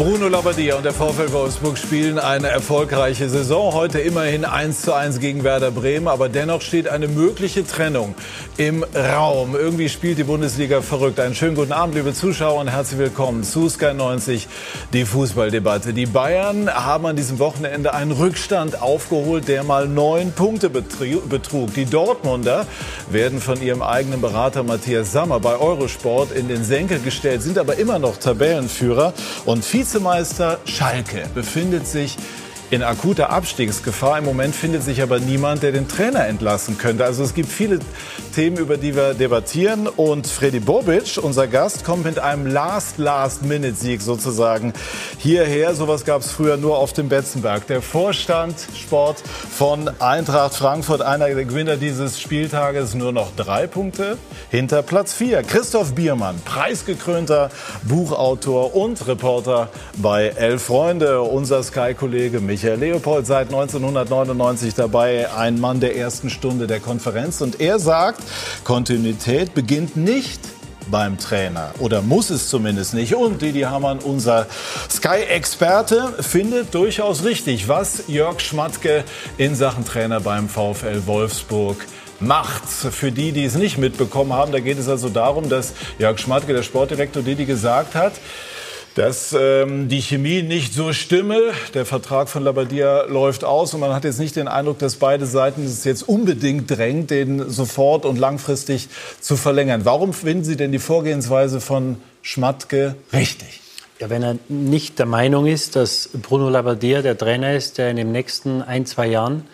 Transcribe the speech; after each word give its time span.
Bruno 0.00 0.28
Labbadia 0.28 0.76
und 0.76 0.84
der 0.86 0.94
VfL 0.94 1.30
Wolfsburg 1.30 1.76
spielen 1.76 2.18
eine 2.18 2.48
erfolgreiche 2.48 3.28
Saison. 3.28 3.74
Heute 3.74 4.00
immerhin 4.00 4.46
1 4.46 4.80
zu 4.80 4.94
1 4.94 5.20
gegen 5.20 5.44
Werder 5.44 5.70
Bremen, 5.70 6.08
aber 6.08 6.30
dennoch 6.30 6.62
steht 6.62 6.88
eine 6.88 7.06
mögliche 7.06 7.66
Trennung 7.66 8.14
im 8.56 8.82
Raum. 8.94 9.54
Irgendwie 9.54 9.90
spielt 9.90 10.16
die 10.16 10.24
Bundesliga 10.24 10.80
verrückt. 10.80 11.20
Einen 11.20 11.34
schönen 11.34 11.54
guten 11.54 11.72
Abend, 11.72 11.96
liebe 11.96 12.14
Zuschauer, 12.14 12.62
und 12.62 12.68
herzlich 12.68 12.98
willkommen 12.98 13.44
zu 13.44 13.68
Sky 13.68 13.92
90, 13.92 14.48
die 14.94 15.04
Fußballdebatte. 15.04 15.92
Die 15.92 16.06
Bayern 16.06 16.70
haben 16.72 17.04
an 17.04 17.16
diesem 17.16 17.38
Wochenende 17.38 17.92
einen 17.92 18.12
Rückstand 18.12 18.80
aufgeholt, 18.80 19.48
der 19.48 19.64
mal 19.64 19.86
neun 19.86 20.32
Punkte 20.32 20.70
betrug. 20.70 21.74
Die 21.74 21.84
Dortmunder 21.84 22.66
werden 23.10 23.38
von 23.38 23.60
ihrem 23.60 23.82
eigenen 23.82 24.22
Berater 24.22 24.62
Matthias 24.62 25.12
Sammer 25.12 25.40
bei 25.40 25.58
Eurosport 25.58 26.32
in 26.32 26.48
den 26.48 26.64
Senkel 26.64 27.00
gestellt, 27.00 27.42
sind 27.42 27.58
aber 27.58 27.76
immer 27.76 27.98
noch 27.98 28.16
Tabellenführer 28.16 29.12
und 29.44 29.62
Vize 29.62 29.89
Vizemeister 29.90 30.60
Schalke 30.66 31.24
befindet 31.34 31.84
sich 31.84 32.16
in 32.70 32.84
akuter 32.84 33.30
Abstiegsgefahr. 33.30 34.18
Im 34.18 34.24
Moment 34.24 34.54
findet 34.54 34.84
sich 34.84 35.02
aber 35.02 35.18
niemand, 35.18 35.64
der 35.64 35.72
den 35.72 35.88
Trainer 35.88 36.26
entlassen 36.26 36.78
könnte. 36.78 37.04
Also 37.04 37.24
es 37.24 37.34
gibt 37.34 37.50
viele 37.50 37.80
Themen, 38.36 38.58
über 38.58 38.76
die 38.76 38.94
wir 38.94 39.14
debattieren. 39.14 39.88
Und 39.88 40.28
Freddy 40.28 40.60
Bobic, 40.60 41.18
unser 41.20 41.48
Gast, 41.48 41.84
kommt 41.84 42.04
mit 42.04 42.20
einem 42.20 42.46
Last-Last-Minute-Sieg 42.46 44.00
sozusagen 44.00 44.72
hierher. 45.18 45.74
Sowas 45.74 46.04
gab 46.04 46.22
es 46.22 46.30
früher 46.30 46.56
nur 46.56 46.78
auf 46.78 46.92
dem 46.92 47.08
Betzenberg. 47.08 47.66
Der 47.66 47.82
Vorstand 47.82 48.54
Sport 48.80 49.20
von 49.50 49.90
Eintracht 49.98 50.54
Frankfurt, 50.54 51.02
einer 51.02 51.26
der 51.26 51.44
Gewinner 51.44 51.76
dieses 51.76 52.20
Spieltages, 52.20 52.94
nur 52.94 53.10
noch 53.10 53.34
drei 53.34 53.66
Punkte 53.66 54.16
hinter 54.48 54.82
Platz 54.82 55.12
vier. 55.12 55.42
Christoph 55.42 55.96
Biermann, 55.96 56.40
preisgekrönter 56.44 57.50
Buchautor 57.82 58.76
und 58.76 59.08
Reporter 59.08 59.70
bei 59.96 60.28
Elf 60.28 60.62
Freunde. 60.62 61.22
Unser 61.22 61.64
Sky-Kollege 61.64 62.38
Michael 62.38 62.59
Michael 62.62 62.78
Leopold 62.78 63.26
seit 63.26 63.46
1999 63.46 64.74
dabei, 64.74 65.32
ein 65.32 65.58
Mann 65.58 65.80
der 65.80 65.96
ersten 65.96 66.28
Stunde 66.28 66.66
der 66.66 66.78
Konferenz. 66.78 67.40
Und 67.40 67.58
er 67.58 67.78
sagt, 67.78 68.20
Kontinuität 68.64 69.54
beginnt 69.54 69.96
nicht 69.96 70.38
beim 70.90 71.16
Trainer 71.16 71.70
oder 71.78 72.02
muss 72.02 72.28
es 72.28 72.50
zumindest 72.50 72.92
nicht. 72.92 73.14
Und 73.14 73.40
Didi 73.40 73.62
Hamann, 73.62 74.00
unser 74.00 74.46
Sky-Experte, 74.90 76.12
findet 76.20 76.74
durchaus 76.74 77.24
richtig, 77.24 77.66
was 77.66 78.02
Jörg 78.08 78.40
Schmatke 78.40 79.04
in 79.38 79.54
Sachen 79.54 79.86
Trainer 79.86 80.20
beim 80.20 80.46
VfL 80.50 81.06
Wolfsburg 81.06 81.86
macht. 82.18 82.68
Für 82.68 83.10
die, 83.10 83.32
die 83.32 83.44
es 83.44 83.54
nicht 83.54 83.78
mitbekommen 83.78 84.34
haben, 84.34 84.52
da 84.52 84.60
geht 84.60 84.78
es 84.78 84.86
also 84.86 85.08
darum, 85.08 85.48
dass 85.48 85.72
Jörg 85.98 86.18
Schmatke, 86.18 86.52
der 86.52 86.62
Sportdirektor 86.62 87.22
Didi, 87.22 87.46
gesagt 87.46 87.94
hat, 87.94 88.12
dass 88.94 89.36
ähm, 89.38 89.88
die 89.88 90.00
Chemie 90.00 90.42
nicht 90.42 90.74
so 90.74 90.92
stimme. 90.92 91.52
Der 91.74 91.86
Vertrag 91.86 92.28
von 92.28 92.42
Labadia 92.42 93.02
läuft 93.02 93.44
aus 93.44 93.72
und 93.72 93.80
man 93.80 93.94
hat 93.94 94.04
jetzt 94.04 94.18
nicht 94.18 94.36
den 94.36 94.48
Eindruck, 94.48 94.78
dass 94.78 94.96
beide 94.96 95.26
Seiten 95.26 95.64
es 95.64 95.84
jetzt 95.84 96.02
unbedingt 96.02 96.70
drängt, 96.70 97.10
den 97.10 97.48
sofort 97.48 98.04
und 98.04 98.18
langfristig 98.18 98.88
zu 99.20 99.36
verlängern. 99.36 99.84
Warum 99.84 100.12
finden 100.12 100.44
Sie 100.44 100.56
denn 100.56 100.72
die 100.72 100.78
Vorgehensweise 100.78 101.60
von 101.60 101.98
Schmatke 102.22 102.96
richtig? 103.12 103.60
Ja, 104.00 104.10
wenn 104.10 104.22
er 104.22 104.38
nicht 104.48 104.98
der 104.98 105.06
Meinung 105.06 105.46
ist, 105.46 105.76
dass 105.76 106.08
Bruno 106.14 106.48
Labbadia 106.48 107.02
der 107.02 107.16
Trainer 107.16 107.54
ist, 107.54 107.78
der 107.78 107.90
in 107.90 107.96
den 107.96 108.12
nächsten 108.12 108.62
ein, 108.62 108.86
zwei 108.86 109.06
Jahren 109.06 109.44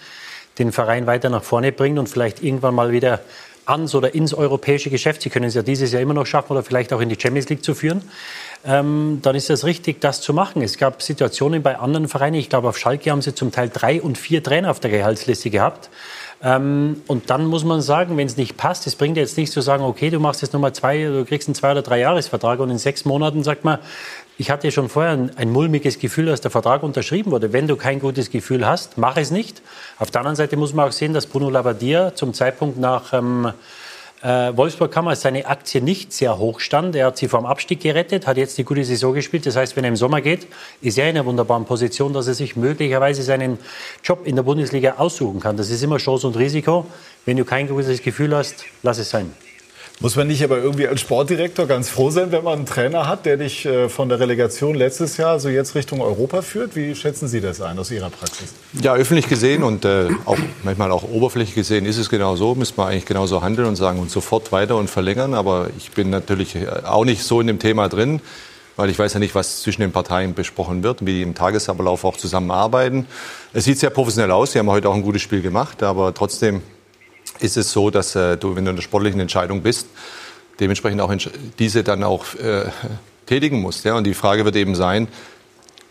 den 0.58 0.72
Verein 0.72 1.06
weiter 1.06 1.28
nach 1.28 1.42
vorne 1.42 1.72
bringt 1.72 1.98
und 1.98 2.08
vielleicht 2.08 2.42
irgendwann 2.42 2.74
mal 2.74 2.92
wieder 2.92 3.20
ans 3.66 3.94
oder 3.94 4.14
ins 4.14 4.32
europäische 4.32 4.90
Geschäft, 4.90 5.22
Sie 5.22 5.30
können 5.30 5.46
es 5.46 5.54
ja 5.54 5.62
dieses 5.62 5.92
Jahr 5.92 6.00
immer 6.00 6.14
noch 6.14 6.26
schaffen 6.26 6.52
oder 6.52 6.62
vielleicht 6.62 6.92
auch 6.92 7.00
in 7.00 7.08
die 7.08 7.18
Champions 7.20 7.48
League 7.48 7.64
zu 7.64 7.74
führen, 7.74 8.02
ähm, 8.66 9.20
dann 9.22 9.36
ist 9.36 9.48
es 9.48 9.64
richtig, 9.64 10.00
das 10.00 10.20
zu 10.20 10.34
machen. 10.34 10.62
Es 10.62 10.76
gab 10.76 11.02
Situationen 11.02 11.62
bei 11.62 11.78
anderen 11.78 12.08
Vereinen, 12.08 12.34
ich 12.34 12.48
glaube 12.48 12.68
auf 12.68 12.78
Schalke 12.78 13.10
haben 13.10 13.22
sie 13.22 13.34
zum 13.34 13.52
Teil 13.52 13.70
drei 13.72 14.02
und 14.02 14.18
vier 14.18 14.42
Trainer 14.42 14.70
auf 14.70 14.80
der 14.80 14.90
Gehaltsliste 14.90 15.50
gehabt. 15.50 15.88
Ähm, 16.42 17.02
und 17.06 17.30
dann 17.30 17.46
muss 17.46 17.64
man 17.64 17.80
sagen, 17.80 18.16
wenn 18.16 18.26
es 18.26 18.36
nicht 18.36 18.56
passt, 18.56 18.86
es 18.86 18.94
bringt 18.96 19.16
jetzt 19.16 19.38
nicht 19.38 19.52
zu 19.52 19.62
sagen, 19.62 19.84
okay, 19.84 20.10
du 20.10 20.20
machst 20.20 20.42
jetzt 20.42 20.52
nochmal 20.52 20.74
zwei, 20.74 21.04
du 21.04 21.24
kriegst 21.24 21.48
einen 21.48 21.54
zwei 21.54 21.72
oder 21.72 21.82
drei 21.82 22.00
Jahresvertrag 22.00 22.60
und 22.60 22.70
in 22.70 22.78
sechs 22.78 23.04
Monaten 23.04 23.42
sagt 23.42 23.64
man, 23.64 23.78
ich 24.36 24.50
hatte 24.50 24.70
schon 24.70 24.90
vorher 24.90 25.12
ein, 25.12 25.30
ein, 25.36 25.50
mulmiges 25.50 25.98
Gefühl, 25.98 26.26
dass 26.26 26.42
der 26.42 26.50
Vertrag 26.50 26.82
unterschrieben 26.82 27.30
wurde. 27.30 27.54
Wenn 27.54 27.68
du 27.68 27.76
kein 27.76 28.00
gutes 28.00 28.30
Gefühl 28.30 28.66
hast, 28.66 28.98
mach 28.98 29.16
es 29.16 29.30
nicht. 29.30 29.62
Auf 29.98 30.10
der 30.10 30.20
anderen 30.20 30.36
Seite 30.36 30.58
muss 30.58 30.74
man 30.74 30.88
auch 30.88 30.92
sehen, 30.92 31.14
dass 31.14 31.26
Bruno 31.26 31.48
Labbadia 31.48 32.14
zum 32.14 32.34
Zeitpunkt 32.34 32.78
nach 32.78 33.14
ähm, 33.14 33.52
äh, 34.26 34.56
Wolfsburg 34.56 34.90
kam, 34.90 35.06
als 35.06 35.20
seine 35.20 35.46
Aktie 35.46 35.80
nicht 35.80 36.12
sehr 36.12 36.36
hoch 36.36 36.58
stand. 36.58 36.96
Er 36.96 37.06
hat 37.06 37.16
sie 37.16 37.28
vom 37.28 37.46
Abstieg 37.46 37.80
gerettet, 37.80 38.26
hat 38.26 38.36
jetzt 38.36 38.58
die 38.58 38.64
gute 38.64 38.84
Saison 38.84 39.14
gespielt. 39.14 39.46
Das 39.46 39.54
heißt, 39.54 39.76
wenn 39.76 39.84
er 39.84 39.88
im 39.88 39.96
Sommer 39.96 40.20
geht, 40.20 40.48
ist 40.80 40.98
er 40.98 41.08
in 41.08 41.16
einer 41.16 41.24
wunderbaren 41.24 41.64
Position, 41.64 42.12
dass 42.12 42.26
er 42.26 42.34
sich 42.34 42.56
möglicherweise 42.56 43.22
seinen 43.22 43.58
Job 44.02 44.26
in 44.26 44.34
der 44.34 44.42
Bundesliga 44.42 44.94
aussuchen 44.98 45.38
kann. 45.38 45.56
Das 45.56 45.70
ist 45.70 45.82
immer 45.82 45.98
Chance 45.98 46.26
und 46.26 46.36
Risiko. 46.36 46.86
Wenn 47.24 47.36
du 47.36 47.44
kein 47.44 47.68
gutes 47.68 48.02
Gefühl 48.02 48.34
hast, 48.34 48.64
lass 48.82 48.98
es 48.98 49.10
sein. 49.10 49.32
Muss 49.98 50.14
man 50.14 50.26
nicht 50.26 50.44
aber 50.44 50.58
irgendwie 50.58 50.86
als 50.86 51.00
Sportdirektor 51.00 51.66
ganz 51.66 51.88
froh 51.88 52.10
sein, 52.10 52.30
wenn 52.30 52.44
man 52.44 52.58
einen 52.58 52.66
Trainer 52.66 53.08
hat, 53.08 53.24
der 53.24 53.38
dich 53.38 53.64
äh, 53.64 53.88
von 53.88 54.10
der 54.10 54.20
Relegation 54.20 54.74
letztes 54.74 55.16
Jahr 55.16 55.40
so 55.40 55.48
jetzt 55.48 55.74
Richtung 55.74 56.02
Europa 56.02 56.42
führt? 56.42 56.76
Wie 56.76 56.94
schätzen 56.94 57.28
Sie 57.28 57.40
das 57.40 57.62
ein 57.62 57.78
aus 57.78 57.90
Ihrer 57.90 58.10
Praxis? 58.10 58.52
Ja, 58.74 58.94
öffentlich 58.94 59.26
gesehen 59.26 59.62
und 59.62 59.86
äh, 59.86 60.10
auch 60.26 60.36
manchmal 60.64 60.92
auch 60.92 61.02
oberflächlich 61.02 61.54
gesehen 61.54 61.86
ist 61.86 61.96
es 61.96 62.10
genau 62.10 62.36
so. 62.36 62.54
Müsste 62.54 62.76
man 62.76 62.88
eigentlich 62.90 63.06
genauso 63.06 63.40
handeln 63.40 63.66
und 63.68 63.76
sagen 63.76 63.98
und 63.98 64.10
sofort 64.10 64.52
weiter 64.52 64.76
und 64.76 64.90
verlängern. 64.90 65.32
Aber 65.32 65.70
ich 65.78 65.90
bin 65.92 66.10
natürlich 66.10 66.56
äh, 66.56 66.66
auch 66.84 67.06
nicht 67.06 67.22
so 67.22 67.40
in 67.40 67.46
dem 67.46 67.58
Thema 67.58 67.88
drin, 67.88 68.20
weil 68.76 68.90
ich 68.90 68.98
weiß 68.98 69.14
ja 69.14 69.18
nicht, 69.18 69.34
was 69.34 69.62
zwischen 69.62 69.80
den 69.80 69.92
Parteien 69.92 70.34
besprochen 70.34 70.82
wird, 70.82 71.06
wie 71.06 71.14
die 71.14 71.22
im 71.22 71.34
Tagesablauf 71.34 72.04
auch 72.04 72.18
zusammenarbeiten. 72.18 73.06
Es 73.54 73.64
sieht 73.64 73.78
sehr 73.78 73.88
professionell 73.88 74.30
aus. 74.30 74.52
Sie 74.52 74.58
haben 74.58 74.68
heute 74.68 74.90
auch 74.90 74.94
ein 74.94 75.02
gutes 75.02 75.22
Spiel 75.22 75.40
gemacht, 75.40 75.82
aber 75.82 76.12
trotzdem 76.12 76.60
ist 77.40 77.56
es 77.56 77.72
so, 77.72 77.90
dass 77.90 78.14
äh, 78.14 78.36
du, 78.36 78.56
wenn 78.56 78.64
du 78.64 78.70
in 78.70 78.76
der 78.76 78.82
sportlichen 78.82 79.20
Entscheidung 79.20 79.62
bist, 79.62 79.88
dementsprechend 80.60 81.00
auch 81.00 81.14
diese 81.58 81.82
dann 81.82 82.02
auch 82.02 82.34
äh, 82.34 82.64
tätigen 83.26 83.60
musst. 83.60 83.84
Ja? 83.84 83.94
Und 83.94 84.04
die 84.04 84.14
Frage 84.14 84.44
wird 84.44 84.56
eben 84.56 84.74
sein, 84.74 85.08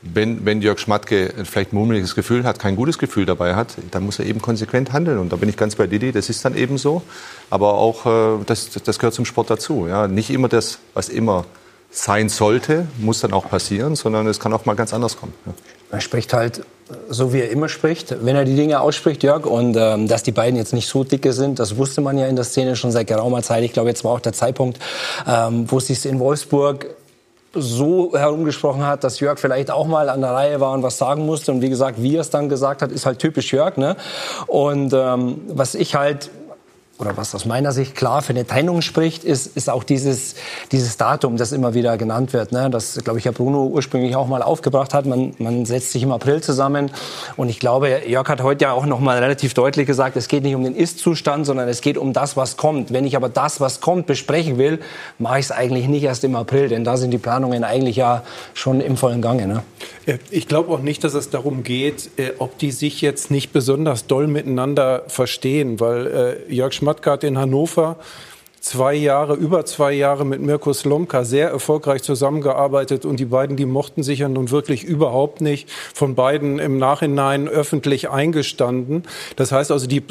wenn, 0.01 0.45
wenn 0.45 0.61
Jörg 0.61 0.77
Schmatke 0.77 1.33
vielleicht 1.45 1.73
ein 1.73 1.77
mummeliges 1.77 2.13
Gefühl 2.13 2.43
hat, 2.43 2.59
kein 2.59 2.75
gutes 2.75 2.99
Gefühl 2.99 3.25
dabei 3.25 3.55
hat, 3.55 3.75
dann 3.91 4.05
muss 4.05 4.19
er 4.19 4.25
eben 4.25 4.41
konsequent 4.41 4.93
handeln. 4.93 5.17
Und 5.17 5.31
da 5.31 5.35
bin 5.35 5.49
ich 5.49 5.57
ganz 5.57 5.75
bei 5.75 5.87
Didi, 5.87 6.11
das 6.11 6.29
ist 6.29 6.45
dann 6.45 6.55
eben 6.55 6.77
so. 6.77 7.01
Aber 7.49 7.73
auch, 7.73 8.05
äh, 8.05 8.43
das, 8.45 8.69
das 8.69 8.99
gehört 8.99 9.15
zum 9.15 9.25
Sport 9.25 9.49
dazu. 9.49 9.87
Ja? 9.87 10.07
Nicht 10.07 10.29
immer 10.29 10.47
das, 10.47 10.79
was 10.93 11.09
immer 11.09 11.45
sein 11.89 12.29
sollte, 12.29 12.87
muss 12.99 13.21
dann 13.21 13.33
auch 13.33 13.49
passieren, 13.49 13.95
sondern 13.95 14.27
es 14.27 14.39
kann 14.39 14.53
auch 14.53 14.65
mal 14.65 14.75
ganz 14.75 14.93
anders 14.93 15.17
kommen. 15.17 15.33
Ja. 15.45 15.53
Er 15.91 16.01
spricht 16.01 16.33
halt 16.33 16.65
so, 17.09 17.33
wie 17.33 17.39
er 17.39 17.49
immer 17.49 17.67
spricht, 17.67 18.15
wenn 18.23 18.35
er 18.35 18.45
die 18.45 18.55
Dinge 18.55 18.79
ausspricht, 18.79 19.23
Jörg. 19.23 19.45
Und 19.45 19.75
ähm, 19.75 20.07
dass 20.07 20.23
die 20.23 20.31
beiden 20.31 20.57
jetzt 20.57 20.73
nicht 20.73 20.87
so 20.87 21.03
dicke 21.03 21.33
sind, 21.33 21.59
das 21.59 21.77
wusste 21.77 22.01
man 22.01 22.17
ja 22.17 22.27
in 22.27 22.35
der 22.35 22.45
Szene 22.45 22.75
schon 22.75 22.91
seit 22.91 23.07
geraumer 23.07 23.41
Zeit. 23.41 23.63
Ich 23.63 23.73
glaube, 23.73 23.89
jetzt 23.89 24.03
war 24.03 24.11
auch 24.11 24.19
der 24.19 24.33
Zeitpunkt, 24.33 24.79
ähm, 25.27 25.65
wo 25.69 25.79
es 25.79 25.87
sich 25.87 26.05
in 26.05 26.19
Wolfsburg 26.19 26.95
so 27.55 28.11
herumgesprochen 28.15 28.85
hat, 28.85 29.03
dass 29.03 29.19
Jörg 29.19 29.39
vielleicht 29.39 29.71
auch 29.71 29.87
mal 29.87 30.09
an 30.09 30.21
der 30.21 30.31
Reihe 30.31 30.59
war 30.59 30.73
und 30.73 30.83
was 30.83 30.97
sagen 30.97 31.25
musste. 31.25 31.51
Und 31.51 31.61
wie 31.61 31.69
gesagt, 31.69 32.01
wie 32.01 32.15
er 32.15 32.21
es 32.21 32.29
dann 32.29 32.49
gesagt 32.49 32.81
hat, 32.81 32.91
ist 32.91 33.05
halt 33.05 33.19
typisch 33.19 33.51
Jörg. 33.53 33.77
Ne? 33.77 33.95
Und 34.47 34.93
ähm, 34.93 35.41
was 35.47 35.73
ich 35.73 35.95
halt 35.95 36.29
oder 36.97 37.17
was 37.17 37.35
aus 37.35 37.45
meiner 37.45 37.73
Sicht 37.73 37.93
klar 37.93 38.21
für 38.21 38.31
eine 38.31 38.47
Trennung 38.47 38.81
spricht, 38.81 39.25
ist, 39.25 39.57
ist 39.57 39.69
auch 39.69 39.83
dieses, 39.83 40.35
dieses 40.71 40.95
Datum, 40.95 41.35
das 41.35 41.51
immer 41.51 41.73
wieder 41.73 41.97
genannt 41.97 42.31
wird. 42.31 42.53
Ne? 42.53 42.69
Das, 42.69 43.03
glaube 43.03 43.19
ich, 43.19 43.25
Herr 43.25 43.33
Bruno 43.33 43.65
ursprünglich 43.65 44.15
auch 44.15 44.27
mal 44.27 44.41
aufgebracht 44.41 44.93
hat. 44.93 45.05
Man, 45.05 45.33
man 45.37 45.65
setzt 45.65 45.91
sich 45.91 46.03
im 46.03 46.13
April 46.13 46.41
zusammen. 46.41 46.91
Und 47.35 47.49
ich 47.49 47.59
glaube, 47.59 48.03
Jörg 48.07 48.29
hat 48.29 48.41
heute 48.41 48.65
ja 48.65 48.71
auch 48.71 48.85
noch 48.85 49.01
mal 49.01 49.19
relativ 49.19 49.53
deutlich 49.53 49.87
gesagt, 49.87 50.15
es 50.15 50.29
geht 50.29 50.43
nicht 50.43 50.55
um 50.55 50.63
den 50.63 50.73
Ist-Zustand, 50.73 51.45
sondern 51.45 51.67
es 51.67 51.81
geht 51.81 51.97
um 51.97 52.13
das, 52.13 52.37
was 52.37 52.55
kommt. 52.55 52.93
Wenn 52.93 53.05
ich 53.05 53.17
aber 53.17 53.27
das, 53.27 53.59
was 53.59 53.81
kommt, 53.81 54.05
besprechen 54.05 54.57
will, 54.57 54.79
mache 55.19 55.39
ich 55.39 55.45
es 55.45 55.51
eigentlich 55.51 55.89
nicht 55.89 56.03
erst 56.03 56.23
im 56.23 56.37
April, 56.37 56.69
denn 56.69 56.85
da 56.85 56.95
sind 56.95 57.11
die 57.11 57.17
Planungen 57.17 57.65
eigentlich 57.65 57.97
ja 57.97 58.23
schon 58.53 58.79
im 58.79 58.95
vollen 58.95 59.21
Gange. 59.21 59.47
Ne? 59.47 59.63
Ich 60.29 60.47
glaube 60.47 60.71
auch 60.71 60.79
nicht, 60.79 61.03
dass 61.03 61.13
es 61.13 61.29
darum 61.29 61.63
geht, 61.63 62.11
äh, 62.17 62.31
ob 62.37 62.57
die 62.57 62.71
sich 62.71 63.01
jetzt 63.01 63.31
nicht 63.31 63.51
besonders 63.51 64.07
doll 64.07 64.27
miteinander 64.27 65.03
verstehen, 65.07 65.79
weil 65.81 66.45
äh, 66.47 66.53
Jörg 66.53 66.73
Schmatke 66.85 67.09
hat 67.09 67.23
in 67.23 67.39
Hannover 67.39 67.95
zwei 68.59 68.93
Jahre, 68.93 69.33
über 69.33 69.65
zwei 69.65 69.91
Jahre 69.91 70.23
mit 70.23 70.39
Mirko 70.39 70.71
Slomka 70.71 71.23
sehr 71.23 71.49
erfolgreich 71.49 72.03
zusammengearbeitet 72.03 73.05
und 73.05 73.19
die 73.19 73.25
beiden, 73.25 73.57
die 73.57 73.65
mochten 73.65 74.03
sich 74.03 74.19
ja 74.19 74.29
nun 74.29 74.51
wirklich 74.51 74.83
überhaupt 74.83 75.41
nicht 75.41 75.67
von 75.95 76.13
beiden 76.13 76.59
im 76.59 76.77
Nachhinein 76.77 77.47
öffentlich 77.47 78.11
eingestanden. 78.11 79.01
Das 79.35 79.51
heißt 79.51 79.71
also, 79.71 79.87
die, 79.87 80.03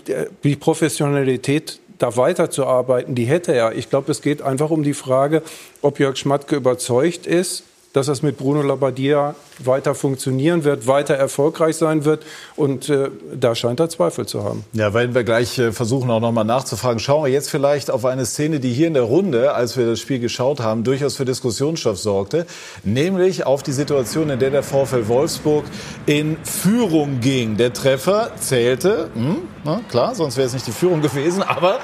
die 0.42 0.56
Professionalität 0.56 1.78
da 1.98 2.16
weiterzuarbeiten, 2.16 3.14
die 3.14 3.26
hätte 3.26 3.52
er. 3.54 3.76
Ich 3.76 3.88
glaube, 3.88 4.10
es 4.10 4.20
geht 4.20 4.42
einfach 4.42 4.70
um 4.70 4.82
die 4.82 4.94
Frage, 4.94 5.42
ob 5.80 6.00
Jörg 6.00 6.16
Schmatke 6.16 6.56
überzeugt 6.56 7.28
ist, 7.28 7.62
dass 7.94 8.06
das 8.06 8.22
mit 8.22 8.36
Bruno 8.36 8.60
Labbadia 8.60 9.36
weiter 9.60 9.94
funktionieren 9.94 10.64
wird, 10.64 10.88
weiter 10.88 11.14
erfolgreich 11.14 11.76
sein 11.76 12.04
wird. 12.04 12.24
Und 12.56 12.88
äh, 12.88 13.08
da 13.32 13.54
scheint 13.54 13.78
er 13.78 13.88
Zweifel 13.88 14.26
zu 14.26 14.42
haben. 14.42 14.64
Ja, 14.72 14.92
werden 14.92 15.14
wir 15.14 15.22
gleich 15.22 15.58
äh, 15.60 15.70
versuchen, 15.70 16.10
auch 16.10 16.20
nochmal 16.20 16.44
nachzufragen. 16.44 16.98
Schauen 16.98 17.24
wir 17.24 17.30
jetzt 17.30 17.48
vielleicht 17.48 17.92
auf 17.92 18.04
eine 18.04 18.26
Szene, 18.26 18.58
die 18.58 18.72
hier 18.72 18.88
in 18.88 18.94
der 18.94 19.04
Runde, 19.04 19.54
als 19.54 19.76
wir 19.76 19.86
das 19.86 20.00
Spiel 20.00 20.18
geschaut 20.18 20.58
haben, 20.58 20.82
durchaus 20.82 21.16
für 21.16 21.24
Diskussionsstoff 21.24 21.98
sorgte. 21.98 22.46
Nämlich 22.82 23.46
auf 23.46 23.62
die 23.62 23.72
Situation, 23.72 24.28
in 24.28 24.40
der 24.40 24.50
der 24.50 24.64
VfL 24.64 25.06
Wolfsburg 25.06 25.64
in 26.06 26.36
Führung 26.42 27.20
ging. 27.20 27.56
Der 27.56 27.72
Treffer 27.72 28.32
zählte, 28.40 29.08
hm, 29.14 29.36
na, 29.62 29.80
klar, 29.88 30.16
sonst 30.16 30.36
wäre 30.36 30.48
es 30.48 30.52
nicht 30.52 30.66
die 30.66 30.72
Führung 30.72 31.00
gewesen. 31.00 31.44
Aber, 31.44 31.78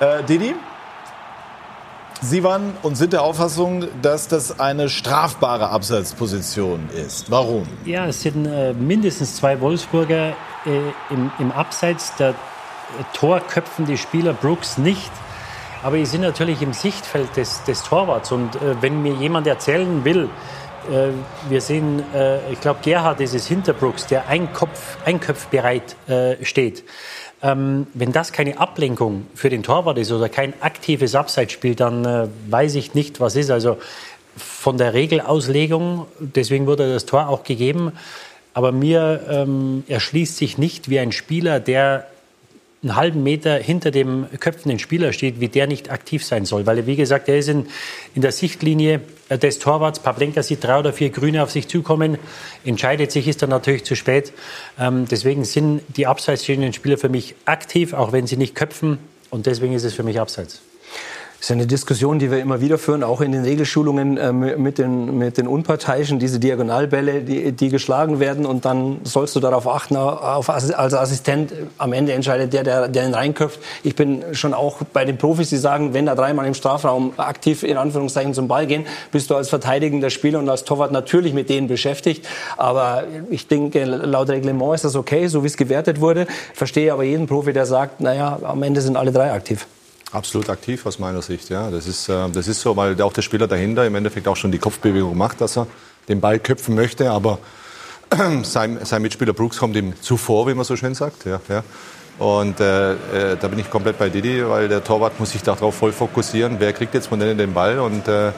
äh, 0.00 0.24
Didi, 0.24 0.54
Sie 2.22 2.42
waren 2.42 2.72
und 2.82 2.96
sind 2.96 3.12
der 3.12 3.22
Auffassung, 3.22 3.84
dass 4.00 4.26
das 4.26 4.58
eine 4.58 4.88
strafbare 4.88 5.68
Abseitsposition 5.68 6.88
ist. 6.90 7.30
Warum? 7.30 7.66
Ja, 7.84 8.06
es 8.06 8.22
sind 8.22 8.46
äh, 8.46 8.72
mindestens 8.72 9.36
zwei 9.36 9.60
Wolfsburger 9.60 10.34
äh, 10.64 10.78
im, 11.10 11.30
im, 11.38 11.52
Abseits. 11.52 12.16
Der 12.16 12.30
äh, 12.30 12.34
Tor 13.12 13.40
köpfen 13.40 13.84
die 13.84 13.98
Spieler 13.98 14.32
Brooks 14.32 14.78
nicht. 14.78 15.10
Aber 15.82 15.98
die 15.98 16.06
sind 16.06 16.22
natürlich 16.22 16.62
im 16.62 16.72
Sichtfeld 16.72 17.36
des, 17.36 17.62
des 17.64 17.82
Torwarts. 17.82 18.32
Und 18.32 18.56
äh, 18.56 18.80
wenn 18.80 19.02
mir 19.02 19.12
jemand 19.12 19.46
erzählen 19.46 20.04
will, 20.04 20.30
äh, 20.90 21.08
wir 21.50 21.60
sehen, 21.60 22.02
äh, 22.14 22.50
ich 22.50 22.60
glaube, 22.62 22.80
Gerhard 22.82 23.20
ist 23.20 23.34
es 23.34 23.46
hinter 23.46 23.74
Brooks, 23.74 24.06
der 24.06 24.26
ein 24.28 24.52
Kopf, 24.52 24.96
einköpfbereit 25.04 25.96
steht 26.42 26.84
ähm, 27.42 27.86
wenn 27.94 28.12
das 28.12 28.32
keine 28.32 28.58
Ablenkung 28.58 29.26
für 29.34 29.50
den 29.50 29.62
Torwart 29.62 29.98
ist 29.98 30.10
oder 30.12 30.28
kein 30.28 30.54
aktives 30.60 31.14
Abseitsspiel, 31.14 31.74
dann 31.74 32.04
äh, 32.04 32.28
weiß 32.48 32.74
ich 32.76 32.94
nicht, 32.94 33.20
was 33.20 33.36
ist. 33.36 33.50
Also 33.50 33.78
von 34.36 34.78
der 34.78 34.94
Regelauslegung, 34.94 36.06
deswegen 36.18 36.66
wurde 36.66 36.92
das 36.92 37.06
Tor 37.06 37.28
auch 37.28 37.44
gegeben. 37.44 37.92
Aber 38.54 38.72
mir 38.72 39.26
ähm, 39.28 39.84
erschließt 39.86 40.36
sich 40.36 40.56
nicht, 40.56 40.88
wie 40.88 40.98
ein 40.98 41.12
Spieler, 41.12 41.60
der 41.60 42.06
einen 42.86 42.96
halben 42.96 43.22
Meter 43.22 43.56
hinter 43.56 43.90
dem 43.90 44.26
köpfenden 44.40 44.78
Spieler 44.78 45.12
steht, 45.12 45.40
wie 45.40 45.48
der 45.48 45.66
nicht 45.66 45.90
aktiv 45.90 46.24
sein 46.24 46.44
soll. 46.44 46.66
Weil, 46.66 46.86
wie 46.86 46.96
gesagt, 46.96 47.28
er 47.28 47.38
ist 47.38 47.48
in, 47.48 47.66
in 48.14 48.22
der 48.22 48.32
Sichtlinie 48.32 49.00
des 49.30 49.58
Torwarts. 49.58 49.98
Pavlenka 49.98 50.42
sieht 50.42 50.62
drei 50.62 50.78
oder 50.78 50.92
vier 50.92 51.10
Grüne 51.10 51.42
auf 51.42 51.50
sich 51.50 51.68
zukommen, 51.68 52.18
entscheidet 52.64 53.10
sich, 53.10 53.26
ist 53.28 53.42
dann 53.42 53.50
natürlich 53.50 53.84
zu 53.84 53.96
spät. 53.96 54.32
Ähm, 54.78 55.06
deswegen 55.10 55.44
sind 55.44 55.82
die 55.96 56.06
abseits 56.06 56.44
stehenden 56.44 56.72
Spieler 56.72 56.98
für 56.98 57.08
mich 57.08 57.34
aktiv, 57.44 57.92
auch 57.92 58.12
wenn 58.12 58.26
sie 58.26 58.36
nicht 58.36 58.54
köpfen. 58.54 58.98
Und 59.30 59.46
deswegen 59.46 59.74
ist 59.74 59.84
es 59.84 59.94
für 59.94 60.04
mich 60.04 60.20
abseits. 60.20 60.62
Ist 61.46 61.52
eine 61.52 61.68
Diskussion, 61.68 62.18
die 62.18 62.32
wir 62.32 62.40
immer 62.40 62.60
wieder 62.60 62.76
führen, 62.76 63.04
auch 63.04 63.20
in 63.20 63.30
den 63.30 63.44
Regelschulungen 63.44 64.16
äh, 64.16 64.32
mit, 64.32 64.78
den, 64.78 65.16
mit 65.16 65.38
den 65.38 65.46
Unparteiischen, 65.46 66.18
diese 66.18 66.40
Diagonalbälle, 66.40 67.20
die, 67.22 67.52
die 67.52 67.68
geschlagen 67.68 68.18
werden 68.18 68.44
und 68.44 68.64
dann 68.64 68.98
sollst 69.04 69.36
du 69.36 69.38
darauf 69.38 69.68
achten, 69.68 69.94
auf, 69.94 70.50
als 70.50 70.74
Assistent, 70.74 71.52
am 71.78 71.92
Ende 71.92 72.14
entscheidet 72.14 72.52
der, 72.52 72.64
der, 72.64 72.88
der 72.88 73.06
ihn 73.06 73.14
reinköpft. 73.14 73.60
Ich 73.84 73.94
bin 73.94 74.24
schon 74.32 74.54
auch 74.54 74.78
bei 74.92 75.04
den 75.04 75.18
Profis, 75.18 75.48
die 75.48 75.56
sagen, 75.56 75.94
wenn 75.94 76.06
da 76.06 76.16
dreimal 76.16 76.46
im 76.46 76.54
Strafraum 76.54 77.12
aktiv 77.16 77.62
in 77.62 77.76
Anführungszeichen 77.76 78.34
zum 78.34 78.48
Ball 78.48 78.66
gehen, 78.66 78.84
bist 79.12 79.30
du 79.30 79.36
als 79.36 79.48
verteidigender 79.48 80.10
Spieler 80.10 80.40
und 80.40 80.48
als 80.48 80.64
Torwart 80.64 80.90
natürlich 80.90 81.32
mit 81.32 81.48
denen 81.48 81.68
beschäftigt. 81.68 82.26
Aber 82.56 83.04
ich 83.30 83.46
denke, 83.46 83.84
laut 83.84 84.30
Reglement 84.30 84.74
ist 84.74 84.84
das 84.84 84.96
okay, 84.96 85.28
so 85.28 85.44
wie 85.44 85.46
es 85.46 85.56
gewertet 85.56 86.00
wurde. 86.00 86.26
Verstehe 86.54 86.92
aber 86.92 87.04
jeden 87.04 87.28
Profi, 87.28 87.52
der 87.52 87.66
sagt, 87.66 88.00
naja, 88.00 88.36
am 88.42 88.64
Ende 88.64 88.80
sind 88.80 88.96
alle 88.96 89.12
drei 89.12 89.30
aktiv. 89.30 89.68
Absolut 90.12 90.48
aktiv 90.50 90.86
aus 90.86 90.98
meiner 90.98 91.20
Sicht, 91.20 91.48
ja. 91.48 91.70
Das 91.70 91.86
ist, 91.86 92.08
äh, 92.08 92.28
das 92.30 92.48
ist 92.48 92.60
so, 92.60 92.76
weil 92.76 93.00
auch 93.02 93.12
der 93.12 93.22
Spieler 93.22 93.46
dahinter 93.46 93.86
im 93.86 93.94
Endeffekt 93.94 94.28
auch 94.28 94.36
schon 94.36 94.52
die 94.52 94.58
Kopfbewegung 94.58 95.16
macht, 95.16 95.40
dass 95.40 95.56
er 95.56 95.66
den 96.08 96.20
Ball 96.20 96.38
köpfen 96.38 96.74
möchte, 96.74 97.10
aber 97.10 97.38
sein, 98.42 98.78
sein 98.84 99.02
Mitspieler 99.02 99.32
Brooks 99.32 99.58
kommt 99.58 99.74
ihm 99.76 99.94
zuvor, 100.00 100.46
wie 100.46 100.54
man 100.54 100.64
so 100.64 100.76
schön 100.76 100.94
sagt. 100.94 101.24
Ja, 101.24 101.40
ja. 101.48 101.64
Und 102.18 102.60
äh, 102.60 102.92
äh, 102.92 102.96
da 103.38 103.48
bin 103.48 103.58
ich 103.58 103.68
komplett 103.68 103.98
bei 103.98 104.08
Didi, 104.08 104.48
weil 104.48 104.68
der 104.68 104.82
Torwart 104.82 105.20
muss 105.20 105.32
sich 105.32 105.42
darauf 105.42 105.74
voll 105.74 105.92
fokussieren, 105.92 106.56
wer 106.60 106.72
kriegt 106.72 106.94
jetzt 106.94 107.08
von 107.08 107.20
denen 107.20 107.36
den 107.36 107.52
Ball 107.52 107.78
und 107.78 108.08
äh, 108.08 108.32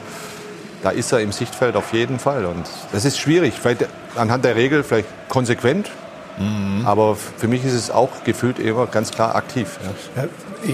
da 0.81 0.89
ist 0.89 1.11
er 1.11 1.19
im 1.19 1.31
Sichtfeld 1.31 1.75
auf 1.75 1.93
jeden 1.93 2.19
Fall. 2.19 2.45
Und 2.45 2.65
das 2.91 3.05
ist 3.05 3.17
schwierig, 3.19 3.53
vielleicht 3.61 3.87
anhand 4.15 4.43
der 4.43 4.55
Regel 4.55 4.83
vielleicht 4.83 5.07
konsequent, 5.29 5.89
mhm. 6.39 6.85
aber 6.85 7.15
für 7.15 7.47
mich 7.47 7.63
ist 7.65 7.73
es 7.73 7.91
auch 7.91 8.23
gefühlt 8.23 8.59
immer 8.59 8.87
ganz 8.87 9.11
klar 9.11 9.35
aktiv. 9.35 9.79
Ja. 10.15 10.23
Ja, 10.23 10.29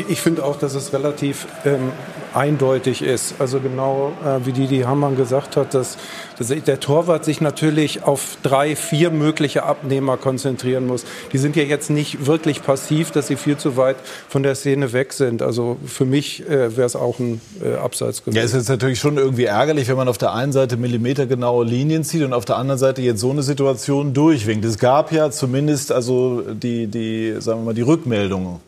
ich 0.08 0.22
finde 0.22 0.44
auch, 0.44 0.58
dass 0.58 0.74
es 0.74 0.94
relativ 0.94 1.48
ähm, 1.66 1.92
eindeutig 2.36 3.02
ist. 3.02 3.36
Also 3.40 3.60
genau 3.60 4.12
äh, 4.24 4.46
wie 4.46 4.52
Didi 4.52 4.82
Hamann 4.82 5.16
gesagt 5.16 5.58
hat, 5.58 5.74
dass, 5.74 5.98
dass 6.38 6.48
der 6.48 6.80
Torwart 6.80 7.26
sich 7.26 7.42
natürlich 7.42 8.04
auf 8.04 8.38
drei, 8.44 8.76
vier 8.76 9.10
mögliche 9.10 9.64
Abnehmer 9.64 10.18
konzentrieren 10.18 10.86
muss. 10.86 11.06
Die 11.32 11.38
sind 11.38 11.56
ja 11.56 11.64
jetzt 11.64 11.90
nicht 11.90 12.26
wirklich 12.26 12.62
passiv, 12.64 13.12
dass 13.12 13.28
sie 13.28 13.36
viel 13.36 13.58
zu 13.58 13.78
weit 13.78 13.96
von 14.28 14.44
der 14.44 14.56
Szene 14.56 14.94
weg 14.94 15.14
sind. 15.14 15.42
Also 15.42 15.78
für 15.86 16.06
mich 16.06 16.48
äh, 16.48 16.76
wäre 16.76 16.86
es 16.86 16.96
auch 16.96 17.20
ein 17.20 17.42
äh, 17.64 17.76
Abseits 17.76 18.24
gewesen. 18.24 18.38
Ja, 18.38 18.44
es 18.44 18.54
ist 18.54 18.70
natürlich 18.70 19.00
schon 19.00 19.18
irgendwie 19.18 19.46
ärgerlich, 19.46 19.88
wenn 19.88 19.98
man 19.98 20.08
auf 20.08 20.18
der 20.18 20.34
einen 20.34 20.52
Seite 20.52 20.78
millimetergenaue 20.78 21.66
Linien 21.66 22.04
zieht 22.04 22.24
und 22.24 22.34
auf 22.34 22.46
der 22.46 22.58
anderen 22.58 22.80
Seite 22.80 23.02
jetzt 23.02 23.22
so 23.22 23.32
eine 23.32 23.44
Situation 23.44 24.14
durchwinkt. 24.14 24.66
Es 24.66 24.78
gab 24.78 25.12
ja 25.12 25.32
zumindest 25.32 25.92
also 25.92 26.42
die, 26.42 26.88
die, 26.88 27.36
sagen 27.40 27.62
wir 27.62 27.66
mal, 27.66 27.74
die 27.74 27.82
Rückmeldungen 27.82 28.60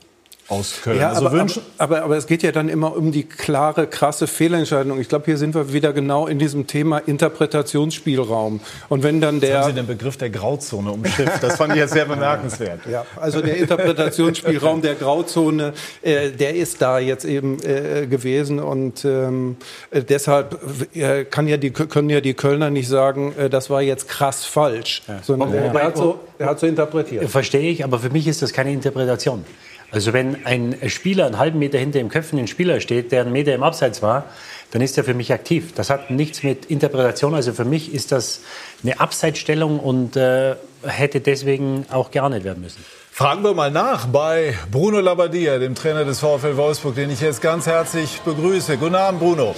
aus 0.49 0.81
Köln. 0.81 0.99
Ja, 0.99 1.09
also 1.09 1.27
aber, 1.27 1.41
aber, 1.41 1.51
aber, 1.77 2.03
aber, 2.03 2.17
es 2.17 2.25
geht 2.25 2.41
ja 2.41 2.51
dann 2.51 2.69
immer 2.69 2.95
um 2.95 3.11
die 3.11 3.23
klare, 3.23 3.85
krasse 3.85 4.27
Fehlentscheidung. 4.27 4.99
Ich 4.99 5.09
glaube, 5.09 5.25
hier 5.25 5.37
sind 5.37 5.53
wir 5.53 5.73
wieder 5.73 5.91
genau 5.91 6.27
in 6.27 6.39
diesem 6.39 6.67
Thema 6.67 6.99
Interpretationsspielraum. 6.99 8.61
Und 8.87 9.03
wenn 9.03 9.19
dann 9.19 9.41
der... 9.41 9.49
Jetzt 9.49 9.57
haben 9.59 9.69
Sie 9.69 9.75
den 9.75 9.87
Begriff 9.87 10.15
der 10.15 10.29
Grauzone 10.29 10.91
umschifft. 10.91 11.43
Das 11.43 11.57
fand 11.57 11.73
ich 11.73 11.79
jetzt 11.79 11.93
sehr 11.93 12.05
bemerkenswert. 12.17 12.81
Ja, 12.89 13.05
also 13.17 13.41
der 13.41 13.57
Interpretationsspielraum 13.57 14.81
der 14.81 14.95
Grauzone, 14.95 15.73
äh, 16.01 16.31
der 16.31 16.55
ist 16.55 16.81
da 16.81 16.99
jetzt 16.99 17.25
eben 17.25 17.57
äh, 17.63 18.07
gewesen. 18.07 18.59
Und 18.59 19.03
ähm, 19.03 19.57
äh, 19.91 20.01
deshalb 20.01 20.59
äh, 20.95 21.25
kann 21.25 21.47
ja 21.49 21.57
die, 21.57 21.71
können 21.71 22.09
ja 22.09 22.21
die 22.21 22.33
Kölner 22.33 22.69
nicht 22.69 22.87
sagen, 22.87 23.33
äh, 23.37 23.49
das 23.49 23.69
war 23.69 23.81
jetzt 23.81 24.07
krass 24.07 24.45
falsch. 24.45 25.01
Ja. 25.07 25.19
Sondern 25.23 25.53
ja. 25.53 25.73
er, 25.73 25.83
hat 25.83 25.97
so, 25.97 26.19
er 26.39 26.47
hat 26.47 26.59
so 26.59 26.67
interpretiert. 26.67 27.29
Verstehe 27.29 27.69
ich, 27.69 27.83
aber 27.83 27.99
für 27.99 28.09
mich 28.09 28.27
ist 28.27 28.41
das 28.41 28.53
keine 28.53 28.71
Interpretation. 28.71 29.43
Also 29.91 30.13
wenn 30.13 30.45
ein 30.45 30.75
Spieler 30.87 31.25
einen 31.25 31.37
halben 31.37 31.59
Meter 31.59 31.77
hinter 31.77 31.99
dem 31.99 32.09
köpfenden 32.09 32.47
Spieler 32.47 32.79
steht, 32.81 33.11
der 33.11 33.21
einen 33.21 33.31
Meter 33.31 33.55
im 33.55 33.63
Abseits 33.63 34.01
war, 34.01 34.25
dann 34.71 34.81
ist 34.81 34.97
er 34.97 35.03
für 35.03 35.13
mich 35.13 35.31
aktiv. 35.31 35.73
Das 35.75 35.89
hat 35.89 36.11
nichts 36.11 36.43
mit 36.43 36.65
Interpretation. 36.65 37.33
Also 37.33 37.53
für 37.53 37.63
mich 37.63 37.93
ist 37.93 38.11
das 38.11 38.41
eine 38.83 38.99
Abseitsstellung 38.99 39.79
und 39.79 40.17
äh, 40.17 40.55
hätte 40.85 41.21
deswegen 41.21 41.85
auch 41.89 42.11
geahndet 42.11 42.43
werden 42.43 42.61
müssen. 42.61 42.83
Fragen 43.11 43.43
wir 43.43 43.53
mal 43.53 43.71
nach 43.71 44.05
bei 44.07 44.55
Bruno 44.71 44.99
Labbadia, 44.99 45.57
dem 45.57 45.73
Trainer 45.73 46.05
des 46.05 46.19
VfL 46.19 46.57
Wolfsburg, 46.57 46.95
den 46.95 47.09
ich 47.09 47.21
jetzt 47.21 47.41
ganz 47.41 47.65
herzlich 47.65 48.19
begrüße. 48.21 48.77
Guten 48.77 48.95
Abend, 48.95 49.19
Bruno. 49.19 49.55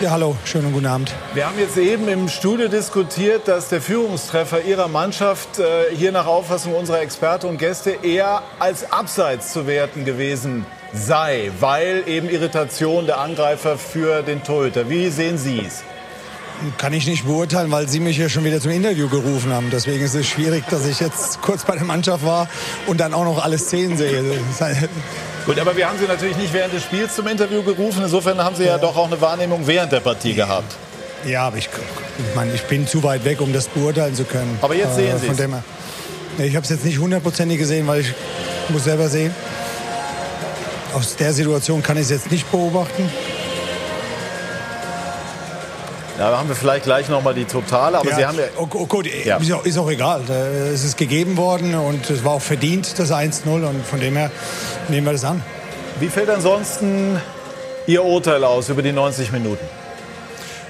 Ja, 0.00 0.10
hallo, 0.10 0.36
schönen 0.44 0.72
guten 0.72 0.86
Abend. 0.86 1.12
Wir 1.34 1.46
haben 1.46 1.58
jetzt 1.58 1.76
eben 1.76 2.08
im 2.08 2.28
Studio 2.28 2.68
diskutiert, 2.68 3.46
dass 3.46 3.68
der 3.68 3.80
Führungstreffer 3.80 4.62
Ihrer 4.64 4.88
Mannschaft 4.88 5.58
äh, 5.58 5.94
hier 5.94 6.10
nach 6.10 6.26
Auffassung 6.26 6.74
unserer 6.74 7.00
Experten 7.00 7.46
und 7.46 7.58
Gäste 7.58 7.98
eher 8.02 8.42
als 8.58 8.90
Abseits 8.90 9.52
zu 9.52 9.66
werten 9.66 10.04
gewesen 10.04 10.66
sei, 10.92 11.52
weil 11.60 12.02
eben 12.06 12.28
Irritation 12.28 13.06
der 13.06 13.18
Angreifer 13.18 13.78
für 13.78 14.22
den 14.22 14.42
Torhüter. 14.42 14.88
Wie 14.88 15.08
sehen 15.08 15.38
Sie 15.38 15.64
es? 15.64 15.84
Kann 16.78 16.92
ich 16.92 17.06
nicht 17.06 17.24
beurteilen, 17.24 17.70
weil 17.70 17.88
Sie 17.88 18.00
mich 18.00 18.18
ja 18.18 18.28
schon 18.28 18.44
wieder 18.44 18.60
zum 18.60 18.70
Interview 18.70 19.08
gerufen 19.08 19.52
haben. 19.52 19.70
Deswegen 19.70 20.04
ist 20.04 20.14
es 20.14 20.26
schwierig, 20.26 20.64
dass 20.70 20.86
ich 20.86 21.00
jetzt 21.00 21.40
kurz 21.42 21.64
bei 21.64 21.74
der 21.74 21.84
Mannschaft 21.84 22.24
war 22.24 22.48
und 22.86 23.00
dann 23.00 23.14
auch 23.14 23.24
noch 23.24 23.42
alle 23.44 23.58
Szenen 23.58 23.96
sehe. 23.96 24.22
Gut, 25.46 25.58
aber 25.58 25.76
wir 25.76 25.88
haben 25.88 25.98
Sie 25.98 26.06
natürlich 26.06 26.36
nicht 26.36 26.52
während 26.52 26.72
des 26.72 26.84
Spiels 26.84 27.16
zum 27.16 27.26
Interview 27.26 27.62
gerufen. 27.62 28.02
Insofern 28.04 28.38
haben 28.38 28.54
Sie 28.54 28.64
ja, 28.64 28.72
ja 28.72 28.78
doch 28.78 28.96
auch 28.96 29.06
eine 29.06 29.20
Wahrnehmung 29.20 29.66
während 29.66 29.90
der 29.90 30.00
Partie 30.00 30.34
gehabt. 30.34 30.76
Ja, 31.26 31.46
aber 31.46 31.56
ich, 31.56 31.68
ich, 31.68 32.34
meine, 32.36 32.52
ich 32.52 32.62
bin 32.62 32.86
zu 32.86 33.02
weit 33.02 33.24
weg, 33.24 33.40
um 33.40 33.52
das 33.52 33.68
beurteilen 33.68 34.14
zu 34.14 34.24
können. 34.24 34.58
Aber 34.60 34.74
jetzt 34.74 34.94
sehen 34.94 35.18
Sie 35.18 35.26
es. 35.26 35.38
Ich 36.38 36.56
habe 36.56 36.64
es 36.64 36.70
jetzt 36.70 36.84
nicht 36.84 36.98
hundertprozentig 36.98 37.58
gesehen, 37.58 37.86
weil 37.86 38.00
ich 38.00 38.14
muss 38.68 38.84
selber 38.84 39.08
sehen. 39.08 39.34
Aus 40.94 41.16
der 41.16 41.32
Situation 41.32 41.82
kann 41.82 41.96
ich 41.96 42.04
es 42.04 42.10
jetzt 42.10 42.30
nicht 42.30 42.50
beobachten. 42.50 43.10
Da 46.30 46.38
haben 46.38 46.48
wir 46.48 46.54
vielleicht 46.54 46.84
gleich 46.84 47.08
noch 47.08 47.20
mal 47.20 47.34
die 47.34 47.46
Totale. 47.46 47.98
Aber 47.98 48.08
ja, 48.08 48.16
Sie 48.16 48.24
haben 48.24 48.38
ja, 48.38 48.44
oh, 48.56 48.68
oh 48.74 48.86
gut, 48.86 49.08
ja. 49.24 49.38
Ist, 49.38 49.52
auch, 49.52 49.64
ist, 49.64 49.76
auch, 49.76 49.90
egal. 49.90 50.22
Es 50.72 50.84
ist 50.84 50.96
gegeben 50.96 51.36
worden 51.36 51.74
und 51.74 52.08
es 52.08 52.24
war 52.24 52.34
auch 52.34 52.40
verdient, 52.40 52.96
das 52.96 53.10
1-0. 53.10 53.48
Und 53.48 53.84
von 53.84 53.98
dem 53.98 54.14
her 54.14 54.30
nehmen 54.86 55.04
wir 55.04 55.12
das 55.14 55.24
an. 55.24 55.42
Wie 55.98 56.08
fällt 56.08 56.30
ansonsten 56.30 57.20
Ihr 57.88 58.04
Urteil 58.04 58.44
aus 58.44 58.68
über 58.68 58.82
die 58.82 58.92
90 58.92 59.32
Minuten? 59.32 59.66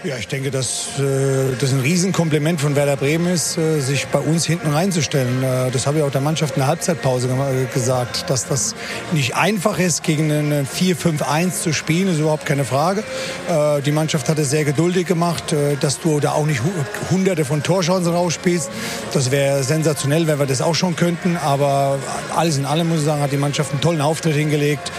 Ja, 0.05 0.17
ich 0.17 0.27
denke, 0.27 0.51
dass 0.51 0.99
äh, 0.99 1.55
das 1.61 1.71
ein 1.71 1.79
Riesenkompliment 1.79 2.61
von 2.61 2.75
Werder 2.75 2.97
Bremen 2.97 3.33
ist, 3.33 3.57
äh, 3.57 3.79
sich 3.79 4.09
bei 4.09 4.19
uns 4.19 4.45
hinten 4.45 4.71
reinzustellen. 4.71 5.45
Äh, 5.45 5.71
das 5.71 5.87
habe 5.87 5.99
ich 5.99 6.03
auch 6.03 6.11
der 6.11 6.21
Mannschaft 6.21 6.57
in 6.57 6.61
der 6.63 6.67
Halbzeitpause 6.67 7.29
äh, 7.29 7.73
gesagt, 7.73 8.29
dass 8.29 8.49
das 8.49 8.75
nicht 9.13 9.37
einfach 9.37 9.79
ist, 9.79 10.03
gegen 10.03 10.33
einen 10.33 10.67
4-5-1 10.67 11.63
zu 11.63 11.73
spielen, 11.73 12.09
ist 12.09 12.19
überhaupt 12.19 12.47
keine 12.47 12.65
Frage. 12.65 13.05
Äh, 13.49 13.81
die 13.83 13.93
Mannschaft 13.93 14.29
hat 14.29 14.41
es 14.41 14.51
sehr 14.51 14.65
geduldig 14.65 15.07
gemacht, 15.07 15.53
äh, 15.53 15.77
dass 15.77 16.01
du 16.01 16.19
da 16.19 16.33
auch 16.33 16.47
nicht 16.47 16.65
hu 16.65 16.71
hunderte 17.13 17.45
von 17.45 17.63
Torchancen 17.63 18.13
rausspielst. 18.13 18.71
Das 19.13 19.31
wäre 19.31 19.63
sensationell, 19.63 20.27
wenn 20.27 20.41
wir 20.41 20.47
das 20.47 20.63
auch 20.63 20.75
schon 20.75 20.97
könnten. 20.97 21.37
Aber 21.37 22.01
alles 22.35 22.59
in 22.59 22.67
allem, 22.67 22.89
muss 22.89 22.99
ich 22.99 23.05
sagen, 23.05 23.23
hat 23.23 23.31
die 23.31 23.37
Mannschaft 23.37 23.71
einen 23.71 23.81
tollen 23.81 24.01
Auftritt 24.01 24.35
hingelegt. 24.35 24.91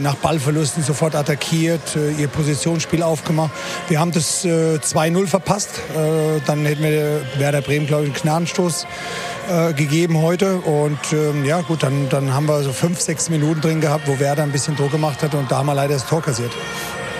nach 0.00 0.16
Ballverlusten 0.16 0.82
sofort 0.82 1.14
attackiert, 1.14 1.96
ihr 2.18 2.28
Positionsspiel 2.28 3.02
aufgemacht. 3.02 3.52
Wir 3.88 3.98
haben 3.98 4.12
das 4.12 4.25
das 4.26 4.44
äh, 4.44 4.78
2-0 4.78 5.26
verpasst. 5.26 5.70
Äh, 5.94 6.40
dann 6.46 6.64
hätten 6.64 6.82
wir 6.82 7.22
Werder 7.38 7.62
Bremen, 7.62 7.86
glaube 7.86 8.04
ich, 8.04 8.10
einen 8.10 8.20
Gnadenstoß 8.20 8.86
äh, 9.48 9.72
gegeben 9.72 10.20
heute. 10.20 10.56
Und 10.56 10.98
ähm, 11.12 11.44
ja, 11.44 11.60
gut, 11.60 11.82
dann, 11.82 12.08
dann 12.08 12.34
haben 12.34 12.46
wir 12.46 12.62
so 12.62 12.72
fünf, 12.72 13.00
sechs 13.00 13.30
Minuten 13.30 13.60
drin 13.60 13.80
gehabt, 13.80 14.08
wo 14.08 14.18
Werder 14.18 14.42
ein 14.42 14.52
bisschen 14.52 14.76
Druck 14.76 14.90
gemacht 14.90 15.22
hat 15.22 15.34
und 15.34 15.50
da 15.50 15.58
haben 15.58 15.66
wir 15.66 15.74
leider 15.74 15.94
das 15.94 16.06
Tor 16.06 16.22
kassiert. 16.22 16.52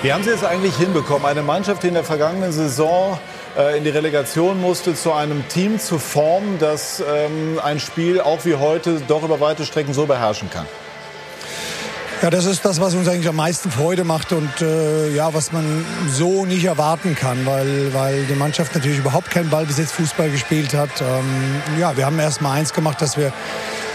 Wie 0.02 0.12
haben 0.12 0.22
Sie 0.22 0.30
es 0.30 0.44
eigentlich 0.44 0.76
hinbekommen? 0.76 1.26
Eine 1.26 1.42
Mannschaft, 1.42 1.82
die 1.82 1.88
in 1.88 1.94
der 1.94 2.04
vergangenen 2.04 2.52
Saison 2.52 3.18
äh, 3.56 3.78
in 3.78 3.84
die 3.84 3.90
Relegation 3.90 4.60
musste, 4.60 4.94
zu 4.94 5.12
einem 5.12 5.46
Team 5.48 5.78
zu 5.78 5.98
formen, 5.98 6.58
das 6.58 7.00
ähm, 7.00 7.60
ein 7.62 7.80
Spiel 7.80 8.20
auch 8.20 8.44
wie 8.44 8.56
heute 8.56 9.00
doch 9.08 9.22
über 9.22 9.40
weite 9.40 9.64
Strecken 9.64 9.94
so 9.94 10.06
beherrschen 10.06 10.50
kann? 10.50 10.66
Ja, 12.22 12.30
das 12.30 12.46
ist 12.46 12.64
das, 12.64 12.80
was 12.80 12.94
uns 12.94 13.08
eigentlich 13.08 13.28
am 13.28 13.36
meisten 13.36 13.70
Freude 13.70 14.02
macht 14.02 14.32
und 14.32 14.62
äh, 14.62 15.14
ja, 15.14 15.34
was 15.34 15.52
man 15.52 15.84
so 16.10 16.46
nicht 16.46 16.64
erwarten 16.64 17.14
kann, 17.14 17.44
weil, 17.44 17.92
weil 17.92 18.24
die 18.24 18.34
Mannschaft 18.34 18.74
natürlich 18.74 18.98
überhaupt 18.98 19.30
keinen 19.30 19.50
Ballbesitz 19.50 19.92
Fußball 19.92 20.30
gespielt 20.30 20.72
hat. 20.72 21.02
Ähm, 21.02 21.78
ja, 21.78 21.94
wir 21.94 22.06
haben 22.06 22.18
erst 22.18 22.40
mal 22.40 22.52
eins 22.52 22.72
gemacht, 22.72 23.02
dass 23.02 23.18
wir 23.18 23.34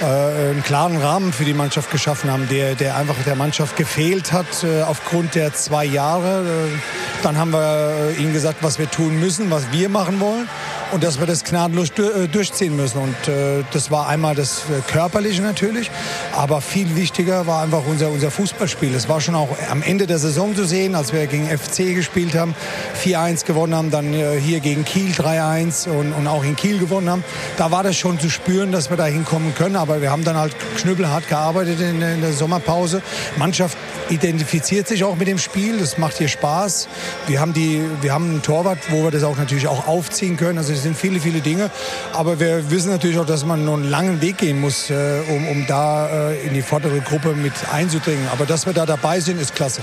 äh, 0.02 0.06
einen 0.06 0.64
klaren 0.64 0.98
Rahmen 0.98 1.34
für 1.34 1.46
die 1.46 1.56
Mannschaft 1.56 1.90
geschaffen 1.90 2.32
haben, 2.32 2.48
der, 2.48 2.76
der 2.76 2.96
einfach 2.96 3.16
der 3.26 3.36
Mannschaft 3.36 3.76
gefehlt 3.76 4.32
hat 4.32 4.64
äh, 4.64 4.84
aufgrund 4.84 5.34
der 5.34 5.56
zwei 5.56 5.84
Jahre. 5.84 6.42
Äh, 6.42 7.24
dann 7.24 7.40
haben 7.40 7.52
wir 7.52 8.14
ihnen 8.20 8.34
gesagt, 8.34 8.60
was 8.62 8.78
wir 8.78 8.90
tun 8.90 9.20
müssen, 9.20 9.50
was 9.50 9.72
wir 9.72 9.90
machen 9.90 10.20
wollen 10.20 10.48
und 10.92 11.04
dass 11.04 11.20
wir 11.20 11.28
das 11.28 11.44
gnadenlos 11.44 11.90
äh, 11.92 12.28
durchziehen 12.28 12.76
müssen. 12.76 13.00
Und 13.00 13.28
äh, 13.28 13.64
das 13.72 13.92
war 13.92 14.08
einmal 14.08 14.36
das 14.36 14.64
äh, 14.70 14.82
Körperliche 14.92 15.42
natürlich, 15.42 15.90
aber 16.36 16.62
viel 16.62 16.96
wichtiger 16.96 17.48
war 17.48 17.64
einfach 17.64 17.84
unser, 17.86 18.10
unser 18.10 18.32
Fußballspiel. 18.32 18.94
Es 18.94 19.10
war 19.10 19.22
schon 19.22 19.36
auch 19.36 19.50
am 19.70 19.82
Ende 19.82 20.08
der 20.08 20.20
Saison 20.20 20.56
zu 20.56 20.66
sehen, 20.66 20.96
als 20.96 21.14
wir 21.14 21.28
gegen 21.28 21.48
FC 21.48 21.96
gespielt 21.96 22.36
haben, 22.36 22.56
4-1 23.04 23.46
gewonnen 23.46 23.76
haben, 23.76 23.92
dann 23.92 24.14
hier 24.14 24.60
gegen 24.60 24.86
Kiel 24.86 25.12
3-1 25.12 25.90
und, 25.90 26.14
und 26.14 26.28
auch 26.28 26.44
in 26.44 26.56
Kiel 26.56 26.78
gewonnen 26.78 27.10
haben. 27.10 27.24
Da 27.58 27.72
war 27.72 27.84
das 27.84 27.96
schon 27.96 28.20
zu 28.20 28.30
spüren, 28.30 28.72
dass 28.72 28.90
wir 28.90 28.98
da 28.98 29.06
hinkommen 29.06 29.56
können, 29.56 29.76
aber 29.76 30.02
wir 30.02 30.12
haben 30.12 30.24
dann 30.24 30.38
halt 30.38 30.56
knüppelhart 30.78 31.28
gearbeitet 31.28 31.80
in, 31.80 32.02
in 32.02 32.22
der 32.22 32.34
Sommerpause. 32.34 33.02
Mannschaft 33.38 33.78
identifiziert 34.10 34.88
sich 34.88 35.04
auch 35.04 35.16
mit 35.16 35.28
dem 35.28 35.38
Spiel, 35.38 35.80
das 35.80 35.98
macht 35.98 36.18
hier 36.18 36.28
Spaß. 36.28 36.88
Wir 37.28 37.40
haben, 37.40 37.54
die, 37.54 37.82
wir 38.02 38.14
haben 38.14 38.30
einen 38.30 38.42
Torwart, 38.42 38.80
wo 38.90 39.04
wir 39.04 39.12
das 39.12 39.24
auch 39.24 39.38
natürlich 39.38 39.68
auch 39.68 39.88
aufziehen 39.88 40.38
können. 40.38 40.58
Also 40.58 40.74
es 40.74 40.84
sind 40.84 40.98
viele, 40.98 41.20
viele 41.20 41.42
Dinge. 41.42 41.70
Aber 42.14 42.40
wir 42.40 42.72
wissen 42.72 42.90
natürlich 42.90 43.20
auch, 43.20 43.26
dass 43.26 43.46
man 43.46 43.66
noch 43.66 43.76
einen 43.76 43.90
langen 43.90 44.22
Weg 44.22 44.38
gehen 44.38 44.60
muss, 44.60 44.90
äh, 44.90 45.22
um, 45.30 45.48
um 45.48 45.68
da 45.68 46.32
äh, 46.32 46.48
in 46.48 46.54
die 46.54 46.62
vordere 46.62 47.00
Gruppe 47.02 47.34
mit 47.34 47.54
einzudringen. 47.72 48.28
Aber 48.32 48.46
dass 48.46 48.66
wir 48.66 48.74
da 48.74 48.86
dabei 48.86 49.20
sind, 49.20 49.42
ist 49.42 49.56
klasse. 49.56 49.82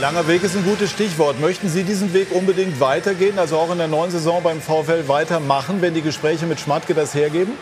Langer 0.00 0.28
Weg 0.28 0.44
ist 0.44 0.56
ein 0.56 0.64
gutes 0.64 0.90
Stichwort. 0.90 1.40
Möchten 1.40 1.68
Sie 1.68 1.82
diesen 1.82 2.14
Weg 2.14 2.28
unbedingt 2.30 2.78
weitergehen, 2.78 3.38
also 3.38 3.56
auch 3.58 3.72
in 3.72 3.78
der 3.78 3.88
neuen 3.88 4.12
Saison 4.12 4.40
beim 4.42 4.60
VfL 4.60 5.08
weitermachen, 5.08 5.82
wenn 5.82 5.94
die 5.94 6.02
Gespräche 6.02 6.46
mit 6.46 6.60
Schmatke 6.60 6.94
das 6.94 7.14
hergeben? 7.14 7.52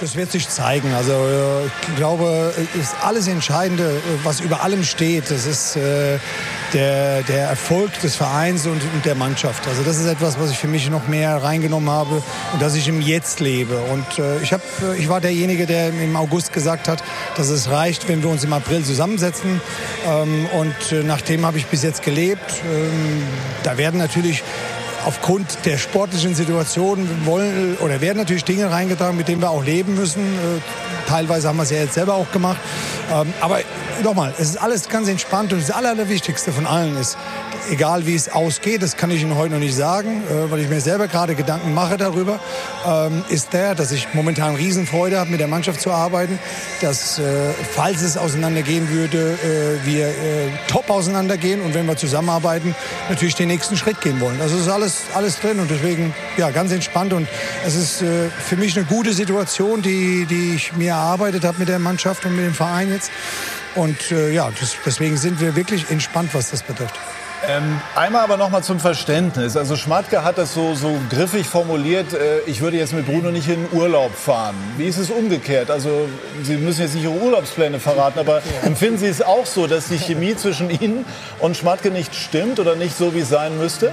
Das 0.00 0.16
wird 0.16 0.32
sich 0.32 0.48
zeigen. 0.48 0.92
Also 0.92 1.12
äh, 1.12 1.66
ich 1.66 1.96
glaube, 1.96 2.52
ist 2.80 2.94
alles 3.02 3.28
Entscheidende, 3.28 4.00
was 4.24 4.40
über 4.40 4.62
allem 4.62 4.82
steht. 4.82 5.30
Das 5.30 5.46
ist 5.46 5.76
äh, 5.76 6.18
der, 6.72 7.22
der 7.22 7.48
Erfolg 7.48 8.00
des 8.00 8.16
Vereins 8.16 8.66
und, 8.66 8.82
und, 8.82 9.04
der 9.04 9.14
Mannschaft. 9.14 9.66
Also 9.68 9.82
das 9.82 9.98
ist 9.98 10.06
etwas, 10.06 10.38
was 10.38 10.50
ich 10.50 10.58
für 10.58 10.66
mich 10.66 10.90
noch 10.90 11.06
mehr 11.06 11.42
reingenommen 11.42 11.88
habe 11.90 12.22
und 12.52 12.60
dass 12.60 12.74
ich 12.74 12.88
im 12.88 13.00
Jetzt 13.00 13.38
lebe. 13.38 13.76
Und 13.92 14.18
äh, 14.18 14.42
ich, 14.42 14.52
hab, 14.52 14.60
ich 14.98 15.08
war 15.08 15.20
derjenige, 15.20 15.66
der 15.66 15.88
im 15.88 16.16
August 16.16 16.52
gesagt 16.52 16.88
hat, 16.88 17.02
dass 17.36 17.48
es 17.48 17.70
reicht, 17.70 18.08
wenn 18.08 18.22
wir 18.22 18.30
uns 18.30 18.42
im 18.42 18.52
April 18.52 18.84
zusammensetzen. 18.84 19.60
Ähm, 20.06 20.46
und 20.52 20.92
äh, 20.92 21.04
nach 21.04 21.20
dem 21.20 21.46
habe 21.46 21.58
ich 21.58 21.66
bis 21.66 21.82
jetzt 21.82 22.02
gelebt. 22.02 22.62
Ähm, 22.64 23.22
da 23.62 23.78
werden 23.78 23.98
natürlich 23.98 24.42
aufgrund 25.04 25.64
der 25.64 25.78
sportlichen 25.78 26.34
Situation 26.34 27.08
wollen 27.24 27.76
oder 27.80 28.00
werden 28.00 28.18
natürlich 28.18 28.44
Dinge 28.44 28.70
reingetragen, 28.70 29.16
mit 29.16 29.28
denen 29.28 29.40
wir 29.40 29.50
auch 29.50 29.64
leben 29.64 29.94
müssen. 29.94 30.22
Äh, 30.22 31.08
teilweise 31.08 31.48
haben 31.48 31.56
wir 31.56 31.64
es 31.64 31.70
ja 31.70 31.78
jetzt 31.78 31.94
selber 31.94 32.14
auch 32.14 32.30
gemacht. 32.32 32.58
Ähm, 33.12 33.32
aber 33.40 33.60
nochmal, 34.02 34.32
es 34.38 34.50
ist 34.50 34.56
alles 34.56 34.88
ganz 34.88 35.08
entspannt 35.08 35.52
und 35.52 35.60
das 35.60 35.70
Allerwichtigste 35.70 36.52
von 36.52 36.66
allen 36.66 36.96
ist, 36.96 37.16
egal 37.70 38.06
wie 38.06 38.14
es 38.14 38.28
ausgeht, 38.28 38.82
das 38.82 38.96
kann 38.96 39.10
ich 39.10 39.22
Ihnen 39.22 39.36
heute 39.36 39.54
noch 39.54 39.60
nicht 39.60 39.74
sagen, 39.74 40.22
äh, 40.28 40.50
weil 40.50 40.60
ich 40.60 40.68
mir 40.68 40.80
selber 40.80 41.08
gerade 41.08 41.34
Gedanken 41.34 41.74
mache 41.74 41.96
darüber, 41.96 42.38
ähm, 42.86 43.24
ist 43.28 43.52
der, 43.52 43.74
dass 43.74 43.92
ich 43.92 44.08
momentan 44.14 44.54
Riesenfreude 44.54 45.18
habe, 45.18 45.30
mit 45.30 45.40
der 45.40 45.48
Mannschaft 45.48 45.80
zu 45.80 45.90
arbeiten, 45.90 46.38
dass, 46.80 47.18
äh, 47.18 47.22
falls 47.74 48.02
es 48.02 48.16
auseinandergehen 48.16 48.90
würde, 48.90 49.38
äh, 49.42 49.86
wir 49.86 50.12
top 50.68 50.90
auseinandergehen 50.90 51.60
und 51.60 51.74
wenn 51.74 51.86
wir 51.86 51.96
zusammenarbeiten, 51.96 52.74
natürlich 53.08 53.34
den 53.34 53.48
nächsten 53.48 53.76
Schritt 53.76 54.00
gehen 54.00 54.20
wollen. 54.20 54.40
Also 54.40 54.56
ist 54.56 54.68
alles, 54.68 55.02
alles 55.14 55.40
drin 55.40 55.58
und 55.58 55.70
deswegen 55.70 56.14
ja, 56.36 56.50
ganz 56.50 56.72
entspannt 56.72 57.12
und 57.12 57.28
es 57.66 57.74
ist 57.74 57.98
für 57.98 58.56
mich 58.56 58.76
eine 58.76 58.86
gute 58.86 59.12
Situation, 59.12 59.82
die, 59.82 60.26
die 60.26 60.54
ich 60.54 60.74
mir 60.74 60.90
erarbeitet 60.90 61.44
habe 61.44 61.58
mit 61.58 61.68
der 61.68 61.78
Mannschaft 61.78 62.24
und 62.26 62.36
mit 62.36 62.44
dem 62.44 62.54
Verein 62.54 62.90
jetzt. 62.90 63.10
Und 63.74 64.12
äh, 64.12 64.32
ja, 64.32 64.50
das, 64.58 64.76
deswegen 64.84 65.16
sind 65.16 65.40
wir 65.40 65.56
wirklich 65.56 65.90
entspannt, 65.90 66.30
was 66.32 66.50
das 66.50 66.62
betrifft. 66.62 66.94
Ähm, 67.48 67.80
einmal 67.94 68.22
aber 68.22 68.36
noch 68.36 68.50
mal 68.50 68.62
zum 68.62 68.80
Verständnis. 68.80 69.56
Also 69.56 69.76
Schmatke 69.76 70.24
hat 70.24 70.38
das 70.38 70.54
so, 70.54 70.74
so 70.74 70.96
griffig 71.10 71.46
formuliert, 71.46 72.12
äh, 72.12 72.40
ich 72.46 72.60
würde 72.60 72.76
jetzt 72.76 72.92
mit 72.92 73.06
Bruno 73.06 73.30
nicht 73.30 73.48
in 73.48 73.66
Urlaub 73.72 74.14
fahren. 74.14 74.54
Wie 74.76 74.86
ist 74.86 74.98
es 74.98 75.10
umgekehrt? 75.10 75.70
Also 75.70 76.08
Sie 76.42 76.56
müssen 76.56 76.82
jetzt 76.82 76.94
nicht 76.94 77.04
Ihre 77.04 77.12
Urlaubspläne 77.12 77.80
verraten, 77.80 78.18
aber 78.18 78.38
ja. 78.38 78.66
empfinden 78.66 78.98
Sie 78.98 79.06
es 79.06 79.20
auch 79.22 79.46
so, 79.46 79.66
dass 79.66 79.88
die 79.88 79.98
Chemie 79.98 80.36
zwischen 80.36 80.70
Ihnen 80.70 81.04
und 81.38 81.56
Schmatke 81.56 81.90
nicht 81.90 82.14
stimmt 82.14 82.60
oder 82.60 82.76
nicht 82.76 82.96
so, 82.96 83.14
wie 83.14 83.20
es 83.20 83.28
sein 83.28 83.58
müsste? 83.58 83.92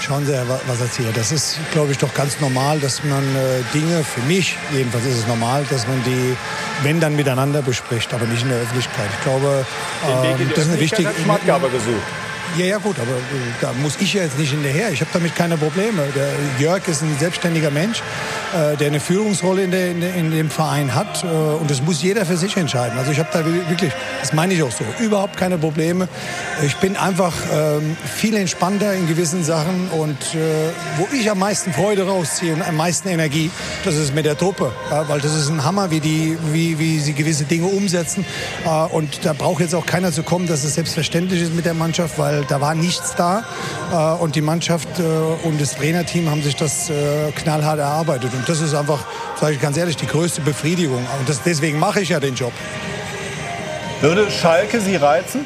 Schauen 0.00 0.24
Sie, 0.24 0.32
was 0.66 0.80
erzählt. 0.80 1.14
Das 1.14 1.30
ist, 1.30 1.58
glaube 1.72 1.92
ich, 1.92 1.98
doch 1.98 2.12
ganz 2.14 2.40
normal, 2.40 2.80
dass 2.80 3.04
man 3.04 3.22
äh, 3.22 3.62
Dinge, 3.74 4.02
für 4.02 4.22
mich 4.22 4.56
jedenfalls 4.72 5.04
ist 5.04 5.18
es 5.18 5.26
normal, 5.26 5.64
dass 5.68 5.86
man 5.86 6.02
die, 6.04 6.36
wenn 6.82 7.00
dann 7.00 7.16
miteinander 7.16 7.60
bespricht, 7.60 8.12
aber 8.14 8.24
nicht 8.24 8.42
in 8.42 8.48
der 8.48 8.58
Öffentlichkeit. 8.58 9.08
Ich 9.18 9.24
glaube, 9.24 9.66
ähm, 10.08 10.48
das 10.54 10.64
ist 10.64 10.70
eine 10.70 10.80
wichtige. 10.80 11.08
Hat 11.08 11.16
Schmatke 11.22 11.52
aber 11.52 11.68
gesucht. 11.68 12.02
Ja, 12.58 12.64
ja, 12.64 12.78
gut, 12.78 12.96
aber 12.98 13.12
äh, 13.12 13.52
da 13.60 13.72
muss 13.74 13.96
ich 14.00 14.12
ja 14.14 14.24
jetzt 14.24 14.36
nicht 14.36 14.50
hinterher. 14.50 14.90
Ich 14.90 15.00
habe 15.00 15.10
damit 15.12 15.36
keine 15.36 15.56
Probleme. 15.56 16.02
Der 16.16 16.28
Jörg 16.58 16.86
ist 16.88 17.00
ein 17.00 17.16
selbstständiger 17.18 17.70
Mensch, 17.70 18.02
äh, 18.52 18.76
der 18.76 18.88
eine 18.88 18.98
Führungsrolle 18.98 19.62
in, 19.62 19.70
der, 19.70 19.92
in, 19.92 20.02
in, 20.02 20.30
dem 20.32 20.50
Verein 20.50 20.92
hat. 20.92 21.22
Äh, 21.22 21.26
und 21.26 21.70
das 21.70 21.80
muss 21.80 22.02
jeder 22.02 22.26
für 22.26 22.36
sich 22.36 22.56
entscheiden. 22.56 22.98
Also 22.98 23.12
ich 23.12 23.20
habe 23.20 23.28
da 23.32 23.44
wirklich, 23.44 23.92
das 24.20 24.32
meine 24.32 24.54
ich 24.54 24.62
auch 24.64 24.72
so, 24.72 24.84
überhaupt 24.98 25.36
keine 25.36 25.58
Probleme. 25.58 26.08
Ich 26.66 26.74
bin 26.76 26.96
einfach 26.96 27.32
ähm, 27.52 27.96
viel 28.16 28.34
entspannter 28.36 28.94
in 28.94 29.06
gewissen 29.06 29.44
Sachen. 29.44 29.88
Und 29.90 30.20
äh, 30.34 30.72
wo 30.98 31.06
ich 31.14 31.30
am 31.30 31.38
meisten 31.38 31.72
Freude 31.72 32.04
rausziehe 32.04 32.52
und 32.52 32.62
am 32.62 32.76
meisten 32.76 33.08
Energie, 33.08 33.52
das 33.84 33.94
ist 33.94 34.12
mit 34.12 34.26
der 34.26 34.36
Truppe. 34.36 34.72
Ja, 34.90 35.08
weil 35.08 35.20
das 35.20 35.36
ist 35.36 35.50
ein 35.50 35.62
Hammer, 35.62 35.92
wie, 35.92 36.00
die, 36.00 36.36
wie, 36.52 36.80
wie 36.80 36.98
sie 36.98 37.12
gewisse 37.12 37.44
Dinge 37.44 37.66
umsetzen. 37.66 38.24
Äh, 38.64 38.68
und 38.68 39.24
da 39.24 39.34
braucht 39.34 39.60
jetzt 39.60 39.74
auch 39.76 39.86
keiner 39.86 40.10
zu 40.10 40.24
kommen, 40.24 40.48
dass 40.48 40.64
es 40.64 40.74
selbstverständlich 40.74 41.42
ist 41.42 41.54
mit 41.54 41.64
der 41.64 41.74
Mannschaft, 41.74 42.18
weil 42.18 42.39
da 42.48 42.60
war 42.60 42.74
nichts 42.74 43.14
da. 43.16 43.42
Äh, 43.92 44.22
und 44.22 44.34
die 44.34 44.40
Mannschaft 44.40 44.88
äh, 44.98 45.02
und 45.46 45.60
das 45.60 45.76
Trainerteam 45.76 46.30
haben 46.30 46.42
sich 46.42 46.56
das 46.56 46.90
äh, 46.90 47.32
knallhart 47.34 47.78
erarbeitet. 47.78 48.32
Und 48.34 48.48
das 48.48 48.60
ist 48.60 48.74
einfach, 48.74 49.00
sage 49.40 49.54
ich 49.54 49.60
ganz 49.60 49.76
ehrlich, 49.76 49.96
die 49.96 50.06
größte 50.06 50.40
Befriedigung. 50.40 51.06
Und 51.18 51.28
das, 51.28 51.42
deswegen 51.42 51.78
mache 51.78 52.00
ich 52.00 52.10
ja 52.10 52.20
den 52.20 52.34
Job. 52.34 52.52
Würde 54.00 54.30
Schalke 54.30 54.80
Sie 54.80 54.96
reizen? 54.96 55.44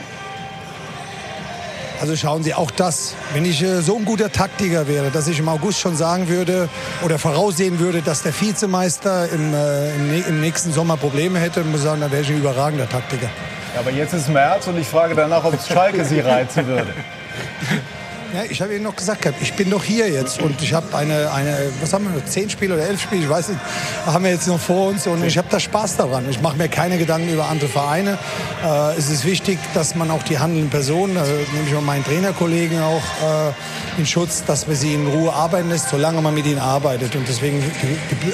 Also 2.01 2.17
schauen 2.17 2.43
Sie, 2.43 2.55
auch 2.55 2.71
das, 2.71 3.15
wenn 3.33 3.45
ich 3.45 3.63
äh, 3.63 3.81
so 3.81 3.97
ein 3.97 4.05
guter 4.05 4.31
Taktiker 4.31 4.89
wäre, 4.89 5.11
dass 5.11 5.29
ich 5.29 5.39
im 5.39 5.49
August 5.49 5.81
schon 5.81 5.97
sagen 5.97 6.29
würde 6.29 6.69
oder 7.05 7.19
voraussehen 7.19 7.79
würde, 7.79 8.03
dass 8.03 8.23
der 8.23 8.39
Vizemeister 8.39 9.29
im, 9.31 9.55
äh, 9.55 9.95
im, 9.95 10.25
im 10.29 10.41
nächsten 10.41 10.73
Sommer 10.73 10.97
Probleme 10.97 11.39
hätte, 11.39 11.63
muss 11.65 11.81
ich 11.81 11.87
sagen, 11.87 12.01
dann 12.01 12.11
wäre 12.11 12.23
ich 12.23 12.31
ein 12.31 12.39
überragender 12.39 12.89
Taktiker. 12.89 13.29
Ja, 13.75 13.81
aber 13.81 13.91
jetzt 13.91 14.13
ist 14.13 14.29
März 14.29 14.67
und 14.67 14.79
ich 14.79 14.87
frage 14.87 15.15
danach, 15.15 15.45
ob 15.45 15.55
es 15.55 15.67
Schalke 15.69 16.05
Sie 16.05 16.21
reizen 16.21 16.67
würde. 16.67 16.95
Ja, 18.35 18.43
ich 18.51 18.61
habe 18.61 18.75
Ihnen 18.75 18.83
noch 18.83 18.97
gesagt, 18.97 19.29
ich 19.41 19.53
bin 19.53 19.71
doch 19.71 19.85
hier 19.85 20.11
jetzt 20.11 20.43
und 20.43 20.61
ich 20.61 20.75
habe 20.75 20.97
eine, 20.97 21.31
eine, 21.31 21.57
was 21.81 21.93
haben 21.93 22.13
wir, 22.13 22.27
zehn 22.27 22.51
Spiele 22.51 22.75
oder 22.75 22.85
elf 22.85 23.01
Spiele, 23.01 23.23
ich 23.23 23.29
weiß 23.29 23.51
nicht, 23.51 23.61
haben 24.07 24.25
wir 24.25 24.33
jetzt 24.33 24.49
noch 24.49 24.59
vor 24.59 24.89
uns 24.89 25.07
und 25.07 25.25
ich 25.25 25.39
habe 25.39 25.47
da 25.49 25.61
Spaß 25.61 25.99
daran. 25.99 26.29
Ich 26.29 26.41
mache 26.41 26.57
mir 26.57 26.69
keine 26.69 26.99
Gedanken 26.99 27.33
über 27.33 27.47
andere 27.49 27.69
Vereine. 27.69 28.19
Äh, 28.65 28.99
es 28.99 29.09
ist 29.09 29.25
wichtig, 29.25 29.61
dass 29.73 29.95
man 29.95 30.11
auch 30.11 30.25
die 30.25 30.41
handelnden 30.41 30.69
Personen, 30.69 31.17
also 31.17 31.31
nehme 31.33 31.69
ich 31.69 31.75
mal 31.75 31.81
meinen 31.83 32.05
Trainerkollegen 32.05 32.83
auch 32.83 33.03
äh, 33.23 34.01
in 34.01 34.05
Schutz, 34.05 34.43
dass 34.45 34.67
man 34.67 34.75
sie 34.75 34.95
in 34.95 35.07
Ruhe 35.07 35.33
arbeiten 35.33 35.69
lässt, 35.69 35.91
solange 35.91 36.21
man 36.21 36.35
mit 36.35 36.47
ihnen 36.47 36.59
arbeitet. 36.59 37.15
Und 37.15 37.29
deswegen, 37.29 37.63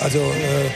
also 0.01 0.19
äh, 0.19 0.71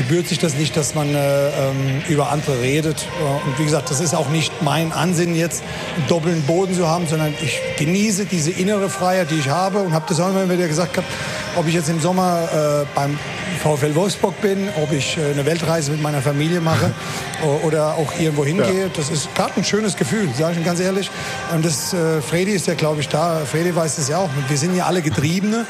gebührt 0.00 0.28
sich 0.28 0.38
das 0.38 0.54
nicht, 0.54 0.76
dass 0.78 0.94
man 0.94 1.14
äh, 1.14 1.48
ähm, 1.48 2.02
über 2.08 2.30
andere 2.30 2.62
redet. 2.62 3.06
Und 3.44 3.58
wie 3.58 3.64
gesagt, 3.64 3.90
das 3.90 4.00
ist 4.00 4.14
auch 4.14 4.30
nicht 4.30 4.62
mein 4.62 4.92
Ansinnen 4.92 5.34
jetzt, 5.34 5.62
einen 5.96 6.06
doppelten 6.08 6.42
Boden 6.44 6.74
zu 6.74 6.88
haben, 6.88 7.06
sondern 7.06 7.34
ich 7.42 7.60
genieße 7.76 8.24
diese 8.24 8.50
innere 8.50 8.88
Freiheit, 8.88 9.30
die 9.30 9.38
ich 9.38 9.50
habe 9.50 9.80
und 9.80 9.92
habe 9.92 10.06
das 10.08 10.18
auch 10.18 10.30
immer 10.30 10.48
wieder 10.48 10.68
gesagt 10.68 10.94
gehabt, 10.94 11.08
ob 11.56 11.66
ich 11.66 11.74
jetzt 11.74 11.90
im 11.90 12.00
Sommer 12.00 12.48
äh, 12.50 12.86
beim 12.94 13.18
VfL 13.62 13.94
Wolfsburg 13.94 14.40
bin, 14.40 14.70
ob 14.82 14.90
ich 14.90 15.18
äh, 15.18 15.32
eine 15.32 15.44
Weltreise 15.44 15.90
mit 15.90 16.00
meiner 16.00 16.22
Familie 16.22 16.62
mache 16.62 16.92
oder 17.62 17.94
auch 17.96 18.18
irgendwo 18.18 18.44
hingehe. 18.44 18.84
Ja. 18.84 18.90
Das 18.96 19.10
ist 19.10 19.34
gerade 19.34 19.52
ein 19.58 19.64
schönes 19.64 19.96
Gefühl, 19.96 20.30
sage 20.34 20.52
ich 20.52 20.56
Ihnen 20.56 20.64
ganz 20.64 20.80
ehrlich. 20.80 21.10
Und 21.54 21.62
das, 21.62 21.92
äh, 21.92 22.22
Fredi 22.22 22.52
ist 22.52 22.66
ja, 22.66 22.74
glaube 22.74 23.02
ich, 23.02 23.08
da. 23.08 23.42
Fredi 23.44 23.76
weiß 23.76 23.96
das 23.96 24.08
ja 24.08 24.16
auch. 24.16 24.30
Wir 24.48 24.56
sind 24.56 24.74
ja 24.74 24.86
alle 24.86 25.02
Getriebene 25.02 25.66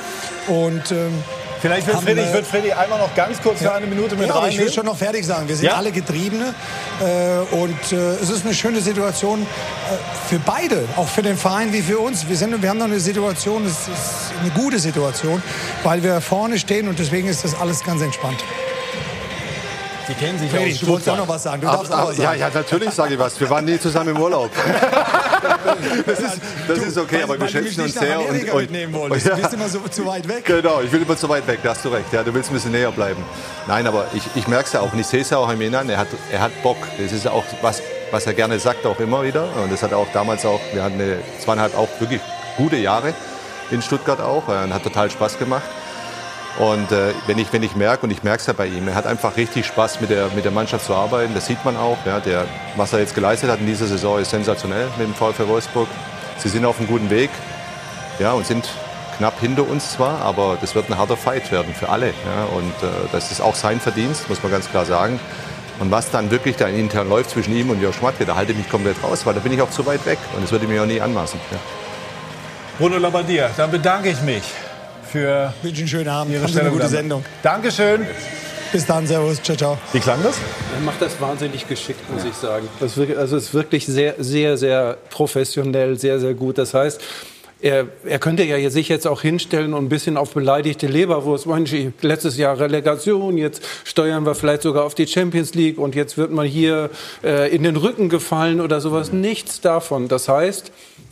und 0.46 0.92
ähm, 0.92 1.12
Vielleicht 1.60 1.86
wird 1.86 2.00
Freddy, 2.00 2.20
ich 2.22 2.32
würde 2.32 2.46
Freddy 2.46 2.72
einmal 2.72 2.98
noch 2.98 3.14
ganz 3.14 3.40
kurz 3.42 3.58
für 3.60 3.72
eine 3.72 3.86
Minute 3.86 4.16
mit 4.16 4.28
ja, 4.28 4.34
rein. 4.34 4.50
Ich 4.50 4.58
will 4.58 4.72
schon 4.72 4.86
noch 4.86 4.96
fertig 4.96 5.26
sagen. 5.26 5.46
Wir 5.46 5.56
sind 5.56 5.66
ja? 5.66 5.74
alle 5.74 5.92
Getriebene 5.92 6.54
äh, 7.00 7.54
und 7.54 7.92
äh, 7.92 7.96
es 7.96 8.30
ist 8.30 8.44
eine 8.44 8.54
schöne 8.54 8.80
Situation 8.80 9.42
äh, 9.42 10.28
für 10.28 10.38
beide, 10.38 10.84
auch 10.96 11.08
für 11.08 11.22
den 11.22 11.36
Verein 11.36 11.72
wie 11.72 11.82
für 11.82 11.98
uns. 11.98 12.28
Wir, 12.28 12.36
sind, 12.36 12.62
wir 12.62 12.68
haben 12.68 12.78
noch 12.78 12.86
eine 12.86 13.00
Situation, 13.00 13.66
es 13.66 13.88
ist 13.88 14.32
eine 14.40 14.50
gute 14.50 14.78
Situation, 14.78 15.42
weil 15.82 16.02
wir 16.02 16.20
vorne 16.20 16.58
stehen 16.58 16.88
und 16.88 16.98
deswegen 16.98 17.28
ist 17.28 17.44
das 17.44 17.58
alles 17.60 17.84
ganz 17.84 18.00
entspannt. 18.00 18.42
Sie 20.06 20.14
kennen 20.14 20.38
sich 20.38 20.50
Freddy, 20.50 20.76
du 20.76 20.86
wolltest 20.88 21.08
auch 21.10 21.18
noch 21.18 21.28
was 21.28 21.42
sagen. 21.42 21.60
Du 21.60 21.68
darfst 21.68 21.92
auch 21.92 22.08
was 22.08 22.16
sagen. 22.16 22.38
Ja, 22.40 22.48
ja, 22.48 22.50
natürlich 22.52 22.90
sage 22.90 23.14
ich 23.14 23.20
was. 23.20 23.38
Wir 23.38 23.48
waren 23.50 23.64
nie 23.64 23.78
zusammen 23.78 24.16
im 24.16 24.20
Urlaub. 24.20 24.50
das, 26.06 26.20
ist, 26.20 26.40
das 26.68 26.78
ist 26.78 26.98
okay, 26.98 27.22
aber 27.22 27.38
wir 27.38 27.48
schätzen 27.48 27.82
uns 27.82 27.94
sehr. 27.94 28.20
Und, 28.20 28.50
und, 28.50 28.60
mitnehmen 28.60 28.92
wolltest. 28.92 29.26
Ja. 29.26 29.34
Du 29.34 29.42
bist 29.42 29.54
immer 29.54 29.68
so 29.68 29.80
zu 29.80 30.06
weit 30.06 30.28
weg. 30.28 30.44
Genau, 30.44 30.80
ich 30.80 30.92
will 30.92 31.02
immer 31.02 31.16
zu 31.16 31.28
weit 31.28 31.46
weg, 31.46 31.60
da 31.62 31.70
hast 31.70 31.84
du 31.84 31.88
recht. 31.88 32.12
Ja, 32.12 32.22
du 32.22 32.32
willst 32.34 32.50
ein 32.50 32.54
bisschen 32.54 32.72
näher 32.72 32.90
bleiben. 32.90 33.22
Nein, 33.66 33.86
aber 33.86 34.06
ich, 34.14 34.22
ich 34.34 34.48
merke 34.48 34.66
es 34.66 34.72
ja 34.72 34.80
auch 34.80 34.92
und 34.92 34.98
ich 34.98 35.06
sehe 35.06 35.20
es 35.20 35.30
ja 35.30 35.38
auch 35.38 35.50
im 35.50 35.60
Inneren. 35.60 35.88
Er 35.88 35.98
hat, 35.98 36.08
er 36.30 36.40
hat 36.40 36.62
Bock. 36.62 36.78
Das 36.98 37.12
ist 37.12 37.26
auch 37.26 37.44
was, 37.62 37.82
was 38.10 38.26
er 38.26 38.34
gerne 38.34 38.58
sagt, 38.58 38.86
auch 38.86 39.00
immer 39.00 39.22
wieder. 39.22 39.48
Und 39.62 39.72
das 39.72 39.82
hat 39.82 39.92
er 39.92 39.98
auch 39.98 40.08
damals 40.12 40.44
auch, 40.44 40.60
wir 40.72 40.82
hatten 40.82 41.00
eine, 41.00 41.18
zweieinhalb 41.42 41.76
auch 41.76 41.88
wirklich 41.98 42.20
gute 42.56 42.76
Jahre 42.76 43.14
in 43.70 43.82
Stuttgart 43.82 44.20
auch. 44.20 44.48
Und 44.48 44.74
hat 44.74 44.82
total 44.82 45.10
Spaß 45.10 45.38
gemacht. 45.38 45.68
Und 46.60 46.92
äh, 46.92 47.14
wenn 47.26 47.38
ich, 47.38 47.50
wenn 47.54 47.62
ich 47.62 47.74
merke, 47.74 48.04
und 48.04 48.10
ich 48.10 48.22
merke 48.22 48.40
es 48.40 48.46
ja 48.46 48.52
bei 48.52 48.66
ihm, 48.66 48.86
er 48.86 48.94
hat 48.94 49.06
einfach 49.06 49.38
richtig 49.38 49.64
Spaß 49.64 50.02
mit 50.02 50.10
der, 50.10 50.28
mit 50.34 50.44
der 50.44 50.52
Mannschaft 50.52 50.84
zu 50.84 50.94
arbeiten, 50.94 51.32
das 51.32 51.46
sieht 51.46 51.64
man 51.64 51.74
auch. 51.74 51.96
Ja, 52.04 52.20
der, 52.20 52.44
was 52.76 52.92
er 52.92 52.98
jetzt 52.98 53.14
geleistet 53.14 53.50
hat 53.50 53.60
in 53.60 53.66
dieser 53.66 53.86
Saison 53.86 54.18
ist 54.18 54.30
sensationell 54.30 54.86
mit 54.98 55.06
dem 55.06 55.14
VfL 55.14 55.48
Wolfsburg. 55.48 55.88
Sie 56.36 56.50
sind 56.50 56.66
auf 56.66 56.78
einem 56.78 56.86
guten 56.86 57.08
Weg 57.08 57.30
ja, 58.18 58.32
und 58.32 58.44
sind 58.44 58.68
knapp 59.16 59.40
hinter 59.40 59.66
uns 59.66 59.92
zwar, 59.92 60.20
aber 60.20 60.58
das 60.60 60.74
wird 60.74 60.90
ein 60.90 60.98
harter 60.98 61.16
Fight 61.16 61.50
werden 61.50 61.74
für 61.74 61.88
alle. 61.88 62.08
Ja, 62.08 62.44
und 62.54 62.74
äh, 62.82 62.92
das 63.10 63.32
ist 63.32 63.40
auch 63.40 63.54
sein 63.54 63.80
Verdienst, 63.80 64.28
muss 64.28 64.42
man 64.42 64.52
ganz 64.52 64.68
klar 64.68 64.84
sagen. 64.84 65.18
Und 65.78 65.90
was 65.90 66.10
dann 66.10 66.30
wirklich 66.30 66.56
da 66.56 66.68
intern 66.68 67.08
läuft 67.08 67.30
zwischen 67.30 67.56
ihm 67.56 67.70
und 67.70 67.80
Jörg 67.80 67.94
Schmatke, 67.94 68.26
da 68.26 68.36
halte 68.36 68.52
ich 68.52 68.58
mich 68.58 68.68
komplett 68.68 69.02
raus, 69.02 69.24
weil 69.24 69.32
da 69.32 69.40
bin 69.40 69.52
ich 69.54 69.62
auch 69.62 69.70
zu 69.70 69.86
weit 69.86 70.04
weg. 70.04 70.18
Und 70.36 70.44
das 70.44 70.52
würde 70.52 70.66
ich 70.66 70.70
mir 70.70 70.82
auch 70.82 70.86
nie 70.86 71.00
anmaßen. 71.00 71.40
Ja. 71.52 71.58
Bruno 72.78 72.98
Labbadia, 72.98 73.48
dann 73.56 73.70
bedanke 73.70 74.10
ich 74.10 74.20
mich 74.20 74.42
für 75.10 75.52
ich 75.62 75.78
einen 75.78 75.88
schönen 75.88 76.08
Abend. 76.08 76.34
Ihre 76.34 76.46
eine 76.60 76.70
gute 76.70 76.88
Sendung. 76.88 77.24
Dankeschön. 77.42 78.06
Bis 78.72 78.86
dann, 78.86 79.04
Servus, 79.04 79.42
ciao, 79.42 79.56
ciao. 79.56 79.78
Wie 79.92 79.98
klang 79.98 80.22
das? 80.22 80.36
Er 80.74 80.80
macht 80.84 81.02
das 81.02 81.20
wahnsinnig 81.20 81.66
geschickt, 81.66 82.00
muss 82.12 82.22
ja. 82.22 82.30
ich 82.30 82.36
sagen. 82.36 82.68
Das 82.78 82.96
wirklich, 82.96 83.18
also 83.18 83.36
es 83.36 83.46
ist 83.46 83.54
wirklich 83.54 83.84
sehr, 83.84 84.14
sehr, 84.18 84.56
sehr 84.56 84.96
professionell, 85.10 85.98
sehr, 85.98 86.20
sehr 86.20 86.34
gut. 86.34 86.56
Das 86.56 86.72
heißt, 86.72 87.00
er, 87.60 87.88
er 88.04 88.18
könnte 88.20 88.44
ja 88.44 88.70
sich 88.70 88.88
jetzt 88.88 89.08
auch 89.08 89.22
hinstellen 89.22 89.74
und 89.74 89.84
ein 89.84 89.88
bisschen 89.88 90.16
auf 90.16 90.32
beleidigte 90.32 90.86
Leberwurst. 90.86 91.46
Mensch, 91.46 91.74
letztes 92.00 92.36
Jahr 92.36 92.60
Relegation, 92.60 93.36
jetzt 93.36 93.62
steuern 93.84 94.24
wir 94.24 94.36
vielleicht 94.36 94.62
sogar 94.62 94.84
auf 94.84 94.94
die 94.94 95.08
Champions 95.08 95.54
League 95.54 95.78
und 95.78 95.96
jetzt 95.96 96.16
wird 96.16 96.30
man 96.30 96.46
hier 96.46 96.90
äh, 97.24 97.54
in 97.54 97.64
den 97.64 97.76
Rücken 97.76 98.08
gefallen 98.08 98.60
oder 98.60 98.80
sowas. 98.80 99.12
Nichts 99.12 99.60
davon. 99.60 100.06
Das 100.06 100.28
heißt, 100.28 100.70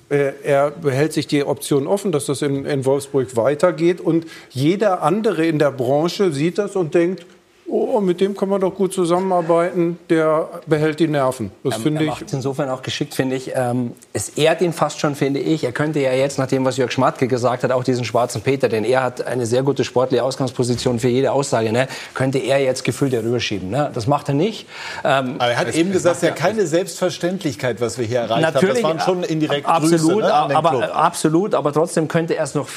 er 0.08 0.70
behält 0.70 1.12
sich 1.12 1.26
die 1.26 1.44
Option 1.44 1.86
offen, 1.86 2.12
dass 2.12 2.26
das 2.26 2.42
in, 2.42 2.64
in 2.64 2.84
Wolfsburg 2.84 3.36
weitergeht. 3.36 4.00
Und 4.00 4.26
jeder 4.50 5.02
andere 5.02 5.46
in 5.46 5.58
der 5.58 5.70
Branche 5.70 6.32
sieht 6.32 6.58
das 6.58 6.76
und 6.76 6.94
denkt, 6.94 7.26
oh, 7.68 8.00
mit 8.00 8.20
dem 8.20 8.36
kann 8.36 8.48
man 8.48 8.60
doch 8.60 8.74
gut 8.74 8.92
zusammenarbeiten, 8.92 9.98
der 10.08 10.48
behält 10.66 11.00
die 11.00 11.08
Nerven. 11.08 11.50
Das 11.62 11.76
ähm, 11.76 11.82
finde 11.82 12.04
ich. 12.04 12.10
Macht 12.10 12.32
insofern 12.32 12.68
auch 12.70 12.82
geschickt, 12.82 13.14
finde 13.14 13.36
ich. 13.36 13.52
Ähm, 13.54 13.92
es 14.12 14.30
ehrt 14.30 14.60
ihn 14.62 14.72
fast 14.72 15.00
schon, 15.00 15.14
finde 15.14 15.40
ich. 15.40 15.64
Er 15.64 15.72
könnte 15.72 16.00
ja 16.00 16.12
jetzt, 16.12 16.38
nach 16.38 16.46
dem, 16.46 16.64
was 16.64 16.76
Jörg 16.76 16.90
Schmatke 16.90 17.28
gesagt 17.28 17.64
hat, 17.64 17.72
auch 17.72 17.84
diesen 17.84 18.04
schwarzen 18.04 18.42
Peter, 18.42 18.68
denn 18.68 18.84
er 18.84 19.02
hat 19.02 19.26
eine 19.26 19.46
sehr 19.46 19.62
gute 19.62 19.84
sportliche 19.84 20.22
Ausgangsposition 20.22 20.98
für 20.98 21.08
jede 21.08 21.32
Aussage, 21.32 21.72
ne, 21.72 21.88
könnte 22.14 22.38
er 22.38 22.58
jetzt 22.60 22.84
gefühlt 22.84 23.12
rüberschieben. 23.12 23.70
Ne? 23.70 23.90
Das 23.92 24.06
macht 24.06 24.28
er 24.28 24.34
nicht. 24.34 24.66
Ähm, 25.04 25.36
Aber 25.38 25.50
er 25.50 25.58
hat 25.58 25.74
eben 25.74 25.92
gesagt, 25.92 26.16
es 26.16 26.22
ist 26.22 26.28
ja 26.28 26.34
keine 26.34 26.66
Selbstverständlichkeit, 26.66 27.80
was 27.80 27.98
wir 27.98 28.06
hier 28.06 28.20
erreicht 28.20 28.54
natürlich, 28.54 28.84
haben. 28.84 28.98
Das 28.98 29.06
waren 29.06 29.22
schon 29.22 29.24
indirekt 29.24 29.66
absolut, 29.66 30.00
Grüße, 30.00 30.16
ne, 30.16 30.56
aber, 30.56 30.94
absolut, 30.94 31.54
aber 31.54 31.72
trotzdem 31.72 32.08
könnte 32.08 32.34
er 32.36 32.44
es 32.44 32.54
noch 32.54 32.68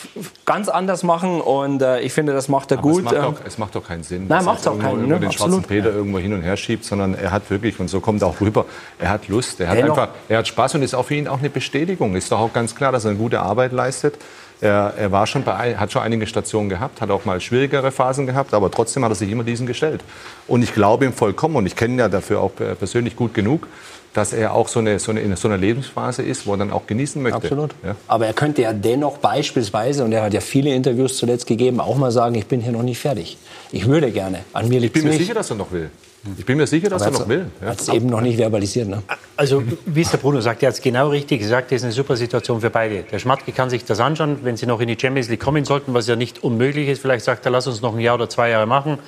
ganz 0.46 0.70
anders 0.70 1.04
machen 1.04 1.42
und 1.42 1.82
äh, 1.82 2.02
ich 2.02 2.14
finde, 2.14 2.34
das 2.34 2.48
macht 2.48 2.72
er 2.72 2.80
aber 2.80 2.90
gut. 2.90 3.00
Es 3.00 3.04
macht, 3.04 3.16
doch, 3.16 3.46
es 3.46 3.58
macht 3.58 3.76
doch 3.76 3.88
keinen 3.88 4.04
Sinn. 4.04 4.26
Nein, 4.28 4.46
macht 4.46 4.66
auch 4.86 4.94
keinen, 4.96 5.08
ne? 5.08 5.20
den 5.20 5.30
Absolut. 5.30 5.54
schwarzen 5.54 5.64
Peter 5.68 5.92
irgendwo 5.92 6.20
hin 6.20 6.34
und 6.34 6.42
her 6.42 6.58
schiebt, 6.58 6.84
sondern 6.84 7.14
er 7.14 7.32
hat 7.32 7.50
wirklich, 7.50 7.80
und 7.80 7.88
so 7.88 8.00
kommt 8.00 8.22
er 8.22 8.28
auch 8.28 8.42
rüber, 8.42 8.66
er 9.00 9.10
hat 9.10 9.28
Lust, 9.28 9.60
er 9.60 9.70
hat 9.70 9.78
Dennoch. 9.78 9.98
einfach, 9.98 10.16
er 10.30 10.40
hat 10.40 10.48
Spaß 10.48 10.76
und 10.76 10.84
ist 10.84 10.94
auch 10.94 11.06
für 11.06 11.16
ihn 11.16 11.28
auch 11.28 11.40
eine 11.40 11.50
Bestätigung. 11.50 12.16
Ist 12.16 12.32
doch 12.32 12.40
auch 12.40 12.54
ganz 12.54 12.76
klar, 12.76 12.92
dass 12.92 13.06
er 13.06 13.12
eine 13.12 13.20
gute 13.20 13.42
Arbeit 13.42 13.72
leistet. 13.72 14.16
Er, 14.62 14.94
er 14.96 15.12
war 15.12 15.26
schon 15.26 15.44
bei, 15.44 15.76
hat 15.76 15.92
schon 15.92 16.04
einige 16.04 16.28
Stationen 16.28 16.70
gehabt, 16.70 17.02
hat 17.02 17.10
auch 17.10 17.26
mal 17.26 17.42
schwierigere 17.42 17.92
Phasen 17.92 18.28
gehabt, 18.28 18.54
aber 18.54 18.70
trotzdem 18.70 19.04
hat 19.04 19.12
er 19.12 19.16
sich 19.16 19.32
immer 19.32 19.44
diesen 19.44 19.66
gestellt. 19.66 20.02
Und 20.48 20.62
ich 20.62 20.74
glaube 20.74 21.06
ihm 21.06 21.14
vollkommen, 21.14 21.56
und 21.56 21.66
ich 21.66 21.76
kenne 21.76 21.96
ihn 21.96 22.00
ja 22.00 22.10
dafür 22.10 22.42
auch 22.42 22.52
persönlich 22.56 23.16
gut 23.16 23.34
genug, 23.34 23.68
dass 24.14 24.34
er 24.34 24.54
auch 24.54 24.68
so 24.68 24.80
eine, 24.80 25.00
so 25.00 25.12
eine, 25.12 25.22
in 25.22 25.36
so 25.36 25.48
einer 25.48 25.58
Lebensphase 25.58 26.22
ist, 26.22 26.46
wo 26.46 26.54
er 26.54 26.58
dann 26.58 26.72
auch 26.72 26.86
genießen 26.86 27.22
möchte. 27.22 27.38
Absolut. 27.38 27.72
Ja. 27.84 27.96
Aber 28.08 28.28
er 28.28 28.34
könnte 28.34 28.62
ja 28.62 28.74
dennoch 28.74 29.18
beispielsweise, 29.18 30.04
und 30.04 30.12
er 30.12 30.24
hat 30.24 30.34
ja 30.34 30.42
viele 30.42 30.74
Interviews 30.74 31.18
zuletzt 31.18 31.48
gegeben, 31.48 31.80
auch 31.80 31.96
mal 31.96 32.12
sagen, 32.12 32.36
ich 32.36 32.46
bin 32.46 32.62
hier 32.62 32.74
noch 32.74 32.84
nicht 32.84 33.00
fertig. 33.00 33.38
Ich 33.72 33.88
würde 33.88 34.12
gerne. 34.12 34.40
An 34.54 34.68
mir 34.68 34.80
liegt 34.80 34.96
Ich 34.96 35.02
bin 35.02 35.12
mir 35.12 35.18
sicher, 35.18 35.34
dass 35.34 35.50
er 35.50 35.56
noch 35.56 35.72
will. 35.72 35.90
Ich 36.38 36.46
bin 36.46 36.58
mir 36.58 36.68
sicher, 36.68 36.88
dass 36.88 37.02
er 37.02 37.12
noch 37.12 37.28
will. 37.28 37.48
Ja. 37.62 37.70
Hat 37.70 37.82
es 37.82 37.90
eben 37.90 38.06
noch 38.06 38.22
nicht 38.22 38.38
verbalisiert. 38.38 38.88
Ne? 38.88 39.02
Also, 39.36 39.64
wie 39.88 40.02
es 40.02 40.12
der 40.12 40.20
Bruno 40.20 40.40
sagt, 40.40 40.62
er 40.62 40.68
hat 40.68 40.76
es 40.76 40.82
genau 40.82 41.10
richtig 41.10 41.40
gesagt, 41.40 41.72
das 41.72 41.78
ist 41.78 41.84
eine 41.84 41.94
super 41.94 42.16
Situation 42.16 42.62
für 42.62 42.70
beide. 42.70 43.02
Der 43.04 43.18
Schmatke 43.18 43.52
kann 43.52 43.72
sich 43.72 43.86
das 43.86 44.00
anschauen, 44.00 44.38
wenn 44.44 44.56
sie 44.56 44.68
noch 44.68 44.80
in 44.82 44.88
die 44.88 44.98
Champions 45.00 45.30
League 45.30 45.40
kommen 45.40 45.66
sollten, 45.66 45.96
was 45.96 46.08
ja 46.08 46.16
nicht 46.16 46.44
unmöglich 46.44 46.90
ist. 46.90 47.02
Vielleicht 47.02 47.26
sagt 47.26 47.46
er, 47.46 47.52
lass 47.52 47.66
uns 47.66 47.82
noch 47.82 47.96
ein 47.96 48.00
Jahr 48.00 48.16
oder 48.16 48.30
zwei 48.30 48.50
Jahre 48.50 48.68
machen. 48.68 49.00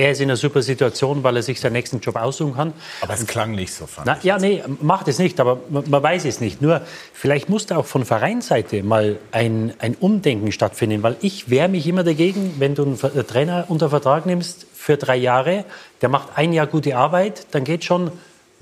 Er 0.00 0.12
ist 0.12 0.20
in 0.22 0.30
einer 0.30 0.36
super 0.38 0.62
Situation, 0.62 1.22
weil 1.22 1.36
er 1.36 1.42
sich 1.42 1.60
seinen 1.60 1.74
nächsten 1.74 2.00
Job 2.00 2.16
aussuchen 2.16 2.54
kann. 2.54 2.72
Aber 3.02 3.12
es 3.12 3.26
klang 3.26 3.50
nicht 3.54 3.74
so, 3.74 3.84
fand 3.84 4.06
Na, 4.06 4.16
Ja, 4.22 4.38
nee, 4.38 4.62
macht 4.80 5.08
es 5.08 5.18
nicht, 5.18 5.38
aber 5.38 5.60
man, 5.68 5.90
man, 5.90 6.02
weiß 6.02 6.24
es 6.24 6.40
nicht. 6.40 6.62
Nur, 6.62 6.80
vielleicht 7.12 7.50
muss 7.50 7.66
da 7.66 7.76
auch 7.76 7.84
von 7.84 8.06
Vereinsseite 8.06 8.82
mal 8.82 9.18
ein, 9.30 9.74
ein 9.78 9.94
Umdenken 10.00 10.52
stattfinden, 10.52 11.02
weil 11.02 11.16
ich 11.20 11.50
wehre 11.50 11.68
mich 11.68 11.86
immer 11.86 12.02
dagegen, 12.02 12.54
wenn 12.58 12.74
du 12.74 12.84
einen 12.84 13.26
Trainer 13.26 13.66
unter 13.68 13.90
Vertrag 13.90 14.24
nimmst 14.24 14.66
für 14.74 14.96
drei 14.96 15.16
Jahre, 15.16 15.66
der 16.00 16.08
macht 16.08 16.28
ein 16.34 16.54
Jahr 16.54 16.66
gute 16.66 16.96
Arbeit, 16.96 17.48
dann 17.50 17.64
geht 17.64 17.84
schon 17.84 18.10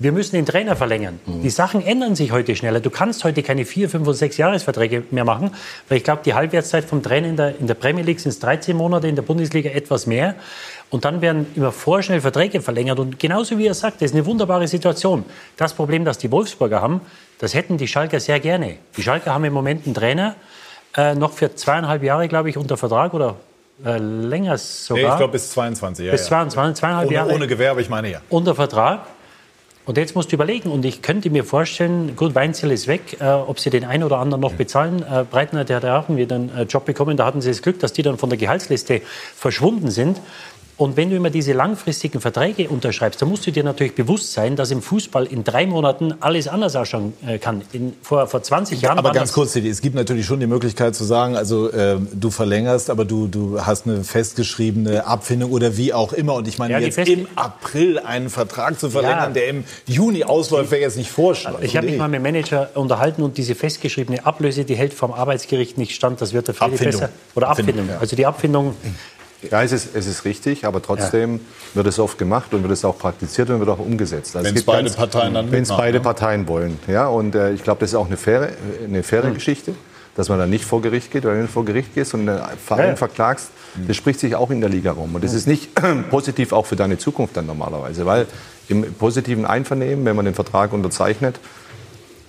wir 0.01 0.13
müssen 0.13 0.35
den 0.35 0.45
Trainer 0.45 0.77
verlängern. 0.77 1.19
Mhm. 1.25 1.41
Die 1.41 1.49
Sachen 1.49 1.85
ändern 1.85 2.15
sich 2.15 2.31
heute 2.31 2.55
schneller. 2.55 2.79
Du 2.79 2.89
kannst 2.89 3.25
heute 3.25 3.43
keine 3.43 3.65
vier, 3.65 3.89
fünf 3.89 4.07
und 4.07 4.13
sechs 4.13 4.37
Jahresverträge 4.37 5.03
mehr 5.11 5.25
machen, 5.25 5.51
weil 5.89 5.97
ich 5.97 6.05
glaube, 6.05 6.21
die 6.23 6.33
Halbwertszeit 6.33 6.85
vom 6.85 7.03
Trainer 7.03 7.27
in 7.27 7.35
der, 7.35 7.59
in 7.59 7.67
der 7.67 7.73
Premier 7.73 8.05
League 8.05 8.21
sind 8.21 8.41
13 8.41 8.75
Monate, 8.75 9.09
in 9.09 9.15
der 9.15 9.23
Bundesliga 9.23 9.69
etwas 9.69 10.07
mehr. 10.07 10.35
Und 10.89 11.05
dann 11.05 11.21
werden 11.21 11.45
immer 11.55 11.71
vorschnell 11.71 12.19
Verträge 12.19 12.61
verlängert. 12.61 12.99
Und 12.99 13.19
genauso 13.19 13.57
wie 13.57 13.67
er 13.67 13.75
sagt, 13.75 14.01
das 14.01 14.11
ist 14.11 14.15
eine 14.15 14.25
wunderbare 14.25 14.67
Situation. 14.67 15.23
Das 15.55 15.73
Problem, 15.73 16.03
das 16.03 16.17
die 16.17 16.31
Wolfsburger 16.31 16.81
haben, 16.81 17.01
das 17.39 17.53
hätten 17.53 17.77
die 17.77 17.87
Schalker 17.87 18.19
sehr 18.19 18.39
gerne. 18.39 18.77
Die 18.97 19.03
Schalker 19.03 19.33
haben 19.33 19.45
im 19.45 19.53
Moment 19.53 19.85
einen 19.85 19.93
Trainer, 19.93 20.35
äh, 20.97 21.13
noch 21.13 21.33
für 21.33 21.53
zweieinhalb 21.53 22.01
Jahre, 22.01 22.27
glaube 22.27 22.49
ich, 22.49 22.57
unter 22.57 22.75
Vertrag 22.75 23.13
oder 23.13 23.35
äh, 23.85 23.97
länger 23.97 24.57
sogar. 24.57 25.03
Nee, 25.03 25.09
ich 25.09 25.17
glaube 25.17 25.31
bis 25.33 25.51
22. 25.51 26.05
Ja, 26.07 26.11
bis 26.11 26.25
22, 26.25 26.79
zweieinhalb 26.79 27.07
ohne, 27.07 27.15
Jahre. 27.15 27.33
Ohne 27.33 27.47
Gewehr, 27.47 27.71
aber 27.71 27.81
ich 27.81 27.89
meine 27.89 28.09
ja. 28.09 28.21
Unter 28.29 28.55
Vertrag. 28.55 29.01
Und 29.85 29.97
jetzt 29.97 30.15
musst 30.15 30.31
du 30.31 30.35
überlegen, 30.35 30.69
und 30.69 30.85
ich 30.85 31.01
könnte 31.01 31.31
mir 31.31 31.43
vorstellen, 31.43 32.15
gut, 32.15 32.35
Weinzel 32.35 32.69
ist 32.71 32.87
weg, 32.87 33.17
äh, 33.19 33.25
ob 33.25 33.59
sie 33.59 33.71
den 33.71 33.85
einen 33.85 34.03
oder 34.03 34.19
anderen 34.19 34.41
noch 34.41 34.53
bezahlen. 34.53 35.01
Äh, 35.01 35.23
Breitner, 35.23 35.65
der 35.65 35.77
hat 35.77 35.83
ja 35.83 35.99
auch 35.99 36.09
wieder 36.09 36.35
einen 36.35 36.55
äh, 36.55 36.63
Job 36.63 36.85
bekommen, 36.85 37.17
da 37.17 37.25
hatten 37.25 37.41
sie 37.41 37.49
das 37.49 37.61
Glück, 37.61 37.79
dass 37.79 37.93
die 37.93 38.03
dann 38.03 38.17
von 38.17 38.29
der 38.29 38.37
Gehaltsliste 38.37 39.01
verschwunden 39.35 39.89
sind. 39.89 40.21
Und 40.79 40.95
wenn 40.95 41.09
du 41.09 41.17
immer 41.17 41.29
diese 41.29 41.51
langfristigen 41.51 42.21
Verträge 42.21 42.69
unterschreibst, 42.69 43.21
dann 43.21 43.27
musst 43.27 43.45
du 43.45 43.51
dir 43.51 43.65
natürlich 43.65 43.95
bewusst 43.95 44.31
sein, 44.31 44.55
dass 44.55 44.71
im 44.71 44.81
Fußball 44.81 45.25
in 45.25 45.43
drei 45.43 45.65
Monaten 45.65 46.13
alles 46.21 46.47
anders 46.47 46.73
ausschauen 46.77 47.11
äh, 47.27 47.37
kann. 47.37 47.63
In, 47.73 47.95
vor, 48.01 48.27
vor 48.27 48.41
20 48.41 48.81
Jahren. 48.81 48.97
Aber 48.97 49.11
ganz 49.11 49.33
kurz, 49.33 49.57
es 49.57 49.81
gibt 49.81 49.95
natürlich 49.95 50.25
schon 50.25 50.39
die 50.39 50.47
Möglichkeit 50.47 50.95
zu 50.95 51.03
sagen, 51.03 51.35
also 51.35 51.69
äh, 51.69 51.97
du 52.13 52.29
verlängerst, 52.29 52.89
aber 52.89 53.03
du, 53.03 53.27
du 53.27 53.59
hast 53.59 53.87
eine 53.87 54.05
festgeschriebene 54.05 55.05
Abfindung 55.05 55.51
oder 55.51 55.75
wie 55.75 55.91
auch 55.91 56.13
immer. 56.13 56.35
Und 56.35 56.47
ich 56.47 56.57
meine, 56.59 56.71
ja, 56.71 56.79
jetzt 56.79 56.97
im 56.97 57.27
April 57.35 57.99
einen 57.99 58.29
Vertrag 58.29 58.79
zu 58.79 58.89
verlängern, 58.89 59.19
ja. 59.19 59.29
der 59.31 59.49
im 59.49 59.65
Juni 59.85 60.23
ausläuft, 60.23 60.71
wäre 60.71 60.81
jetzt 60.81 60.95
nicht 60.95 61.11
vorschlagend. 61.11 61.61
Ich 61.65 61.75
habe 61.75 61.87
mich 61.87 61.97
mal 61.97 62.07
mit 62.07 62.19
dem 62.19 62.23
Manager 62.23 62.69
unterhalten 62.75 63.21
und 63.21 63.37
diese 63.37 63.53
festgeschriebene 63.53 64.25
Ablöse, 64.25 64.63
die 64.63 64.75
hält 64.75 64.93
vom 64.93 65.11
Arbeitsgericht 65.11 65.77
nicht 65.77 65.93
stand. 65.93 66.21
Das 66.21 66.31
wird 66.31 66.47
der 66.47 66.55
Feli 66.55 66.77
besser. 66.77 67.09
Oder 67.35 67.49
Abfindung. 67.49 67.73
Abfindung. 67.73 67.95
Ja. 67.95 67.99
Also 67.99 68.15
die 68.15 68.25
Abfindung 68.25 68.75
ja, 69.41 69.63
es 69.63 69.71
ist, 69.71 69.95
es 69.95 70.05
ist 70.05 70.25
richtig, 70.25 70.65
aber 70.65 70.81
trotzdem 70.81 71.35
ja. 71.35 71.39
wird 71.75 71.87
es 71.87 71.99
oft 71.99 72.17
gemacht 72.17 72.53
und 72.53 72.63
wird 72.63 72.73
es 72.73 72.83
auch 72.83 72.97
praktiziert 72.97 73.49
und 73.49 73.59
wird 73.59 73.69
auch 73.69 73.79
umgesetzt. 73.79 74.35
Also 74.35 74.47
wenn 74.47 74.55
es 74.55 74.63
beide 74.63 74.83
ganz, 74.83 74.97
Parteien 74.97 75.33
dann 75.33 75.51
Wenn 75.51 75.63
es 75.63 75.69
beide 75.69 75.99
Parteien 76.01 76.47
wollen. 76.47 76.77
Ja, 76.87 77.07
und 77.07 77.35
äh, 77.35 77.53
ich 77.53 77.63
glaube, 77.63 77.79
das 77.79 77.91
ist 77.91 77.95
auch 77.95 78.07
eine 78.07 78.17
faire, 78.17 78.49
eine 78.83 79.01
faire 79.01 79.27
mhm. 79.27 79.35
Geschichte, 79.35 79.75
dass 80.15 80.27
man 80.27 80.39
dann 80.39 80.49
nicht 80.49 80.65
vor 80.65 80.81
Gericht 80.81 81.11
geht. 81.11 81.23
Weil 81.23 81.35
wenn 81.35 81.43
du 81.43 81.47
vor 81.47 81.63
Gericht 81.63 81.95
gehst 81.95 82.13
und 82.13 82.27
einen 82.27 82.41
Verein 82.63 82.89
ja. 82.89 82.95
verklagst, 82.97 83.51
mhm. 83.75 83.87
das 83.87 83.95
spricht 83.95 84.19
sich 84.19 84.35
auch 84.35 84.51
in 84.51 84.59
der 84.59 84.69
Liga 84.69 84.91
rum. 84.91 85.15
Und 85.15 85.23
das 85.23 85.33
ist 85.33 85.47
nicht 85.47 85.69
positiv 86.09 86.51
auch 86.51 86.65
für 86.65 86.75
deine 86.75 86.97
Zukunft 86.97 87.37
dann 87.37 87.45
normalerweise. 87.45 88.05
Weil 88.05 88.27
im 88.67 88.93
positiven 88.93 89.45
Einvernehmen, 89.45 90.03
wenn 90.03 90.17
man 90.17 90.25
den 90.25 90.35
Vertrag 90.35 90.73
unterzeichnet, 90.73 91.39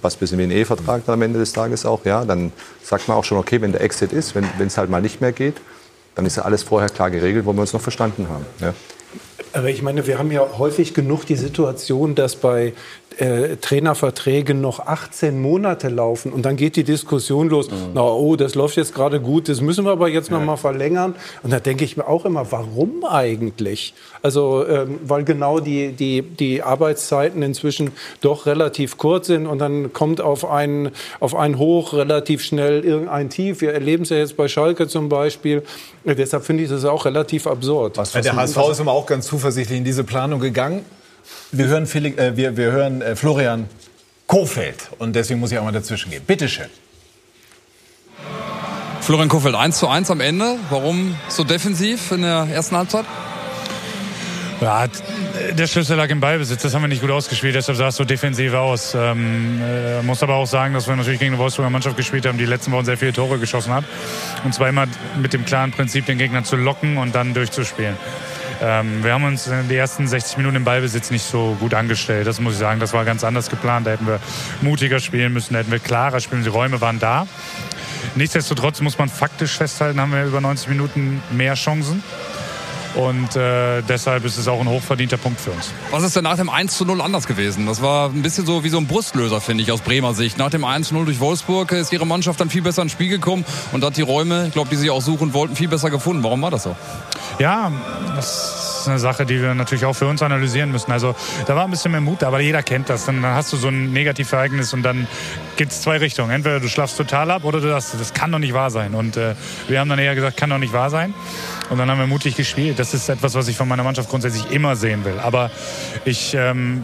was 0.00 0.14
bisschen 0.16 0.38
wie 0.38 0.44
ein 0.44 0.50
Ehevertrag 0.52 1.02
am 1.08 1.22
Ende 1.22 1.40
des 1.40 1.52
Tages 1.52 1.84
auch, 1.84 2.04
ja, 2.04 2.24
dann 2.24 2.52
sagt 2.82 3.08
man 3.08 3.16
auch 3.16 3.24
schon, 3.24 3.36
okay, 3.36 3.60
wenn 3.60 3.72
der 3.72 3.80
Exit 3.80 4.12
ist, 4.12 4.34
wenn 4.36 4.46
es 4.66 4.78
halt 4.78 4.88
mal 4.88 5.02
nicht 5.02 5.20
mehr 5.20 5.32
geht, 5.32 5.56
dann 6.14 6.26
ist 6.26 6.36
ja 6.36 6.44
alles 6.44 6.62
vorher 6.62 6.88
klar 6.88 7.10
geregelt, 7.10 7.46
wo 7.46 7.52
wir 7.52 7.60
uns 7.60 7.72
noch 7.72 7.80
verstanden 7.80 8.28
haben. 8.28 8.44
Ja. 8.60 8.74
Aber 9.52 9.68
ich 9.68 9.82
meine, 9.82 10.06
wir 10.06 10.18
haben 10.18 10.30
ja 10.30 10.46
häufig 10.58 10.94
genug 10.94 11.24
die 11.26 11.36
Situation, 11.36 12.14
dass 12.14 12.36
bei 12.36 12.72
äh, 13.18 13.56
Trainerverträgen 13.56 14.60
noch 14.60 14.80
18 14.80 15.40
Monate 15.40 15.88
laufen 15.88 16.32
und 16.32 16.42
dann 16.42 16.56
geht 16.56 16.76
die 16.76 16.84
Diskussion 16.84 17.48
los, 17.48 17.70
mhm. 17.70 17.90
na 17.94 18.02
oh, 18.02 18.36
das 18.36 18.54
läuft 18.54 18.76
jetzt 18.76 18.94
gerade 18.94 19.20
gut, 19.20 19.48
das 19.48 19.60
müssen 19.60 19.84
wir 19.84 19.92
aber 19.92 20.08
jetzt 20.08 20.30
noch 20.30 20.42
mal 20.42 20.56
verlängern. 20.56 21.14
Und 21.42 21.52
da 21.52 21.60
denke 21.60 21.84
ich 21.84 21.96
mir 21.96 22.06
auch 22.06 22.24
immer, 22.24 22.50
warum 22.50 23.04
eigentlich? 23.04 23.94
Also, 24.22 24.66
ähm, 24.66 24.98
weil 25.04 25.24
genau 25.24 25.60
die, 25.60 25.92
die, 25.92 26.22
die 26.22 26.62
Arbeitszeiten 26.62 27.42
inzwischen 27.42 27.92
doch 28.20 28.46
relativ 28.46 28.96
kurz 28.96 29.26
sind 29.26 29.46
und 29.46 29.58
dann 29.58 29.92
kommt 29.92 30.20
auf 30.20 30.48
ein, 30.48 30.90
auf 31.20 31.34
ein 31.34 31.58
Hoch 31.58 31.92
relativ 31.92 32.42
schnell 32.42 32.84
irgendein 32.84 33.30
Tief. 33.30 33.60
Wir 33.60 33.72
erleben 33.72 34.04
es 34.04 34.10
ja 34.10 34.18
jetzt 34.18 34.36
bei 34.36 34.48
Schalke 34.48 34.88
zum 34.88 35.08
Beispiel. 35.08 35.62
Deshalb 36.04 36.44
finde 36.44 36.64
ich 36.64 36.70
das 36.70 36.84
auch 36.84 37.04
relativ 37.04 37.46
absurd. 37.46 37.96
Was, 37.96 38.14
was 38.14 38.22
der 38.22 38.36
HSV 38.36 38.56
ist 38.70 38.80
immer 38.80 38.92
auch 38.92 39.06
ganz 39.06 39.26
zuversichtlich 39.26 39.78
in 39.78 39.84
diese 39.84 40.04
Planung 40.04 40.40
gegangen. 40.40 40.84
Wir 41.52 41.66
hören, 41.66 41.86
Felix, 41.86 42.18
äh, 42.18 42.36
wir, 42.36 42.56
wir 42.56 42.72
hören 42.72 43.02
äh, 43.02 43.16
Florian 43.16 43.68
Kofeld 44.26 44.90
und 44.98 45.16
deswegen 45.16 45.40
muss 45.40 45.50
ich 45.50 45.58
auch 45.58 45.64
mal 45.64 45.72
dazwischen 45.72 46.10
gehen. 46.10 46.22
Bitte 46.26 46.48
schön. 46.48 46.68
Florian 49.00 49.28
Kofeld 49.28 49.56
1 49.56 49.78
zu 49.78 49.88
1 49.88 50.10
am 50.10 50.20
Ende. 50.20 50.56
Warum 50.68 51.16
so 51.28 51.42
defensiv 51.42 52.12
in 52.12 52.22
der 52.22 52.46
ersten 52.52 52.76
Halbzeit? 52.76 53.06
Ja, 54.60 54.84
der 55.52 55.66
Schlüssel 55.66 55.96
lag 55.96 56.10
im 56.10 56.20
Ballbesitz. 56.20 56.62
Das 56.62 56.74
haben 56.74 56.82
wir 56.82 56.88
nicht 56.88 57.00
gut 57.00 57.10
ausgespielt, 57.10 57.54
deshalb 57.54 57.78
sah 57.78 57.88
es 57.88 57.96
so 57.96 58.04
defensiv 58.04 58.52
aus. 58.52 58.94
Ähm, 58.94 59.58
äh, 59.62 60.02
muss 60.02 60.22
aber 60.22 60.34
auch 60.34 60.46
sagen, 60.46 60.74
dass 60.74 60.86
wir 60.86 60.94
natürlich 60.94 61.18
gegen 61.18 61.32
eine 61.32 61.42
Wolfsburger 61.42 61.70
Mannschaft 61.70 61.96
gespielt 61.96 62.26
haben, 62.26 62.36
die 62.36 62.44
letzten 62.44 62.70
Wochen 62.72 62.84
sehr 62.84 62.98
viele 62.98 63.14
Tore 63.14 63.38
geschossen 63.38 63.72
hat. 63.72 63.84
Und 64.44 64.52
zwar 64.52 64.68
immer 64.68 64.86
mit 65.20 65.32
dem 65.32 65.46
klaren 65.46 65.70
Prinzip, 65.70 66.04
den 66.04 66.18
Gegner 66.18 66.44
zu 66.44 66.56
locken 66.56 66.98
und 66.98 67.14
dann 67.14 67.32
durchzuspielen. 67.32 67.96
Ähm, 68.60 69.02
wir 69.02 69.14
haben 69.14 69.24
uns 69.24 69.46
in 69.46 69.68
den 69.68 69.70
ersten 69.70 70.06
60 70.06 70.36
Minuten 70.36 70.56
im 70.56 70.64
Ballbesitz 70.64 71.10
nicht 71.10 71.24
so 71.24 71.56
gut 71.60 71.74
angestellt. 71.74 72.26
Das 72.26 72.40
muss 72.40 72.54
ich 72.54 72.58
sagen. 72.58 72.80
Das 72.80 72.92
war 72.92 73.04
ganz 73.04 73.24
anders 73.24 73.48
geplant. 73.48 73.86
Da 73.86 73.92
hätten 73.92 74.06
wir 74.06 74.20
mutiger 74.60 75.00
spielen 75.00 75.32
müssen, 75.32 75.54
da 75.54 75.60
hätten 75.60 75.70
wir 75.70 75.78
klarer 75.78 76.20
spielen. 76.20 76.42
Die 76.42 76.48
Räume 76.48 76.80
waren 76.80 76.98
da. 76.98 77.26
Nichtsdestotrotz 78.16 78.80
muss 78.80 78.98
man 78.98 79.08
faktisch 79.08 79.56
festhalten, 79.56 80.00
haben 80.00 80.12
wir 80.12 80.24
über 80.24 80.40
90 80.40 80.68
Minuten 80.68 81.22
mehr 81.30 81.54
Chancen. 81.54 82.02
Und 82.94 83.36
äh, 83.36 83.82
deshalb 83.82 84.24
ist 84.24 84.36
es 84.36 84.48
auch 84.48 84.60
ein 84.60 84.68
hochverdienter 84.68 85.16
Punkt 85.16 85.40
für 85.40 85.50
uns. 85.50 85.72
Was 85.90 86.02
ist 86.02 86.16
denn 86.16 86.24
nach 86.24 86.36
dem 86.36 86.48
1 86.48 86.76
zu 86.76 86.84
0 86.84 87.00
anders 87.00 87.26
gewesen? 87.26 87.66
Das 87.66 87.82
war 87.82 88.08
ein 88.08 88.22
bisschen 88.22 88.46
so 88.46 88.64
wie 88.64 88.68
so 88.68 88.78
ein 88.78 88.86
Brustlöser, 88.86 89.40
finde 89.40 89.62
ich, 89.62 89.70
aus 89.70 89.80
Bremer 89.80 90.14
Sicht. 90.14 90.38
Nach 90.38 90.50
dem 90.50 90.64
1 90.64 90.88
zu 90.88 90.94
0 90.94 91.04
durch 91.04 91.20
Wolfsburg 91.20 91.72
ist 91.72 91.92
ihre 91.92 92.06
Mannschaft 92.06 92.40
dann 92.40 92.50
viel 92.50 92.62
besser 92.62 92.82
ins 92.82 92.92
Spiel 92.92 93.08
gekommen 93.08 93.44
und 93.72 93.84
hat 93.84 93.96
die 93.96 94.02
Räume, 94.02 94.46
ich 94.48 94.52
glaube, 94.52 94.70
die 94.70 94.76
sie 94.76 94.90
auch 94.90 95.02
suchen 95.02 95.32
wollten, 95.34 95.54
viel 95.56 95.68
besser 95.68 95.90
gefunden. 95.90 96.24
Warum 96.24 96.42
war 96.42 96.50
das 96.50 96.64
so? 96.64 96.76
Ja, 97.38 97.72
das 98.16 98.80
ist 98.80 98.88
eine 98.88 98.98
Sache, 98.98 99.24
die 99.24 99.40
wir 99.40 99.54
natürlich 99.54 99.84
auch 99.84 99.94
für 99.94 100.06
uns 100.06 100.22
analysieren 100.22 100.72
müssen. 100.72 100.90
Also 100.90 101.14
da 101.46 101.54
war 101.54 101.64
ein 101.64 101.70
bisschen 101.70 101.92
mehr 101.92 102.00
Mut, 102.00 102.22
aber 102.22 102.40
jeder 102.40 102.62
kennt 102.62 102.90
das. 102.90 103.06
Dann 103.06 103.24
hast 103.24 103.52
du 103.52 103.56
so 103.56 103.68
ein 103.68 103.92
Negativereignis 103.92 104.72
und 104.72 104.82
dann 104.82 105.06
geht 105.56 105.70
es 105.70 105.82
zwei 105.82 105.98
Richtungen. 105.98 106.30
Entweder 106.30 106.60
du 106.60 106.68
schlafst 106.68 106.96
total 106.96 107.30
ab 107.30 107.44
oder 107.44 107.60
du 107.60 107.68
sagst, 107.68 107.94
das 107.98 108.14
kann 108.14 108.32
doch 108.32 108.38
nicht 108.38 108.52
wahr 108.52 108.70
sein. 108.70 108.94
Und 108.94 109.16
äh, 109.16 109.34
wir 109.68 109.80
haben 109.80 109.88
dann 109.88 109.98
eher 109.98 110.14
gesagt, 110.14 110.36
kann 110.36 110.50
doch 110.50 110.58
nicht 110.58 110.72
wahr 110.72 110.90
sein. 110.90 111.14
Und 111.70 111.78
dann 111.78 111.90
haben 111.90 111.98
wir 111.98 112.06
mutig 112.06 112.36
gespielt. 112.36 112.78
Das 112.78 112.94
ist 112.94 113.08
etwas, 113.08 113.34
was 113.34 113.48
ich 113.48 113.56
von 113.56 113.68
meiner 113.68 113.84
Mannschaft 113.84 114.10
grundsätzlich 114.10 114.50
immer 114.50 114.76
sehen 114.76 115.04
will. 115.04 115.18
Aber 115.20 115.50
ich 116.04 116.34
ähm, 116.34 116.82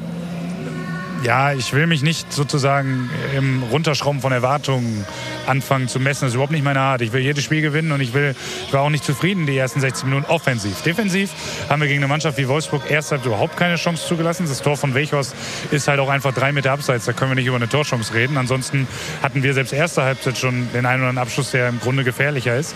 ja, 1.22 1.52
ich 1.52 1.72
will 1.72 1.86
mich 1.86 2.02
nicht 2.02 2.32
sozusagen 2.32 3.10
im 3.36 3.62
Runterschrauben 3.64 4.20
von 4.20 4.32
Erwartungen 4.32 5.04
anfangen 5.46 5.88
zu 5.88 5.98
messen. 5.98 6.22
Das 6.22 6.30
ist 6.30 6.34
überhaupt 6.34 6.52
nicht 6.52 6.64
meine 6.64 6.80
Art. 6.80 7.00
Ich 7.00 7.12
will 7.12 7.20
jedes 7.20 7.44
Spiel 7.44 7.62
gewinnen 7.62 7.92
und 7.92 8.00
ich, 8.00 8.14
will, 8.14 8.34
ich 8.66 8.72
war 8.72 8.82
auch 8.82 8.90
nicht 8.90 9.04
zufrieden 9.04 9.46
die 9.46 9.56
ersten 9.56 9.80
16 9.80 10.08
Minuten 10.08 10.30
offensiv. 10.30 10.82
Defensiv 10.82 11.30
haben 11.68 11.80
wir 11.80 11.88
gegen 11.88 12.00
eine 12.00 12.08
Mannschaft 12.08 12.38
wie 12.38 12.48
Wolfsburg 12.48 12.90
erst 12.90 13.12
halt 13.12 13.24
überhaupt 13.24 13.56
keine 13.56 13.76
Chance 13.76 14.06
zugelassen. 14.06 14.46
Das 14.48 14.62
Tor 14.62 14.76
von 14.76 14.94
Welchhorst 14.94 15.34
ist 15.70 15.88
halt 15.88 16.00
auch 16.00 16.08
einfach 16.08 16.32
drei 16.32 16.52
Meter 16.52 16.72
abseits. 16.72 17.06
Da 17.06 17.12
können 17.12 17.32
wir 17.32 17.36
nicht 17.36 17.46
über 17.46 17.56
eine 17.56 17.68
Torchance 17.68 18.14
reden. 18.14 18.36
Ansonsten 18.36 18.86
hatten 19.22 19.42
wir 19.42 19.54
selbst 19.54 19.72
erste 19.72 20.02
Halbzeit 20.02 20.38
schon 20.38 20.68
den 20.72 20.86
einen 20.86 21.02
oder 21.02 21.08
anderen 21.08 21.18
Abschluss, 21.18 21.50
der 21.50 21.68
im 21.68 21.80
Grunde 21.80 22.04
gefährlicher 22.04 22.56
ist. 22.56 22.74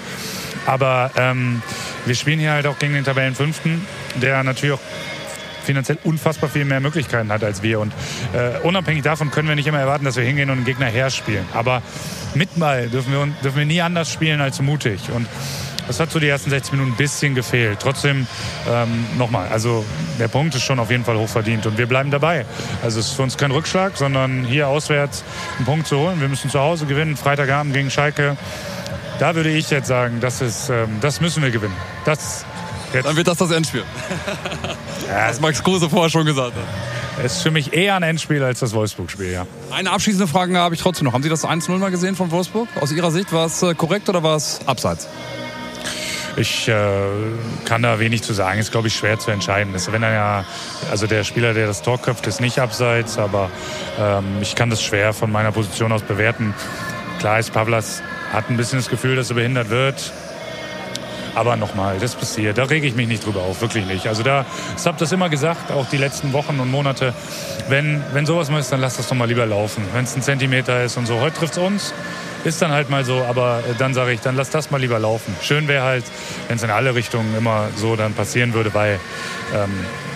Aber 0.70 1.10
ähm, 1.16 1.62
wir 2.06 2.14
spielen 2.14 2.38
hier 2.38 2.52
halt 2.52 2.68
auch 2.68 2.78
gegen 2.78 2.94
den 2.94 3.02
Tabellenfünften, 3.02 3.84
der 4.22 4.44
natürlich 4.44 4.74
auch 4.74 4.80
finanziell 5.64 5.98
unfassbar 6.04 6.48
viel 6.48 6.64
mehr 6.64 6.78
Möglichkeiten 6.78 7.32
hat 7.32 7.42
als 7.42 7.64
wir. 7.64 7.80
Und 7.80 7.92
äh, 8.32 8.56
unabhängig 8.62 9.02
davon 9.02 9.32
können 9.32 9.48
wir 9.48 9.56
nicht 9.56 9.66
immer 9.66 9.80
erwarten, 9.80 10.04
dass 10.04 10.14
wir 10.14 10.22
hingehen 10.22 10.48
und 10.48 10.58
einen 10.58 10.64
Gegner 10.64 10.86
herspielen. 10.86 11.44
Aber 11.54 11.82
mit 12.34 12.56
Ball 12.56 12.88
dürfen 12.88 13.12
wir, 13.12 13.26
dürfen 13.42 13.58
wir 13.58 13.66
nie 13.66 13.82
anders 13.82 14.12
spielen 14.12 14.40
als 14.40 14.62
mutig. 14.62 15.10
Und 15.12 15.26
das 15.88 15.98
hat 15.98 16.12
so 16.12 16.20
die 16.20 16.28
ersten 16.28 16.50
60 16.50 16.74
Minuten 16.74 16.92
ein 16.92 16.96
bisschen 16.96 17.34
gefehlt. 17.34 17.80
Trotzdem 17.80 18.28
ähm, 18.70 19.06
nochmal, 19.18 19.48
also 19.48 19.84
der 20.20 20.28
Punkt 20.28 20.54
ist 20.54 20.62
schon 20.62 20.78
auf 20.78 20.92
jeden 20.92 21.04
Fall 21.04 21.16
hochverdient 21.16 21.66
und 21.66 21.78
wir 21.78 21.86
bleiben 21.86 22.12
dabei. 22.12 22.46
Also 22.80 23.00
es 23.00 23.08
ist 23.08 23.14
für 23.14 23.22
uns 23.22 23.36
kein 23.36 23.50
Rückschlag, 23.50 23.96
sondern 23.96 24.44
hier 24.44 24.68
auswärts 24.68 25.24
einen 25.56 25.66
Punkt 25.66 25.88
zu 25.88 25.98
holen. 25.98 26.20
Wir 26.20 26.28
müssen 26.28 26.48
zu 26.48 26.60
Hause 26.60 26.86
gewinnen, 26.86 27.16
Freitagabend 27.16 27.74
gegen 27.74 27.90
Schalke. 27.90 28.36
Da 29.20 29.34
würde 29.34 29.50
ich 29.50 29.68
jetzt 29.68 29.86
sagen, 29.86 30.18
das, 30.20 30.40
ist, 30.40 30.70
ähm, 30.70 30.96
das 31.02 31.20
müssen 31.20 31.42
wir 31.42 31.50
gewinnen. 31.50 31.76
Das 32.06 32.46
Jetzt. 32.92 33.06
Dann 33.06 33.16
wird 33.16 33.28
das 33.28 33.38
das 33.38 33.52
Endspiel. 33.52 33.84
ja, 35.08 35.28
Was 35.28 35.40
Max 35.40 35.62
Kruse 35.62 35.88
vorher 35.88 36.10
schon 36.10 36.26
gesagt 36.26 36.56
hat. 36.56 37.24
Es 37.24 37.36
ist 37.36 37.42
für 37.42 37.50
mich 37.50 37.72
eher 37.72 37.94
ein 37.94 38.02
Endspiel 38.02 38.42
als 38.42 38.60
das 38.60 38.72
Wolfsburg-Spiel, 38.72 39.30
ja. 39.30 39.46
Eine 39.70 39.92
abschließende 39.92 40.26
Frage 40.26 40.58
habe 40.58 40.74
ich 40.74 40.80
trotzdem 40.80 41.04
noch. 41.04 41.12
Haben 41.12 41.22
Sie 41.22 41.28
das 41.28 41.44
1-0 41.44 41.70
mal 41.78 41.90
gesehen 41.90 42.16
von 42.16 42.32
Wolfsburg? 42.32 42.68
Aus 42.80 42.90
Ihrer 42.90 43.12
Sicht 43.12 43.32
war 43.32 43.46
es 43.46 43.62
äh, 43.62 43.74
korrekt 43.74 44.08
oder 44.08 44.22
war 44.22 44.36
es 44.36 44.60
abseits? 44.66 45.06
Ich 46.36 46.66
äh, 46.68 46.74
kann 47.64 47.82
da 47.82 48.00
wenig 48.00 48.22
zu 48.22 48.32
sagen. 48.32 48.58
Ist, 48.58 48.72
glaube 48.72 48.88
ich, 48.88 48.94
schwer 48.94 49.18
zu 49.18 49.30
entscheiden. 49.30 49.74
Ist, 49.74 49.92
wenn 49.92 50.02
er 50.02 50.12
ja, 50.12 50.44
also 50.90 51.06
der 51.06 51.22
Spieler, 51.22 51.54
der 51.54 51.66
das 51.68 51.82
Tor 51.82 51.98
köpft, 52.00 52.26
ist 52.26 52.40
nicht 52.40 52.58
abseits, 52.58 53.18
aber 53.18 53.50
ähm, 54.00 54.38
ich 54.40 54.56
kann 54.56 54.70
das 54.70 54.82
schwer 54.82 55.12
von 55.12 55.30
meiner 55.30 55.52
Position 55.52 55.92
aus 55.92 56.02
bewerten. 56.02 56.54
Klar 57.20 57.38
ist, 57.38 57.52
Pavlas 57.52 58.02
hat 58.32 58.48
ein 58.50 58.56
bisschen 58.56 58.78
das 58.78 58.88
Gefühl, 58.88 59.16
dass 59.16 59.30
er 59.30 59.36
behindert 59.36 59.70
wird. 59.70 60.12
Aber 61.34 61.56
nochmal, 61.56 61.98
das 61.98 62.16
passiert. 62.16 62.58
Da 62.58 62.64
rege 62.64 62.86
ich 62.86 62.94
mich 62.94 63.06
nicht 63.06 63.24
drüber 63.24 63.42
auf, 63.42 63.60
wirklich 63.60 63.86
nicht. 63.86 64.08
Also 64.08 64.22
da, 64.22 64.44
ich 64.76 64.84
habe 64.84 64.98
das 64.98 65.12
immer 65.12 65.28
gesagt, 65.28 65.70
auch 65.70 65.86
die 65.88 65.96
letzten 65.96 66.32
Wochen 66.32 66.58
und 66.58 66.70
Monate. 66.70 67.14
Wenn, 67.68 68.02
wenn 68.12 68.26
sowas 68.26 68.50
mal 68.50 68.58
ist, 68.58 68.72
dann 68.72 68.80
lass 68.80 68.96
das 68.96 69.08
doch 69.08 69.16
mal 69.16 69.28
lieber 69.28 69.46
laufen. 69.46 69.84
Wenn 69.92 70.04
es 70.04 70.16
ein 70.16 70.22
Zentimeter 70.22 70.82
ist 70.82 70.96
und 70.96 71.06
so. 71.06 71.20
Heute 71.20 71.36
trifft 71.38 71.52
es 71.52 71.58
uns. 71.58 71.94
Ist 72.44 72.62
dann 72.62 72.70
halt 72.70 72.88
mal 72.88 73.04
so, 73.04 73.22
aber 73.24 73.62
dann 73.78 73.92
sage 73.92 74.12
ich, 74.12 74.20
dann 74.20 74.34
lass 74.34 74.48
das 74.50 74.70
mal 74.70 74.80
lieber 74.80 74.98
laufen. 74.98 75.34
Schön 75.42 75.68
wäre 75.68 75.84
halt, 75.84 76.04
wenn 76.48 76.56
es 76.56 76.62
in 76.62 76.70
alle 76.70 76.94
Richtungen 76.94 77.36
immer 77.36 77.68
so 77.76 77.96
dann 77.96 78.14
passieren 78.14 78.54
würde, 78.54 78.72
weil 78.72 78.98
ähm, 79.54 79.70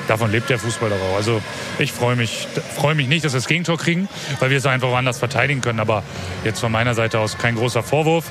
davon 0.08 0.30
lebt 0.30 0.48
der 0.48 0.58
Fußball 0.58 0.88
doch 0.88 0.96
auch. 0.96 1.16
Also 1.16 1.42
ich 1.78 1.92
freue 1.92 2.16
mich, 2.16 2.48
freue 2.76 2.94
mich 2.94 3.08
nicht, 3.08 3.24
dass 3.24 3.34
wir 3.34 3.38
das 3.38 3.46
Gegentor 3.46 3.76
kriegen, 3.76 4.08
weil 4.40 4.50
wir 4.50 4.56
es 4.56 4.66
einfach 4.66 4.88
woanders 4.88 5.18
verteidigen 5.18 5.60
können. 5.60 5.80
Aber 5.80 6.02
jetzt 6.44 6.60
von 6.60 6.72
meiner 6.72 6.94
Seite 6.94 7.18
aus 7.18 7.36
kein 7.36 7.56
großer 7.56 7.82
Vorwurf. 7.82 8.24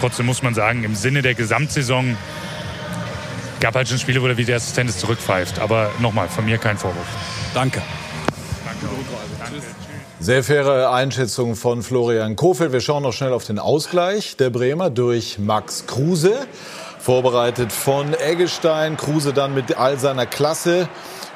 Trotzdem 0.00 0.26
muss 0.26 0.42
man 0.42 0.54
sagen, 0.54 0.84
im 0.84 0.94
Sinne 0.94 1.22
der 1.22 1.34
Gesamtsaison 1.34 2.16
gab 3.60 3.74
halt 3.74 3.88
schon 3.88 3.98
Spiele, 3.98 4.22
wo 4.22 4.26
der 4.26 4.36
Videoassistent 4.36 4.88
es 4.88 4.98
zurückpfeift. 4.98 5.58
Aber 5.58 5.90
nochmal, 5.98 6.28
von 6.28 6.44
mir 6.44 6.58
kein 6.58 6.78
Vorwurf. 6.78 7.06
Danke. 7.52 7.82
Sehr 10.20 10.42
faire 10.42 10.90
Einschätzung 10.90 11.54
von 11.54 11.80
Florian 11.84 12.34
Kofeld. 12.34 12.72
Wir 12.72 12.80
schauen 12.80 13.04
noch 13.04 13.12
schnell 13.12 13.32
auf 13.32 13.44
den 13.44 13.60
Ausgleich 13.60 14.36
der 14.36 14.50
Bremer 14.50 14.90
durch 14.90 15.38
Max 15.38 15.86
Kruse. 15.86 16.34
Vorbereitet 16.98 17.70
von 17.70 18.14
Eggestein. 18.14 18.96
Kruse 18.96 19.32
dann 19.32 19.54
mit 19.54 19.78
all 19.78 19.96
seiner 19.96 20.26
Klasse. 20.26 20.88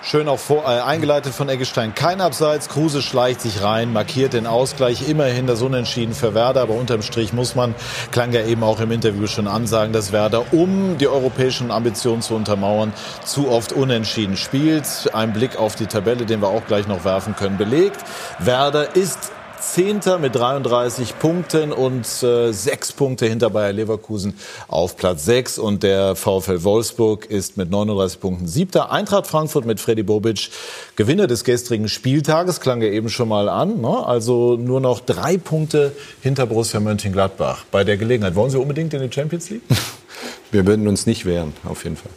Schön 0.04 0.26
auch 0.26 0.40
vor, 0.40 0.64
äh, 0.64 0.80
eingeleitet 0.80 1.32
von 1.32 1.48
Eggestein. 1.48 1.94
Kein 1.94 2.20
Abseits. 2.20 2.68
Kruse 2.68 3.02
schleicht 3.02 3.40
sich 3.40 3.62
rein, 3.62 3.92
markiert 3.92 4.32
den 4.32 4.48
Ausgleich. 4.48 5.08
Immerhin 5.08 5.46
das 5.46 5.62
Unentschieden 5.62 6.12
für 6.12 6.34
Werder. 6.34 6.62
Aber 6.62 6.74
unterm 6.74 7.02
Strich 7.02 7.32
muss 7.32 7.54
man, 7.54 7.76
klang 8.10 8.32
ja 8.32 8.44
eben 8.44 8.64
auch 8.64 8.80
im 8.80 8.90
Interview 8.90 9.28
schon 9.28 9.46
ansagen, 9.46 9.92
dass 9.92 10.10
Werder, 10.10 10.52
um 10.52 10.98
die 10.98 11.06
europäischen 11.06 11.70
Ambitionen 11.70 12.20
zu 12.20 12.34
untermauern, 12.34 12.92
zu 13.24 13.48
oft 13.48 13.72
unentschieden 13.72 14.36
spielt. 14.36 15.08
Ein 15.14 15.32
Blick 15.32 15.56
auf 15.56 15.76
die 15.76 15.86
Tabelle, 15.86 16.26
den 16.26 16.42
wir 16.42 16.48
auch 16.48 16.66
gleich 16.66 16.88
noch 16.88 17.04
werfen 17.04 17.36
können, 17.36 17.56
belegt. 17.56 18.00
Werder 18.40 18.96
ist 18.96 19.30
Zehnter 19.62 20.18
mit 20.18 20.34
33 20.34 21.18
Punkten 21.18 21.72
und 21.72 22.04
äh, 22.22 22.52
sechs 22.52 22.92
Punkte 22.92 23.26
hinter 23.26 23.48
Bayer 23.50 23.72
Leverkusen 23.72 24.34
auf 24.68 24.96
Platz 24.96 25.24
6. 25.24 25.58
Und 25.58 25.82
der 25.82 26.16
VfL 26.16 26.64
Wolfsburg 26.64 27.26
ist 27.26 27.56
mit 27.56 27.70
39 27.70 28.20
Punkten 28.20 28.48
siebter. 28.48 28.90
Eintracht 28.90 29.26
Frankfurt 29.28 29.64
mit 29.64 29.80
Freddy 29.80 30.02
Bobic, 30.02 30.50
Gewinner 30.96 31.26
des 31.26 31.44
gestrigen 31.44 31.88
Spieltages, 31.88 32.60
klang 32.60 32.82
ja 32.82 32.88
eben 32.88 33.08
schon 33.08 33.28
mal 33.28 33.48
an. 33.48 33.80
Ne? 33.80 34.04
Also 34.06 34.56
nur 34.56 34.80
noch 34.80 35.00
drei 35.00 35.38
Punkte 35.38 35.92
hinter 36.20 36.46
Borussia 36.46 36.80
Mönchengladbach. 36.80 37.64
Bei 37.70 37.84
der 37.84 37.96
Gelegenheit, 37.96 38.34
wollen 38.34 38.50
Sie 38.50 38.58
unbedingt 38.58 38.92
in 38.94 39.00
die 39.00 39.12
Champions 39.14 39.48
League? 39.50 39.62
Wir 40.50 40.66
würden 40.66 40.86
uns 40.88 41.06
nicht 41.06 41.24
wehren, 41.24 41.52
auf 41.64 41.84
jeden 41.84 41.96
Fall. 41.96 42.10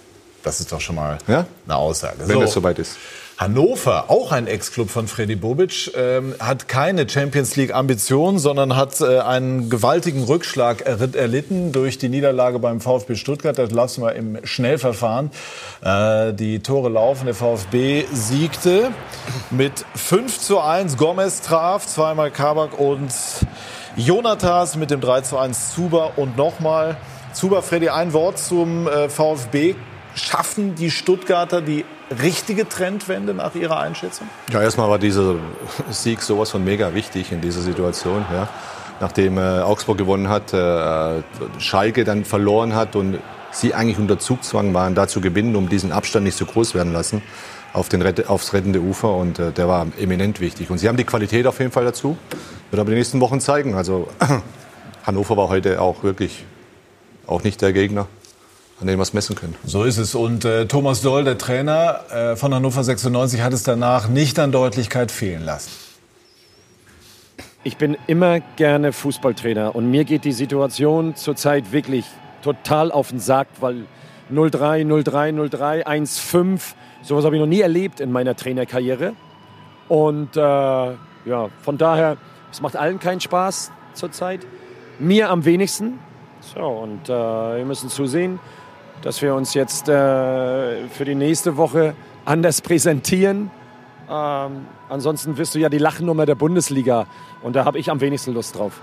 Das 0.43 0.59
ist 0.59 0.71
doch 0.71 0.81
schon 0.81 0.95
mal 0.95 1.19
Ja? 1.27 1.45
eine 1.65 1.75
Aussage. 1.77 2.17
Wenn 2.19 2.37
So. 2.37 2.41
es 2.43 2.51
soweit 2.53 2.79
ist. 2.79 2.97
Hannover, 3.37 4.05
auch 4.09 4.31
ein 4.31 4.47
Ex-Club 4.47 4.89
von 4.89 5.09
Freddy 5.09 5.35
Bobic, 5.35 5.91
ähm, 5.97 6.35
hat 6.39 6.69
keine 6.69 7.09
Champions 7.09 7.57
League-Ambition, 7.57 8.39
sondern 8.39 8.77
hat 8.77 9.01
äh, 9.01 9.19
einen 9.19 9.69
gewaltigen 9.69 10.23
Rückschlag 10.23 10.81
erlitten 10.81 11.73
durch 11.73 11.97
die 11.97 12.07
Niederlage 12.07 12.59
beim 12.59 12.79
VfB 12.79 13.15
Stuttgart. 13.15 13.57
Das 13.57 13.71
lassen 13.71 14.03
wir 14.03 14.13
im 14.15 14.37
Schnellverfahren. 14.45 15.31
Äh, 15.83 16.33
die 16.33 16.59
Tore 16.59 16.87
laufen. 16.87 17.25
Der 17.25 17.35
VfB 17.35 18.05
siegte 18.13 18.91
mit 19.51 19.83
5 19.95 20.39
zu 20.39 20.61
1. 20.61 20.95
Gomez 20.95 21.41
traf, 21.41 21.85
zweimal 21.85 22.31
Kabak 22.31 22.79
und 22.79 23.11
Jonatas 23.97 24.77
mit 24.77 24.91
dem 24.91 25.01
3 25.01 25.21
zu 25.21 25.37
1 25.37 25.73
Zuba 25.75 26.11
und 26.15 26.37
nochmal 26.37 26.95
Zuba. 27.33 27.61
Freddy, 27.61 27.89
ein 27.89 28.13
Wort 28.13 28.39
zum 28.39 28.87
äh, 28.87 29.09
VfB. 29.09 29.75
Schaffen 30.15 30.75
die 30.75 30.89
Stuttgarter 30.89 31.61
die 31.61 31.85
richtige 32.21 32.67
Trendwende 32.67 33.33
nach 33.33 33.53
Ihrer 33.53 33.79
Einschätzung? 33.79 34.27
Ja, 34.51 34.61
erstmal 34.61 34.89
war 34.89 34.97
dieser 34.99 35.35
Sieg 35.89 36.21
sowas 36.21 36.51
von 36.51 36.63
mega 36.63 36.93
wichtig 36.93 37.31
in 37.31 37.41
dieser 37.41 37.61
Situation. 37.61 38.25
Ja. 38.31 38.47
Nachdem 39.01 39.37
äh, 39.37 39.59
Augsburg 39.59 39.97
gewonnen 39.97 40.29
hat, 40.29 40.53
äh, 40.53 41.21
Schalke 41.59 42.05
dann 42.05 42.23
verloren 42.23 42.75
hat 42.75 42.95
und 42.95 43.19
sie 43.51 43.73
eigentlich 43.73 43.99
unter 43.99 44.17
Zugzwang 44.17 44.73
waren, 44.73 44.95
da 44.95 45.07
zu 45.07 45.21
gewinnen, 45.21 45.55
um 45.55 45.69
diesen 45.69 45.91
Abstand 45.91 46.25
nicht 46.25 46.37
so 46.37 46.45
groß 46.45 46.75
werden 46.75 46.93
lassen 46.93 47.21
auf 47.75 47.89
den 47.89 48.01
Rette, 48.01 48.29
aufs 48.29 48.53
rettende 48.53 48.79
Ufer 48.79 49.13
und 49.13 49.37
äh, 49.37 49.51
der 49.51 49.67
war 49.67 49.85
eminent 49.99 50.39
wichtig. 50.39 50.69
Und 50.69 50.77
sie 50.77 50.87
haben 50.87 50.97
die 50.97 51.03
Qualität 51.03 51.45
auf 51.45 51.59
jeden 51.59 51.71
Fall 51.71 51.83
dazu. 51.83 52.17
Wird 52.71 52.79
aber 52.79 52.89
die 52.89 52.95
nächsten 52.95 53.19
Wochen 53.19 53.41
zeigen. 53.41 53.75
Also 53.75 54.07
Hannover 55.05 55.35
war 55.35 55.49
heute 55.49 55.81
auch 55.81 56.03
wirklich 56.03 56.45
auch 57.27 57.43
nicht 57.43 57.61
der 57.61 57.73
Gegner, 57.73 58.07
an 58.81 58.87
dem 58.87 58.99
wir 58.99 59.03
es 59.03 59.13
messen 59.13 59.35
können. 59.35 59.55
So 59.65 59.83
ist 59.83 59.97
es. 59.97 60.15
Und 60.15 60.45
äh, 60.45 60.65
Thomas 60.65 61.01
Doll, 61.01 61.23
der 61.23 61.37
Trainer 61.37 62.01
äh, 62.11 62.35
von 62.35 62.53
Hannover 62.53 62.83
96, 62.83 63.41
hat 63.41 63.53
es 63.53 63.63
danach 63.63 64.09
nicht 64.09 64.37
an 64.39 64.51
Deutlichkeit 64.51 65.11
fehlen 65.11 65.43
lassen. 65.43 65.71
Ich 67.63 67.77
bin 67.77 67.97
immer 68.05 68.41
gerne 68.57 68.93
Fußballtrainer 68.93 69.75
und 69.75 69.89
mir 69.89 70.03
geht 70.03 70.23
die 70.23 70.33
Situation 70.33 71.15
zurzeit 71.15 71.71
wirklich 71.71 72.05
total 72.43 72.91
auf 72.91 73.09
den 73.09 73.19
Sack, 73.19 73.47
weil 73.59 73.85
0-3, 74.31 74.85
0-3, 74.85 75.49
0-3, 75.49 75.83
1-5, 75.83 76.61
sowas 77.01 77.25
habe 77.25 77.35
ich 77.35 77.39
noch 77.39 77.47
nie 77.47 77.61
erlebt 77.61 77.99
in 78.01 78.11
meiner 78.11 78.35
Trainerkarriere. 78.35 79.13
Und 79.87 80.35
äh, 80.35 80.39
ja, 80.39 81.49
von 81.61 81.77
daher, 81.77 82.17
es 82.51 82.61
macht 82.61 82.75
allen 82.75 82.99
keinen 82.99 83.21
Spaß 83.21 83.71
zurzeit. 83.93 84.45
Mir 84.99 85.29
am 85.29 85.45
wenigsten. 85.45 85.99
So, 86.53 86.61
und 86.61 87.09
äh, 87.09 87.11
wir 87.11 87.65
müssen 87.65 87.89
zusehen, 87.89 88.39
dass 89.01 89.21
wir 89.21 89.35
uns 89.35 89.53
jetzt 89.53 89.87
äh, 89.87 90.87
für 90.89 91.05
die 91.05 91.15
nächste 91.15 91.57
Woche 91.57 91.95
anders 92.25 92.61
präsentieren. 92.61 93.51
Ähm, 94.09 94.65
ansonsten 94.89 95.37
wirst 95.37 95.55
du 95.55 95.59
ja 95.59 95.69
die 95.69 95.77
Lachnummer 95.77 96.25
der 96.25 96.35
Bundesliga 96.35 97.07
und 97.43 97.55
da 97.55 97.65
habe 97.65 97.79
ich 97.79 97.89
am 97.89 98.01
wenigsten 98.01 98.33
Lust 98.33 98.55
drauf. 98.55 98.73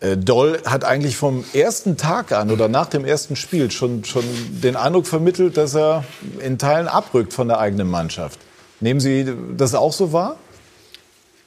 Äh, 0.00 0.16
Doll 0.16 0.60
hat 0.66 0.84
eigentlich 0.84 1.16
vom 1.16 1.44
ersten 1.54 1.96
Tag 1.96 2.32
an 2.32 2.50
oder 2.50 2.68
nach 2.68 2.86
dem 2.86 3.04
ersten 3.04 3.36
Spiel 3.36 3.70
schon, 3.70 4.04
schon 4.04 4.24
den 4.62 4.76
Eindruck 4.76 5.06
vermittelt, 5.06 5.56
dass 5.56 5.74
er 5.74 6.04
in 6.40 6.58
Teilen 6.58 6.88
abrückt 6.88 7.32
von 7.32 7.48
der 7.48 7.58
eigenen 7.58 7.90
Mannschaft. 7.90 8.38
Nehmen 8.80 9.00
Sie 9.00 9.32
das 9.56 9.74
auch 9.74 9.92
so 9.92 10.12
wahr? 10.12 10.36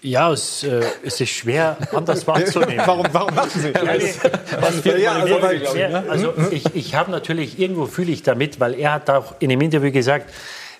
Ja, 0.04 0.32
es, 0.32 0.64
äh, 0.64 0.82
es 1.04 1.20
ist 1.20 1.30
schwer, 1.32 1.76
anders 1.94 2.26
wahrzunehmen. 2.28 2.84
warum, 2.86 3.08
warum 3.12 3.34
machen 3.34 3.50
Sie? 3.60 3.70
Ja, 5.02 5.14
also, 5.14 5.42
weil- 5.42 5.62
ja, 5.78 6.04
also 6.08 6.34
ich, 6.52 6.66
ich 6.76 6.96
habe 6.96 7.10
natürlich, 7.12 7.60
irgendwo 7.60 7.88
fühle 7.88 8.12
ich 8.12 8.22
damit, 8.24 8.60
weil 8.60 8.76
er 8.76 8.94
hat 8.94 9.10
auch 9.10 9.34
in 9.40 9.50
dem 9.50 9.60
Interview 9.62 9.92
gesagt, 9.92 10.30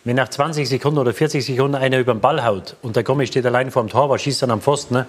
wenn 0.04 0.16
nach 0.16 0.30
20 0.30 0.70
Sekunden 0.70 1.00
oder 1.00 1.14
40 1.14 1.44
Sekunden 1.46 1.76
einer 1.76 1.98
über 2.00 2.14
den 2.14 2.22
Ball 2.22 2.46
haut 2.46 2.76
und 2.82 2.96
der 2.96 3.04
Gomez 3.04 3.30
steht 3.30 3.46
allein 3.46 3.72
vor 3.72 3.84
dem 3.84 3.90
Torwart, 3.90 4.22
schießt 4.22 4.44
dann 4.44 4.52
am 4.52 4.62
Pfosten, 4.62 4.94
ne, 4.94 5.06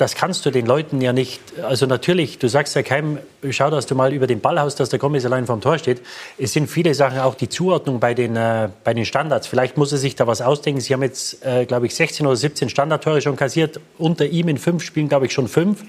das 0.00 0.14
kannst 0.14 0.46
du 0.46 0.50
den 0.50 0.64
Leuten 0.64 1.02
ja 1.02 1.12
nicht. 1.12 1.40
Also 1.62 1.84
natürlich, 1.84 2.38
du 2.38 2.48
sagst 2.48 2.74
ja 2.74 2.82
keinem, 2.82 3.18
schau, 3.50 3.68
dass 3.68 3.84
du 3.84 3.94
mal 3.94 4.14
über 4.14 4.26
den 4.26 4.40
Ball 4.40 4.58
haust, 4.58 4.80
dass 4.80 4.88
der 4.88 4.98
Gomez 4.98 5.26
allein 5.26 5.44
vom 5.44 5.60
Tor 5.60 5.76
steht. 5.76 6.00
Es 6.38 6.54
sind 6.54 6.68
viele 6.70 6.94
Sachen, 6.94 7.18
auch 7.18 7.34
die 7.34 7.50
Zuordnung 7.50 8.00
bei 8.00 8.14
den, 8.14 8.34
äh, 8.34 8.70
bei 8.82 8.94
den 8.94 9.04
Standards. 9.04 9.46
Vielleicht 9.46 9.76
muss 9.76 9.92
er 9.92 9.98
sich 9.98 10.16
da 10.16 10.26
was 10.26 10.40
ausdenken. 10.40 10.80
Sie 10.80 10.94
haben 10.94 11.02
jetzt, 11.02 11.44
äh, 11.44 11.66
glaube 11.66 11.84
ich, 11.84 11.94
16 11.94 12.26
oder 12.26 12.36
17 12.36 12.70
Standardtore 12.70 13.20
schon 13.20 13.36
kassiert. 13.36 13.78
Unter 13.98 14.24
ihm 14.24 14.48
in 14.48 14.56
fünf 14.56 14.82
Spielen, 14.82 15.10
glaube 15.10 15.26
ich, 15.26 15.32
schon 15.34 15.48
fünf. 15.48 15.84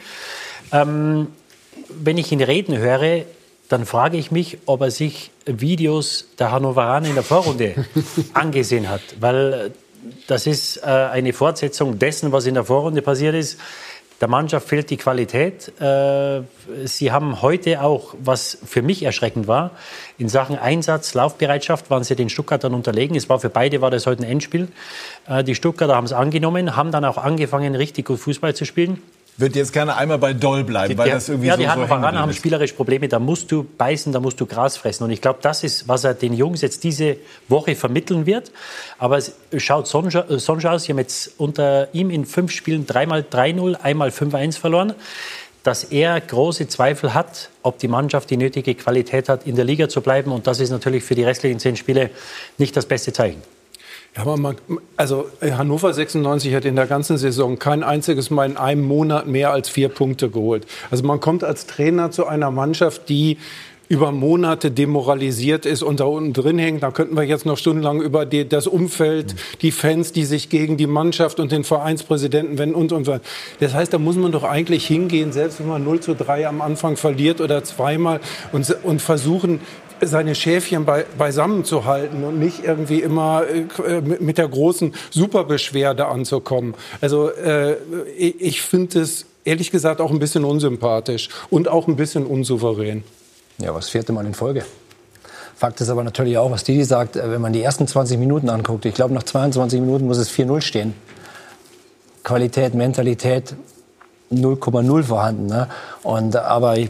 Ähm, 0.74 1.28
wenn 1.88 2.18
ich 2.18 2.34
ihn 2.34 2.42
reden 2.42 2.78
höre, 2.78 3.24
dann 3.70 3.86
frage 3.86 4.18
ich 4.18 4.30
mich, 4.30 4.58
ob 4.66 4.82
er 4.82 4.92
sich 4.92 5.32
Videos 5.46 6.26
der 6.38 6.52
Hannoveraner 6.52 7.08
in 7.08 7.16
der 7.16 7.24
Vorrunde 7.24 7.86
angesehen 8.34 8.90
hat. 8.90 9.02
Weil 9.22 9.54
äh, 9.54 9.70
das 10.28 10.48
ist 10.48 10.78
äh, 10.78 10.82
eine 10.82 11.34
Fortsetzung 11.34 12.00
dessen, 12.00 12.32
was 12.32 12.46
in 12.46 12.56
der 12.56 12.66
Vorrunde 12.66 13.02
passiert 13.02 13.36
ist. 13.36 13.58
Der 14.22 14.28
Mannschaft 14.28 14.70
fehlt 14.70 14.92
die 14.92 14.98
Qualität. 14.98 15.74
Äh, 15.82 16.42
Sie 16.86 17.12
haben 17.12 17.42
heute 17.42 17.82
auch, 17.82 18.14
was 18.20 18.56
für 18.64 18.84
mich 18.84 19.02
erschreckend 19.02 19.48
war, 19.48 19.72
in 20.20 20.30
Sachen 20.30 20.60
Einsatz, 20.60 21.16
Laufbereitschaft 21.16 21.90
waren 21.90 22.04
sie 22.04 22.16
den 22.16 22.30
Stuttgartern 22.30 22.76
unterlegen. 22.76 23.16
Es 23.18 23.30
war 23.30 23.40
für 23.40 23.50
beide 23.50 23.82
war 23.82 23.90
das 23.90 24.06
heute 24.06 24.22
ein 24.22 24.30
Endspiel. 24.30 24.68
Äh, 25.28 25.44
Die 25.44 25.56
Stuttgarter 25.56 25.96
haben 25.96 26.06
es 26.06 26.14
angenommen, 26.14 26.76
haben 26.76 26.92
dann 26.92 27.04
auch 27.04 27.18
angefangen, 27.18 27.74
richtig 27.74 28.06
gut 28.06 28.20
Fußball 28.20 28.54
zu 28.54 28.66
spielen. 28.66 29.02
Würde 29.38 29.60
jetzt 29.60 29.74
gerne 29.74 29.96
einmal 29.96 30.18
bei 30.18 30.34
Doll 30.34 30.64
bleiben, 30.64 30.98
weil 30.98 31.06
Die- 31.06 31.12
das 31.12 31.30
irgendwie 31.30 31.48
ja, 31.48 31.54
so, 31.56 31.60
die 31.60 31.66
so 31.66 31.72
Hannoveraner 31.72 32.20
haben 32.20 32.34
spielerisch 32.34 32.74
Probleme. 32.74 33.08
Da 33.08 33.20
musst 33.20 33.52
du 33.52 33.64
beißen, 33.64 34.12
da 34.14 34.20
musst 34.20 34.40
du 34.40 34.46
Gras 34.46 34.78
fressen. 34.78 35.04
Und 35.04 35.12
ich 35.12 35.22
glaube, 35.22 35.40
das 35.42 35.64
ist, 35.64 35.88
was 35.88 36.04
er 36.04 36.14
den 36.14 36.34
Jungs 36.34 36.62
jetzt 36.62 36.84
diese 36.84 37.18
Woche 37.48 37.76
vermitteln 37.76 38.26
wird. 38.26 38.52
Aber 38.98 39.18
es 39.18 39.34
schaut 39.58 39.88
sonst 39.88 40.16
äh, 40.16 40.22
aus. 40.68 40.84
Sie 40.84 40.92
haben 40.92 41.00
jetzt 41.00 41.32
unter 41.38 41.94
ihm 41.94 42.10
in 42.10 42.26
fünf 42.26 42.52
Spielen 42.52 42.86
dreimal 42.86 43.22
3-0, 43.30 43.76
einmal 43.82 44.10
5-1 44.10 44.58
verloren. 44.58 44.94
Dass 45.64 45.84
er 45.84 46.20
große 46.20 46.68
Zweifel 46.68 47.14
hat, 47.14 47.50
ob 47.62 47.78
die 47.78 47.88
Mannschaft 47.88 48.32
die 48.32 48.38
nötige 48.38 48.74
Qualität 48.74 49.30
hat, 49.30 49.46
in 49.46 49.56
der 49.56 49.66
Liga 49.66 49.90
zu 49.90 50.02
bleiben. 50.02 50.32
Und 50.32 50.48
das 50.48 50.60
ist 50.60 50.72
natürlich 50.72 51.04
für 51.04 51.14
die 51.14 51.24
restlichen 51.24 51.60
zehn 51.60 51.76
Spiele 51.76 52.10
nicht 52.58 52.76
das 52.76 52.88
beste 52.88 53.14
Zeichen. 53.14 53.42
Ja, 54.16 54.24
aber 54.24 54.38
man, 54.38 54.58
also 54.98 55.30
äh, 55.40 55.52
Hannover 55.52 55.94
96 55.94 56.54
hat 56.54 56.66
in 56.66 56.76
der 56.76 56.88
ganzen 56.88 57.18
Saison 57.18 57.58
kein 57.60 57.82
einziges 57.84 58.30
Mal 58.30 58.50
in 58.50 58.58
einem 58.58 58.84
Monat 58.84 59.28
mehr 59.28 59.52
als 59.52 59.70
vier 59.70 59.88
Punkte 59.90 60.30
geholt. 60.30 60.68
Also 60.90 61.06
man 61.06 61.20
kommt 61.22 61.44
als 61.44 61.66
Trainer 61.66 62.12
zu 62.12 62.28
einer 62.28 62.52
Mannschaft, 62.52 63.08
die 63.08 63.38
über 63.88 64.14
Monate 64.14 64.72
demoralisiert 64.72 65.66
ist 65.66 65.84
und 65.84 66.00
da 66.00 66.06
unten 66.06 66.32
drin 66.32 66.58
hängt. 66.58 66.82
Da 66.82 66.92
könnten 66.92 67.18
wir 67.18 67.24
jetzt 67.24 67.46
noch 67.46 67.58
stundenlang 67.58 68.02
über 68.02 68.26
die, 68.26 68.48
das 68.48 68.66
Umfeld, 68.66 69.36
die 69.62 69.72
Fans, 69.72 70.14
die 70.14 70.24
sich 70.24 70.48
gegen 70.48 70.78
die 70.78 70.88
Mannschaft 70.88 71.42
und 71.42 71.52
den 71.52 71.66
Vereinspräsidenten 71.66 72.58
wenden 72.58 72.76
und 72.76 72.94
und 72.94 73.04
so. 73.04 73.20
Das 73.60 73.74
heißt, 73.74 73.92
da 73.92 73.98
muss 73.98 74.16
man 74.16 74.32
doch 74.32 74.46
eigentlich 74.46 74.88
hingehen, 74.88 75.34
selbst 75.34 75.60
wenn 75.60 75.68
man 75.68 75.84
0 75.84 76.00
zu 76.00 76.16
3 76.16 76.48
am 76.48 76.62
Anfang 76.62 76.96
verliert 76.96 77.42
oder 77.42 77.66
zweimal 77.66 78.22
und, 78.54 78.74
und 78.84 79.02
versuchen, 79.02 79.60
seine 80.02 80.36
Schäfchen 80.36 80.86
bei, 80.86 81.06
beisammen 81.18 81.64
zu 81.66 81.86
halten 81.86 82.24
und 82.24 82.40
nicht 82.40 82.64
irgendwie 82.64 83.02
immer 83.02 83.44
äh, 83.48 84.02
mit, 84.02 84.22
mit 84.22 84.38
der 84.38 84.48
großen 84.48 84.94
Superbeschwerde 85.10 86.08
anzukommen. 86.08 86.76
Also 87.02 87.30
äh, 87.30 87.76
ich, 88.18 88.62
finde 88.62 89.02
es 89.02 89.26
ehrlich 89.44 89.72
gesagt 89.72 90.02
auch 90.02 90.12
ein 90.12 90.20
bisschen 90.20 90.44
unsympathisch 90.44 91.30
und 91.50 91.68
auch 91.68 91.88
ein 91.88 91.96
bisschen 91.96 92.26
unsouverän. 92.26 93.04
Ja, 93.60 93.74
was 93.76 93.90
vierte 93.90 94.12
Mal 94.12 94.26
in 94.26 94.34
Folge. 94.34 94.66
Fakt 95.56 95.80
ist 95.80 95.90
aber 95.90 96.04
natürlich 96.04 96.38
auch, 96.38 96.50
was 96.50 96.64
Didi 96.64 96.84
sagt, 96.84 97.16
äh, 97.16 97.30
wenn 97.32 97.42
man 97.42 97.54
die 97.54 97.62
ersten 97.62 97.88
20 97.88 98.18
Minuten 98.18 98.50
anguckt, 98.50 98.86
ich 98.86 98.96
glaube, 98.96 99.14
nach 99.14 99.24
22 99.24 99.80
Minuten 99.80 100.08
muss 100.08 100.18
es 100.18 100.32
4-0 100.32 100.62
stehen. 100.62 100.94
Qualität, 102.24 102.74
Mentalität 102.74 103.56
0,0 104.32 105.04
vorhanden. 105.04 105.48
Ne? 105.48 105.68
Und, 106.04 106.36
aber 106.36 106.78
ich, 106.78 106.90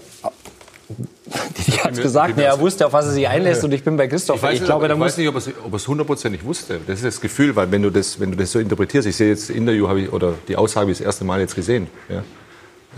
Ich 1.68 1.84
habe 1.84 2.02
gesagt, 2.02 2.38
nee, 2.38 2.44
er 2.44 2.60
wusste, 2.60 2.86
auf 2.86 2.94
was 2.94 3.06
er 3.06 3.12
sich 3.12 3.28
einlässt 3.28 3.64
und 3.64 3.74
ich 3.74 3.84
bin 3.84 3.98
bei 3.98 4.08
Christoph. 4.08 4.38
Ich, 4.38 4.44
weiß, 4.44 4.60
ich 4.60 4.66
glaube, 4.66 4.86
ich 4.86 4.90
da 4.90 4.96
muss 4.96 5.08
weiß 5.08 5.18
nicht, 5.18 5.28
ob 5.30 5.36
er 5.72 5.76
es 5.76 5.88
hundertprozentig 5.88 6.44
wusste. 6.44 6.80
Das 6.88 6.98
ist 6.98 7.06
das 7.06 7.22
Gefühl, 7.22 7.56
weil 7.56 7.72
wenn 7.72 7.82
du 7.82 7.90
das, 7.90 8.20
wenn 8.20 8.32
du 8.32 8.38
das 8.38 8.52
so 8.52 8.60
interpretierst, 8.60 9.08
ich 9.08 9.16
sehe 9.16 9.30
jetzt 9.30 9.50
das 9.50 9.56
Interview 9.56 9.96
ich, 9.96 10.12
oder 10.12 10.34
die 10.48 10.56
Aussage 10.56 10.92
das 10.92 11.02
erste 11.02 11.24
Mal 11.24 11.40
jetzt 11.40 11.56
gesehen. 11.56 11.88
Ja. 12.10 12.24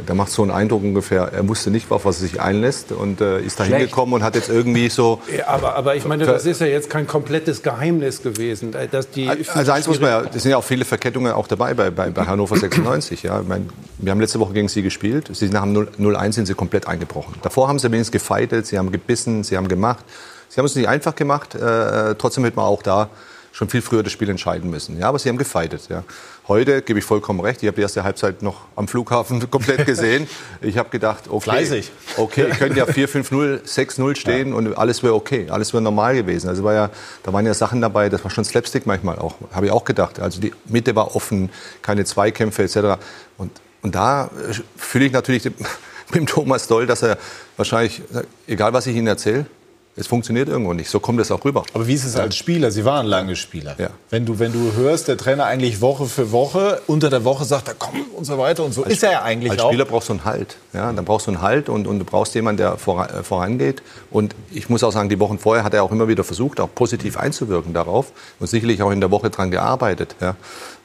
Da 0.08 0.16
macht 0.16 0.32
so 0.32 0.42
einen 0.42 0.50
Eindruck 0.50 0.82
ungefähr, 0.82 1.32
er 1.34 1.48
wusste 1.48 1.70
nicht, 1.70 1.92
auf 1.92 2.06
was 2.06 2.18
er 2.18 2.28
sich 2.28 2.42
einlässt 2.42 2.92
und 2.92 3.22
äh, 3.22 3.40
ist 3.42 3.60
da 3.60 3.64
hingekommen 3.64 4.16
und 4.16 4.24
hat 4.24 4.34
jetzt 4.34 4.50
irgendwie 4.50 4.90
so. 4.90 5.22
Ja, 5.38 5.48
aber, 5.50 5.76
aber 5.76 5.96
ich 5.96 6.04
meine, 6.06 6.26
das 6.26 6.48
ist 6.48 6.62
ja 6.62 6.66
jetzt 6.66 6.90
kein 6.90 7.06
komplettes 7.06 7.62
Geheimnis 7.62 8.24
gewesen. 8.24 8.74
äh, 8.74 8.88
Dass 8.88 9.12
die 9.12 9.30
Also 9.30 9.72
eins 9.72 9.88
muss 9.88 10.00
man 10.00 10.10
ja, 10.10 10.22
es 10.34 10.42
sind 10.42 10.50
ja 10.52 10.58
auch 10.58 10.64
viele 10.64 10.84
Verkettungen 10.84 11.32
auch 11.34 11.48
dabei 11.48 11.76
bei, 11.76 11.92
bei, 11.92 12.10
bei 12.10 12.26
Hannover 12.26 12.58
96. 12.58 13.22
Ja. 13.22 13.42
Ich 13.42 13.48
meine, 13.48 13.66
wir 14.00 14.12
haben 14.12 14.20
letzte 14.20 14.40
Woche 14.40 14.54
gegen 14.54 14.68
sie 14.68 14.82
gespielt. 14.82 15.28
Sie 15.28 15.46
sind 15.46 15.54
nach 15.54 15.62
dem 15.62 15.76
0-1 15.76 16.32
sind 16.32 16.46
sie 16.48 16.56
komplett 16.56 16.88
eingebrochen. 16.88 17.36
Davor 17.44 17.68
haben 17.68 17.78
sie 17.78 17.92
wenigstens 17.92 18.14
gefeitet, 18.14 18.66
sie 18.66 18.80
haben 18.80 18.92
gebissen, 18.92 19.44
sie 19.44 19.58
haben 19.58 19.68
gemacht. 19.68 20.04
Sie 20.50 20.60
haben 20.60 20.66
es 20.66 20.76
nicht 20.76 20.88
einfach 20.88 21.16
gemacht, 21.16 21.56
äh, 21.56 22.16
trotzdem 22.16 22.44
hätte 22.46 22.58
man 22.58 22.66
auch 22.66 22.82
da 22.84 23.10
schon 23.54 23.70
viel 23.70 23.84
früher 23.84 24.02
das 24.02 24.12
Spiel 24.12 24.30
entscheiden 24.30 24.72
müssen. 24.72 24.98
Ja, 24.98 25.10
aber 25.10 25.20
sie 25.20 25.30
haben 25.30 25.38
gefeitet. 25.38 25.84
Ja. 25.88 26.04
Heute 26.48 26.82
gebe 26.82 26.98
ich 26.98 27.06
vollkommen 27.06 27.40
recht. 27.40 27.62
Ich 27.62 27.68
habe 27.68 27.76
die 27.76 27.84
erste 27.84 28.04
Halbzeit 28.04 28.42
noch 28.42 28.62
am 28.76 28.88
Flughafen 28.88 29.48
komplett 29.52 29.86
gesehen. 29.86 30.28
Ich 30.60 30.80
habe 30.80 30.90
gedacht, 30.90 31.26
okay, 31.30 31.44
Fleißig. 31.44 31.92
okay, 32.18 32.50
können 32.50 32.76
ja 32.76 32.86
4-5-0, 32.86 33.64
6-0 33.64 34.16
stehen 34.16 34.54
und 34.54 34.76
alles 34.76 35.04
wäre 35.04 35.14
okay, 35.14 35.48
alles 35.52 35.72
wäre 35.72 35.84
normal 35.84 36.16
gewesen. 36.16 36.50
Also 36.50 36.64
war 36.64 36.74
ja, 36.74 36.90
da 37.22 37.32
waren 37.32 37.46
ja 37.46 37.54
Sachen 37.54 37.80
dabei, 37.80 38.10
das 38.10 38.24
war 38.24 38.32
schon 38.32 38.44
Slapstick 38.44 38.88
manchmal 38.88 39.20
auch, 39.20 39.36
habe 39.54 39.68
ich 39.68 39.72
auch 39.72 39.86
gedacht. 39.86 40.20
Also 40.20 40.42
die 40.42 40.52
Mitte 40.66 40.96
war 40.96 41.16
offen, 41.16 41.52
keine 41.84 42.06
Zweikämpfe 42.06 42.64
etc. 42.64 43.00
Und, 43.38 43.52
und 43.84 43.94
da 43.94 44.26
äh, 44.26 44.54
fühle 44.76 45.06
ich 45.06 45.12
natürlich 45.12 45.44
mit 46.10 46.16
dem 46.16 46.26
Thomas 46.26 46.68
Doll, 46.68 46.88
dass 46.88 47.04
er 47.04 47.20
wahrscheinlich, 47.56 48.02
egal 48.48 48.74
was 48.74 48.88
ich 48.88 48.96
Ihnen 48.96 49.08
erzähle, 49.08 49.46
es 49.96 50.08
funktioniert 50.08 50.50
irgendwo 50.50 50.74
nicht. 50.74 50.90
So 50.90 51.00
kommt 51.00 51.20
es 51.20 51.32
auch 51.32 51.46
rüber. 51.46 51.64
Aber 51.74 51.88
wie 51.88 51.94
ist 51.94 52.04
es 52.04 52.16
als 52.16 52.36
Spieler? 52.36 52.72
Sie 52.72 52.84
waren 52.84 53.06
lange 53.06 53.36
Spieler. 53.36 53.76
Ja. 53.78 53.90
Wenn, 54.10 54.26
du, 54.26 54.40
wenn 54.40 54.52
du 54.52 54.74
hörst, 54.74 55.08
der 55.08 55.18
Trainer 55.18 55.46
eigentlich 55.46 55.82
Woche 55.82 56.06
für 56.06 56.32
Woche, 56.32 56.82
unter 56.88 57.12
der 57.12 57.24
Woche 57.24 57.46
sagt 57.46 57.68
er, 57.68 57.76
komm 57.78 58.02
und 58.16 58.26
so 58.26 58.38
weiter 58.40 58.64
und 58.64 58.74
so, 58.74 58.84
ist 58.84 59.04
er 59.04 59.12
ja 59.12 59.22
eigentlich 59.22 59.52
Als 59.52 59.62
auch. 59.62 59.70
Spieler 59.70 59.86
brauchst 59.86 60.10
du 60.10 60.14
einen 60.14 60.26
Halt. 60.26 60.58
Ja, 60.74 60.92
dann 60.92 61.06
brauchst 61.06 61.28
du 61.28 61.32
einen 61.32 61.42
Halt 61.42 61.70
und, 61.70 61.86
und 61.86 62.00
du 62.00 62.06
brauchst 62.06 62.34
jemanden, 62.34 62.58
der 62.58 62.74
äh, 62.74 63.24
vorangeht. 63.24 63.84
Und 64.10 64.36
ich 64.52 64.68
muss 64.70 64.84
auch 64.84 64.92
sagen, 64.92 65.10
die 65.10 65.20
Wochen 65.20 65.38
vorher 65.38 65.64
hat 65.64 65.76
er 65.76 65.84
auch 65.84 65.92
immer 65.92 66.08
wieder 66.08 66.24
versucht, 66.24 66.60
auch 66.60 66.70
positiv 66.74 67.18
einzuwirken 67.18 67.74
darauf 67.74 68.12
und 68.40 68.48
sicherlich 68.48 68.82
auch 68.82 68.92
in 68.92 69.00
der 69.00 69.12
Woche 69.12 69.30
dran 69.30 69.52
gearbeitet. 69.52 70.16
Ja. 70.20 70.36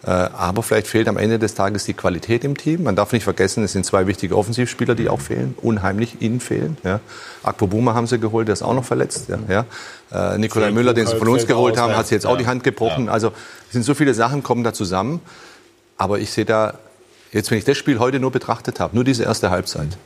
Äh, 0.05 0.11
aber 0.11 0.62
vielleicht 0.62 0.87
fehlt 0.87 1.09
am 1.09 1.16
Ende 1.16 1.38
des 1.38 1.55
Tages 1.55 1.85
die 1.85 1.94
Qualität 1.94 2.44
im 2.44 2.57
Team. 2.57 2.85
Man 2.85 2.94
darf 2.94 3.12
nicht 3.12 3.25
vergessen, 3.25 3.64
es 3.64 3.73
sind 3.73 3.85
zwei 3.85 4.07
wichtige 4.07 4.37
Offensivspieler, 4.37 4.94
die 4.94 5.09
auch 5.09 5.21
fehlen, 5.21 5.55
unheimlich 5.61 6.21
ihnen 6.21 6.40
fehlen. 6.40 6.77
Ja. 6.85 7.01
Akpo 7.42 7.66
Buma 7.66 7.94
haben 7.94 8.07
sie 8.07 8.18
geholt, 8.21 8.49
der 8.49 8.53
ist 8.53 8.62
auch 8.62 8.75
noch 8.75 8.85
verletzt. 8.85 8.98
Ja. 9.29 9.65
Ja. 10.13 10.35
Äh, 10.35 10.39
Nikolai 10.39 10.71
Müller, 10.71 10.95
den 10.95 11.07
sie 11.07 11.17
von 11.17 11.29
uns 11.29 11.47
geholt 11.47 11.77
haben, 11.77 11.91
ja. 11.93 11.97
hat 11.99 12.07
sich 12.07 12.13
jetzt 12.17 12.27
auch 12.27 12.33
Ja. 12.33 12.39
die 12.39 12.47
Hand 12.47 12.65
gebrochen. 12.65 13.09
Also 13.09 13.29
es 13.69 13.73
sind 13.73 13.85
so 13.85 13.95
viele 13.95 14.15
Sachen, 14.15 14.43
kommen 14.43 14.65
da 14.65 14.73
zusammen. 14.73 15.21
Aber 15.97 16.19
ich 16.19 16.31
sehe 16.31 16.45
da, 16.45 16.75
jetzt 17.33 17.51
wenn 17.51 17.59
ich 17.59 17.65
das 17.65 17.77
Spiel 17.77 17.99
heute 17.99 18.21
nur 18.21 18.31
betrachtet 18.31 18.81
habe, 18.81 18.95
nur 18.95 19.05
diese 19.05 19.25
erste 19.25 19.51
Halbzeit, 19.51 19.97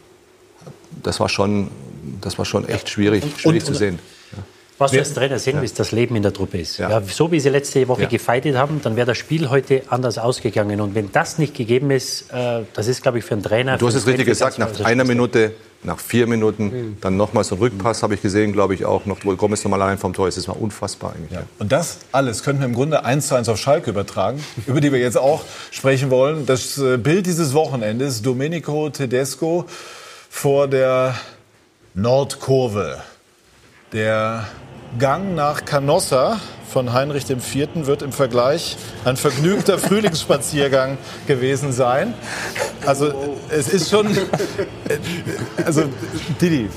das 1.03 1.21
war 1.21 1.29
schon, 1.29 1.71
das 2.21 2.39
war 2.39 2.45
schon 2.45 2.69
echt 2.69 2.89
schwierig, 2.89 3.25
schwierig 3.39 3.65
zu 3.65 3.75
sehen. 3.75 3.99
Was 4.79 4.93
wir 4.93 5.01
als 5.01 5.15
Trainer 5.15 5.39
sehen, 5.39 5.63
ist 5.63 5.79
das 5.79 5.93
Leben 5.93 6.17
in 6.17 6.23
der 6.25 6.33
Truppe 6.33 6.59
ist. 6.59 6.79
Ja. 6.79 7.01
so 7.03 7.31
wie 7.31 7.39
sie 7.39 7.51
letzte 7.51 7.87
Woche 7.87 8.03
Ja. 8.03 8.09
gefeitet 8.09 8.57
haben, 8.57 8.81
dann 8.83 8.97
wäre 8.97 9.07
das 9.07 9.19
Spiel 9.19 9.49
heute 9.49 9.83
anders 9.89 10.19
ausgegangen. 10.19 10.81
Und 10.81 10.95
wenn 10.97 11.13
das 11.13 11.39
nicht 11.39 11.55
gegeben 11.55 11.91
ist, 11.93 12.33
äh, 12.33 12.63
das 12.75 12.89
ist, 12.89 13.03
glaube 13.03 13.19
ich, 13.19 13.25
für 13.25 13.35
einen 13.35 13.45
Trainer. 13.45 13.79
Du 13.79 13.87
hast 13.87 13.95
es 13.95 14.07
richtig 14.07 14.27
gesagt, 14.27 14.59
nach 14.59 14.71
einer. 14.81 15.05
Minute, 15.05 15.53
nach 15.85 15.99
vier 15.99 16.27
Minuten, 16.27 16.97
dann 17.01 17.17
nochmal 17.17 17.45
so 17.45 17.57
ein 17.57 17.59
Rückpass, 17.59 18.03
habe 18.03 18.15
ich 18.15 18.23
gesehen, 18.23 18.53
glaube 18.53 18.75
ich 18.75 18.85
auch, 18.85 19.07
noch, 19.07 19.21
Gomez 19.21 19.65
nochmal 19.65 19.83
allein 19.83 19.99
vom 19.99 20.13
Tor 20.13 20.29
ist. 20.29 20.39
Das 20.39 20.49
war 20.49 20.61
unfassbar 20.61 21.15
eigentlich. 21.15 21.33
Ja. 21.33 21.43
Und 21.59 21.73
das 21.73 21.99
alles 22.13 22.43
könnten 22.43 22.61
wir 22.61 22.67
im 22.67 22.75
Grunde 22.75 23.05
eins 23.05 23.29
zu 23.29 23.35
eins 23.35 23.49
auf 23.49 23.59
Schalke 23.59 23.91
übertragen, 23.91 24.43
über 24.67 24.81
die 24.81 24.93
wir 24.93 25.01
jetzt 25.01 25.19
auch 25.19 25.45
sprechen 25.71 26.11
wollen. 26.11 26.47
Das 26.47 26.79
äh, 26.79 26.99
Bild 26.99 27.27
dieses 27.27 27.55
Wochenendes, 27.55 28.23
Domenico 28.23 28.91
Tedesco 28.91 29.67
vor 30.31 30.69
der 30.69 31.15
Nordkurve. 31.95 33.03
Der 33.93 34.47
Gang 34.99 35.35
nach 35.35 35.65
Canossa 35.65 36.39
von 36.69 36.93
Heinrich 36.93 37.29
IV. 37.29 37.69
wird 37.87 38.03
im 38.03 38.13
Vergleich 38.13 38.77
ein 39.05 39.17
vergnügter 39.17 39.79
Frühlingsspaziergang 39.79 40.99
gewesen 41.27 41.73
sein. 41.73 42.15
Also 42.85 43.39
es 43.49 43.69
ist 43.69 43.91
schon, 43.91 44.07
äh, 44.09 44.19
also 45.65 45.85
Didi, 46.41 46.69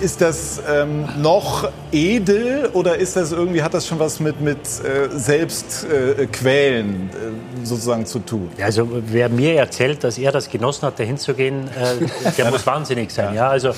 ist 0.00 0.22
das 0.22 0.62
ähm, 0.66 1.06
noch 1.18 1.68
edel 1.92 2.70
oder 2.72 2.96
ist 2.96 3.16
das 3.16 3.32
irgendwie, 3.32 3.62
hat 3.62 3.74
das 3.74 3.86
schon 3.86 3.98
was 3.98 4.18
mit, 4.18 4.40
mit 4.40 4.56
äh, 4.58 5.10
Selbstquälen 5.10 7.10
äh, 7.12 7.62
äh, 7.62 7.66
sozusagen 7.66 8.06
zu 8.06 8.20
tun? 8.20 8.50
Ja, 8.56 8.66
Also 8.66 8.88
wer 8.90 9.28
mir 9.28 9.56
erzählt, 9.56 10.02
dass 10.02 10.16
er 10.16 10.32
das 10.32 10.48
genossen 10.48 10.86
hat, 10.86 10.98
dahin 10.98 11.18
zu 11.18 11.34
gehen, 11.34 11.68
äh, 11.68 12.32
der 12.36 12.44
muss 12.50 12.66
wahnsinnig 12.66 13.10
sein. 13.10 13.34
Ja, 13.34 13.50
also 13.50 13.74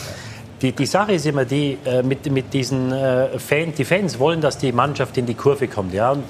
die, 0.63 0.73
die 0.73 0.87
Sache 0.87 1.13
ist 1.13 1.27
immer 1.27 1.45
die, 1.45 1.77
äh, 1.85 2.03
mit, 2.03 2.31
mit 2.31 2.55
diesen 2.55 2.93
äh, 2.93 3.39
Fans, 3.39 3.75
die 3.77 3.85
Fans 3.85 4.19
wollen, 4.19 4.41
dass 4.41 4.59
die 4.59 4.73
Mannschaft 4.73 5.17
in 5.19 5.27
die 5.27 5.35
Kurve 5.35 5.67
kommt. 5.67 5.93
Ja, 5.93 6.13
und 6.13 6.25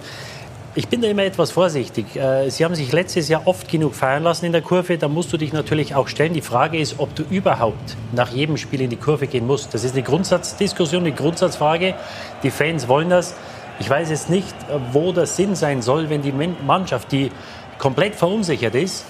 ich 0.74 0.88
bin 0.88 1.02
da 1.02 1.08
immer 1.08 1.24
etwas 1.24 1.50
vorsichtig. 1.50 2.16
Äh, 2.16 2.48
Sie 2.48 2.64
haben 2.64 2.74
sich 2.74 2.90
letztes 2.92 3.28
Jahr 3.28 3.42
oft 3.44 3.68
genug 3.68 3.94
feiern 3.94 4.22
lassen 4.22 4.46
in 4.46 4.52
der 4.52 4.62
Kurve. 4.62 4.96
Da 4.96 5.08
musst 5.08 5.32
du 5.32 5.36
dich 5.36 5.52
natürlich 5.52 5.94
auch 5.94 6.08
stellen. 6.08 6.32
Die 6.32 6.40
Frage 6.40 6.78
ist, 6.78 6.98
ob 6.98 7.14
du 7.14 7.24
überhaupt 7.28 7.96
nach 8.12 8.30
jedem 8.30 8.56
Spiel 8.56 8.80
in 8.80 8.88
die 8.88 8.96
Kurve 8.96 9.26
gehen 9.26 9.46
musst. 9.46 9.74
Das 9.74 9.84
ist 9.84 9.92
eine 9.94 10.02
Grundsatzdiskussion, 10.02 11.02
eine 11.02 11.12
Grundsatzfrage. 11.12 11.94
Die 12.42 12.50
Fans 12.50 12.88
wollen 12.88 13.10
das. 13.10 13.34
Ich 13.80 13.90
weiß 13.90 14.10
jetzt 14.10 14.30
nicht, 14.30 14.54
wo 14.92 15.12
der 15.12 15.26
Sinn 15.26 15.54
sein 15.54 15.82
soll, 15.82 16.08
wenn 16.08 16.22
die 16.22 16.32
Mannschaft, 16.32 17.12
die 17.12 17.30
komplett 17.78 18.14
verunsichert 18.14 18.74
ist, 18.74 19.04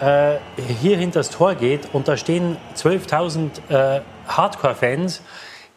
äh, 0.00 0.36
hier 0.80 0.96
hinter 0.96 1.20
das 1.20 1.30
Tor 1.30 1.54
geht 1.54 1.88
und 1.92 2.08
da 2.08 2.16
stehen 2.16 2.56
12.000 2.76 3.50
äh, 3.68 4.00
Hardcore-Fans, 4.28 5.22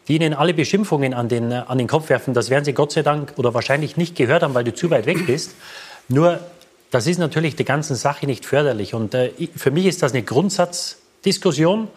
die 0.08 0.16
ihnen 0.16 0.34
alle 0.34 0.54
Beschimpfungen 0.54 1.14
an 1.14 1.28
den, 1.28 1.52
äh, 1.52 1.62
an 1.66 1.78
den 1.78 1.88
Kopf 1.88 2.08
werfen. 2.08 2.34
Das 2.34 2.50
werden 2.50 2.64
sie 2.64 2.72
Gott 2.72 2.92
sei 2.92 3.02
Dank 3.02 3.34
oder 3.36 3.54
wahrscheinlich 3.54 3.96
nicht 3.96 4.16
gehört 4.16 4.42
haben, 4.42 4.54
weil 4.54 4.64
du 4.64 4.74
zu 4.74 4.90
weit 4.90 5.06
weg 5.06 5.26
bist. 5.26 5.54
Nur, 6.08 6.40
das 6.90 7.06
ist 7.06 7.18
natürlich 7.18 7.56
der 7.56 7.64
ganzen 7.64 7.96
Sache 7.96 8.26
nicht 8.26 8.44
förderlich. 8.44 8.94
Und 8.94 9.14
äh, 9.14 9.30
für 9.56 9.70
mich 9.70 9.86
ist 9.86 10.02
das 10.02 10.12
eine 10.12 10.22
Grundsatzdiskussion. 10.22 11.88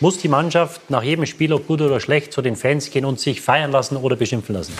Muss 0.00 0.18
die 0.18 0.28
Mannschaft 0.28 0.90
nach 0.90 1.02
jedem 1.02 1.26
Spiel, 1.26 1.52
ob 1.52 1.68
gut 1.68 1.80
oder 1.80 2.00
schlecht, 2.00 2.32
zu 2.32 2.42
den 2.42 2.56
Fans 2.56 2.90
gehen 2.90 3.04
und 3.04 3.20
sich 3.20 3.40
feiern 3.40 3.70
lassen 3.70 3.96
oder 3.96 4.16
beschimpfen 4.16 4.54
lassen? 4.54 4.74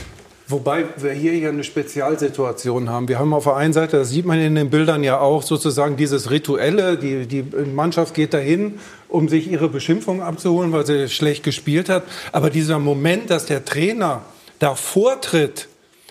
Wobei 0.53 0.85
wir 0.99 1.13
hier 1.13 1.35
ja 1.35 1.49
eine 1.49 1.65
Spezialsituation 1.65 2.91
haben. 2.91 3.09
Wir 3.09 3.19
haben 3.19 3.33
auf 3.33 3.45
der 3.45 3.57
einen 3.57 3.73
Seite, 3.73 3.97
das 3.97 4.11
sieht 4.11 4.27
man 4.27 4.39
in 4.39 4.55
den 4.55 4.71
Bildern 4.71 5.03
ja 5.03 5.19
auch, 5.19 5.43
sozusagen 5.43 5.97
dieses 5.97 6.31
Rituelle. 6.31 6.99
Die, 6.99 7.27
die 7.27 7.43
Mannschaft 7.43 8.15
geht 8.15 8.35
dahin, 8.35 8.79
um 9.09 9.29
sich 9.29 9.51
ihre 9.51 9.69
Beschimpfung 9.69 10.23
abzuholen, 10.23 10.73
weil 10.73 10.87
sie 10.87 11.09
schlecht 11.09 11.43
gespielt 11.43 11.89
hat. 11.89 12.05
Aber 12.33 12.51
dieser 12.51 12.79
Moment, 12.79 13.31
dass 13.31 13.47
der 13.47 13.65
Trainer 13.65 14.23
da 14.59 14.75
vortritt, 14.75 15.69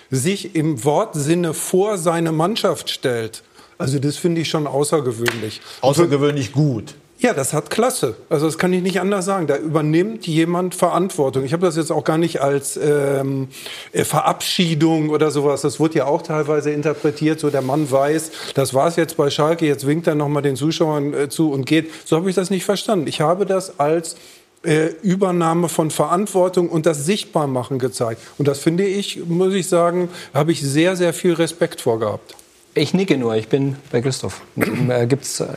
sich 0.09 0.55
im 0.55 0.83
Wortsinne 0.83 1.53
vor 1.53 1.97
seine 1.97 2.31
Mannschaft 2.33 2.89
stellt, 2.89 3.43
also 3.77 3.97
das 3.97 4.17
finde 4.17 4.41
ich 4.41 4.49
schon 4.49 4.67
außergewöhnlich. 4.67 5.61
Außergewöhnlich 5.81 6.51
gut. 6.51 6.95
Ja, 7.21 7.33
das 7.33 7.53
hat 7.53 7.69
Klasse. 7.69 8.15
Also 8.29 8.47
das 8.47 8.57
kann 8.57 8.73
ich 8.73 8.81
nicht 8.81 8.99
anders 8.99 9.25
sagen. 9.25 9.45
Da 9.45 9.55
übernimmt 9.55 10.25
jemand 10.25 10.73
Verantwortung. 10.73 11.43
Ich 11.43 11.53
habe 11.53 11.63
das 11.63 11.75
jetzt 11.75 11.91
auch 11.91 12.03
gar 12.03 12.17
nicht 12.17 12.41
als 12.41 12.77
ähm, 12.77 13.49
äh, 13.91 14.03
Verabschiedung 14.03 15.09
oder 15.09 15.29
sowas. 15.29 15.61
Das 15.61 15.79
wurde 15.79 15.99
ja 15.99 16.05
auch 16.05 16.23
teilweise 16.23 16.71
interpretiert. 16.71 17.39
So 17.39 17.51
der 17.51 17.61
Mann 17.61 17.91
weiß, 17.91 18.31
das 18.55 18.73
war 18.73 18.87
es 18.87 18.95
jetzt 18.95 19.17
bei 19.17 19.29
Schalke. 19.29 19.67
Jetzt 19.67 19.85
winkt 19.85 20.07
er 20.07 20.15
noch 20.15 20.29
mal 20.29 20.41
den 20.41 20.55
Zuschauern 20.55 21.13
äh, 21.13 21.29
zu 21.29 21.51
und 21.51 21.65
geht. 21.67 21.91
So 22.05 22.15
habe 22.15 22.27
ich 22.27 22.35
das 22.35 22.49
nicht 22.49 22.65
verstanden. 22.65 23.05
Ich 23.05 23.21
habe 23.21 23.45
das 23.45 23.79
als 23.79 24.15
äh, 24.63 24.87
Übernahme 25.03 25.69
von 25.69 25.91
Verantwortung 25.91 26.69
und 26.69 26.87
das 26.87 27.05
Sichtbarmachen 27.05 27.77
gezeigt. 27.77 28.19
Und 28.39 28.47
das 28.47 28.57
finde 28.57 28.83
ich, 28.85 29.27
muss 29.27 29.53
ich 29.53 29.67
sagen, 29.69 30.09
habe 30.33 30.51
ich 30.51 30.61
sehr, 30.61 30.95
sehr 30.95 31.13
viel 31.13 31.33
Respekt 31.33 31.81
vorgehabt. 31.81 32.35
Ich 32.73 32.95
nicke 32.95 33.17
nur, 33.17 33.35
ich 33.35 33.47
bin 33.47 33.75
bei 33.91 34.01
Christoph. 34.01 34.41
Da 34.87 35.05
gibt 35.05 35.25
es 35.25 35.41
äh, 35.41 35.47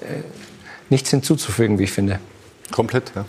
nichts 0.91 1.11
hinzuzufügen, 1.11 1.79
wie 1.79 1.85
ich 1.85 1.93
finde. 1.93 2.21
Komplett, 2.71 3.13
ja. 3.15 3.25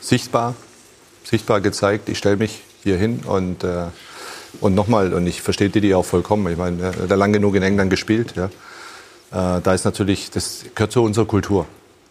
Sichtbar, 0.00 0.54
sichtbar 1.24 1.60
gezeigt. 1.60 2.08
Ich 2.08 2.18
stelle 2.18 2.36
mich 2.36 2.62
hier 2.82 2.96
hin 2.96 3.20
und, 3.26 3.62
äh, 3.64 3.86
und 4.60 4.74
nochmal, 4.74 5.14
und 5.14 5.26
ich 5.26 5.42
verstehe 5.42 5.70
Didi 5.70 5.94
auch 5.94 6.04
vollkommen. 6.04 6.50
Ich 6.50 6.58
meine, 6.58 6.86
hat 6.86 7.08
ja 7.08 7.16
lang 7.16 7.32
genug 7.32 7.54
in 7.54 7.62
England 7.62 7.90
gespielt. 7.90 8.34
Ja. 8.36 8.46
Äh, 8.46 9.60
da 9.62 9.74
ist 9.74 9.84
natürlich, 9.84 10.30
das 10.30 10.64
gehört 10.74 10.92
zu 10.92 11.02
unserer 11.02 11.26
Kultur. 11.26 11.66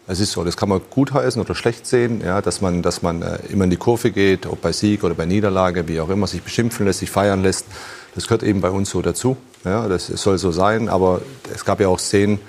Es 0.08 0.18
ist 0.18 0.32
so, 0.32 0.42
das 0.42 0.56
kann 0.56 0.68
man 0.68 0.80
gut 0.90 1.12
heißen 1.12 1.40
oder 1.40 1.54
schlecht 1.54 1.86
sehen, 1.86 2.22
ja, 2.24 2.42
dass 2.42 2.60
man, 2.60 2.82
dass 2.82 3.02
man 3.02 3.22
äh, 3.22 3.38
immer 3.50 3.64
in 3.64 3.70
die 3.70 3.76
Kurve 3.76 4.10
geht, 4.10 4.46
ob 4.46 4.60
bei 4.60 4.72
Sieg 4.72 5.04
oder 5.04 5.14
bei 5.14 5.26
Niederlage, 5.26 5.86
wie 5.86 6.00
auch 6.00 6.08
immer, 6.08 6.26
sich 6.26 6.42
beschimpfen 6.42 6.86
lässt, 6.86 6.98
sich 6.98 7.10
feiern 7.10 7.42
lässt. 7.42 7.66
Das 8.14 8.24
gehört 8.24 8.42
eben 8.42 8.60
bei 8.60 8.70
uns 8.70 8.90
so 8.90 9.00
dazu. 9.00 9.36
Ja, 9.64 9.86
das 9.86 10.08
soll 10.08 10.38
so 10.38 10.50
sein, 10.50 10.88
aber 10.88 11.22
es 11.54 11.64
gab 11.64 11.78
ja 11.78 11.86
auch 11.86 12.00
Szenen, 12.00 12.40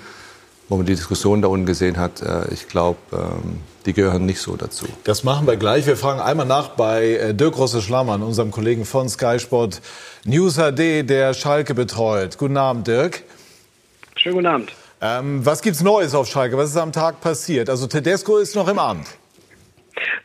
wo 0.68 0.76
man 0.76 0.86
die 0.86 0.94
Diskussion 0.94 1.42
da 1.42 1.48
unten 1.48 1.66
gesehen 1.66 1.98
hat, 1.98 2.22
äh, 2.22 2.52
ich 2.52 2.68
glaube, 2.68 2.98
ähm, 3.12 3.60
die 3.86 3.92
gehören 3.92 4.24
nicht 4.24 4.40
so 4.40 4.56
dazu. 4.56 4.86
Das 5.04 5.24
machen 5.24 5.46
wir 5.46 5.56
gleich. 5.56 5.86
Wir 5.86 5.96
fragen 5.96 6.20
einmal 6.20 6.46
nach 6.46 6.70
bei 6.70 7.16
äh, 7.16 7.34
Dirk 7.34 7.58
Rosse-Schlammann, 7.58 8.22
unserem 8.22 8.50
Kollegen 8.50 8.84
von 8.84 9.08
Sky 9.08 9.38
Sport 9.38 9.82
News 10.24 10.56
HD, 10.56 11.08
der 11.08 11.34
Schalke 11.34 11.74
betreut. 11.74 12.38
Guten 12.38 12.56
Abend, 12.56 12.86
Dirk. 12.86 13.22
Schönen 14.16 14.36
guten 14.36 14.46
Abend. 14.46 14.72
Ähm, 15.02 15.44
was 15.44 15.60
gibt's 15.60 15.82
Neues 15.82 16.14
auf 16.14 16.26
Schalke? 16.26 16.56
Was 16.56 16.70
ist 16.70 16.76
am 16.78 16.92
Tag 16.92 17.20
passiert? 17.20 17.68
Also 17.68 17.86
Tedesco 17.86 18.38
ist 18.38 18.54
noch 18.54 18.68
im 18.68 18.78
Amt. 18.78 19.06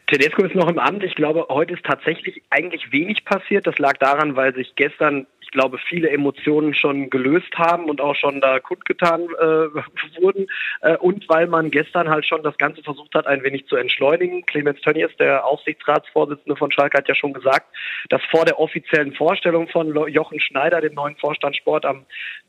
Tedesco 0.07 0.43
ist 0.43 0.55
noch 0.55 0.69
im 0.69 0.79
Amt. 0.79 1.03
Ich 1.03 1.15
glaube, 1.15 1.45
heute 1.49 1.73
ist 1.73 1.83
tatsächlich 1.83 2.41
eigentlich 2.49 2.91
wenig 2.91 3.25
passiert. 3.25 3.67
Das 3.67 3.77
lag 3.77 3.97
daran, 3.97 4.35
weil 4.35 4.55
sich 4.55 4.73
gestern 4.75 5.27
glaube, 5.51 5.77
viele 5.77 6.09
Emotionen 6.09 6.73
schon 6.73 7.09
gelöst 7.09 7.53
haben 7.55 7.85
und 7.85 8.01
auch 8.01 8.15
schon 8.15 8.41
da 8.41 8.59
kundgetan 8.59 9.21
äh, 9.21 10.21
wurden. 10.21 10.47
Äh, 10.81 10.97
und 10.97 11.27
weil 11.29 11.47
man 11.47 11.71
gestern 11.71 12.09
halt 12.09 12.25
schon 12.25 12.43
das 12.43 12.57
Ganze 12.57 12.83
versucht 12.83 13.13
hat, 13.15 13.27
ein 13.27 13.43
wenig 13.43 13.67
zu 13.67 13.75
entschleunigen. 13.75 14.45
Clemens 14.45 14.81
Tönnies, 14.81 15.15
der 15.17 15.45
Aufsichtsratsvorsitzende 15.45 16.55
von 16.55 16.71
Schalke, 16.71 16.97
hat 16.97 17.07
ja 17.07 17.15
schon 17.15 17.33
gesagt, 17.33 17.67
dass 18.09 18.21
vor 18.25 18.45
der 18.45 18.59
offiziellen 18.59 19.13
Vorstellung 19.13 19.67
von 19.67 19.95
Jochen 20.09 20.39
Schneider, 20.39 20.81
dem 20.81 20.93
neuen 20.93 21.15
Vorstand 21.17 21.55
Sport, 21.55 21.85
am 21.85 22.05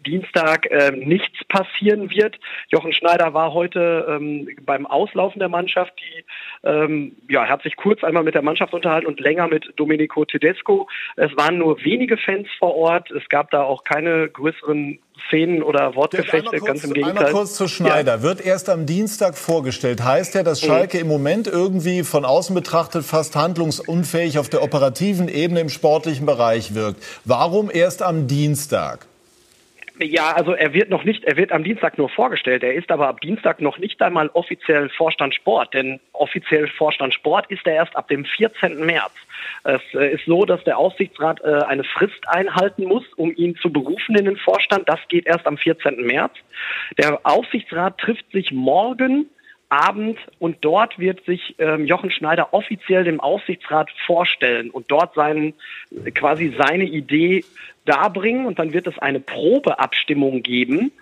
Dienstag 0.06 0.70
äh, 0.70 0.92
nichts 0.92 1.44
passieren 1.48 2.10
wird. 2.10 2.38
Jochen 2.68 2.92
Schneider 2.92 3.34
war 3.34 3.52
heute 3.52 4.06
ähm, 4.08 4.48
beim 4.62 4.86
Auslaufen 4.86 5.38
der 5.38 5.48
Mannschaft, 5.48 5.92
die 5.98 6.24
ähm, 6.62 7.16
ja, 7.28 7.44
er 7.44 7.50
hat 7.50 7.62
sich 7.62 7.76
kurz 7.76 8.04
einmal 8.04 8.22
mit 8.22 8.34
der 8.34 8.42
Mannschaft 8.42 8.74
unterhalten 8.74 9.06
und 9.06 9.18
länger 9.18 9.48
mit 9.48 9.72
Domenico 9.76 10.24
Tedesco. 10.26 10.88
Es 11.16 11.34
waren 11.36 11.58
nur 11.58 11.82
wenige 11.84 12.18
Fans 12.18 12.48
vor 12.58 12.74
Ort. 12.74 13.10
Es 13.10 13.26
gab 13.30 13.50
da 13.50 13.62
auch 13.62 13.82
keine 13.84 14.28
größeren 14.28 14.98
Szenen 15.26 15.62
oder 15.62 15.94
Wortgefechte, 15.94 16.58
kurz, 16.58 16.64
ganz 16.64 16.84
im 16.84 16.92
Gegenteil. 16.92 17.18
Einmal 17.18 17.32
kurz 17.32 17.54
zu 17.54 17.66
Schneider. 17.66 18.16
Ja. 18.16 18.22
Wird 18.22 18.44
erst 18.44 18.68
am 18.68 18.84
Dienstag 18.84 19.38
vorgestellt. 19.38 20.04
Heißt 20.04 20.34
ja, 20.34 20.42
dass 20.42 20.60
Schalke 20.60 20.98
mhm. 20.98 21.04
im 21.04 21.08
Moment 21.08 21.46
irgendwie 21.46 22.02
von 22.02 22.24
außen 22.26 22.54
betrachtet 22.54 23.04
fast 23.04 23.36
handlungsunfähig 23.36 24.38
auf 24.38 24.50
der 24.50 24.62
operativen 24.62 25.28
Ebene 25.28 25.60
im 25.60 25.68
sportlichen 25.70 26.26
Bereich 26.26 26.74
wirkt. 26.74 27.02
Warum 27.24 27.70
erst 27.72 28.02
am 28.02 28.26
Dienstag? 28.26 29.06
Ja, 30.02 30.32
also 30.32 30.52
er 30.54 30.72
wird 30.72 30.88
noch 30.88 31.04
nicht, 31.04 31.24
er 31.24 31.36
wird 31.36 31.52
am 31.52 31.62
Dienstag 31.62 31.98
nur 31.98 32.08
vorgestellt. 32.08 32.62
Er 32.62 32.72
ist 32.72 32.90
aber 32.90 33.08
ab 33.08 33.20
Dienstag 33.20 33.60
noch 33.60 33.76
nicht 33.76 34.00
einmal 34.00 34.30
offiziell 34.32 34.88
Vorstand 34.88 35.34
Sport, 35.34 35.74
denn 35.74 36.00
offiziell 36.14 36.68
Vorstand 36.68 37.12
Sport 37.12 37.50
ist 37.50 37.66
er 37.66 37.74
erst 37.74 37.94
ab 37.96 38.08
dem 38.08 38.24
14. 38.24 38.84
März. 38.86 39.12
Es 39.64 39.82
äh, 39.92 40.14
ist 40.14 40.24
so, 40.24 40.46
dass 40.46 40.64
der 40.64 40.78
Aufsichtsrat 40.78 41.42
äh, 41.42 41.64
eine 41.64 41.84
Frist 41.84 42.26
einhalten 42.28 42.84
muss, 42.84 43.04
um 43.16 43.34
ihn 43.36 43.56
zu 43.56 43.70
berufen 43.70 44.16
in 44.16 44.24
den 44.24 44.36
Vorstand. 44.38 44.88
Das 44.88 45.00
geht 45.08 45.26
erst 45.26 45.46
am 45.46 45.58
14. 45.58 46.06
März. 46.06 46.32
Der 46.96 47.20
Aufsichtsrat 47.24 47.98
trifft 47.98 48.30
sich 48.32 48.52
morgen 48.52 49.28
Abend 49.70 50.18
und 50.38 50.58
dort 50.62 50.98
wird 50.98 51.24
sich 51.24 51.54
ähm, 51.58 51.86
Jochen 51.86 52.10
Schneider 52.10 52.52
offiziell 52.52 53.04
dem 53.04 53.20
Aufsichtsrat 53.20 53.88
vorstellen 54.06 54.70
und 54.70 54.90
dort 54.90 55.14
seinen, 55.14 55.54
quasi 56.14 56.54
seine 56.58 56.84
Idee 56.84 57.44
darbringen 57.86 58.46
und 58.46 58.58
dann 58.58 58.72
wird 58.72 58.86
es 58.86 58.98
eine 58.98 59.20
Probeabstimmung 59.20 60.42
geben 60.42 60.92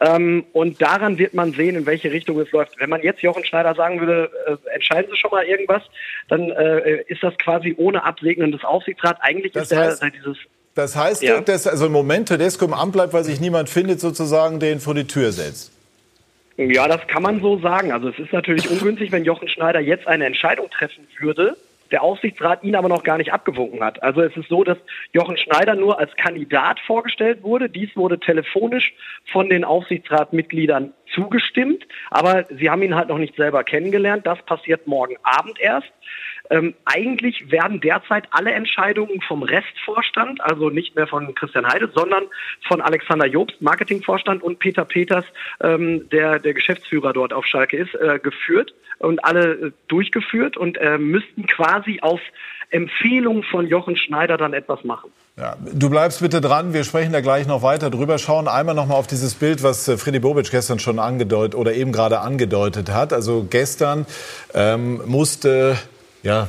ähm, 0.00 0.44
und 0.52 0.80
daran 0.80 1.18
wird 1.18 1.34
man 1.34 1.52
sehen, 1.52 1.74
in 1.74 1.86
welche 1.86 2.12
Richtung 2.12 2.38
es 2.38 2.52
läuft. 2.52 2.78
Wenn 2.78 2.90
man 2.90 3.02
jetzt 3.02 3.22
Jochen 3.22 3.44
Schneider 3.44 3.74
sagen 3.74 3.98
würde, 3.98 4.30
äh, 4.46 4.74
entscheiden 4.74 5.10
Sie 5.10 5.16
schon 5.16 5.30
mal 5.30 5.44
irgendwas, 5.44 5.82
dann 6.28 6.50
äh, 6.50 7.02
ist 7.08 7.22
das 7.22 7.36
quasi 7.38 7.74
ohne 7.76 8.04
Absegnen 8.04 8.52
des 8.52 8.62
Aufsichtsrats. 8.62 9.20
Eigentlich 9.22 9.52
das 9.52 9.72
ist 9.72 9.76
heißt, 9.78 10.02
der, 10.02 10.10
dieses 10.10 10.36
das 10.74 10.94
heißt, 10.94 11.22
ja. 11.22 11.40
dass 11.40 11.66
also 11.66 11.86
im 11.86 11.92
Moment 11.92 12.28
Tedesco 12.28 12.64
im 12.64 12.72
Amt 12.72 12.92
bleibt, 12.92 13.12
weil 13.12 13.24
sich 13.24 13.40
niemand 13.40 13.68
findet, 13.68 13.98
sozusagen 13.98 14.60
den 14.60 14.78
vor 14.78 14.94
die 14.94 15.08
Tür 15.08 15.32
setzt. 15.32 15.72
Ja, 16.58 16.88
das 16.88 17.06
kann 17.06 17.22
man 17.22 17.40
so 17.40 17.58
sagen. 17.58 17.92
Also 17.92 18.08
es 18.08 18.18
ist 18.18 18.32
natürlich 18.32 18.68
ungünstig, 18.70 19.12
wenn 19.12 19.24
Jochen 19.24 19.48
Schneider 19.48 19.80
jetzt 19.80 20.08
eine 20.08 20.26
Entscheidung 20.26 20.68
treffen 20.70 21.06
würde, 21.20 21.56
der 21.92 22.02
Aufsichtsrat 22.02 22.64
ihn 22.64 22.74
aber 22.74 22.88
noch 22.88 23.04
gar 23.04 23.16
nicht 23.16 23.32
abgewunken 23.32 23.82
hat. 23.82 24.02
Also 24.02 24.20
es 24.20 24.36
ist 24.36 24.48
so, 24.48 24.64
dass 24.64 24.76
Jochen 25.12 25.38
Schneider 25.38 25.74
nur 25.74 25.98
als 25.98 26.14
Kandidat 26.16 26.80
vorgestellt 26.80 27.44
wurde. 27.44 27.70
Dies 27.70 27.96
wurde 27.96 28.18
telefonisch 28.18 28.92
von 29.24 29.48
den 29.48 29.64
Aufsichtsratmitgliedern 29.64 30.92
zugestimmt, 31.14 31.86
aber 32.10 32.44
sie 32.50 32.68
haben 32.68 32.82
ihn 32.82 32.96
halt 32.96 33.08
noch 33.08 33.18
nicht 33.18 33.36
selber 33.36 33.62
kennengelernt. 33.62 34.26
Das 34.26 34.42
passiert 34.42 34.86
morgen 34.86 35.16
Abend 35.22 35.58
erst. 35.60 35.88
Ähm, 36.50 36.74
eigentlich 36.84 37.50
werden 37.50 37.80
derzeit 37.80 38.28
alle 38.30 38.52
Entscheidungen 38.52 39.20
vom 39.20 39.42
Restvorstand, 39.42 40.40
also 40.40 40.70
nicht 40.70 40.96
mehr 40.96 41.06
von 41.06 41.34
Christian 41.34 41.66
Heide, 41.66 41.90
sondern 41.94 42.24
von 42.66 42.80
Alexander 42.80 43.26
Jobst, 43.26 43.60
Marketingvorstand 43.60 44.42
und 44.42 44.58
Peter 44.58 44.84
Peters, 44.84 45.24
ähm, 45.60 46.08
der 46.10 46.38
der 46.38 46.54
Geschäftsführer 46.54 47.12
dort 47.12 47.32
auf 47.32 47.46
Schalke 47.46 47.76
ist, 47.76 47.94
äh, 47.94 48.18
geführt 48.18 48.74
und 48.98 49.24
alle 49.24 49.52
äh, 49.52 49.72
durchgeführt 49.88 50.56
und 50.56 50.78
äh, 50.78 50.98
müssten 50.98 51.46
quasi 51.46 52.00
auf 52.00 52.20
Empfehlung 52.70 53.42
von 53.44 53.66
Jochen 53.66 53.96
Schneider 53.96 54.36
dann 54.36 54.52
etwas 54.52 54.84
machen. 54.84 55.10
Ja, 55.36 55.56
du 55.72 55.88
bleibst 55.88 56.20
bitte 56.20 56.40
dran. 56.40 56.74
Wir 56.74 56.84
sprechen 56.84 57.12
da 57.12 57.20
gleich 57.20 57.46
noch 57.46 57.62
weiter 57.62 57.90
drüber. 57.90 58.18
Schauen 58.18 58.48
einmal 58.48 58.74
noch 58.74 58.86
mal 58.86 58.96
auf 58.96 59.06
dieses 59.06 59.34
Bild, 59.34 59.62
was 59.62 59.88
äh, 59.88 59.96
Freddy 59.96 60.18
Bobic 60.18 60.50
gestern 60.50 60.78
schon 60.78 60.98
angedeutet 60.98 61.54
oder 61.54 61.72
eben 61.74 61.92
gerade 61.92 62.20
angedeutet 62.20 62.90
hat. 62.90 63.12
Also 63.12 63.46
gestern 63.48 64.04
ähm, 64.52 65.00
musste 65.06 65.76
ja, 66.22 66.48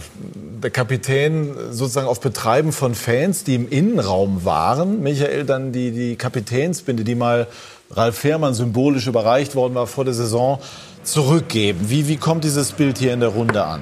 der 0.63 0.71
Kapitän 0.71 1.55
sozusagen 1.71 2.07
auf 2.07 2.19
Betreiben 2.19 2.71
von 2.71 2.95
Fans, 2.95 3.43
die 3.43 3.55
im 3.55 3.69
Innenraum 3.69 4.43
waren, 4.45 5.01
Michael 5.01 5.45
dann 5.45 5.71
die, 5.71 5.91
die 5.91 6.15
Kapitänsbinde, 6.15 7.03
die 7.03 7.15
mal 7.15 7.47
Ralf 7.91 8.17
Fährmann 8.17 8.53
symbolisch 8.53 9.07
überreicht 9.07 9.55
worden 9.55 9.75
war 9.75 9.87
vor 9.87 10.05
der 10.05 10.13
Saison, 10.13 10.59
zurückgeben. 11.03 11.89
Wie, 11.89 12.07
wie 12.07 12.17
kommt 12.17 12.43
dieses 12.43 12.71
Bild 12.71 12.97
hier 12.97 13.13
in 13.13 13.19
der 13.19 13.29
Runde 13.29 13.63
an? 13.63 13.81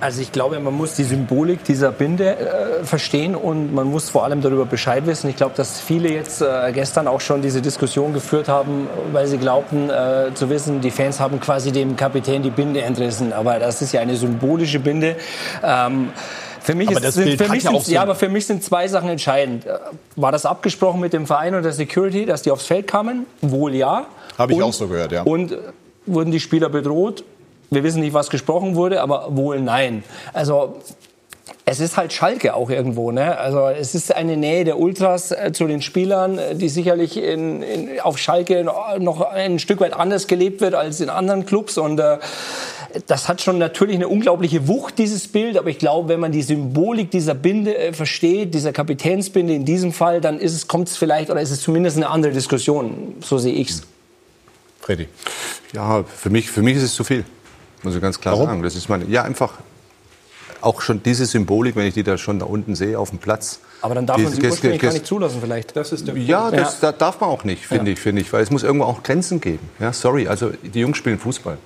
Also 0.00 0.20
ich 0.20 0.32
glaube, 0.32 0.58
man 0.60 0.74
muss 0.74 0.94
die 0.94 1.04
Symbolik 1.04 1.64
dieser 1.64 1.92
Binde 1.92 2.36
äh, 2.36 2.84
verstehen 2.84 3.34
und 3.34 3.74
man 3.74 3.86
muss 3.86 4.10
vor 4.10 4.24
allem 4.24 4.42
darüber 4.42 4.66
Bescheid 4.66 5.06
wissen. 5.06 5.30
Ich 5.30 5.36
glaube, 5.36 5.54
dass 5.56 5.80
viele 5.80 6.10
jetzt 6.10 6.42
äh, 6.42 6.72
gestern 6.72 7.08
auch 7.08 7.20
schon 7.20 7.42
diese 7.42 7.62
Diskussion 7.62 8.12
geführt 8.12 8.48
haben, 8.48 8.88
weil 9.12 9.26
sie 9.26 9.38
glaubten 9.38 9.90
äh, 9.90 10.34
zu 10.34 10.50
wissen, 10.50 10.80
die 10.80 10.90
Fans 10.90 11.20
haben 11.20 11.40
quasi 11.40 11.72
dem 11.72 11.96
Kapitän 11.96 12.42
die 12.42 12.50
Binde 12.50 12.82
entrissen. 12.82 13.32
Aber 13.32 13.58
das 13.58 13.82
ist 13.82 13.92
ja 13.92 14.00
eine 14.00 14.16
symbolische 14.16 14.80
Binde. 14.80 15.16
Ähm, 15.62 16.10
für 16.60 16.74
mich, 16.74 16.90
ist, 16.90 17.12
sind, 17.12 17.36
für 17.36 17.48
mich 17.50 17.62
sind, 17.62 17.88
ja, 17.88 18.02
aber 18.02 18.14
für 18.14 18.28
mich 18.30 18.46
sind 18.46 18.64
zwei 18.64 18.88
Sachen 18.88 19.10
entscheidend. 19.10 19.66
Äh, 19.66 19.78
war 20.16 20.32
das 20.32 20.46
abgesprochen 20.46 21.00
mit 21.00 21.12
dem 21.12 21.26
Verein 21.26 21.54
und 21.54 21.62
der 21.62 21.72
Security, 21.72 22.26
dass 22.26 22.42
die 22.42 22.50
aufs 22.50 22.66
Feld 22.66 22.86
kamen? 22.86 23.26
Wohl 23.42 23.74
ja. 23.74 24.06
Habe 24.38 24.52
ich 24.52 24.58
und, 24.58 24.64
auch 24.64 24.72
so 24.72 24.88
gehört, 24.88 25.12
ja. 25.12 25.22
Und 25.22 25.56
wurden 26.06 26.30
die 26.30 26.40
Spieler 26.40 26.68
bedroht? 26.68 27.24
Wir 27.74 27.82
wissen 27.82 28.00
nicht, 28.00 28.14
was 28.14 28.30
gesprochen 28.30 28.74
wurde, 28.74 29.02
aber 29.02 29.36
wohl 29.36 29.60
nein. 29.60 30.04
Also 30.32 30.76
es 31.66 31.80
ist 31.80 31.96
halt 31.96 32.12
Schalke 32.12 32.54
auch 32.54 32.70
irgendwo. 32.70 33.10
Ne? 33.10 33.38
Also 33.38 33.68
es 33.68 33.94
ist 33.94 34.14
eine 34.14 34.36
Nähe 34.36 34.64
der 34.64 34.78
Ultras 34.78 35.30
äh, 35.30 35.52
zu 35.52 35.66
den 35.66 35.80
Spielern, 35.80 36.38
äh, 36.38 36.54
die 36.54 36.68
sicherlich 36.68 37.16
in, 37.16 37.62
in, 37.62 38.00
auf 38.00 38.18
Schalke 38.18 38.64
noch 38.98 39.20
ein 39.22 39.58
Stück 39.58 39.80
weit 39.80 39.94
anders 39.94 40.26
gelebt 40.26 40.60
wird 40.60 40.74
als 40.74 41.00
in 41.00 41.08
anderen 41.08 41.46
Clubs. 41.46 41.78
Und 41.78 41.98
äh, 42.00 42.18
das 43.06 43.28
hat 43.28 43.40
schon 43.40 43.58
natürlich 43.58 43.96
eine 43.96 44.08
unglaubliche 44.08 44.68
Wucht, 44.68 44.98
dieses 44.98 45.28
Bild. 45.28 45.56
Aber 45.56 45.70
ich 45.70 45.78
glaube, 45.78 46.10
wenn 46.10 46.20
man 46.20 46.32
die 46.32 46.42
Symbolik 46.42 47.10
dieser 47.10 47.34
Binde 47.34 47.76
äh, 47.76 47.92
versteht, 47.94 48.52
dieser 48.52 48.72
Kapitänsbinde 48.72 49.54
in 49.54 49.64
diesem 49.64 49.92
Fall, 49.92 50.20
dann 50.20 50.38
ist 50.38 50.54
es, 50.54 50.68
kommt 50.68 50.88
es 50.88 50.96
vielleicht 50.96 51.30
oder 51.30 51.40
ist 51.40 51.50
es 51.50 51.62
zumindest 51.62 51.96
eine 51.96 52.10
andere 52.10 52.32
Diskussion. 52.32 53.14
So 53.22 53.38
sehe 53.38 53.54
ich 53.54 53.70
es. 53.70 53.82
Freddy. 54.80 55.08
Ja, 55.72 56.04
für 56.04 56.28
mich, 56.28 56.50
für 56.50 56.60
mich 56.60 56.76
ist 56.76 56.82
es 56.82 56.94
zu 56.94 57.04
viel. 57.04 57.24
Muss 57.84 57.94
ich 57.94 58.00
ganz 58.00 58.20
klar 58.20 58.34
Warum? 58.34 58.48
sagen. 58.48 58.62
Das 58.62 58.74
ist 58.74 58.88
meine, 58.88 59.04
ja, 59.06 59.22
einfach 59.22 59.52
auch 60.60 60.80
schon 60.80 61.02
diese 61.02 61.26
Symbolik, 61.26 61.76
wenn 61.76 61.86
ich 61.86 61.94
die 61.94 62.02
da 62.02 62.16
schon 62.16 62.38
da 62.38 62.46
unten 62.46 62.74
sehe 62.74 62.98
auf 62.98 63.10
dem 63.10 63.18
Platz. 63.18 63.60
Aber 63.82 63.94
dann 63.94 64.06
darf 64.06 64.16
man 64.16 64.32
sie 64.32 64.42
ursprünglich 64.42 64.80
gar 64.80 64.92
nicht 64.92 65.06
zulassen 65.06 65.38
vielleicht. 65.42 65.76
Das 65.76 65.92
ist 65.92 66.08
der 66.08 66.16
ja, 66.16 66.50
das, 66.50 66.80
ja. 66.80 66.92
darf 66.92 67.20
man 67.20 67.28
auch 67.28 67.44
nicht, 67.44 67.66
finde 67.66 67.90
ja. 67.90 67.92
ich, 67.92 68.00
finde 68.00 68.22
ich, 68.22 68.32
weil 68.32 68.42
es 68.42 68.50
muss 68.50 68.62
irgendwo 68.62 68.86
auch 68.86 69.02
Grenzen 69.02 69.40
geben. 69.40 69.68
Ja, 69.78 69.92
sorry, 69.92 70.26
also 70.26 70.50
die 70.62 70.80
Jungs 70.80 70.96
spielen 70.96 71.18
Fußball. 71.18 71.58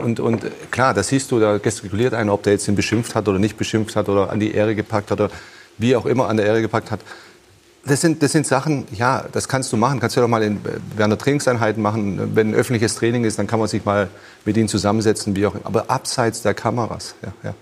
Und, 0.00 0.20
und 0.20 0.46
klar, 0.70 0.94
da 0.94 1.02
siehst 1.02 1.30
du, 1.30 1.40
da 1.40 1.58
gestikuliert 1.58 2.14
einer, 2.14 2.32
ob 2.32 2.42
der 2.44 2.54
jetzt 2.54 2.68
ihn 2.68 2.76
beschimpft 2.76 3.14
hat 3.14 3.28
oder 3.28 3.38
nicht 3.38 3.58
beschimpft 3.58 3.96
hat 3.96 4.08
oder 4.08 4.30
an 4.30 4.40
die 4.40 4.54
Ehre 4.54 4.74
gepackt 4.74 5.10
hat 5.10 5.20
oder 5.20 5.30
wie 5.76 5.96
auch 5.96 6.06
immer 6.06 6.28
an 6.28 6.36
der 6.36 6.46
Ehre 6.46 6.62
gepackt 6.62 6.90
hat 6.90 7.00
das 7.86 8.00
sind, 8.00 8.22
das 8.22 8.32
sind 8.32 8.46
Sachen, 8.46 8.86
ja, 8.92 9.24
das 9.32 9.48
kannst 9.48 9.72
du 9.72 9.76
machen. 9.76 10.00
Kannst 10.00 10.16
du 10.16 10.20
doch 10.20 10.28
mal 10.28 10.42
in, 10.42 10.60
während 10.96 11.12
der 11.12 11.18
Trainingseinheiten 11.18 11.82
machen. 11.82 12.34
Wenn 12.34 12.50
ein 12.50 12.54
öffentliches 12.54 12.96
Training 12.96 13.24
ist, 13.24 13.38
dann 13.38 13.46
kann 13.46 13.58
man 13.58 13.68
sich 13.68 13.84
mal 13.84 14.08
mit 14.44 14.56
ihnen 14.56 14.68
zusammensetzen, 14.68 15.36
wie 15.36 15.46
auch 15.46 15.54
immer. 15.54 15.66
Aber 15.66 15.90
abseits 15.90 16.42
der 16.42 16.54
Kameras, 16.54 17.14
ja, 17.22 17.32
ja. 17.42 17.54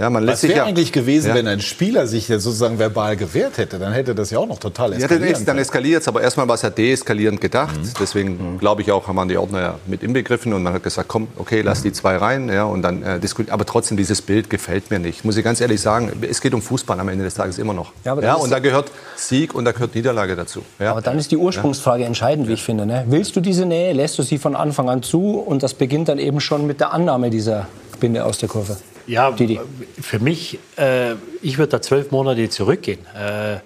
Ja, 0.00 0.08
man 0.08 0.24
lässt 0.24 0.44
Was 0.44 0.48
wäre 0.48 0.60
ja, 0.60 0.64
eigentlich 0.64 0.92
gewesen, 0.92 1.28
ja. 1.28 1.34
wenn 1.34 1.46
ein 1.46 1.60
Spieler 1.60 2.06
sich 2.06 2.26
jetzt 2.26 2.44
sozusagen 2.44 2.78
verbal 2.78 3.16
gewehrt 3.16 3.58
hätte? 3.58 3.78
Dann 3.78 3.92
hätte 3.92 4.14
das 4.14 4.30
ja 4.30 4.38
auch 4.38 4.48
noch 4.48 4.58
total 4.58 4.92
Ja, 4.92 4.96
eskalieren 4.96 5.20
dann, 5.20 5.30
ist, 5.32 5.38
dann 5.40 5.46
können. 5.46 5.58
eskaliert 5.58 6.00
es, 6.00 6.08
aber 6.08 6.22
erstmal 6.22 6.48
war 6.48 6.54
es 6.54 6.62
ja 6.62 6.70
deeskalierend 6.70 7.38
gedacht. 7.38 7.76
Mhm. 7.76 7.90
Deswegen 8.00 8.58
glaube 8.58 8.80
ich 8.80 8.90
auch, 8.92 9.06
haben 9.08 9.16
wir 9.16 9.26
die 9.26 9.36
Ordner 9.36 9.60
ja 9.60 9.74
mit 9.86 10.02
inbegriffen 10.02 10.54
und 10.54 10.62
man 10.62 10.72
hat 10.72 10.82
gesagt, 10.82 11.06
komm, 11.08 11.28
okay, 11.36 11.60
lass 11.60 11.82
die 11.82 11.92
zwei 11.92 12.16
rein, 12.16 12.48
ja, 12.48 12.64
und 12.64 12.80
dann 12.80 13.02
äh. 13.02 13.20
Aber 13.50 13.66
trotzdem, 13.66 13.98
dieses 13.98 14.22
Bild 14.22 14.48
gefällt 14.48 14.90
mir 14.90 14.98
nicht. 14.98 15.24
Muss 15.26 15.36
ich 15.36 15.44
ganz 15.44 15.60
ehrlich 15.60 15.82
sagen, 15.82 16.10
es 16.28 16.40
geht 16.40 16.54
um 16.54 16.62
Fußball 16.62 16.98
am 16.98 17.08
Ende 17.10 17.24
des 17.24 17.34
Tages 17.34 17.58
immer 17.58 17.74
noch. 17.74 17.92
Ja, 18.04 18.12
aber 18.12 18.22
Ja, 18.22 18.34
und 18.34 18.50
da 18.50 18.58
gehört 18.58 18.90
Sieg 19.16 19.54
und 19.54 19.66
da 19.66 19.72
gehört 19.72 19.94
Niederlage 19.94 20.34
dazu. 20.34 20.62
Ja. 20.78 20.92
Aber 20.92 21.02
dann 21.02 21.18
ist 21.18 21.30
die 21.30 21.36
Ursprungsfrage 21.36 22.04
entscheidend, 22.04 22.48
wie 22.48 22.54
ich 22.54 22.62
finde. 22.62 22.86
Ne? 22.86 23.04
Willst 23.08 23.36
du 23.36 23.40
diese 23.40 23.66
Nähe, 23.66 23.92
lässt 23.92 24.18
du 24.18 24.22
sie 24.22 24.38
von 24.38 24.56
Anfang 24.56 24.88
an 24.88 25.02
zu 25.02 25.38
und 25.38 25.62
das 25.62 25.74
beginnt 25.74 26.08
dann 26.08 26.18
eben 26.18 26.40
schon 26.40 26.66
mit 26.66 26.80
der 26.80 26.94
Annahme 26.94 27.28
dieser 27.28 27.68
Binde 28.00 28.24
aus 28.24 28.38
der 28.38 28.48
Kurve. 28.48 28.78
Ja, 29.10 29.32
Didi. 29.32 29.58
für 30.00 30.20
mich, 30.20 30.60
äh, 30.76 31.14
ich 31.42 31.58
würde 31.58 31.72
da 31.72 31.82
zwölf 31.82 32.12
Monate 32.12 32.48
zurückgehen. 32.48 33.04
Äh, 33.06 33.56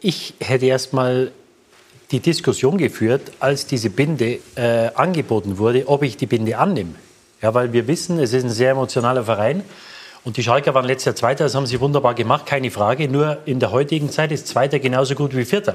ich 0.00 0.34
hätte 0.38 0.66
erst 0.66 0.92
mal 0.92 1.32
die 2.12 2.20
Diskussion 2.20 2.78
geführt, 2.78 3.32
als 3.40 3.66
diese 3.66 3.90
Binde 3.90 4.38
äh, 4.54 4.90
angeboten 4.94 5.58
wurde, 5.58 5.88
ob 5.88 6.04
ich 6.04 6.16
die 6.16 6.26
Binde 6.26 6.58
annehme. 6.58 6.94
Ja, 7.42 7.54
weil 7.54 7.72
wir 7.72 7.88
wissen, 7.88 8.20
es 8.20 8.32
ist 8.32 8.44
ein 8.44 8.50
sehr 8.50 8.70
emotionaler 8.70 9.24
Verein. 9.24 9.64
Und 10.22 10.36
die 10.36 10.44
Schalker 10.44 10.74
waren 10.74 10.84
letztes 10.84 11.06
Jahr 11.06 11.16
Zweiter, 11.16 11.44
das 11.44 11.56
haben 11.56 11.66
sie 11.66 11.80
wunderbar 11.80 12.14
gemacht, 12.14 12.46
keine 12.46 12.70
Frage. 12.70 13.08
Nur 13.08 13.38
in 13.46 13.58
der 13.58 13.72
heutigen 13.72 14.10
Zeit 14.10 14.30
ist 14.30 14.46
Zweiter 14.46 14.78
genauso 14.78 15.16
gut 15.16 15.34
wie 15.34 15.44
Vierter. 15.44 15.74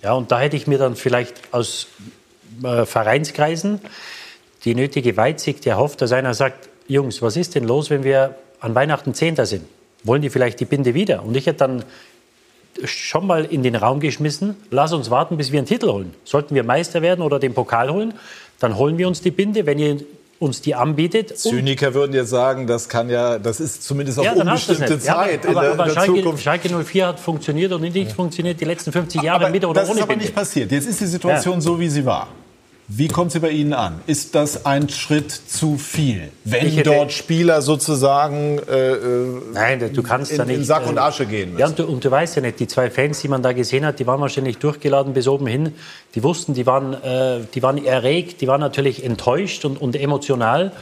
Ja, 0.00 0.12
und 0.12 0.30
da 0.30 0.38
hätte 0.38 0.56
ich 0.56 0.68
mir 0.68 0.78
dann 0.78 0.94
vielleicht 0.94 1.34
aus 1.50 1.88
äh, 2.62 2.86
Vereinskreisen 2.86 3.80
die 4.64 4.76
nötige 4.76 5.16
Weitsicht 5.16 5.66
erhofft, 5.66 6.02
dass 6.02 6.12
einer 6.12 6.34
sagt, 6.34 6.68
Jungs, 6.88 7.22
was 7.22 7.36
ist 7.36 7.54
denn 7.54 7.64
los, 7.64 7.90
wenn 7.90 8.02
wir 8.02 8.34
an 8.60 8.74
Weihnachten 8.74 9.14
Zehnter 9.14 9.46
sind? 9.46 9.64
Wollen 10.04 10.22
die 10.22 10.30
vielleicht 10.30 10.58
die 10.60 10.64
Binde 10.64 10.94
wieder? 10.94 11.22
Und 11.22 11.36
ich 11.36 11.46
hätte 11.46 11.58
dann 11.58 11.84
schon 12.84 13.26
mal 13.26 13.44
in 13.44 13.62
den 13.62 13.74
Raum 13.74 14.00
geschmissen, 14.00 14.56
lass 14.70 14.92
uns 14.92 15.10
warten, 15.10 15.36
bis 15.36 15.52
wir 15.52 15.58
einen 15.58 15.66
Titel 15.66 15.88
holen. 15.88 16.14
Sollten 16.24 16.54
wir 16.54 16.62
Meister 16.64 17.02
werden 17.02 17.22
oder 17.22 17.38
den 17.38 17.52
Pokal 17.54 17.90
holen, 17.92 18.14
dann 18.60 18.76
holen 18.76 18.98
wir 18.98 19.08
uns 19.08 19.20
die 19.20 19.30
Binde, 19.30 19.66
wenn 19.66 19.78
ihr 19.78 19.96
uns 20.38 20.60
die 20.60 20.74
anbietet. 20.76 21.36
Zyniker 21.36 21.94
würden 21.94 22.12
jetzt 22.12 22.30
sagen, 22.30 22.68
das 22.68 22.88
kann 22.88 23.10
ja, 23.10 23.38
das 23.40 23.58
ist 23.58 23.82
zumindest 23.82 24.20
auf 24.20 24.24
ja, 24.24 24.32
unbestimmte 24.34 24.94
nicht. 24.94 25.04
Ja, 25.06 25.14
Zeit 25.16 25.46
aber, 25.46 25.48
in 25.48 25.60
der, 25.60 25.72
aber 25.72 25.90
Schalke, 25.90 26.14
Zukunft. 26.14 26.42
Schalke 26.44 26.68
04 26.84 27.06
hat 27.08 27.20
funktioniert 27.20 27.72
und 27.72 27.80
nicht 27.82 28.12
funktioniert 28.12 28.60
die 28.60 28.64
letzten 28.64 28.92
50 28.92 29.20
Jahre 29.22 29.46
aber 29.46 29.50
mit 29.50 29.64
oder 29.64 29.80
das 29.80 29.90
ohne 29.90 29.98
ist 29.98 30.02
aber 30.04 30.12
Binde. 30.12 30.24
nicht 30.26 30.34
passiert. 30.34 30.70
Jetzt 30.70 30.86
ist 30.86 31.00
die 31.00 31.06
Situation 31.06 31.54
Ja. 31.54 31.60
so, 31.60 31.80
wie 31.80 31.88
sie 31.88 32.04
war. 32.06 32.28
Wie 32.90 33.08
kommt 33.08 33.32
sie 33.32 33.40
bei 33.40 33.50
Ihnen 33.50 33.74
an? 33.74 34.00
Ist 34.06 34.34
das 34.34 34.64
ein 34.64 34.88
Schritt 34.88 35.30
zu 35.30 35.76
viel, 35.76 36.30
wenn 36.44 36.68
hätte- 36.70 36.84
dort 36.84 37.12
Spieler 37.12 37.60
sozusagen 37.60 38.58
äh, 38.66 38.92
äh, 38.92 39.42
Nein, 39.52 39.92
du 39.92 40.02
kannst 40.02 40.32
in, 40.32 40.38
da 40.38 40.46
nicht. 40.46 40.56
in 40.56 40.64
Sack 40.64 40.86
und 40.86 40.96
äh, 40.96 41.00
Asche 41.00 41.26
gehen 41.26 41.50
müssen? 41.50 41.60
Ja, 41.60 41.66
und 41.66 41.78
du, 41.78 41.84
und 41.84 42.02
du 42.02 42.10
weißt 42.10 42.36
ja 42.36 42.42
nicht, 42.42 42.58
die 42.60 42.66
zwei 42.66 42.90
Fans, 42.90 43.20
die 43.20 43.28
man 43.28 43.42
da 43.42 43.52
gesehen 43.52 43.84
hat, 43.84 43.98
die 43.98 44.06
waren 44.06 44.22
wahrscheinlich 44.22 44.56
durchgeladen 44.56 45.12
bis 45.12 45.28
oben 45.28 45.46
hin. 45.46 45.74
Die 46.14 46.22
wussten, 46.22 46.54
die 46.54 46.64
waren, 46.64 46.94
äh, 46.94 47.40
die 47.54 47.62
waren 47.62 47.84
erregt, 47.84 48.40
die 48.40 48.46
waren 48.46 48.60
natürlich 48.60 49.04
enttäuscht 49.04 49.66
und, 49.66 49.78
und 49.78 49.94
emotional. 49.94 50.72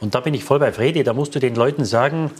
Und 0.00 0.14
da 0.14 0.20
bin 0.20 0.34
ich 0.34 0.44
voll 0.44 0.58
bei 0.58 0.70
Fredi. 0.70 1.02
Da 1.02 1.14
musst 1.14 1.34
du 1.34 1.38
den 1.38 1.54
Leuten 1.54 1.86
sagen, 1.86 2.30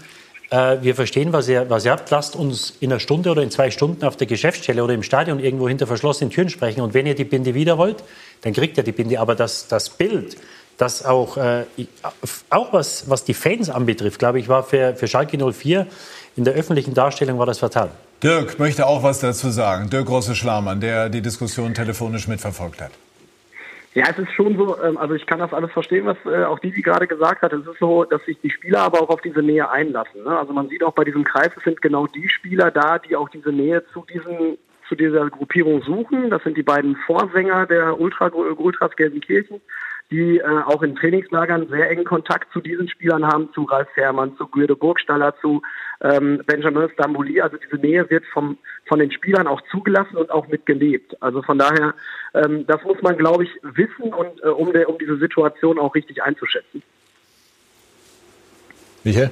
äh, 0.51 0.78
wir 0.82 0.95
verstehen, 0.95 1.32
was 1.32 1.49
ihr, 1.49 1.68
was 1.70 1.84
ihr 1.84 1.92
habt. 1.92 2.11
Lasst 2.11 2.36
uns 2.36 2.74
in 2.80 2.92
einer 2.92 3.01
Stunde 3.01 3.30
oder 3.30 3.42
in 3.42 3.51
zwei 3.51 3.70
Stunden 3.70 4.05
auf 4.05 4.16
der 4.16 4.26
Geschäftsstelle 4.26 4.82
oder 4.82 4.95
im 4.95 5.03
Stadion 5.03 5.38
irgendwo 5.38 5.68
hinter 5.68 5.86
verschlossenen 5.86 6.30
Türen 6.30 6.51
sprechen. 6.51 6.80
Und 6.80 6.95
wenn 6.95 7.07
ihr 7.07 7.14
die 7.14 7.24
Binde 7.24 7.55
wieder 7.55 7.78
wollt, 7.78 8.05
dann 8.42 8.53
kriegt 8.53 8.76
ihr 8.76 8.84
die 8.84 8.92
Binde. 8.92 9.20
Aber 9.20 9.34
das, 9.34 9.68
das 9.68 9.90
Bild, 9.90 10.36
das 10.76 11.05
auch, 11.05 11.36
äh, 11.36 11.64
auch 12.51 12.72
was, 12.72 13.09
was 13.09 13.24
die 13.24 13.34
Fans 13.34 13.70
anbetrifft, 13.70 14.18
glaube 14.18 14.38
ich, 14.38 14.49
war 14.49 14.62
für, 14.62 14.95
für 14.97 15.09
Schalke 15.09 15.38
04 15.53 15.86
in 16.36 16.45
der 16.45 16.55
öffentlichen 16.55 16.95
Darstellung 16.95 17.38
war 17.38 17.47
das 17.47 17.59
fatal. 17.59 17.90
Dirk 18.22 18.59
möchte 18.59 18.86
auch 18.86 19.03
was 19.03 19.20
dazu 19.20 19.51
sagen. 19.51 19.90
Dirk 19.90 20.07
Grosse-Schlamann, 20.07 20.80
der 20.80 21.09
die 21.09 21.20
Diskussion 21.20 21.74
telefonisch 21.74 22.26
mitverfolgt 22.26 22.80
hat. 22.80 22.90
Ja, 23.95 24.07
es 24.11 24.18
ist 24.18 24.32
schon 24.32 24.57
so, 24.57 24.76
ähm, 24.82 24.99
also 24.99 25.14
ich 25.14 25.24
kann 25.24 25.38
das 25.38 25.53
alles 25.53 25.70
verstehen, 25.70 26.05
was 26.05 26.16
äh, 26.26 26.45
auch 26.45 26.59
Didi 26.59 26.82
gerade 26.82 27.07
gesagt 27.07 27.42
hat. 27.42 27.53
Es 27.53 27.64
ist 27.64 27.78
so, 27.78 28.03
dass 28.05 28.24
sich 28.24 28.40
die 28.40 28.51
Spieler 28.51 28.80
aber 28.80 29.01
auch 29.01 29.09
auf 29.09 29.20
diese 29.20 29.40
Nähe 29.40 29.70
einlassen. 29.70 30.24
Ne? 30.24 30.36
Also 30.36 30.53
man 30.53 30.68
sieht 30.68 30.82
auch 30.82 30.95
bei 30.95 31.05
diesem 31.05 31.22
Kreis, 31.22 31.51
es 31.57 31.62
sind 31.62 31.80
genau 31.80 32.09
die 32.09 32.28
Spieler 32.28 32.72
da, 32.72 32.99
die 32.99 33.14
auch 33.14 33.28
diese 33.28 33.51
Nähe 33.51 33.84
zu 33.92 34.05
diesen 34.12 34.59
zu 34.89 34.95
dieser 34.95 35.28
Gruppierung 35.30 35.82
suchen. 35.82 36.30
Das 36.30 36.43
sind 36.43 36.57
die 36.57 36.62
beiden 36.62 36.97
Vorsänger 37.07 37.66
der 37.66 37.99
Ultra, 38.01 38.30
Ultras 38.32 38.95
Gelsenkirchen, 38.97 39.61
die 40.11 40.39
äh, 40.39 40.43
auch 40.43 40.82
in 40.82 40.97
Trainingslagern 40.97 41.68
sehr 41.68 41.91
engen 41.91 42.05
Kontakt 42.05 42.53
zu 42.53 42.61
diesen 42.61 42.89
Spielern 42.89 43.26
haben, 43.26 43.51
zu 43.55 43.64
Ralf 43.64 43.89
Herrmann, 43.95 44.37
zu 44.37 44.47
Guido 44.47 44.76
Burgstaller, 44.76 45.35
zu 45.41 45.62
ähm, 46.01 46.43
Benjamin 46.47 46.91
Stambouli. 46.91 47.41
Also 47.41 47.57
diese 47.57 47.76
Nähe 47.76 48.09
wird 48.11 48.24
vom, 48.32 48.59
von 48.87 48.99
den 48.99 49.11
Spielern 49.11 49.47
auch 49.47 49.61
zugelassen 49.70 50.16
und 50.16 50.30
auch 50.30 50.49
mitgelebt. 50.49 51.20
Also 51.22 51.43
von 51.43 51.59
daher, 51.59 51.95
ähm, 52.35 52.66
das 52.66 52.82
muss 52.85 53.01
man, 53.03 53.16
glaube 53.16 53.45
ich, 53.45 53.51
wissen 53.62 54.12
und 54.12 54.43
äh, 54.43 54.49
um, 54.49 54.72
der, 54.72 54.89
um 54.89 54.99
diese 54.99 55.16
Situation 55.16 55.78
auch 55.78 55.95
richtig 55.95 56.22
einzuschätzen. 56.22 56.82
Michael? 59.05 59.30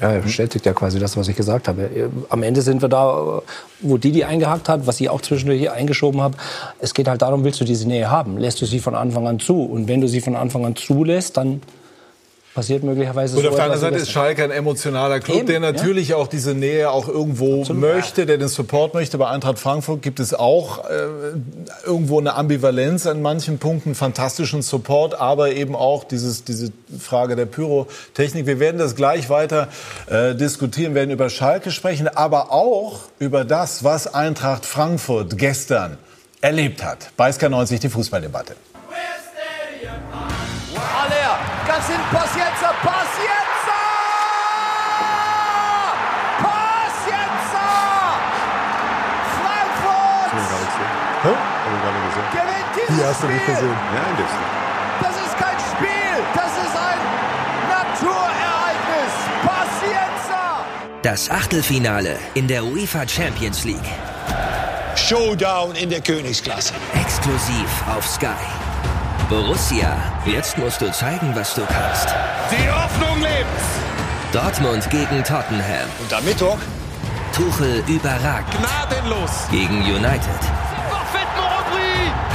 Ja, 0.00 0.12
er 0.12 0.20
bestätigt 0.20 0.64
ja 0.64 0.72
quasi 0.72 1.00
das, 1.00 1.16
was 1.16 1.26
ich 1.26 1.36
gesagt 1.36 1.66
habe. 1.66 2.10
Am 2.28 2.42
Ende 2.44 2.62
sind 2.62 2.82
wir 2.82 2.88
da, 2.88 3.42
wo 3.80 3.96
Didi 3.96 4.22
eingehakt 4.22 4.68
hat, 4.68 4.86
was 4.86 5.00
ich 5.00 5.10
auch 5.10 5.20
zwischendurch 5.20 5.58
hier 5.58 5.72
eingeschoben 5.72 6.20
habe. 6.20 6.36
Es 6.78 6.94
geht 6.94 7.08
halt 7.08 7.22
darum, 7.22 7.42
willst 7.42 7.60
du 7.60 7.64
diese 7.64 7.88
Nähe 7.88 8.08
haben? 8.08 8.38
Lässt 8.38 8.60
du 8.60 8.66
sie 8.66 8.78
von 8.78 8.94
Anfang 8.94 9.26
an 9.26 9.40
zu? 9.40 9.60
Und 9.60 9.88
wenn 9.88 10.00
du 10.00 10.08
sie 10.08 10.20
von 10.20 10.36
Anfang 10.36 10.64
an 10.64 10.76
zulässt, 10.76 11.36
dann 11.36 11.62
passiert 12.58 12.82
möglicherweise 12.82 13.36
Und 13.36 13.44
so 13.44 13.50
auf 13.50 13.54
der 13.54 13.64
anderen 13.66 13.80
Seite 13.80 13.96
ist. 13.98 14.10
Schalke 14.10 14.42
ein 14.42 14.50
emotionaler 14.50 15.20
Club, 15.20 15.36
Eben, 15.36 15.46
der 15.46 15.54
ja. 15.56 15.60
natürlich 15.60 16.14
auch 16.14 16.26
diese 16.26 16.54
Nähe 16.54 16.90
auch 16.90 17.06
irgendwo 17.06 17.64
möchte, 17.72 18.26
der 18.26 18.36
den 18.36 18.48
Support 18.48 18.94
möchte. 18.94 19.16
Bei 19.16 19.28
Eintracht 19.28 19.60
Frankfurt 19.60 20.02
gibt 20.02 20.18
es 20.18 20.34
auch 20.34 20.84
äh, 20.90 20.90
irgendwo 21.86 22.18
eine 22.18 22.34
Ambivalenz 22.34 23.06
an 23.06 23.22
manchen 23.22 23.58
Punkten, 23.58 23.94
fantastischen 23.94 24.62
Support, 24.62 25.14
aber 25.20 25.52
eben 25.52 25.76
auch 25.76 26.02
dieses, 26.02 26.42
diese 26.42 26.72
Frage 26.98 27.36
der 27.36 27.46
Pyrotechnik. 27.46 28.46
Wir 28.46 28.58
werden 28.58 28.78
das 28.78 28.96
gleich 28.96 29.30
weiter 29.30 29.68
äh, 30.08 30.34
diskutieren, 30.34 30.96
werden 30.96 31.12
über 31.12 31.30
Schalke 31.30 31.70
sprechen, 31.70 32.08
aber 32.08 32.50
auch 32.50 33.02
über 33.20 33.44
das, 33.44 33.84
was 33.84 34.12
Eintracht 34.12 34.66
Frankfurt 34.66 35.38
gestern 35.38 35.96
erlebt 36.40 36.82
hat. 36.82 37.12
Bei 37.16 37.30
SK90 37.30 37.78
die 37.78 37.88
Fußballdebatte. 37.88 38.56
Aller, 40.74 41.38
ganz 41.66 41.84
Pazienza, 41.88 42.27
Die 52.98 53.04
hast 53.04 53.22
du 53.22 53.28
nicht 53.28 53.46
gesehen. 53.46 53.68
Ja, 53.68 54.02
ein 54.10 54.16
bisschen. 54.16 54.44
Das 55.00 55.14
ist 55.24 55.36
kein 55.38 55.56
Spiel, 55.70 56.24
das 56.34 56.52
ist 56.66 56.76
ein 56.76 56.98
Naturereignis. 57.70 59.14
Pazienza! 59.44 60.64
Das 61.02 61.30
Achtelfinale 61.30 62.16
in 62.34 62.48
der 62.48 62.64
UEFA 62.64 63.06
Champions 63.06 63.62
League. 63.64 63.78
Showdown 64.96 65.76
in 65.76 65.90
der 65.90 66.00
Königsklasse. 66.00 66.74
Exklusiv 67.00 67.68
auf 67.96 68.04
Sky. 68.04 68.26
Borussia, 69.28 69.96
jetzt 70.26 70.58
musst 70.58 70.80
du 70.80 70.90
zeigen, 70.90 71.30
was 71.36 71.54
du 71.54 71.62
kannst. 71.66 72.08
Die 72.50 72.68
Hoffnung 72.68 73.20
lebt. 73.20 74.32
Dortmund 74.32 74.90
gegen 74.90 75.22
Tottenham. 75.22 75.88
Und 76.00 76.12
am 76.12 76.24
Mittwoch 76.24 76.58
Tuchel 77.32 77.84
überragt 77.86 78.52
gnadenlos. 78.58 79.46
gegen 79.52 79.82
United. 79.82 80.67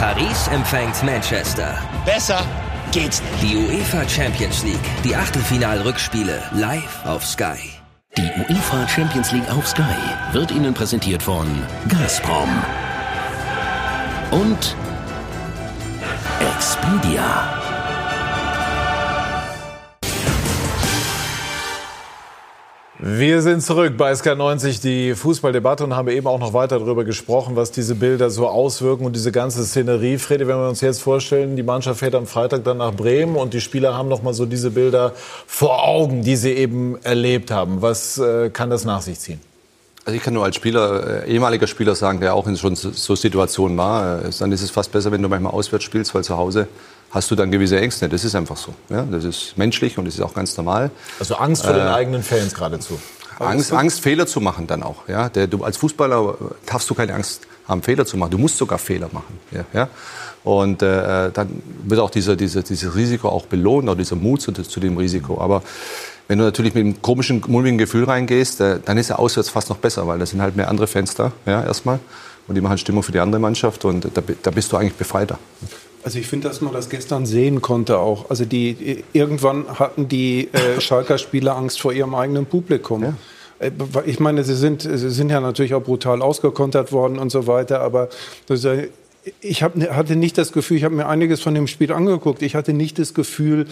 Paris 0.04 0.50
empfängt 0.50 1.02
Manchester. 1.02 1.78
Besser 2.06 2.46
geht's 2.92 3.22
nicht. 3.22 3.42
Die 3.42 3.56
UEFA 3.56 4.06
Champions 4.10 4.62
League. 4.62 4.78
Die 5.06 5.16
Achtelfinal-Rückspiele 5.16 6.44
live 6.52 7.06
auf 7.06 7.26
Sky. 7.26 7.72
Die 8.18 8.30
UEFA 8.38 8.86
Champions 8.86 9.32
League 9.32 9.50
auf 9.50 9.66
Sky 9.66 9.96
wird 10.34 10.52
Ihnen 10.52 10.74
präsentiert 10.74 11.24
von 11.24 11.48
Gazprom 11.88 12.50
und 14.32 14.76
Expedia. 16.54 17.63
Wir 23.06 23.42
sind 23.42 23.62
zurück 23.62 23.98
bei 23.98 24.14
SK90, 24.14 24.82
die 24.82 25.14
Fußballdebatte 25.14 25.84
und 25.84 25.94
haben 25.94 26.08
eben 26.08 26.26
auch 26.26 26.40
noch 26.40 26.54
weiter 26.54 26.80
darüber 26.80 27.04
gesprochen, 27.04 27.58
was 27.58 27.70
diese 27.70 27.96
Bilder 27.96 28.30
so 28.30 28.48
auswirken 28.48 29.06
und 29.06 29.14
diese 29.14 29.34
ganze 29.34 29.66
Szenerie. 29.66 30.18
Fredi, 30.18 30.48
wenn 30.48 30.56
wir 30.56 30.70
uns 30.70 30.80
jetzt 30.80 31.02
vorstellen, 31.02 31.58
die 31.58 31.64
Mannschaft 31.64 32.00
fährt 32.00 32.16
am 32.16 32.28
Freitag 32.28 32.64
dann 32.64 32.78
nach 32.78 32.94
Bremen 32.94 33.36
und 33.36 33.54
die 33.54 33.60
Spieler 33.60 33.98
haben 33.98 34.08
noch 34.08 34.24
mal 34.24 34.34
so 34.34 34.46
diese 34.46 34.72
Bilder 34.72 35.12
vor 35.48 35.84
Augen, 35.84 36.24
die 36.24 36.38
sie 36.38 36.54
eben 36.54 36.98
erlebt 37.04 37.52
haben. 37.52 37.82
Was 37.82 38.20
äh, 38.20 38.50
kann 38.52 38.70
das 38.70 38.86
nach 38.86 39.02
sich 39.02 39.20
ziehen? 39.20 39.42
Also 40.06 40.16
ich 40.16 40.24
kann 40.24 40.34
nur 40.34 40.46
als 40.46 40.56
Spieler, 40.56 41.26
äh, 41.26 41.30
ehemaliger 41.30 41.68
Spieler 41.68 41.96
sagen, 41.96 42.22
der 42.22 42.34
auch 42.34 42.48
in 42.48 42.56
schon 42.56 42.76
so, 42.78 43.16
Situationen 43.16 43.78
war, 43.78 44.24
äh, 44.24 44.30
dann 44.40 44.54
ist 44.54 44.62
es 44.62 44.72
fast 44.72 44.94
besser, 44.94 45.12
wenn 45.12 45.22
du 45.22 45.28
manchmal 45.28 45.52
auswärts 45.52 45.84
spielst, 45.84 46.16
weil 46.16 46.24
zu 46.24 46.38
Hause 46.38 46.70
hast 47.14 47.30
du 47.30 47.36
dann 47.36 47.52
gewisse 47.52 47.80
Ängste. 47.80 48.10
Das 48.10 48.24
ist 48.24 48.36
einfach 48.36 48.58
so. 48.58 48.74
Ja? 48.90 49.04
Das 49.04 49.24
ist 49.24 49.58
menschlich 49.58 49.98
und 49.98 50.06
das 50.06 50.16
ist 50.16 50.22
auch 50.22 50.34
ganz 50.34 50.58
normal. 50.58 50.90
Also 51.20 51.36
Angst 51.36 51.64
vor 51.64 51.74
den 51.74 51.88
eigenen 51.88 52.24
Fans 52.24 52.54
geradezu. 52.54 53.00
Angst, 53.40 53.72
Angst, 53.72 54.02
Fehler 54.02 54.28
zu 54.28 54.42
machen 54.42 54.68
dann 54.68 54.84
auch. 54.84 55.08
Ja? 55.08 55.30
Der, 55.30 55.48
du, 55.48 55.64
als 55.64 55.78
Fußballer 55.78 56.36
darfst 56.66 56.90
du 56.90 56.96
keine 56.96 57.14
Angst 57.14 57.48
haben, 57.68 57.84
Fehler 57.84 58.06
zu 58.06 58.18
machen. 58.18 58.32
Du 58.32 58.38
musst 58.38 58.58
sogar 58.58 58.80
Fehler 58.80 59.10
machen. 59.12 59.40
Ja? 59.52 59.66
ja? 59.74 59.90
Und 60.44 60.82
äh, 60.82 61.32
dann 61.32 61.62
wird 61.84 62.02
auch 62.02 62.10
dieser, 62.10 62.36
dieser, 62.36 62.64
dieses 62.64 62.96
Risiko 62.96 63.30
auch 63.30 63.46
belohnt, 63.46 63.88
auch 63.90 63.96
dieser 63.96 64.16
Mut 64.16 64.42
zu, 64.42 64.52
zu 64.52 64.80
dem 64.80 64.98
Risiko. 64.98 65.40
Aber 65.40 65.62
wenn 66.28 66.40
du 66.40 66.46
natürlich 66.46 66.74
mit 66.74 66.84
einem 66.84 67.02
komischen, 67.02 67.44
mulmigen 67.48 67.78
Gefühl 67.78 68.06
reingehst, 68.06 68.60
äh, 68.60 68.80
dann 68.84 68.98
ist 68.98 69.10
er 69.10 69.20
auswärts 69.20 69.50
fast 69.50 69.70
noch 69.70 69.78
besser, 69.78 70.08
weil 70.08 70.20
da 70.20 70.26
sind 70.26 70.42
halt 70.42 70.56
mehr 70.56 70.70
andere 70.70 70.88
Fans 70.88 71.14
da, 71.14 71.32
ja, 71.46 71.64
erstmal. 71.64 72.00
Und 72.48 72.56
die 72.56 72.62
machen 72.62 72.78
Stimmung 72.78 73.04
für 73.04 73.14
die 73.14 73.20
andere 73.20 73.40
Mannschaft 73.40 73.86
und 73.86 74.06
da, 74.14 74.22
da 74.42 74.52
bist 74.52 74.72
du 74.72 74.78
eigentlich 74.78 74.96
befreiter. 74.96 75.38
Also 76.04 76.20
ich 76.20 76.28
finde, 76.28 76.50
dass 76.50 76.62
man 76.62 76.74
das 76.74 76.90
gestern 76.90 77.26
sehen 77.26 77.62
konnte 77.62 77.98
auch. 77.98 78.30
Also 78.30 78.46
die 78.46 79.04
irgendwann 79.14 79.80
hatten 79.80 80.08
die 80.10 80.50
äh, 80.52 80.82
Schalker 80.82 81.18
Spieler 81.18 81.56
Angst 81.56 81.80
vor 81.80 81.94
ihrem 81.94 82.14
eigenen 82.14 82.46
Publikum. 82.46 83.04
Ja. 83.04 83.14
Äh, 83.60 83.72
ich 84.06 84.20
meine, 84.20 84.44
sie 84.44 84.56
sind, 84.56 84.82
sie 84.82 85.10
sind 85.10 85.30
ja 85.30 85.40
natürlich 85.40 85.74
auch 85.74 85.84
brutal 85.84 86.22
ausgekontert 86.22 86.92
worden 86.92 87.20
und 87.20 87.32
so 87.32 87.48
weiter, 87.48 87.82
aber 87.82 88.10
ich 89.40 89.64
hab, 89.64 89.76
hatte 89.76 90.16
nicht 90.16 90.38
das 90.38 90.52
Gefühl, 90.52 90.78
ich 90.78 90.84
habe 90.84 90.96
mir 90.96 91.08
einiges 91.08 91.42
von 91.42 91.56
dem 91.56 91.68
Spiel 91.68 91.94
angeguckt, 91.94 92.42
ich 92.42 92.56
hatte 92.56 92.74
nicht 92.74 93.00
das 93.00 93.14
Gefühl, 93.14 93.68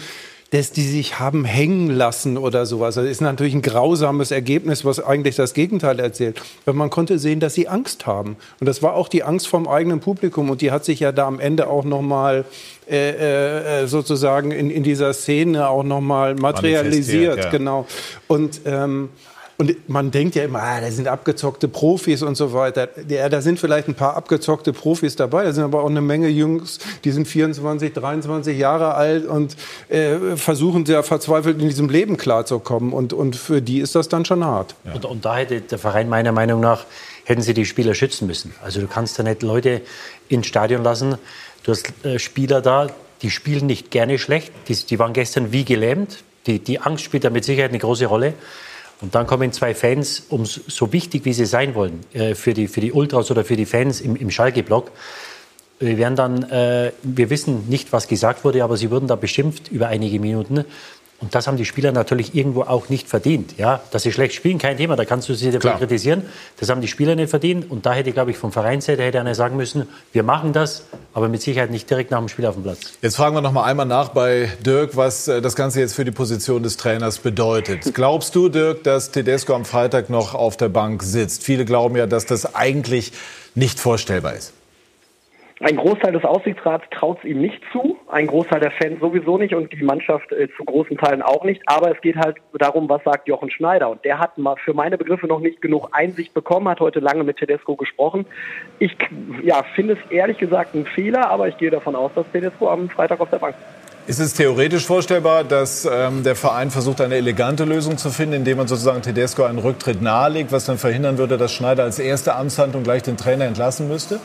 dass 0.52 0.70
die 0.70 0.82
sich 0.82 1.18
haben 1.18 1.46
hängen 1.46 1.88
lassen 1.88 2.36
oder 2.36 2.66
sowas. 2.66 2.96
Das 2.96 3.06
ist 3.06 3.22
natürlich 3.22 3.54
ein 3.54 3.62
grausames 3.62 4.30
Ergebnis, 4.30 4.84
was 4.84 5.00
eigentlich 5.00 5.34
das 5.34 5.54
Gegenteil 5.54 5.98
erzählt. 5.98 6.42
Aber 6.66 6.76
man 6.76 6.90
konnte 6.90 7.18
sehen, 7.18 7.40
dass 7.40 7.54
sie 7.54 7.68
Angst 7.68 8.06
haben. 8.06 8.36
Und 8.60 8.66
das 8.66 8.82
war 8.82 8.94
auch 8.94 9.08
die 9.08 9.22
Angst 9.22 9.48
vom 9.48 9.66
eigenen 9.66 10.00
Publikum. 10.00 10.50
Und 10.50 10.60
die 10.60 10.70
hat 10.70 10.84
sich 10.84 11.00
ja 11.00 11.10
da 11.10 11.26
am 11.26 11.40
Ende 11.40 11.68
auch 11.68 11.84
noch 11.84 12.02
mal 12.02 12.44
äh, 12.86 13.82
äh, 13.82 13.86
sozusagen 13.86 14.50
in, 14.50 14.68
in 14.70 14.82
dieser 14.82 15.14
Szene 15.14 15.68
auch 15.68 15.84
noch 15.84 16.02
mal 16.02 16.34
materialisiert. 16.34 17.44
Ja. 17.44 17.50
Genau. 17.50 17.86
Und 18.28 18.60
ähm, 18.66 19.08
und 19.58 19.88
man 19.88 20.10
denkt 20.10 20.34
ja 20.34 20.44
immer, 20.44 20.62
ah, 20.62 20.80
da 20.80 20.90
sind 20.90 21.08
abgezockte 21.08 21.68
Profis 21.68 22.22
und 22.22 22.36
so 22.36 22.52
weiter. 22.52 22.88
Ja, 23.08 23.28
da 23.28 23.40
sind 23.40 23.60
vielleicht 23.60 23.88
ein 23.88 23.94
paar 23.94 24.16
abgezockte 24.16 24.72
Profis 24.72 25.14
dabei. 25.16 25.44
Da 25.44 25.52
sind 25.52 25.64
aber 25.64 25.82
auch 25.82 25.90
eine 25.90 26.00
Menge 26.00 26.28
Jungs, 26.28 26.78
die 27.04 27.10
sind 27.10 27.28
24, 27.28 27.92
23 27.92 28.58
Jahre 28.58 28.94
alt 28.94 29.26
und 29.26 29.56
äh, 29.88 30.36
versuchen 30.36 30.86
sehr 30.86 31.02
verzweifelt 31.02 31.60
in 31.60 31.68
diesem 31.68 31.88
Leben 31.88 32.16
klarzukommen. 32.16 32.92
Und, 32.92 33.12
und 33.12 33.36
für 33.36 33.62
die 33.62 33.80
ist 33.80 33.94
das 33.94 34.08
dann 34.08 34.24
schon 34.24 34.44
hart. 34.44 34.74
Ja. 34.84 34.94
Und, 34.94 35.04
und 35.04 35.24
da 35.24 35.36
hätte 35.36 35.60
der 35.60 35.78
Verein 35.78 36.08
meiner 36.08 36.32
Meinung 36.32 36.60
nach, 36.60 36.84
hätten 37.24 37.42
sie 37.42 37.54
die 37.54 37.66
Spieler 37.66 37.94
schützen 37.94 38.26
müssen. 38.26 38.54
Also 38.64 38.80
du 38.80 38.88
kannst 38.88 39.18
da 39.18 39.22
nicht 39.22 39.42
Leute 39.42 39.82
ins 40.28 40.46
Stadion 40.46 40.82
lassen. 40.82 41.16
Du 41.62 41.72
hast 41.72 41.92
äh, 42.04 42.18
Spieler 42.18 42.60
da, 42.60 42.88
die 43.22 43.30
spielen 43.30 43.66
nicht 43.66 43.90
gerne 43.90 44.18
schlecht. 44.18 44.52
Die, 44.68 44.74
die 44.74 44.98
waren 44.98 45.12
gestern 45.12 45.52
wie 45.52 45.64
gelähmt. 45.64 46.24
Die, 46.46 46.58
die 46.58 46.80
Angst 46.80 47.04
spielt 47.04 47.22
da 47.22 47.30
mit 47.30 47.44
Sicherheit 47.44 47.70
eine 47.70 47.78
große 47.78 48.06
Rolle. 48.06 48.34
Und 49.02 49.14
dann 49.14 49.26
kommen 49.26 49.52
zwei 49.52 49.74
Fans, 49.74 50.22
um 50.28 50.46
so 50.46 50.92
wichtig 50.92 51.24
wie 51.24 51.32
sie 51.32 51.44
sein 51.44 51.74
wollen, 51.74 52.00
äh, 52.14 52.34
für, 52.34 52.54
die, 52.54 52.68
für 52.68 52.80
die 52.80 52.92
Ultras 52.92 53.30
oder 53.30 53.44
für 53.44 53.56
die 53.56 53.66
Fans 53.66 54.00
im, 54.00 54.16
im 54.16 54.30
Schalke-Block. 54.30 54.92
Wir 55.80 55.98
werden 55.98 56.14
dann, 56.14 56.44
äh, 56.44 56.92
wir 57.02 57.28
wissen 57.28 57.68
nicht, 57.68 57.92
was 57.92 58.06
gesagt 58.06 58.44
wurde, 58.44 58.62
aber 58.62 58.76
sie 58.76 58.90
wurden 58.92 59.08
da 59.08 59.16
beschimpft 59.16 59.72
über 59.72 59.88
einige 59.88 60.20
Minuten. 60.20 60.64
Und 61.22 61.34
das 61.36 61.46
haben 61.46 61.56
die 61.56 61.64
Spieler 61.64 61.92
natürlich 61.92 62.34
irgendwo 62.34 62.62
auch 62.62 62.88
nicht 62.88 63.08
verdient. 63.08 63.56
Ja, 63.56 63.80
dass 63.92 64.02
sie 64.02 64.12
schlecht 64.12 64.34
spielen, 64.34 64.58
kein 64.58 64.76
Thema, 64.76 64.96
da 64.96 65.04
kannst 65.04 65.28
du 65.28 65.34
sie 65.34 65.52
dafür 65.52 65.74
kritisieren. 65.78 66.24
Das 66.58 66.68
haben 66.68 66.80
die 66.80 66.88
Spieler 66.88 67.14
nicht 67.14 67.30
verdient. 67.30 67.70
Und 67.70 67.86
da 67.86 67.92
hätte, 67.92 68.10
glaube 68.10 68.32
ich, 68.32 68.36
vom 68.36 68.50
Vereinsseite 68.50 69.02
hätte 69.02 69.20
einer 69.20 69.36
sagen 69.36 69.56
müssen, 69.56 69.88
wir 70.12 70.24
machen 70.24 70.52
das, 70.52 70.84
aber 71.14 71.28
mit 71.28 71.40
Sicherheit 71.40 71.70
nicht 71.70 71.88
direkt 71.88 72.10
nach 72.10 72.18
dem 72.18 72.28
Spiel 72.28 72.44
auf 72.44 72.54
dem 72.54 72.64
Platz. 72.64 72.80
Jetzt 73.00 73.16
fragen 73.16 73.36
wir 73.36 73.40
noch 73.40 73.52
mal 73.52 73.64
einmal 73.64 73.86
nach 73.86 74.08
bei 74.08 74.50
Dirk, 74.66 74.96
was 74.96 75.28
äh, 75.28 75.40
das 75.40 75.54
Ganze 75.54 75.78
jetzt 75.80 75.94
für 75.94 76.04
die 76.04 76.10
Position 76.10 76.62
des 76.64 76.76
Trainers 76.76 77.18
bedeutet. 77.18 77.94
Glaubst 77.94 78.34
du, 78.34 78.48
Dirk, 78.48 78.82
dass 78.82 79.12
Tedesco 79.12 79.54
am 79.54 79.64
Freitag 79.64 80.10
noch 80.10 80.34
auf 80.34 80.56
der 80.56 80.70
Bank 80.70 81.04
sitzt? 81.04 81.44
Viele 81.44 81.64
glauben 81.64 81.96
ja, 81.96 82.06
dass 82.06 82.26
das 82.26 82.56
eigentlich 82.56 83.12
nicht 83.54 83.78
vorstellbar 83.78 84.34
ist. 84.34 84.52
Ein 85.64 85.76
Großteil 85.76 86.12
des 86.12 86.24
Aufsichtsrats 86.24 86.84
traut 86.90 87.18
es 87.18 87.24
ihm 87.24 87.40
nicht 87.40 87.62
zu, 87.70 87.96
ein 88.08 88.26
Großteil 88.26 88.58
der 88.58 88.72
Fans 88.72 88.98
sowieso 88.98 89.38
nicht 89.38 89.54
und 89.54 89.72
die 89.72 89.84
Mannschaft 89.84 90.32
äh, 90.32 90.48
zu 90.56 90.64
großen 90.64 90.98
Teilen 90.98 91.22
auch 91.22 91.44
nicht. 91.44 91.62
Aber 91.66 91.94
es 91.94 92.00
geht 92.00 92.16
halt 92.16 92.38
darum, 92.58 92.88
was 92.88 93.04
sagt 93.04 93.28
Jochen 93.28 93.48
Schneider. 93.48 93.88
Und 93.88 94.04
der 94.04 94.18
hat 94.18 94.36
mal 94.38 94.56
für 94.56 94.74
meine 94.74 94.98
Begriffe 94.98 95.28
noch 95.28 95.38
nicht 95.38 95.62
genug 95.62 95.90
Einsicht 95.92 96.34
bekommen, 96.34 96.68
hat 96.68 96.80
heute 96.80 96.98
lange 96.98 97.22
mit 97.22 97.36
Tedesco 97.36 97.76
gesprochen. 97.76 98.26
Ich 98.80 98.96
ja, 99.44 99.62
finde 99.76 99.92
es 99.94 100.10
ehrlich 100.10 100.38
gesagt 100.38 100.74
ein 100.74 100.84
Fehler, 100.84 101.30
aber 101.30 101.46
ich 101.46 101.56
gehe 101.58 101.70
davon 101.70 101.94
aus, 101.94 102.10
dass 102.16 102.26
Tedesco 102.32 102.68
am 102.68 102.88
Freitag 102.88 103.20
auf 103.20 103.30
der 103.30 103.38
Bank 103.38 103.54
ist 104.08 104.18
es 104.18 104.34
theoretisch 104.34 104.84
vorstellbar, 104.84 105.44
dass 105.44 105.84
ähm, 105.84 106.24
der 106.24 106.34
Verein 106.34 106.72
versucht, 106.72 107.00
eine 107.00 107.14
elegante 107.14 107.62
Lösung 107.62 107.98
zu 107.98 108.10
finden, 108.10 108.34
indem 108.34 108.58
man 108.58 108.66
sozusagen 108.66 109.00
Tedesco 109.00 109.44
einen 109.44 109.58
Rücktritt 109.58 110.02
nahelegt, 110.02 110.50
was 110.50 110.64
dann 110.64 110.76
verhindern 110.76 111.18
würde, 111.18 111.38
dass 111.38 111.52
Schneider 111.52 111.84
als 111.84 112.00
erste 112.00 112.34
Amtshandlung 112.34 112.82
gleich 112.82 113.04
den 113.04 113.16
Trainer 113.16 113.44
entlassen 113.44 113.86
müsste? 113.86 114.18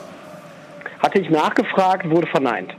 Hatte 1.00 1.20
ich 1.20 1.30
nachgefragt, 1.30 2.10
wurde 2.10 2.28
verneint. 2.28 2.74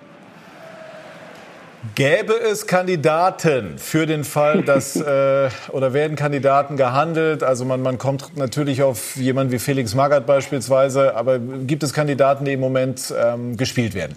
Gäbe 1.94 2.32
es 2.34 2.66
Kandidaten 2.66 3.78
für 3.78 4.06
den 4.06 4.24
Fall, 4.24 4.62
dass 4.62 4.96
äh, 5.00 5.48
oder 5.70 5.92
werden 5.92 6.16
Kandidaten 6.16 6.76
gehandelt? 6.76 7.42
Also 7.44 7.64
man, 7.64 7.82
man 7.82 7.98
kommt 7.98 8.36
natürlich 8.36 8.82
auf 8.82 9.16
jemanden 9.16 9.52
wie 9.52 9.58
Felix 9.58 9.94
Magath 9.94 10.26
beispielsweise, 10.26 11.14
aber 11.14 11.38
gibt 11.38 11.82
es 11.82 11.92
Kandidaten, 11.92 12.44
die 12.44 12.54
im 12.54 12.60
Moment 12.60 13.14
ähm, 13.16 13.56
gespielt 13.56 13.94
werden? 13.94 14.16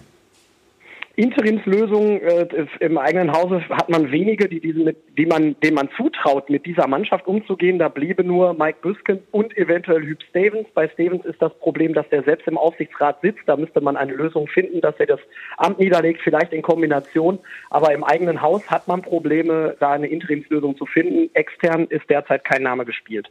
Interimslösungen 1.16 2.22
äh, 2.22 2.46
im 2.80 2.96
eigenen 2.96 3.32
Hause 3.32 3.62
hat 3.68 3.90
man 3.90 4.10
wenige, 4.10 4.48
die, 4.48 4.60
diesen, 4.60 4.84
mit, 4.84 4.96
die 5.18 5.26
man, 5.26 5.56
denen 5.60 5.74
man 5.74 5.90
zutraut, 5.96 6.48
mit 6.48 6.64
dieser 6.64 6.86
Mannschaft 6.86 7.26
umzugehen. 7.26 7.78
Da 7.78 7.88
bliebe 7.88 8.24
nur 8.24 8.54
Mike 8.54 8.78
Büsken 8.80 9.20
und 9.30 9.56
eventuell 9.56 10.02
Hüb 10.02 10.22
Stevens. 10.30 10.68
Bei 10.74 10.88
Stevens 10.88 11.24
ist 11.26 11.40
das 11.42 11.52
Problem, 11.58 11.92
dass 11.92 12.08
der 12.08 12.22
selbst 12.22 12.48
im 12.48 12.56
Aufsichtsrat 12.56 13.20
sitzt. 13.20 13.42
Da 13.46 13.56
müsste 13.56 13.82
man 13.82 13.96
eine 13.96 14.12
Lösung 14.12 14.48
finden, 14.48 14.80
dass 14.80 14.94
er 14.98 15.06
das 15.06 15.20
Amt 15.58 15.78
niederlegt, 15.78 16.22
vielleicht 16.22 16.52
in 16.52 16.62
Kombination. 16.62 17.38
Aber 17.68 17.92
im 17.92 18.04
eigenen 18.04 18.40
Haus 18.40 18.62
hat 18.70 18.88
man 18.88 19.02
Probleme, 19.02 19.76
da 19.80 19.92
eine 19.92 20.06
Interimslösung 20.06 20.78
zu 20.78 20.86
finden. 20.86 21.28
Extern 21.34 21.86
ist 21.88 22.08
derzeit 22.08 22.44
kein 22.44 22.62
Name 22.62 22.86
gespielt. 22.86 23.28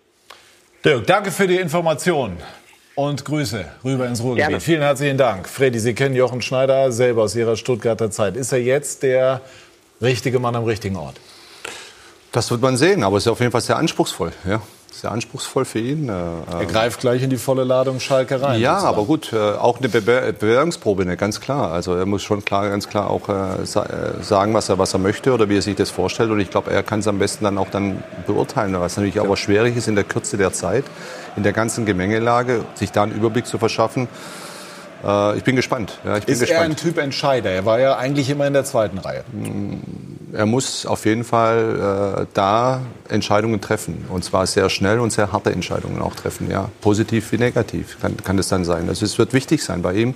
Dirk, 0.85 1.07
danke 1.07 1.31
für 1.31 1.47
die 1.47 1.57
Information 1.57 2.37
und 2.95 3.25
Grüße 3.25 3.65
rüber 3.83 4.07
ins 4.07 4.21
Ruhrgebiet. 4.21 4.47
Gerne. 4.47 4.59
Vielen 4.59 4.81
herzlichen 4.81 5.17
Dank. 5.17 5.47
Freddy, 5.47 5.79
Sie 5.79 5.93
kennen 5.93 6.15
Jochen 6.15 6.41
Schneider 6.41 6.91
selber 6.91 7.23
aus 7.23 7.35
Ihrer 7.35 7.55
Stuttgarter 7.55 8.11
Zeit. 8.11 8.35
Ist 8.35 8.51
er 8.51 8.61
jetzt 8.61 9.03
der 9.03 9.41
richtige 10.01 10.39
Mann 10.39 10.55
am 10.55 10.65
richtigen 10.65 10.97
Ort? 10.97 11.15
Das 12.31 12.49
wird 12.51 12.61
man 12.61 12.77
sehen, 12.77 13.03
aber 13.03 13.17
es 13.17 13.25
ist 13.25 13.31
auf 13.31 13.39
jeden 13.39 13.51
Fall 13.51 13.61
sehr 13.61 13.77
anspruchsvoll. 13.77 14.31
Ja 14.47 14.61
sehr 15.01 15.11
anspruchsvoll 15.11 15.65
für 15.65 15.79
ihn. 15.79 16.09
Äh, 16.09 16.11
er 16.11 16.65
greift 16.65 16.99
gleich 16.99 17.23
in 17.23 17.29
die 17.29 17.37
volle 17.37 17.63
Ladung 17.63 17.99
Schalke 17.99 18.41
rein. 18.41 18.59
Ja, 18.59 18.73
sozusagen. 18.73 18.95
aber 18.95 19.05
gut, 19.05 19.33
äh, 19.33 19.37
auch 19.37 19.79
eine 19.79 19.89
Bewerbungsprobe, 19.89 21.05
ne, 21.05 21.17
ganz 21.17 21.39
klar. 21.39 21.71
Also 21.71 21.95
er 21.95 22.05
muss 22.05 22.21
schon 22.23 22.43
klar, 22.45 22.69
ganz 22.69 22.87
klar 22.87 23.09
auch 23.09 23.29
äh, 23.29 23.65
sagen, 23.65 24.53
was 24.53 24.69
er, 24.69 24.77
was 24.77 24.93
er 24.93 24.99
möchte 24.99 25.33
oder 25.33 25.49
wie 25.49 25.57
er 25.57 25.61
sich 25.61 25.75
das 25.75 25.89
vorstellt. 25.89 26.29
Und 26.29 26.39
ich 26.39 26.49
glaube, 26.49 26.71
er 26.71 26.83
kann 26.83 26.99
es 26.99 27.07
am 27.07 27.19
besten 27.19 27.45
dann 27.45 27.57
auch 27.57 27.69
dann 27.69 28.03
beurteilen. 28.27 28.79
Was 28.79 28.97
natürlich 28.97 29.15
ja. 29.15 29.23
aber 29.23 29.37
schwierig 29.37 29.75
ist 29.75 29.87
in 29.87 29.95
der 29.95 30.03
Kürze 30.03 30.37
der 30.37 30.53
Zeit, 30.53 30.85
in 31.35 31.43
der 31.43 31.53
ganzen 31.53 31.85
Gemengelage, 31.85 32.65
sich 32.75 32.91
da 32.91 33.03
einen 33.03 33.13
Überblick 33.13 33.45
zu 33.45 33.57
verschaffen. 33.57 34.07
Ich 35.35 35.43
bin 35.43 35.55
gespannt. 35.55 35.97
Ja, 36.05 36.17
ich 36.17 36.25
bin 36.25 36.33
ist 36.33 36.41
gespannt. 36.41 36.61
er 36.61 36.65
ein 36.65 36.75
Typ 36.75 36.99
Entscheider? 36.99 37.49
Er 37.49 37.65
war 37.65 37.79
ja 37.79 37.97
eigentlich 37.97 38.29
immer 38.29 38.45
in 38.45 38.53
der 38.53 38.65
zweiten 38.65 38.99
Reihe. 38.99 39.23
Mm, 39.31 39.79
er 40.31 40.45
muss 40.45 40.85
auf 40.85 41.05
jeden 41.05 41.23
Fall 41.23 42.19
äh, 42.21 42.25
da 42.35 42.81
Entscheidungen 43.09 43.61
treffen. 43.61 44.05
Und 44.09 44.23
zwar 44.23 44.45
sehr 44.45 44.69
schnell 44.69 44.99
und 44.99 45.11
sehr 45.11 45.31
harte 45.31 45.51
Entscheidungen 45.51 46.03
auch 46.03 46.13
treffen. 46.13 46.51
Ja. 46.51 46.69
Positiv 46.81 47.31
wie 47.31 47.39
negativ 47.39 47.97
kann, 47.99 48.15
kann 48.17 48.37
das 48.37 48.47
dann 48.47 48.63
sein. 48.63 48.89
Also 48.89 49.03
es 49.03 49.17
wird 49.17 49.33
wichtig 49.33 49.63
sein 49.63 49.81
bei 49.81 49.93
ihm. 49.93 50.13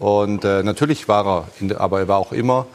Und 0.00 0.44
äh, 0.44 0.64
natürlich 0.64 1.06
war 1.06 1.26
er, 1.26 1.48
in, 1.60 1.76
aber 1.76 2.00
er 2.00 2.08
war 2.08 2.18
auch 2.18 2.32
immer, 2.32 2.66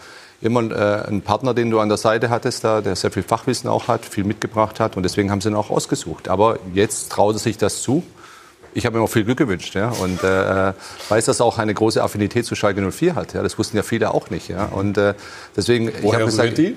immer 0.43 0.71
äh, 0.71 1.07
ein 1.07 1.21
Partner, 1.21 1.53
den 1.53 1.69
du 1.69 1.79
an 1.79 1.89
der 1.89 1.97
Seite 1.97 2.29
hattest, 2.29 2.63
da, 2.63 2.81
der 2.81 2.95
sehr 2.95 3.11
viel 3.11 3.23
Fachwissen 3.23 3.69
auch 3.69 3.87
hat, 3.87 4.05
viel 4.05 4.23
mitgebracht 4.23 4.79
hat. 4.79 4.97
Und 4.97 5.03
deswegen 5.03 5.31
haben 5.31 5.41
sie 5.41 5.49
ihn 5.49 5.55
auch 5.55 5.69
ausgesucht. 5.69 6.27
Aber 6.27 6.59
jetzt 6.73 7.11
traut 7.11 7.35
er 7.35 7.39
sich 7.39 7.57
das 7.57 7.81
zu 7.81 8.03
ich 8.75 8.85
habe 8.85 8.97
ihm 8.97 9.03
auch 9.03 9.09
viel 9.09 9.23
Glück 9.23 9.37
gewünscht 9.37 9.75
ja, 9.75 9.89
und 9.89 10.23
äh, 10.23 10.73
weiß, 11.09 11.25
dass 11.25 11.39
er 11.39 11.45
auch 11.45 11.57
eine 11.57 11.73
große 11.73 12.01
Affinität 12.01 12.45
zu 12.45 12.55
Schalke 12.55 12.81
04 12.81 13.15
hat. 13.15 13.33
Ja, 13.33 13.43
das 13.43 13.57
wussten 13.57 13.77
ja 13.77 13.83
viele 13.83 14.13
auch 14.13 14.29
nicht. 14.29 14.49
Ja, 14.49 14.65
und 14.65 14.97
äh, 14.97 15.13
deswegen, 15.55 15.91
Woher 16.01 16.19
ich 16.19 16.25
gesagt, 16.25 16.57
die? 16.57 16.75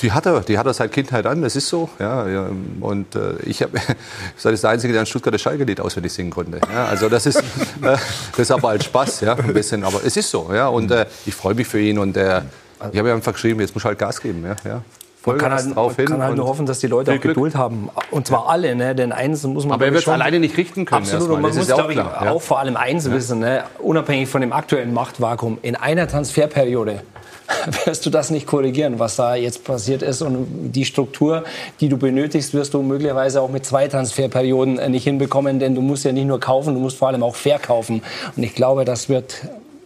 Die 0.00 0.12
hat 0.12 0.26
er, 0.26 0.40
die 0.40 0.58
hat 0.58 0.66
er 0.66 0.74
seit 0.74 0.92
Kindheit 0.92 1.26
an. 1.26 1.42
Das 1.42 1.56
ist 1.56 1.68
so. 1.68 1.88
Ja, 1.98 2.26
ja 2.28 2.48
und 2.80 3.14
äh, 3.14 3.36
ich 3.44 3.62
habe, 3.62 3.78
das 4.42 4.52
ist 4.52 4.62
der 4.62 4.70
einzige, 4.70 4.92
der 4.92 5.02
ein 5.02 5.06
Stuttgarter 5.06 5.38
Schalke-Lied 5.38 5.80
auswendig 5.80 6.12
singen 6.12 6.30
konnte. 6.30 6.60
Ja, 6.72 6.86
also 6.86 7.08
das 7.08 7.26
ist, 7.26 7.38
äh, 7.38 7.42
das 7.82 8.38
ist 8.38 8.50
aber 8.50 8.70
als 8.70 8.84
Spaß, 8.84 9.20
ja, 9.20 9.34
ein 9.34 9.52
bisschen. 9.52 9.84
Aber 9.84 10.00
es 10.04 10.16
ist 10.16 10.30
so. 10.30 10.50
Ja, 10.52 10.68
und 10.68 10.90
äh, 10.90 11.06
ich 11.26 11.34
freue 11.34 11.54
mich 11.54 11.66
für 11.66 11.80
ihn 11.80 11.98
und 11.98 12.16
äh, 12.16 12.42
ich 12.92 12.98
habe 12.98 13.10
ihm 13.10 13.16
einfach 13.16 13.32
geschrieben, 13.32 13.60
jetzt 13.60 13.74
muss 13.74 13.84
halt 13.84 13.98
Gas 13.98 14.20
geben. 14.20 14.44
Ja, 14.44 14.56
ja. 14.68 14.82
Man 15.26 15.38
kann 15.38 15.52
halt, 15.52 15.74
drauf 15.74 15.96
hin 15.96 16.06
kann 16.06 16.22
halt 16.22 16.36
nur 16.36 16.46
hoffen, 16.46 16.66
dass 16.66 16.80
die 16.80 16.86
Leute 16.86 17.12
auch 17.12 17.20
Geduld 17.20 17.54
haben. 17.54 17.88
Und 18.10 18.26
zwar 18.26 18.48
alle, 18.48 18.74
ne? 18.74 18.94
denn 18.94 19.12
eins 19.12 19.42
muss 19.44 19.64
man 19.64 19.72
Aber 19.74 19.86
er 19.86 19.94
wird 19.94 20.06
alleine 20.08 20.38
nicht 20.38 20.56
richten 20.56 20.84
können. 20.84 21.02
Absolut, 21.02 21.30
und 21.30 21.40
man 21.40 21.50
Das 21.50 21.56
muss 21.56 21.62
ist 21.64 21.68
ja 21.70 21.74
auch 21.76 21.78
glaub 21.78 21.90
ich, 21.90 21.96
klar. 21.96 22.24
ja. 22.24 22.32
auch 22.32 22.42
vor 22.42 22.58
allem 22.58 22.76
eins 22.76 23.10
wissen, 23.10 23.38
ne? 23.38 23.64
unabhängig 23.78 24.28
von 24.28 24.40
dem 24.40 24.52
aktuellen 24.52 24.92
Machtvakuum, 24.92 25.58
in 25.62 25.76
einer 25.76 26.06
Transferperiode 26.08 27.02
wirst 27.84 28.04
du 28.04 28.10
das 28.10 28.30
nicht 28.30 28.46
korrigieren, 28.46 28.98
was 28.98 29.16
da 29.16 29.34
jetzt 29.34 29.64
passiert 29.64 30.02
ist. 30.02 30.22
Und 30.22 30.72
die 30.72 30.84
Struktur, 30.84 31.44
die 31.80 31.88
du 31.88 31.96
benötigst, 31.96 32.54
wirst 32.54 32.74
du 32.74 32.82
möglicherweise 32.82 33.40
auch 33.40 33.50
mit 33.50 33.64
zwei 33.64 33.88
Transferperioden 33.88 34.78
äh, 34.78 34.88
nicht 34.88 35.04
hinbekommen, 35.04 35.58
denn 35.58 35.74
du 35.74 35.80
musst 35.80 36.04
ja 36.04 36.12
nicht 36.12 36.26
nur 36.26 36.40
kaufen, 36.40 36.74
du 36.74 36.80
musst 36.80 36.98
vor 36.98 37.08
allem 37.08 37.22
auch 37.22 37.36
verkaufen. 37.36 38.02
Und 38.36 38.42
ich 38.42 38.54
glaube, 38.54 38.84
das 38.84 39.08
wird 39.08 39.42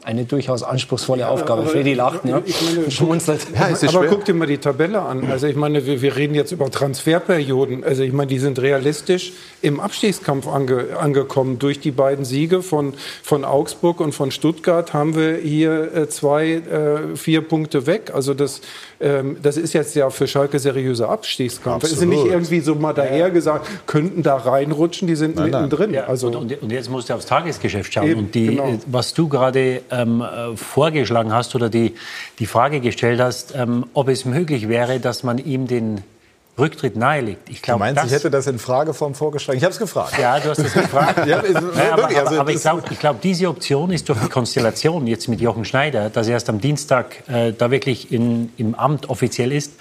eine 0.09 0.25
durchaus 0.25 0.63
anspruchsvolle 0.63 1.29
Aufgabe. 1.29 1.61
aber 1.61 1.71
Freddy 1.71 1.93
lacht, 1.93 2.25
ne? 2.25 2.43
ich 2.47 2.57
meine, 2.63 2.91
Schmunzelt. 2.91 3.47
aber 3.87 4.07
guck 4.07 4.25
dir 4.25 4.33
mal 4.33 4.47
die 4.47 4.57
Tabelle 4.57 5.03
an. 5.03 5.31
Also 5.31 5.47
ich 5.47 5.55
meine, 5.55 5.85
wir, 5.85 6.01
wir 6.01 6.17
reden 6.17 6.35
jetzt 6.35 6.51
über 6.51 6.71
Transferperioden. 6.71 7.85
Also 7.85 8.05
ich 8.05 8.15
meine, 8.15 8.29
die 8.29 8.39
sind 8.39 8.59
realistisch 8.59 9.35
im 9.61 9.81
Abstiegskampf 9.81 10.49
ange, 10.49 10.97
angekommen. 10.99 11.59
Durch 11.59 11.81
die 11.81 11.91
beiden 11.91 12.25
Siege 12.25 12.63
von, 12.63 12.95
von 13.23 13.45
Augsburg 13.45 14.01
und 14.01 14.15
von 14.15 14.31
Stuttgart 14.31 14.95
haben 14.95 15.15
wir 15.15 15.37
hier 15.37 15.95
äh, 15.95 16.09
zwei, 16.09 16.53
äh, 16.53 17.15
vier 17.15 17.43
Punkte 17.43 17.87
weg. 17.87 18.13
Also 18.15 18.33
das, 18.33 18.63
ähm, 19.01 19.37
das 19.43 19.59
ist 19.59 19.75
jetzt 19.75 19.95
ja 19.95 20.09
für 20.09 20.27
Schalke 20.27 20.59
seriöser 20.59 21.11
Abstiegskampf. 21.11 21.85
Es 21.85 21.93
ist 21.93 22.07
nicht 22.07 22.25
irgendwie 22.25 22.61
so 22.61 22.75
mal 22.77 22.95
daher 22.95 23.31
gesagt, 23.31 23.69
könnten 23.87 24.23
da 24.23 24.37
reinrutschen, 24.37 25.07
die 25.07 25.17
sind 25.17 25.37
Nein, 25.37 25.51
nein. 25.51 25.65
mittendrin. 25.65 25.93
Ja, 25.93 26.05
also, 26.05 26.29
und, 26.29 26.63
und, 26.63 26.73
jetzt 26.73 26.89
musst 26.89 27.11
du 27.11 27.15
aufs 27.15 27.27
Tagesgeschäft 27.27 27.93
schauen. 27.93 28.09
Eben, 28.09 28.21
und 28.21 28.35
die, 28.35 28.47
genau. 28.47 28.69
äh, 28.69 28.79
was 28.87 29.13
du 29.13 29.29
gerade 29.29 29.83
ähm, 29.99 30.23
äh, 30.23 30.57
vorgeschlagen 30.57 31.33
hast 31.33 31.55
oder 31.55 31.69
die, 31.69 31.95
die 32.39 32.47
Frage 32.47 32.81
gestellt 32.81 33.21
hast, 33.21 33.55
ähm, 33.55 33.87
ob 33.95 34.09
es 34.09 34.25
möglich 34.25 34.69
wäre, 34.69 35.01
dass 35.01 35.23
man 35.25 35.39
ihm 35.39 35.67
den 35.67 36.03
Rücktritt 36.59 36.97
nahelegt. 36.97 37.49
Ich 37.51 37.61
Du 37.61 37.67
glaube, 37.67 37.79
meinst, 37.81 37.99
das, 37.99 38.07
ich 38.07 38.13
hätte 38.13 38.31
das 38.31 38.49
in 38.49 38.59
Frageform 38.59 39.15
vorgeschlagen? 39.15 39.59
Ich 39.59 39.63
habe 39.65 39.73
es 39.73 39.79
gefragt. 39.79 40.19
Ja, 40.19 40.41
du 40.41 40.51
hast 40.51 40.59
es 40.59 40.73
gefragt. 40.73 41.21
Ja, 41.27 41.39
ist- 41.39 41.55
Ja, 41.55 41.93
aber, 41.93 42.07
also 42.09 42.19
aber, 42.21 42.41
aber 42.41 42.51
ich 42.51 42.61
glaube, 42.61 42.83
glaub, 42.99 43.21
diese 43.21 43.49
Option 43.49 43.93
ist 43.93 44.09
durch 44.09 44.19
die 44.21 44.29
Konstellation 44.29 45.07
jetzt 45.07 45.29
mit 45.29 45.41
Jochen 45.41 45.65
Schneider, 45.65 46.11
dass 46.11 46.27
er 46.27 46.33
erst 46.33 46.49
am 46.49 46.61
Dienstag 46.61 47.29
äh, 47.29 47.53
da 47.53 47.71
wirklich 47.71 48.11
in, 48.11 48.53
im 48.57 48.75
Amt 48.75 49.09
offiziell 49.09 49.53
ist. 49.53 49.75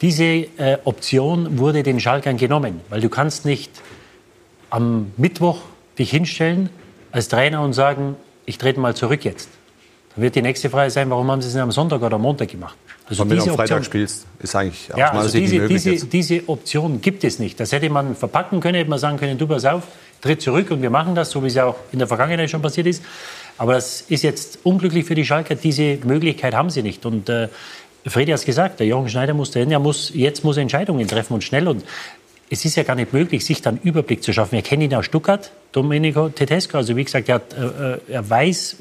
Diese 0.00 0.24
äh, 0.24 0.78
Option 0.84 1.58
wurde 1.58 1.84
den 1.84 2.00
Schalkern 2.00 2.36
genommen, 2.38 2.80
weil 2.88 3.00
du 3.00 3.08
kannst 3.08 3.44
nicht 3.44 3.70
am 4.70 5.12
Mittwoch 5.16 5.60
dich 5.98 6.10
hinstellen 6.10 6.70
als 7.12 7.28
Trainer 7.28 7.62
und 7.62 7.72
sagen, 7.72 8.16
ich 8.46 8.58
trete 8.58 8.80
mal 8.80 8.94
zurück 8.96 9.24
jetzt. 9.24 9.48
Dann 10.16 10.22
wird 10.22 10.34
die 10.34 10.42
nächste 10.42 10.70
Frage 10.70 10.90
sein, 10.90 11.10
warum 11.10 11.30
haben 11.30 11.42
Sie 11.42 11.48
es 11.48 11.54
nicht 11.54 11.62
am 11.62 11.70
Sonntag 11.70 12.00
oder 12.02 12.16
am 12.16 12.22
Montag 12.22 12.48
gemacht? 12.48 12.74
Also 13.08 13.22
wenn 13.22 13.28
du 13.28 13.34
diese 13.36 13.50
am 13.50 13.56
Freitag 13.56 13.76
Option- 13.78 13.84
spielst, 13.84 14.26
ist 14.40 14.56
eigentlich 14.56 14.88
ja, 14.96 15.12
also 15.12 15.38
diese, 15.38 15.68
diese, 15.68 16.06
diese 16.06 16.48
Option 16.48 17.00
gibt 17.00 17.22
es 17.22 17.38
nicht. 17.38 17.60
Das 17.60 17.70
hätte 17.70 17.88
man 17.90 18.16
verpacken 18.16 18.60
können, 18.60 18.76
hätte 18.76 18.90
man 18.90 18.98
sagen 18.98 19.18
können, 19.18 19.36
du 19.36 19.46
pass 19.46 19.66
auf, 19.66 19.84
tritt 20.22 20.40
zurück 20.40 20.70
und 20.70 20.80
wir 20.80 20.90
machen 20.90 21.14
das, 21.14 21.30
so 21.30 21.42
wie 21.42 21.48
es 21.48 21.54
ja 21.54 21.66
auch 21.66 21.76
in 21.92 21.98
der 21.98 22.08
Vergangenheit 22.08 22.50
schon 22.50 22.62
passiert 22.62 22.86
ist. 22.86 23.02
Aber 23.58 23.74
das 23.74 24.00
ist 24.08 24.22
jetzt 24.22 24.60
unglücklich 24.64 25.04
für 25.04 25.14
die 25.14 25.24
Schalker, 25.24 25.54
diese 25.54 25.98
Möglichkeit 26.04 26.54
haben 26.54 26.70
sie 26.70 26.82
nicht. 26.82 27.04
Und 27.04 27.28
äh, 27.28 27.48
Fredi 28.06 28.32
hat 28.32 28.40
es 28.40 28.46
gesagt, 28.46 28.80
der 28.80 28.86
Jochen 28.86 29.08
Schneider 29.08 29.34
muss 29.34 29.50
dahin, 29.50 29.70
er 29.70 29.80
muss, 29.80 30.12
jetzt 30.14 30.44
muss 30.44 30.56
er 30.56 30.62
Entscheidungen 30.62 31.06
treffen 31.06 31.34
und 31.34 31.44
schnell. 31.44 31.68
Und 31.68 31.84
es 32.48 32.64
ist 32.64 32.76
ja 32.76 32.84
gar 32.84 32.94
nicht 32.94 33.12
möglich, 33.12 33.44
sich 33.44 33.60
dann 33.60 33.78
Überblick 33.82 34.22
zu 34.22 34.32
schaffen. 34.32 34.52
Wir 34.52 34.62
kennen 34.62 34.82
ihn 34.82 34.94
aus 34.94 35.06
Stuttgart, 35.06 35.50
Domenico 35.72 36.28
Tedesco. 36.28 36.76
Also 36.76 36.96
wie 36.96 37.04
gesagt, 37.04 37.28
er, 37.28 37.36
hat, 37.36 37.54
äh, 37.54 37.94
äh, 37.94 37.98
er 38.08 38.30
weiß, 38.30 38.76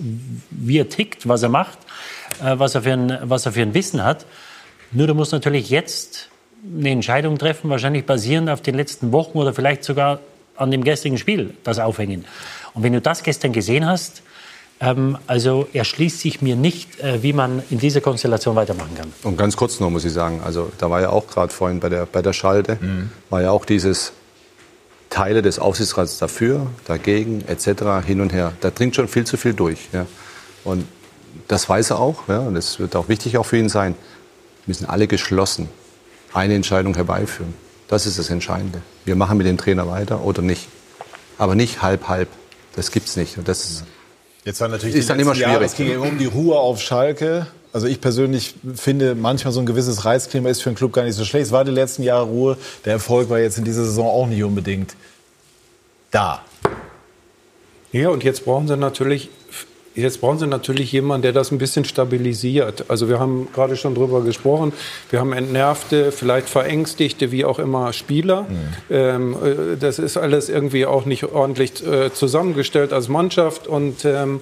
wie 0.51 0.77
er 0.77 0.89
tickt, 0.89 1.27
was 1.27 1.41
er 1.41 1.49
macht, 1.49 1.79
äh, 2.43 2.57
was, 2.59 2.75
er 2.75 2.83
für 2.83 2.93
ein, 2.93 3.17
was 3.23 3.45
er 3.45 3.53
für 3.53 3.61
ein 3.61 3.73
Wissen 3.73 4.03
hat. 4.03 4.25
Nur 4.91 5.07
du 5.07 5.15
musst 5.15 5.31
natürlich 5.31 5.69
jetzt 5.69 6.29
eine 6.77 6.91
Entscheidung 6.91 7.37
treffen, 7.37 7.69
wahrscheinlich 7.69 8.05
basierend 8.05 8.49
auf 8.49 8.61
den 8.61 8.75
letzten 8.75 9.11
Wochen 9.11 9.37
oder 9.37 9.53
vielleicht 9.53 9.83
sogar 9.83 10.19
an 10.55 10.71
dem 10.71 10.83
gestrigen 10.83 11.17
Spiel, 11.17 11.53
das 11.63 11.79
aufhängen. 11.79 12.25
Und 12.73 12.83
wenn 12.83 12.93
du 12.93 13.01
das 13.01 13.23
gestern 13.23 13.51
gesehen 13.51 13.85
hast, 13.85 14.21
ähm, 14.79 15.17
also 15.27 15.67
erschließt 15.73 16.19
sich 16.19 16.41
mir 16.41 16.55
nicht, 16.55 16.99
äh, 16.99 17.23
wie 17.23 17.33
man 17.33 17.63
in 17.69 17.79
dieser 17.79 18.01
Konstellation 18.01 18.55
weitermachen 18.55 18.95
kann. 18.95 19.13
Und 19.23 19.37
ganz 19.37 19.55
kurz 19.55 19.79
noch 19.79 19.89
muss 19.89 20.05
ich 20.05 20.13
sagen, 20.13 20.41
also 20.43 20.71
da 20.77 20.89
war 20.89 21.01
ja 21.01 21.09
auch 21.09 21.27
gerade 21.27 21.53
vorhin 21.53 21.79
bei 21.79 21.89
der, 21.89 22.05
bei 22.05 22.21
der 22.21 22.33
Schalte, 22.33 22.77
war 23.29 23.41
ja 23.41 23.51
auch 23.51 23.65
dieses 23.65 24.13
Teile 25.09 25.41
des 25.41 25.59
Aufsichtsrats 25.59 26.17
dafür, 26.17 26.67
dagegen 26.85 27.43
etc. 27.47 28.05
hin 28.05 28.19
und 28.21 28.33
her. 28.33 28.53
Da 28.59 28.69
dringt 28.69 28.95
schon 28.95 29.07
viel 29.07 29.25
zu 29.25 29.37
viel 29.37 29.53
durch. 29.53 29.79
Ja. 29.93 30.05
Und 30.63 30.85
das 31.47 31.69
weiß 31.69 31.91
er 31.91 31.99
auch, 31.99 32.27
ja, 32.27 32.39
und 32.39 32.55
das 32.55 32.79
wird 32.79 32.95
auch 32.95 33.07
wichtig 33.07 33.37
auch 33.37 33.45
für 33.45 33.57
ihn 33.57 33.69
sein. 33.69 33.95
Wir 34.65 34.71
müssen 34.71 34.85
alle 34.85 35.07
geschlossen 35.07 35.69
eine 36.33 36.55
Entscheidung 36.55 36.95
herbeiführen. 36.95 37.53
Das 37.87 38.05
ist 38.05 38.19
das 38.19 38.29
Entscheidende. 38.29 38.81
Wir 39.05 39.15
machen 39.15 39.37
mit 39.37 39.47
dem 39.47 39.57
Trainer 39.57 39.87
weiter 39.87 40.21
oder 40.23 40.41
nicht. 40.41 40.67
Aber 41.37 41.55
nicht 41.55 41.81
halb 41.81 42.07
halb. 42.07 42.29
Das 42.75 42.91
gibt's 42.91 43.15
nicht. 43.15 43.37
Und 43.37 43.47
das 43.47 43.63
ist, 43.63 43.83
Jetzt 44.45 44.61
war 44.61 44.67
natürlich 44.67 44.95
Ist 44.95 45.05
die 45.05 45.07
dann 45.09 45.19
immer 45.19 45.31
letzten 45.31 45.41
Jahre, 45.41 45.69
schwierig. 45.69 45.71
Es 45.71 46.01
ging 46.03 46.11
um 46.11 46.17
die 46.19 46.27
Ruhe 46.27 46.57
auf 46.57 46.79
Schalke. 46.79 47.47
Also 47.73 47.87
ich 47.87 47.99
persönlich 47.99 48.53
finde, 48.75 49.15
manchmal 49.15 49.51
so 49.51 49.59
ein 49.59 49.65
gewisses 49.65 50.05
Reizklima 50.05 50.49
ist 50.49 50.61
für 50.61 50.69
einen 50.69 50.77
Club 50.77 50.93
gar 50.93 51.03
nicht 51.03 51.15
so 51.15 51.25
schlecht. 51.25 51.47
Es 51.47 51.51
war 51.51 51.65
die 51.65 51.71
letzten 51.71 52.03
Jahre 52.03 52.25
Ruhe. 52.25 52.57
Der 52.85 52.93
Erfolg 52.93 53.29
war 53.29 53.39
jetzt 53.39 53.57
in 53.57 53.65
dieser 53.65 53.83
Saison 53.83 54.07
auch 54.07 54.27
nicht 54.27 54.43
unbedingt 54.43 54.95
da. 56.11 56.41
Ja, 57.91 58.09
und 58.09 58.23
jetzt 58.23 58.45
brauchen 58.45 58.67
sie 58.67 58.77
natürlich, 58.77 59.29
jetzt 59.95 60.21
brauchen 60.21 60.39
sie 60.39 60.47
natürlich 60.47 60.91
jemanden, 60.91 61.23
der 61.23 61.33
das 61.33 61.51
ein 61.51 61.57
bisschen 61.57 61.85
stabilisiert. 61.85 62.85
Also 62.89 63.09
wir 63.09 63.19
haben 63.19 63.47
gerade 63.53 63.75
schon 63.75 63.95
drüber 63.95 64.21
gesprochen. 64.21 64.73
Wir 65.09 65.19
haben 65.19 65.33
entnervte, 65.33 66.11
vielleicht 66.11 66.49
verängstigte, 66.49 67.31
wie 67.31 67.45
auch 67.45 67.59
immer, 67.59 67.93
Spieler. 67.93 68.45
Ähm, 68.89 69.33
äh, 69.33 69.77
das 69.79 69.99
ist 69.99 70.17
alles 70.17 70.49
irgendwie 70.49 70.85
auch 70.85 71.05
nicht 71.05 71.23
ordentlich 71.25 71.85
äh, 71.85 72.13
zusammengestellt 72.13 72.93
als 72.93 73.07
Mannschaft 73.07 73.67
und 73.67 74.05
ähm, 74.05 74.41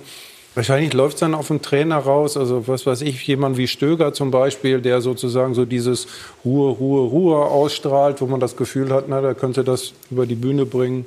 Wahrscheinlich 0.55 0.93
läuft 0.93 1.15
es 1.15 1.19
dann 1.21 1.33
auf 1.33 1.47
den 1.47 1.63
Trainer 1.63 1.97
raus, 1.97 2.37
also 2.37 2.67
was 2.67 2.85
weiß 2.85 3.01
ich, 3.01 3.25
jemand 3.25 3.57
wie 3.57 3.67
Stöger 3.67 4.13
zum 4.13 4.29
Beispiel, 4.29 4.81
der 4.81 5.01
sozusagen 5.01 5.55
so 5.55 5.65
dieses 5.65 6.05
Ruhe, 6.45 6.71
Ruhe, 6.71 7.09
Ruhe 7.09 7.37
ausstrahlt, 7.37 8.21
wo 8.21 8.27
man 8.27 8.39
das 8.39 8.55
Gefühl 8.55 8.93
hat, 8.93 9.05
na, 9.07 9.19
der 9.21 9.33
könnte 9.33 9.63
das 9.63 9.93
über 10.11 10.27
die 10.27 10.35
Bühne 10.35 10.67
bringen. 10.67 11.05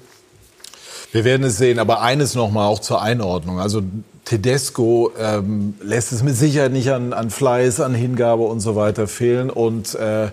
Wir 1.12 1.24
werden 1.24 1.44
es 1.44 1.58
sehen, 1.58 1.78
aber 1.78 2.02
eines 2.02 2.34
noch 2.34 2.50
mal 2.50 2.66
auch 2.66 2.80
zur 2.80 3.00
Einordnung. 3.00 3.60
Also 3.60 3.82
Tedesco 4.26 5.12
ähm, 5.18 5.74
lässt 5.80 6.12
es 6.12 6.22
mit 6.22 6.36
Sicherheit 6.36 6.72
nicht 6.72 6.90
an, 6.90 7.12
an 7.12 7.30
Fleiß, 7.30 7.80
an 7.80 7.94
Hingabe 7.94 8.42
und 8.42 8.58
so 8.60 8.74
weiter 8.74 9.06
fehlen 9.06 9.50
und 9.50 9.94
äh, 9.94 10.28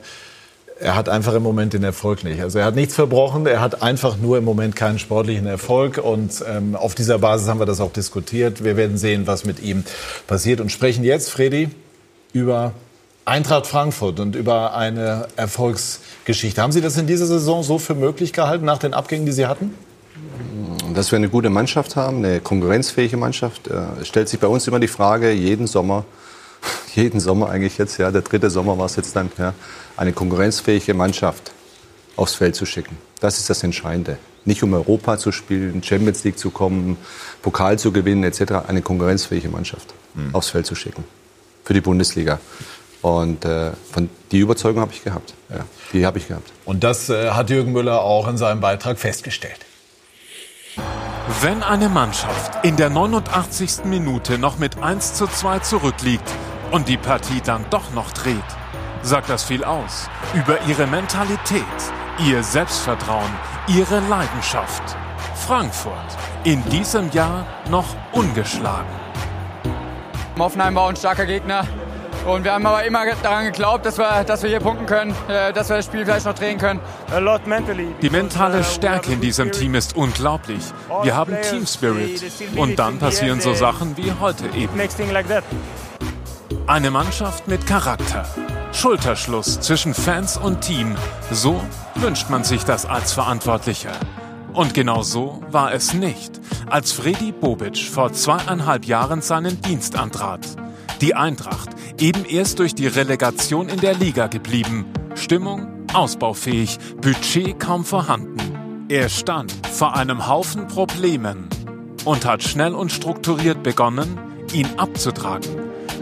er 0.79 0.95
hat 0.95 1.09
einfach 1.09 1.35
im 1.35 1.43
Moment 1.43 1.73
den 1.73 1.83
Erfolg 1.83 2.23
nicht. 2.23 2.41
Also 2.41 2.57
er 2.57 2.65
hat 2.65 2.75
nichts 2.75 2.95
verbrochen, 2.95 3.45
er 3.45 3.61
hat 3.61 3.83
einfach 3.83 4.17
nur 4.17 4.39
im 4.39 4.45
Moment 4.45 4.75
keinen 4.75 4.97
sportlichen 4.97 5.45
Erfolg 5.45 5.99
und 5.99 6.43
ähm, 6.49 6.75
auf 6.75 6.95
dieser 6.95 7.19
Basis 7.19 7.47
haben 7.47 7.59
wir 7.59 7.67
das 7.67 7.79
auch 7.79 7.93
diskutiert. 7.93 8.63
Wir 8.63 8.77
werden 8.77 8.97
sehen, 8.97 9.27
was 9.27 9.45
mit 9.45 9.61
ihm 9.61 9.83
passiert 10.25 10.59
und 10.59 10.71
sprechen 10.71 11.03
jetzt, 11.03 11.29
Fredi, 11.29 11.69
über 12.33 12.73
Eintracht 13.25 13.67
Frankfurt 13.67 14.19
und 14.19 14.35
über 14.35 14.75
eine 14.75 15.27
Erfolgsgeschichte. 15.35 16.59
Haben 16.59 16.73
Sie 16.73 16.81
das 16.81 16.97
in 16.97 17.05
dieser 17.05 17.27
Saison 17.27 17.61
so 17.61 17.77
für 17.77 17.93
möglich 17.93 18.33
gehalten 18.33 18.65
nach 18.65 18.79
den 18.79 18.95
Abgängen, 18.95 19.27
die 19.27 19.31
Sie 19.31 19.45
hatten? 19.45 19.75
Dass 20.93 21.11
wir 21.11 21.17
eine 21.17 21.29
gute 21.29 21.49
Mannschaft 21.49 21.95
haben, 21.95 22.17
eine 22.17 22.39
konkurrenzfähige 22.39 23.17
Mannschaft. 23.17 23.67
Äh, 23.67 24.05
stellt 24.05 24.29
sich 24.29 24.39
bei 24.39 24.47
uns 24.47 24.67
immer 24.67 24.79
die 24.79 24.87
Frage, 24.87 25.31
jeden 25.31 25.67
Sommer, 25.67 26.05
jeden 26.95 27.19
Sommer 27.19 27.49
eigentlich 27.49 27.77
jetzt, 27.77 27.97
ja, 27.97 28.11
der 28.11 28.21
dritte 28.21 28.49
Sommer 28.49 28.77
war 28.77 28.85
es 28.85 28.95
jetzt 28.95 29.15
dann, 29.15 29.31
ja, 29.37 29.53
eine 29.97 30.13
konkurrenzfähige 30.13 30.93
Mannschaft 30.93 31.51
aufs 32.15 32.35
Feld 32.35 32.55
zu 32.55 32.65
schicken. 32.65 32.97
Das 33.19 33.39
ist 33.39 33.49
das 33.49 33.63
Entscheidende. 33.63 34.17
Nicht 34.45 34.61
um 34.61 34.73
Europa 34.73 35.17
zu 35.17 35.31
spielen, 35.31 35.81
Champions 35.81 36.23
League 36.23 36.37
zu 36.37 36.49
kommen, 36.49 36.97
Pokal 37.41 37.79
zu 37.79 37.91
gewinnen 37.91 38.23
etc. 38.23 38.67
Eine 38.67 38.81
konkurrenzfähige 38.81 39.47
Mannschaft 39.47 39.93
aufs 40.33 40.49
Feld 40.49 40.65
zu 40.65 40.75
schicken 40.75 41.05
für 41.63 41.73
die 41.73 41.81
Bundesliga. 41.81 42.39
Und 43.01 43.43
äh, 43.45 43.71
von 43.91 44.09
die 44.31 44.39
Überzeugung 44.39 44.81
habe 44.81 44.93
ich 44.93 45.03
gehabt. 45.03 45.33
Ja, 45.49 45.65
die 45.91 46.05
habe 46.05 46.19
ich 46.19 46.27
gehabt. 46.27 46.51
Und 46.65 46.83
das 46.83 47.09
äh, 47.09 47.31
hat 47.31 47.49
Jürgen 47.49 47.73
Müller 47.73 48.01
auch 48.01 48.27
in 48.27 48.37
seinem 48.37 48.61
Beitrag 48.61 48.97
festgestellt. 48.97 49.59
Wenn 51.41 51.63
eine 51.63 51.89
Mannschaft 51.89 52.65
in 52.65 52.75
der 52.75 52.89
89. 52.89 53.85
Minute 53.85 54.37
noch 54.37 54.57
mit 54.57 54.81
1 54.81 55.13
zu 55.13 55.27
2 55.27 55.59
zurückliegt 55.59 56.29
und 56.71 56.87
die 56.87 56.97
Partie 56.97 57.41
dann 57.41 57.65
doch 57.69 57.91
noch 57.93 58.11
dreht, 58.11 58.43
sagt 59.01 59.29
das 59.29 59.43
viel 59.43 59.63
aus 59.63 60.09
über 60.33 60.61
ihre 60.67 60.87
Mentalität, 60.87 61.63
ihr 62.25 62.43
Selbstvertrauen, 62.43 63.29
ihre 63.67 63.99
Leidenschaft. 64.09 64.83
Frankfurt 65.35 66.17
in 66.43 66.63
diesem 66.69 67.11
Jahr 67.11 67.45
noch 67.69 67.87
ungeschlagen. 68.11 68.89
Hoffenheim 70.37 70.75
war 70.75 70.89
ein 70.89 70.95
starker 70.95 71.25
Gegner. 71.25 71.65
Und 72.25 72.45
wir 72.45 72.53
haben 72.53 72.65
aber 72.65 72.85
immer 72.85 73.03
daran 73.21 73.45
geglaubt, 73.45 73.85
dass 73.85 73.97
wir, 73.97 74.23
dass 74.23 74.43
wir 74.43 74.49
hier 74.49 74.61
punkten 74.61 74.85
können, 74.85 75.13
äh, 75.27 75.51
dass 75.51 75.69
wir 75.69 75.77
das 75.77 75.85
Spiel 75.85 76.05
vielleicht 76.05 76.25
noch 76.25 76.33
drehen 76.33 76.57
können. 76.57 76.79
Die 78.01 78.09
mentale 78.09 78.63
Stärke 78.63 79.11
in 79.11 79.19
diesem 79.19 79.51
Team 79.51 79.75
ist 79.75 79.95
unglaublich. 79.95 80.63
Wir 81.03 81.15
haben 81.15 81.35
Team 81.41 81.65
Spirit. 81.67 82.23
Und 82.55 82.79
dann 82.79 82.97
passieren 82.97 83.41
so 83.41 83.53
Sachen 83.53 83.97
wie 83.97 84.13
heute 84.21 84.45
eben. 84.55 84.79
Eine 86.65 86.91
Mannschaft 86.91 87.47
mit 87.49 87.67
Charakter. 87.67 88.25
Schulterschluss 88.71 89.59
zwischen 89.59 89.93
Fans 89.93 90.37
und 90.37 90.61
Team. 90.61 90.95
So 91.29 91.61
wünscht 91.95 92.29
man 92.29 92.45
sich 92.45 92.63
das 92.63 92.85
als 92.85 93.11
Verantwortlicher. 93.11 93.91
Und 94.53 94.73
genau 94.73 95.01
so 95.03 95.41
war 95.49 95.73
es 95.73 95.93
nicht, 95.93 96.39
als 96.69 96.93
Freddy 96.93 97.31
Bobic 97.31 97.77
vor 97.77 98.13
zweieinhalb 98.13 98.85
Jahren 98.85 99.21
seinen 99.21 99.61
Dienst 99.61 99.97
antrat. 99.97 100.41
Die 101.01 101.15
Eintracht 101.15 101.69
eben 101.99 102.25
erst 102.25 102.59
durch 102.59 102.75
die 102.75 102.87
Relegation 102.87 103.69
in 103.69 103.79
der 103.79 103.93
Liga 103.93 104.27
geblieben. 104.27 104.85
Stimmung 105.15 105.67
ausbaufähig, 105.93 106.79
Budget 107.01 107.59
kaum 107.59 107.85
vorhanden. 107.85 108.85
Er 108.89 109.09
stand 109.09 109.53
vor 109.71 109.95
einem 109.95 110.27
Haufen 110.27 110.67
Problemen 110.67 111.47
und 112.05 112.25
hat 112.25 112.43
schnell 112.43 112.73
und 112.73 112.91
strukturiert 112.91 113.63
begonnen, 113.63 114.17
ihn 114.53 114.67
abzutragen. 114.77 115.49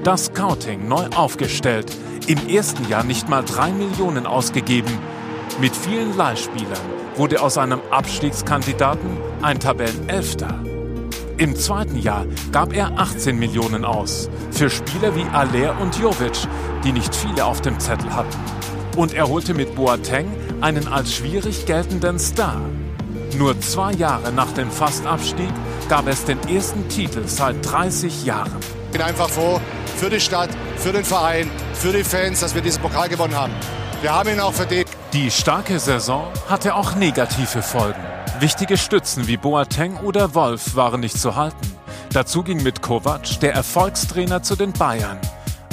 Das 0.03 0.25
Scouting 0.25 0.87
neu 0.87 1.05
aufgestellt, 1.15 1.91
im 2.27 2.47
ersten 2.47 2.87
Jahr 2.89 3.03
nicht 3.03 3.29
mal 3.29 3.43
drei 3.43 3.71
Millionen 3.71 4.25
ausgegeben. 4.25 4.97
Mit 5.59 5.75
vielen 5.75 6.15
Leihspielern 6.17 6.79
wurde 7.15 7.41
aus 7.41 7.57
einem 7.57 7.81
Abstiegskandidaten 7.91 9.17
ein 9.41 9.59
Tabellenelfter. 9.59 10.70
Im 11.41 11.55
zweiten 11.55 11.97
Jahr 11.97 12.27
gab 12.51 12.71
er 12.71 12.99
18 12.99 13.35
Millionen 13.35 13.83
aus 13.83 14.29
für 14.51 14.69
Spieler 14.69 15.15
wie 15.15 15.25
Aller 15.33 15.75
und 15.81 15.97
Jovic, 15.97 16.37
die 16.83 16.91
nicht 16.91 17.15
viele 17.15 17.45
auf 17.45 17.61
dem 17.61 17.79
Zettel 17.79 18.13
hatten. 18.13 18.37
Und 18.95 19.15
er 19.15 19.27
holte 19.27 19.55
mit 19.55 19.73
Boateng 19.73 20.27
einen 20.61 20.87
als 20.87 21.15
schwierig 21.15 21.65
geltenden 21.65 22.19
Star. 22.19 22.61
Nur 23.39 23.59
zwei 23.59 23.91
Jahre 23.93 24.31
nach 24.31 24.51
dem 24.51 24.69
Fastabstieg 24.69 25.49
gab 25.89 26.05
es 26.05 26.25
den 26.25 26.37
ersten 26.47 26.87
Titel 26.89 27.23
seit 27.25 27.55
30 27.65 28.23
Jahren. 28.23 28.59
Ich 28.85 28.91
bin 28.91 29.01
einfach 29.01 29.27
froh 29.27 29.59
für 29.97 30.11
die 30.11 30.19
Stadt, 30.19 30.51
für 30.77 30.91
den 30.91 31.03
Verein, 31.03 31.49
für 31.73 31.91
die 31.91 32.03
Fans, 32.03 32.41
dass 32.41 32.53
wir 32.53 32.61
diesen 32.61 32.83
Pokal 32.83 33.09
gewonnen 33.09 33.35
haben. 33.35 33.53
Wir 34.03 34.13
haben 34.13 34.29
ihn 34.29 34.39
auch 34.39 34.53
verdient. 34.53 34.85
Die 35.11 35.31
starke 35.31 35.79
Saison 35.79 36.27
hatte 36.47 36.75
auch 36.75 36.93
negative 36.93 37.63
Folgen. 37.63 38.10
Wichtige 38.41 38.75
Stützen 38.75 39.27
wie 39.27 39.37
Boateng 39.37 39.97
oder 39.97 40.33
Wolf 40.33 40.75
waren 40.75 41.01
nicht 41.01 41.15
zu 41.15 41.35
halten. 41.35 41.75
Dazu 42.11 42.41
ging 42.41 42.63
mit 42.63 42.81
Kovac 42.81 43.39
der 43.39 43.53
Erfolgstrainer 43.53 44.41
zu 44.41 44.55
den 44.55 44.73
Bayern. 44.73 45.19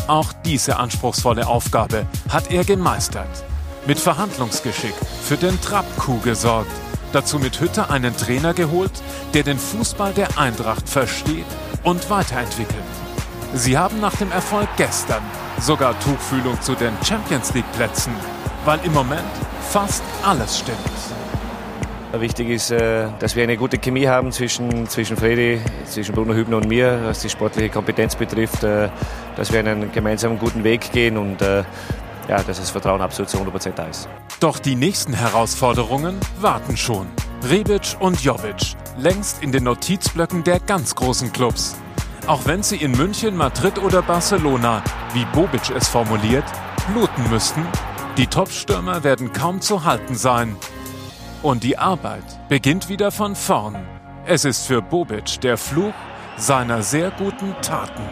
Auch 0.07 0.35
diese 0.45 0.77
anspruchsvolle 0.77 1.47
Aufgabe 1.47 2.05
hat 2.29 2.51
er 2.51 2.65
gemeistert. 2.65 3.43
Mit 3.87 3.99
Verhandlungsgeschick 3.99 4.93
für 5.23 5.39
den 5.39 5.59
Trapp-Coup 5.63 6.23
gesorgt. 6.23 6.71
Dazu 7.15 7.39
mit 7.39 7.59
Hütter 7.59 7.91
einen 7.91 8.15
Trainer 8.15 8.53
geholt, 8.53 8.93
der 9.33 9.45
den 9.45 9.59
Fußball 9.59 10.13
der 10.13 10.37
Eintracht 10.37 10.87
versteht 10.91 11.47
und 11.85 12.11
weiterentwickelt. 12.11 12.85
Sie 13.55 13.79
haben 13.79 13.99
nach 13.99 14.17
dem 14.17 14.31
Erfolg 14.31 14.69
gestern 14.77 15.23
sogar 15.59 15.99
Tuchfühlung 16.01 16.61
zu 16.61 16.75
den 16.75 16.93
Champions 17.03 17.55
League 17.55 17.73
Plätzen, 17.73 18.13
weil 18.67 18.79
im 18.85 18.93
Moment 18.93 19.33
fast 19.71 20.03
alles 20.23 20.59
stimmt. 20.59 21.18
Wichtig 22.13 22.49
ist, 22.49 22.71
äh, 22.71 23.09
dass 23.19 23.37
wir 23.37 23.43
eine 23.43 23.59
gute 23.59 23.77
Chemie 23.79 24.09
haben 24.09 24.33
zwischen, 24.33 24.89
zwischen 24.89 25.17
Fredi, 25.17 25.61
zwischen 25.85 26.15
Bruno 26.15 26.33
Hübner 26.33 26.57
und 26.57 26.67
mir, 26.67 27.01
was 27.05 27.21
die 27.21 27.29
sportliche 27.29 27.69
Kompetenz 27.69 28.17
betrifft, 28.17 28.65
äh, 28.65 28.89
dass 29.37 29.53
wir 29.53 29.61
einen 29.61 29.93
gemeinsamen 29.93 30.39
guten 30.39 30.65
Weg 30.65 30.91
gehen 30.91 31.19
und 31.19 31.43
äh, 31.43 31.65
ja, 32.29 32.43
dass 32.43 32.59
das 32.59 32.71
Vertrauen 32.71 33.03
absolut 33.03 33.29
zu 33.29 33.39
100% 33.39 33.73
da 33.73 33.85
ist. 33.85 34.09
Doch 34.41 34.59
die 34.59 34.75
nächsten 34.75 35.13
Herausforderungen 35.13 36.19
warten 36.41 36.77
schon. 36.79 37.09
Rebic 37.49 37.97
und 38.01 38.23
Jovic, 38.23 38.75
längst 38.97 39.43
in 39.43 39.53
den 39.53 39.65
Notizblöcken 39.65 40.45
der 40.45 40.61
ganz 40.61 40.95
großen 40.95 41.33
Clubs. 41.33 41.77
Auch 42.27 42.47
wenn 42.47 42.63
sie 42.63 42.77
in 42.77 42.93
München, 42.93 43.37
Madrid 43.37 43.79
oder 43.79 44.01
Barcelona, 44.01 44.83
wie 45.13 45.27
Bobic 45.27 45.71
es 45.77 45.89
formuliert, 45.89 46.45
bluten 46.93 47.31
müssten, 47.31 47.65
die 48.17 48.27
Topstürmer 48.27 49.05
werden 49.05 49.33
kaum 49.33 49.61
zu 49.61 49.85
halten 49.85 50.15
sein. 50.15 50.57
Und 51.41 51.63
die 51.63 51.79
Arbeit 51.79 52.25
beginnt 52.49 52.89
wieder 52.89 53.13
von 53.13 53.37
vorn. 53.37 53.77
Es 54.27 54.45
ist 54.45 54.67
für 54.67 54.83
Bobic 54.83 55.41
der 55.41 55.57
Fluch 55.57 55.95
seiner 56.37 56.83
sehr 56.83 57.13
guten 57.13 57.55
Taten. 57.63 58.03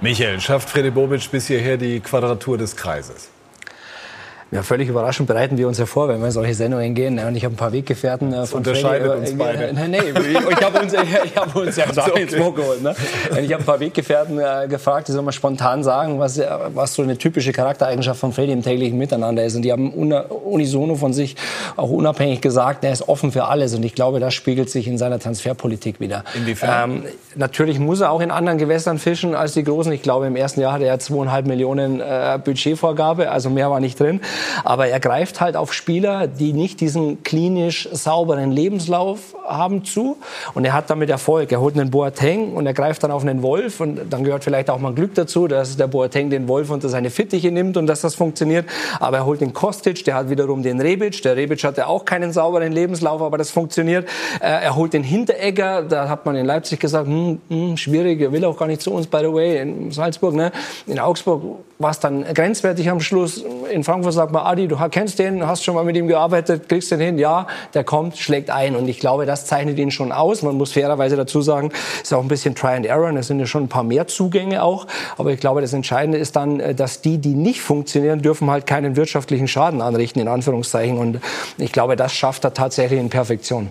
Michael, 0.00 0.40
schafft 0.40 0.70
Freddy 0.70 0.92
Bobic 0.92 1.28
bis 1.32 1.48
hierher 1.48 1.76
die 1.76 1.98
Quadratur 1.98 2.58
des 2.58 2.76
Kreises? 2.76 3.31
Ja, 4.52 4.62
völlig 4.62 4.86
überraschend 4.86 5.26
bereiten 5.28 5.56
wir 5.56 5.66
uns 5.66 5.78
ja 5.78 5.86
vor, 5.86 6.08
wenn 6.08 6.20
wir 6.20 6.26
in 6.26 6.32
solche 6.32 6.52
Sendungen 6.52 6.94
gehen. 6.94 7.18
Und 7.18 7.34
ich 7.36 7.44
habe 7.46 7.54
ein 7.54 7.56
paar 7.56 7.72
Weggefährten 7.72 8.34
äh, 8.34 8.44
von 8.44 8.58
unterscheidet 8.58 9.06
Freddy, 9.10 9.30
uns 9.30 9.38
beide. 9.38 9.72
Nein, 9.72 9.92
nein, 9.92 10.02
ich 10.50 10.62
habe 10.62 10.78
uns, 10.78 10.92
ich 11.24 11.36
hab 11.36 11.56
uns 11.56 11.76
ja 11.76 11.86
Boot 12.38 12.56
geholt. 12.56 12.82
Ne? 12.82 12.94
Ich 13.40 13.50
habe 13.50 13.62
ein 13.62 13.64
paar 13.64 13.80
Weggefährten 13.80 14.38
äh, 14.38 14.68
gefragt, 14.68 15.08
die 15.08 15.12
sollen 15.12 15.24
mal 15.24 15.32
spontan 15.32 15.82
sagen, 15.82 16.18
was, 16.18 16.36
äh, 16.36 16.46
was 16.74 16.92
so 16.92 17.00
eine 17.00 17.16
typische 17.16 17.52
Charaktereigenschaft 17.52 18.20
von 18.20 18.34
Freddy 18.34 18.52
im 18.52 18.62
täglichen 18.62 18.98
Miteinander 18.98 19.42
ist. 19.42 19.56
Und 19.56 19.62
die 19.62 19.72
haben 19.72 19.90
unisono 19.90 20.96
von 20.96 21.14
sich 21.14 21.34
auch 21.76 21.88
unabhängig 21.88 22.42
gesagt, 22.42 22.84
er 22.84 22.92
ist 22.92 23.08
offen 23.08 23.32
für 23.32 23.46
alles. 23.46 23.74
Und 23.74 23.82
ich 23.86 23.94
glaube, 23.94 24.20
das 24.20 24.34
spiegelt 24.34 24.68
sich 24.68 24.86
in 24.86 24.98
seiner 24.98 25.18
Transferpolitik 25.18 25.98
wieder. 25.98 26.24
Inwiefern? 26.34 26.90
Ähm, 26.90 27.04
natürlich 27.36 27.78
muss 27.78 28.02
er 28.02 28.10
auch 28.10 28.20
in 28.20 28.30
anderen 28.30 28.58
Gewässern 28.58 28.98
fischen 28.98 29.34
als 29.34 29.54
die 29.54 29.64
Großen. 29.64 29.90
Ich 29.92 30.02
glaube, 30.02 30.26
im 30.26 30.36
ersten 30.36 30.60
Jahr 30.60 30.74
hatte 30.74 30.84
er 30.84 30.98
zweieinhalb 30.98 31.46
Millionen 31.46 32.00
äh, 32.00 32.38
Budgetvorgabe, 32.44 33.30
also 33.30 33.48
mehr 33.48 33.70
war 33.70 33.80
nicht 33.80 33.98
drin. 33.98 34.20
Aber 34.64 34.88
er 34.88 35.00
greift 35.00 35.40
halt 35.40 35.56
auf 35.56 35.72
Spieler, 35.72 36.26
die 36.26 36.52
nicht 36.52 36.80
diesen 36.80 37.22
klinisch 37.22 37.88
sauberen 37.92 38.50
Lebenslauf 38.50 39.34
haben 39.46 39.84
zu. 39.84 40.16
Und 40.54 40.64
er 40.64 40.72
hat 40.72 40.90
damit 40.90 41.10
Erfolg. 41.10 41.52
Er 41.52 41.60
holt 41.60 41.78
einen 41.78 41.90
Boateng 41.90 42.52
und 42.52 42.66
er 42.66 42.74
greift 42.74 43.02
dann 43.02 43.10
auf 43.10 43.22
einen 43.22 43.42
Wolf. 43.42 43.80
Und 43.80 44.12
dann 44.12 44.24
gehört 44.24 44.44
vielleicht 44.44 44.70
auch 44.70 44.78
mal 44.78 44.92
Glück 44.92 45.14
dazu, 45.14 45.48
dass 45.48 45.76
der 45.76 45.86
Boateng 45.86 46.30
den 46.30 46.48
Wolf 46.48 46.70
unter 46.70 46.88
seine 46.88 47.10
Fittiche 47.10 47.50
nimmt 47.50 47.76
und 47.76 47.86
dass 47.86 48.00
das 48.00 48.14
funktioniert. 48.14 48.66
Aber 49.00 49.18
er 49.18 49.26
holt 49.26 49.40
den 49.40 49.52
Kostic, 49.52 50.04
der 50.04 50.14
hat 50.14 50.30
wiederum 50.30 50.62
den 50.62 50.80
Rebic. 50.80 51.22
Der 51.22 51.36
Rebic 51.36 51.62
hatte 51.64 51.86
auch 51.86 52.04
keinen 52.04 52.32
sauberen 52.32 52.72
Lebenslauf, 52.72 53.22
aber 53.22 53.38
das 53.38 53.50
funktioniert. 53.50 54.08
Äh, 54.40 54.64
er 54.64 54.76
holt 54.76 54.92
den 54.92 55.02
Hinteregger. 55.02 55.82
Da 55.82 56.08
hat 56.08 56.26
man 56.26 56.36
in 56.36 56.46
Leipzig 56.46 56.80
gesagt, 56.80 57.06
hm, 57.06 57.40
hm, 57.48 57.76
schwierig, 57.76 58.20
er 58.20 58.32
will 58.32 58.44
auch 58.44 58.56
gar 58.56 58.66
nicht 58.66 58.82
zu 58.82 58.92
uns, 58.92 59.06
by 59.06 59.18
the 59.20 59.32
way, 59.32 59.60
in 59.60 59.90
Salzburg. 59.90 60.34
Ne? 60.34 60.52
In 60.86 60.98
Augsburg 60.98 61.42
war 61.78 61.90
es 61.90 62.00
dann 62.00 62.24
grenzwertig 62.24 62.88
am 62.88 63.00
Schluss. 63.00 63.44
In 63.70 63.84
Frankfurt 63.84 64.14
sagt 64.14 64.31
man, 64.32 64.44
Adi, 64.44 64.68
du 64.68 64.76
kennst 64.90 65.18
den, 65.18 65.46
hast 65.46 65.64
schon 65.64 65.74
mal 65.74 65.84
mit 65.84 65.96
ihm 65.96 66.08
gearbeitet, 66.08 66.68
kriegst 66.68 66.90
den 66.90 67.00
hin. 67.00 67.18
Ja, 67.18 67.46
der 67.74 67.84
kommt, 67.84 68.16
schlägt 68.16 68.50
ein. 68.50 68.76
Und 68.76 68.88
ich 68.88 68.98
glaube, 68.98 69.26
das 69.26 69.46
zeichnet 69.46 69.78
ihn 69.78 69.90
schon 69.90 70.12
aus. 70.12 70.42
Man 70.42 70.56
muss 70.56 70.72
fairerweise 70.72 71.16
dazu 71.16 71.42
sagen, 71.42 71.70
ist 72.02 72.12
auch 72.12 72.22
ein 72.22 72.28
bisschen 72.28 72.54
Try 72.54 72.74
and 72.74 72.86
Error. 72.86 73.10
Es 73.10 73.26
sind 73.26 73.38
ja 73.38 73.46
schon 73.46 73.64
ein 73.64 73.68
paar 73.68 73.84
mehr 73.84 74.06
Zugänge 74.06 74.62
auch. 74.62 74.86
Aber 75.18 75.30
ich 75.30 75.40
glaube, 75.40 75.60
das 75.60 75.72
Entscheidende 75.72 76.18
ist 76.18 76.36
dann, 76.36 76.60
äh, 76.60 76.74
dass 76.74 77.00
die, 77.00 77.18
die 77.18 77.34
nicht 77.34 77.60
funktionieren, 77.60 78.22
dürfen 78.22 78.50
halt 78.50 78.66
keinen 78.66 78.96
wirtschaftlichen 78.96 79.48
Schaden 79.48 79.82
anrichten, 79.82 80.20
in 80.20 80.28
Anführungszeichen. 80.28 80.98
Und 80.98 81.20
ich 81.58 81.72
glaube, 81.72 81.96
das 81.96 82.12
schafft 82.12 82.44
er 82.44 82.54
tatsächlich 82.54 82.98
in 82.98 83.10
Perfektion. 83.10 83.70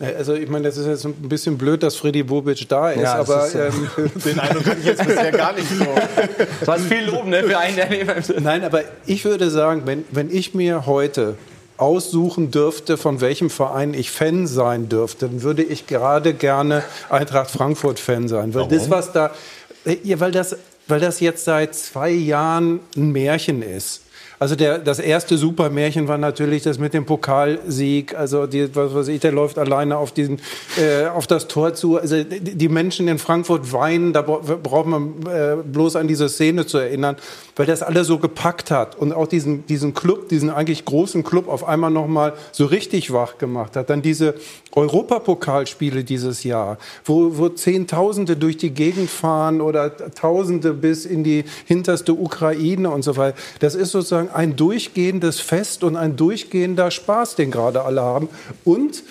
Also 0.00 0.34
ich 0.34 0.48
meine, 0.48 0.68
das 0.68 0.76
ist 0.76 0.86
jetzt 0.86 1.04
ein 1.04 1.28
bisschen 1.28 1.58
blöd, 1.58 1.82
dass 1.82 1.96
Freddy 1.96 2.22
Bobic 2.22 2.68
da 2.68 2.92
ist, 2.92 3.02
ja, 3.02 3.16
aber 3.16 3.46
ist, 3.46 3.54
ähm, 3.56 3.90
den 4.24 4.38
Eindruck 4.38 4.66
hatte 4.66 4.78
ich 4.78 4.86
jetzt 4.86 5.04
bisher 5.04 5.32
gar 5.32 5.52
nicht 5.52 5.68
so. 5.68 5.86
Das 6.60 6.68
war 6.68 6.78
viel 6.78 7.04
Lob, 7.06 7.26
ne, 7.26 7.42
für 7.42 7.58
einen, 7.58 7.74
der 7.74 8.40
Nein, 8.40 8.62
aber 8.62 8.82
ich 9.06 9.24
würde 9.24 9.50
sagen, 9.50 9.82
wenn, 9.86 10.04
wenn 10.12 10.30
ich 10.30 10.54
mir 10.54 10.86
heute 10.86 11.34
aussuchen 11.78 12.50
dürfte, 12.52 12.96
von 12.96 13.20
welchem 13.20 13.50
Verein 13.50 13.92
ich 13.92 14.10
Fan 14.10 14.46
sein 14.46 14.88
dürfte, 14.88 15.26
dann 15.26 15.42
würde 15.42 15.62
ich 15.64 15.86
gerade 15.86 16.32
gerne 16.32 16.84
Eintracht 17.08 17.50
Frankfurt 17.50 17.98
Fan 17.98 18.28
sein, 18.28 18.54
weil 18.54 18.62
Warum? 18.62 18.76
das 18.76 18.90
was 18.90 19.12
da, 19.12 19.32
ja, 20.04 20.20
weil 20.20 20.30
das, 20.30 20.56
weil 20.86 21.00
das 21.00 21.18
jetzt 21.18 21.44
seit 21.44 21.74
zwei 21.74 22.10
Jahren 22.10 22.80
ein 22.96 23.10
Märchen 23.10 23.62
ist. 23.62 24.02
Also 24.40 24.54
der, 24.54 24.78
das 24.78 25.00
erste 25.00 25.36
Supermärchen 25.36 26.06
war 26.06 26.18
natürlich 26.18 26.62
das 26.62 26.78
mit 26.78 26.94
dem 26.94 27.06
Pokalsieg. 27.06 28.14
Also 28.14 28.46
die, 28.46 28.74
was 28.74 28.94
weiß 28.94 29.08
ich, 29.08 29.20
der 29.20 29.32
läuft 29.32 29.58
alleine 29.58 29.96
auf 29.96 30.12
diesen, 30.12 30.40
äh, 30.76 31.06
auf 31.06 31.26
das 31.26 31.48
Tor 31.48 31.74
zu. 31.74 31.98
Also 31.98 32.22
die, 32.22 32.68
Menschen 32.68 33.08
in 33.08 33.18
Frankfurt 33.18 33.72
weinen. 33.72 34.12
Da 34.12 34.22
braucht 34.22 34.86
man 34.86 35.14
äh, 35.26 35.56
bloß 35.64 35.96
an 35.96 36.06
diese 36.06 36.28
Szene 36.28 36.66
zu 36.66 36.78
erinnern, 36.78 37.16
weil 37.56 37.66
das 37.66 37.82
alle 37.82 38.04
so 38.04 38.18
gepackt 38.18 38.70
hat 38.70 38.96
und 38.96 39.12
auch 39.12 39.26
diesen, 39.26 39.66
diesen 39.66 39.94
Club, 39.94 40.28
diesen 40.28 40.50
eigentlich 40.50 40.84
großen 40.84 41.24
Club 41.24 41.48
auf 41.48 41.66
einmal 41.66 41.90
noch 41.90 42.06
mal 42.06 42.34
so 42.52 42.66
richtig 42.66 43.12
wach 43.12 43.38
gemacht 43.38 43.74
hat. 43.74 43.90
Dann 43.90 44.02
diese 44.02 44.34
Europapokalspiele 44.72 46.04
dieses 46.04 46.44
Jahr, 46.44 46.78
wo, 47.04 47.36
wo 47.36 47.48
Zehntausende 47.48 48.36
durch 48.36 48.56
die 48.56 48.70
Gegend 48.70 49.10
fahren 49.10 49.60
oder 49.60 49.96
Tausende 50.14 50.74
bis 50.74 51.04
in 51.04 51.24
die 51.24 51.44
hinterste 51.64 52.12
Ukraine 52.12 52.90
und 52.90 53.02
so 53.02 53.16
weiter. 53.16 53.36
Das 53.58 53.74
ist 53.74 53.90
sozusagen 53.90 54.27
ein 54.34 54.56
durchgehendes 54.56 55.40
Fest 55.40 55.84
und 55.84 55.96
ein 55.96 56.16
durchgehender 56.16 56.90
Spaß, 56.90 57.36
den 57.36 57.50
gerade 57.50 57.82
alle 57.82 58.02
haben. 58.02 58.28
Und 58.64 59.02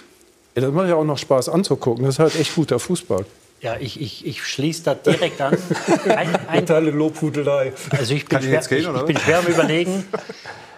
das 0.56 0.72
macht 0.72 0.90
ja 0.90 0.96
auch 0.96 1.04
noch 1.04 1.18
Spaß 1.18 1.50
anzugucken. 1.50 2.06
Das 2.06 2.16
ist 2.16 2.20
halt 2.20 2.36
echt 2.40 2.56
guter 2.56 2.80
Fußball. 2.80 3.26
Ja, 3.62 3.76
ich, 3.80 4.00
ich, 4.00 4.26
ich 4.26 4.44
schließe 4.44 4.84
da 4.84 4.94
direkt 4.94 5.42
an. 5.42 5.58
Ein, 6.06 6.36
ein, 6.48 6.60
Totale 6.60 6.92
Lobhudelei. 6.92 7.74
Also 7.90 8.14
ich 8.14 8.26
bin, 8.28 8.40
schwer, 8.40 8.62
gehen, 8.62 8.80
ich, 8.80 8.88
ich 8.88 9.06
bin 9.06 9.18
schwer 9.18 9.40
am 9.40 9.48
Überlegen, 9.48 10.06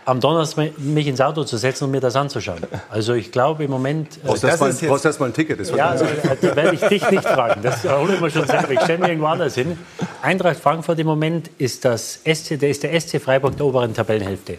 am 0.10 0.20
Donnerstag 0.20 0.80
mich 0.80 1.06
ins 1.06 1.22
Auto 1.22 1.44
zu 1.44 1.58
setzen 1.58 1.86
und 1.86 1.92
mir 1.92 2.00
das 2.00 2.16
anzuschauen. 2.16 2.62
Also 2.90 3.14
ich 3.14 3.32
glaube 3.32 3.64
im 3.64 3.72
Moment... 3.72 4.18
Äh, 4.18 4.28
brauchst 4.28 4.44
du 4.44 4.48
erst 4.48 5.20
mal 5.20 5.28
ein 5.28 5.34
Ticket? 5.34 5.60
ja, 5.76 5.90
also, 5.90 6.06
da 6.42 6.56
werde 6.56 6.74
ich 6.74 6.82
dich 6.82 7.10
nicht 7.12 7.24
fragen. 7.24 7.62
Das 7.62 7.84
hole 7.84 8.16
ich 8.16 8.20
mir 8.20 8.32
schon 8.32 8.48
selber. 8.48 8.72
Ich 8.72 8.82
stelle 8.82 9.00
mir 9.00 9.10
irgendwo 9.10 9.28
anders 9.28 9.54
hin. 9.54 9.78
Eintracht 10.24 10.60
Frankfurt 10.60 10.98
im 10.98 11.06
Moment 11.06 11.52
ist, 11.60 11.86
das 11.86 12.22
SC, 12.26 12.60
der 12.60 12.70
ist 12.70 12.82
der 12.82 13.00
SC 13.00 13.22
Freiburg 13.22 13.56
der 13.56 13.68
oberen 13.68 13.94
Tabellenhälfte. 13.94 14.58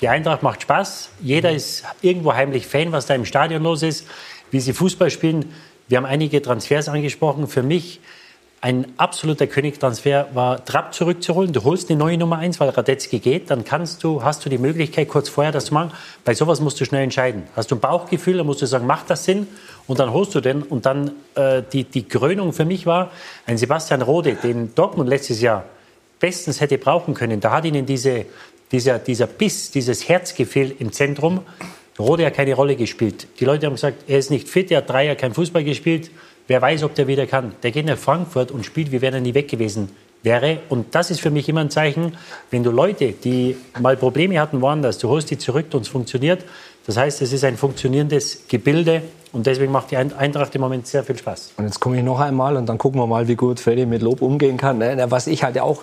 Die 0.00 0.08
Eintracht 0.08 0.42
macht 0.42 0.62
Spaß. 0.62 1.10
Jeder 1.20 1.52
ist 1.52 1.84
irgendwo 2.00 2.32
heimlich 2.32 2.66
Fan, 2.66 2.90
was 2.90 3.04
da 3.04 3.14
im 3.14 3.26
Stadion 3.26 3.62
los 3.62 3.82
ist, 3.82 4.06
wie 4.50 4.60
sie 4.60 4.72
Fußball 4.72 5.10
spielen. 5.10 5.52
Wir 5.88 5.98
haben 5.98 6.06
einige 6.06 6.40
Transfers 6.40 6.88
angesprochen. 6.88 7.46
Für 7.46 7.62
mich 7.62 8.00
ein 8.60 8.86
absoluter 8.96 9.46
Königstransfer 9.46 10.28
war 10.34 10.64
Trapp 10.64 10.92
zurückzuholen. 10.92 11.52
Du 11.52 11.62
holst 11.62 11.90
eine 11.90 11.98
neue 11.98 12.18
Nummer 12.18 12.38
eins, 12.38 12.58
weil 12.58 12.70
Radetzky 12.70 13.20
geht, 13.20 13.50
dann 13.50 13.64
kannst 13.64 14.02
du, 14.02 14.24
hast 14.24 14.44
du 14.44 14.48
die 14.48 14.58
Möglichkeit, 14.58 15.08
kurz 15.08 15.28
vorher 15.28 15.52
das 15.52 15.66
zu 15.66 15.74
machen. 15.74 15.92
Bei 16.24 16.34
sowas 16.34 16.60
musst 16.60 16.80
du 16.80 16.84
schnell 16.84 17.04
entscheiden. 17.04 17.44
Hast 17.54 17.70
du 17.70 17.76
ein 17.76 17.80
Bauchgefühl, 17.80 18.38
dann 18.38 18.46
musst 18.46 18.60
du 18.60 18.66
sagen, 18.66 18.86
macht 18.86 19.10
das 19.10 19.24
Sinn? 19.24 19.46
Und 19.86 20.00
dann 20.00 20.12
holst 20.12 20.34
du 20.34 20.40
den. 20.40 20.64
Und 20.64 20.86
dann 20.86 21.12
äh, 21.36 21.62
die, 21.72 21.84
die 21.84 22.08
Krönung 22.08 22.52
für 22.52 22.64
mich 22.64 22.84
war 22.84 23.12
ein 23.46 23.58
Sebastian 23.58 24.02
Rode, 24.02 24.34
den 24.34 24.74
Dortmund 24.74 25.08
letztes 25.08 25.40
Jahr 25.40 25.64
bestens 26.18 26.60
hätte 26.60 26.78
brauchen 26.78 27.14
können. 27.14 27.40
Da 27.40 27.52
hat 27.52 27.64
ihnen 27.64 27.86
diese, 27.86 28.26
dieser, 28.72 28.98
dieser 28.98 29.28
Biss, 29.28 29.70
dieses 29.70 30.08
Herzgefühl 30.08 30.74
im 30.80 30.90
Zentrum, 30.90 31.42
Rode 31.96 32.26
hat 32.26 32.34
keine 32.34 32.54
Rolle 32.54 32.76
gespielt. 32.76 33.26
Die 33.38 33.44
Leute 33.44 33.66
haben 33.66 33.74
gesagt, 33.74 34.04
er 34.08 34.18
ist 34.18 34.30
nicht 34.30 34.48
fit, 34.48 34.70
er 34.70 34.78
hat 34.78 34.90
drei 34.90 35.04
Jahre 35.06 35.16
kein 35.16 35.34
Fußball 35.34 35.64
gespielt. 35.64 36.10
Wer 36.48 36.62
weiß, 36.62 36.82
ob 36.82 36.94
der 36.94 37.06
wieder 37.06 37.26
kann. 37.26 37.52
Der 37.62 37.70
geht 37.70 37.84
nach 37.84 37.98
Frankfurt 37.98 38.50
und 38.50 38.64
spielt, 38.64 38.90
wie 38.90 39.02
wenn 39.02 39.12
er 39.12 39.20
nie 39.20 39.34
weg 39.34 39.48
gewesen 39.48 39.90
wäre. 40.22 40.60
Und 40.70 40.94
das 40.94 41.10
ist 41.10 41.20
für 41.20 41.30
mich 41.30 41.46
immer 41.48 41.60
ein 41.60 41.70
Zeichen, 41.70 42.16
wenn 42.50 42.62
du 42.62 42.70
Leute, 42.70 43.12
die 43.12 43.56
mal 43.78 43.98
Probleme 43.98 44.40
hatten 44.40 44.60
woanders, 44.62 44.96
du 44.96 45.10
holst 45.10 45.30
die 45.30 45.36
zurück 45.36 45.66
und 45.72 45.82
es 45.82 45.88
funktioniert. 45.88 46.44
Das 46.86 46.96
heißt, 46.96 47.20
es 47.20 47.34
ist 47.34 47.44
ein 47.44 47.58
funktionierendes 47.58 48.44
Gebilde 48.48 49.02
und 49.32 49.46
deswegen 49.46 49.70
macht 49.70 49.90
die 49.90 49.98
Eintracht 49.98 50.54
im 50.54 50.62
Moment 50.62 50.86
sehr 50.86 51.04
viel 51.04 51.18
Spaß. 51.18 51.52
Und 51.58 51.66
jetzt 51.66 51.80
komme 51.80 51.98
ich 51.98 52.02
noch 52.02 52.18
einmal 52.18 52.56
und 52.56 52.66
dann 52.66 52.78
gucken 52.78 52.98
wir 52.98 53.06
mal, 53.06 53.28
wie 53.28 53.36
gut 53.36 53.60
Freddy 53.60 53.84
mit 53.84 54.00
Lob 54.00 54.22
umgehen 54.22 54.56
kann. 54.56 54.78
Ne? 54.78 55.04
Was 55.10 55.26
ich 55.26 55.44
halt 55.44 55.58
auch 55.58 55.82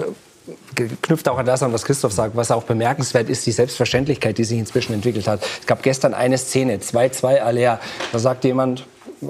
knüpft 0.76 1.30
auch 1.30 1.38
an 1.38 1.46
das 1.46 1.62
an, 1.62 1.74
was 1.74 1.86
Christoph 1.86 2.12
sagt, 2.12 2.36
was 2.36 2.50
auch 2.50 2.64
bemerkenswert 2.64 3.30
ist, 3.30 3.46
die 3.46 3.52
Selbstverständlichkeit, 3.52 4.38
die 4.38 4.44
sich 4.44 4.58
inzwischen 4.58 4.94
entwickelt 4.94 5.28
hat. 5.28 5.42
Es 5.62 5.68
gab 5.68 5.84
gestern 5.84 6.16
eine 6.16 6.38
Szene, 6.40 6.78
2-2 6.78 7.40
Alea. 7.40 7.80
Da 8.12 8.20
sagt 8.20 8.44
jemand, 8.44 8.86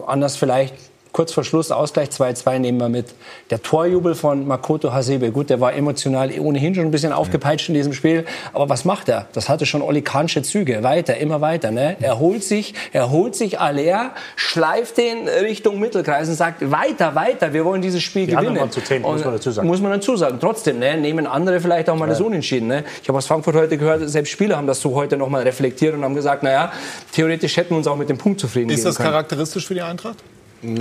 anders 0.07 0.37
vielleicht, 0.37 0.73
kurz 1.15 1.31
vor 1.31 1.45
Schluss 1.45 1.71
Ausgleich 1.71 2.09
2-2 2.09 2.59
nehmen 2.59 2.77
wir 2.77 2.89
mit. 2.89 3.05
Der 3.49 3.63
Torjubel 3.63 4.15
von 4.15 4.45
Makoto 4.45 4.91
Hasebe, 4.91 5.31
gut, 5.31 5.49
der 5.49 5.61
war 5.61 5.73
emotional 5.73 6.29
ohnehin 6.37 6.75
schon 6.75 6.83
ein 6.83 6.91
bisschen 6.91 7.13
aufgepeitscht 7.13 7.69
in 7.69 7.73
diesem 7.73 7.93
Spiel, 7.93 8.25
aber 8.51 8.67
was 8.67 8.83
macht 8.83 9.07
er? 9.07 9.27
Das 9.31 9.47
hatte 9.47 9.65
schon 9.65 9.81
Oli 9.81 10.01
Kahnsche 10.01 10.41
Züge, 10.41 10.83
weiter, 10.83 11.15
immer 11.15 11.39
weiter. 11.39 11.71
Ne? 11.71 11.95
Er 12.01 12.19
holt 12.19 12.43
sich, 12.43 12.73
er 12.91 13.11
holt 13.11 13.33
sich 13.33 13.61
Aller, 13.61 14.11
schleift 14.35 14.97
den 14.97 15.29
Richtung 15.29 15.79
Mittelkreis 15.79 16.27
und 16.27 16.35
sagt, 16.35 16.69
weiter, 16.69 17.15
weiter, 17.15 17.53
wir 17.53 17.63
wollen 17.63 17.81
dieses 17.81 18.03
Spiel 18.03 18.27
Die 18.27 18.35
gewinnen. 18.35 18.69
zu 18.69 18.81
zehn, 18.81 19.01
muss 19.01 19.23
man 19.23 19.35
dazu 19.35 19.51
sagen. 19.51 19.67
Muss 19.69 19.79
man 19.79 19.93
dazu 19.93 20.17
sagen. 20.17 20.37
Trotzdem 20.41 20.79
ne, 20.79 20.97
nehmen 20.97 21.27
andere 21.27 21.61
vielleicht 21.61 21.89
auch 21.89 21.95
mal 21.95 22.09
das 22.09 22.19
Unentschieden. 22.19 22.67
Ne? 22.67 22.83
Ich 23.01 23.07
habe 23.07 23.17
aus 23.17 23.27
Frankfurt 23.27 23.55
heute 23.55 23.77
gehört, 23.77 24.09
selbst 24.09 24.31
Spieler 24.31 24.57
haben 24.57 24.67
das 24.67 24.81
so 24.81 24.93
heute 24.93 25.15
noch 25.15 25.29
mal 25.29 25.43
reflektiert 25.43 25.95
und 25.95 26.03
haben 26.03 26.15
gesagt, 26.15 26.43
naja, 26.43 26.73
theoretisch 27.13 27.55
hätten 27.55 27.69
wir 27.69 27.77
uns 27.77 27.87
auch 27.87 27.95
mit 27.95 28.09
dem 28.09 28.17
Punkt 28.17 28.41
zufrieden 28.41 28.69
Ist 28.69 28.79
geben 28.79 28.89
das 28.89 28.97
können. 28.97 29.11
charakteristisch 29.11 29.65
für 29.65 29.75
die 29.75 29.81
Eintracht? 29.81 30.17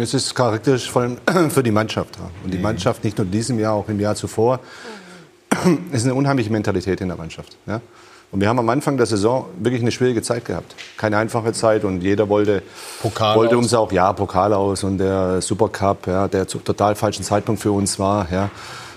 Es 0.00 0.14
ist 0.14 0.34
charakteristisch 0.34 0.90
vor 0.90 1.02
allem 1.02 1.50
für 1.50 1.62
die 1.62 1.70
Mannschaft. 1.70 2.18
Und 2.42 2.52
die 2.52 2.58
Mannschaft, 2.58 3.04
nicht 3.04 3.18
nur 3.18 3.26
in 3.26 3.30
diesem 3.30 3.58
Jahr, 3.58 3.74
auch 3.74 3.88
im 3.88 4.00
Jahr 4.00 4.14
zuvor, 4.14 4.60
ist 5.92 6.04
eine 6.04 6.14
unheimliche 6.14 6.50
Mentalität 6.50 7.00
in 7.00 7.08
der 7.08 7.16
Mannschaft. 7.16 7.56
Ja? 7.66 7.80
Und 8.30 8.40
wir 8.40 8.48
haben 8.48 8.58
am 8.58 8.68
Anfang 8.68 8.96
der 8.96 9.06
Saison 9.06 9.46
wirklich 9.60 9.80
eine 9.80 9.92
schwierige 9.92 10.20
Zeit 10.22 10.44
gehabt. 10.44 10.74
Keine 10.96 11.18
einfache 11.18 11.52
Zeit 11.52 11.84
und 11.84 12.00
jeder 12.00 12.28
wollte, 12.28 12.62
Pokal 13.00 13.36
wollte 13.36 13.56
uns 13.56 13.72
auch, 13.74 13.92
ja, 13.92 14.12
Pokal 14.12 14.52
aus 14.52 14.82
und 14.82 14.98
der 14.98 15.40
Supercup, 15.40 16.06
ja, 16.08 16.26
der 16.26 16.48
zu 16.48 16.58
total 16.58 16.96
falschen 16.96 17.22
Zeitpunkt 17.22 17.62
für 17.62 17.70
uns 17.70 17.98
war. 17.98 18.26
Ja. 18.32 18.50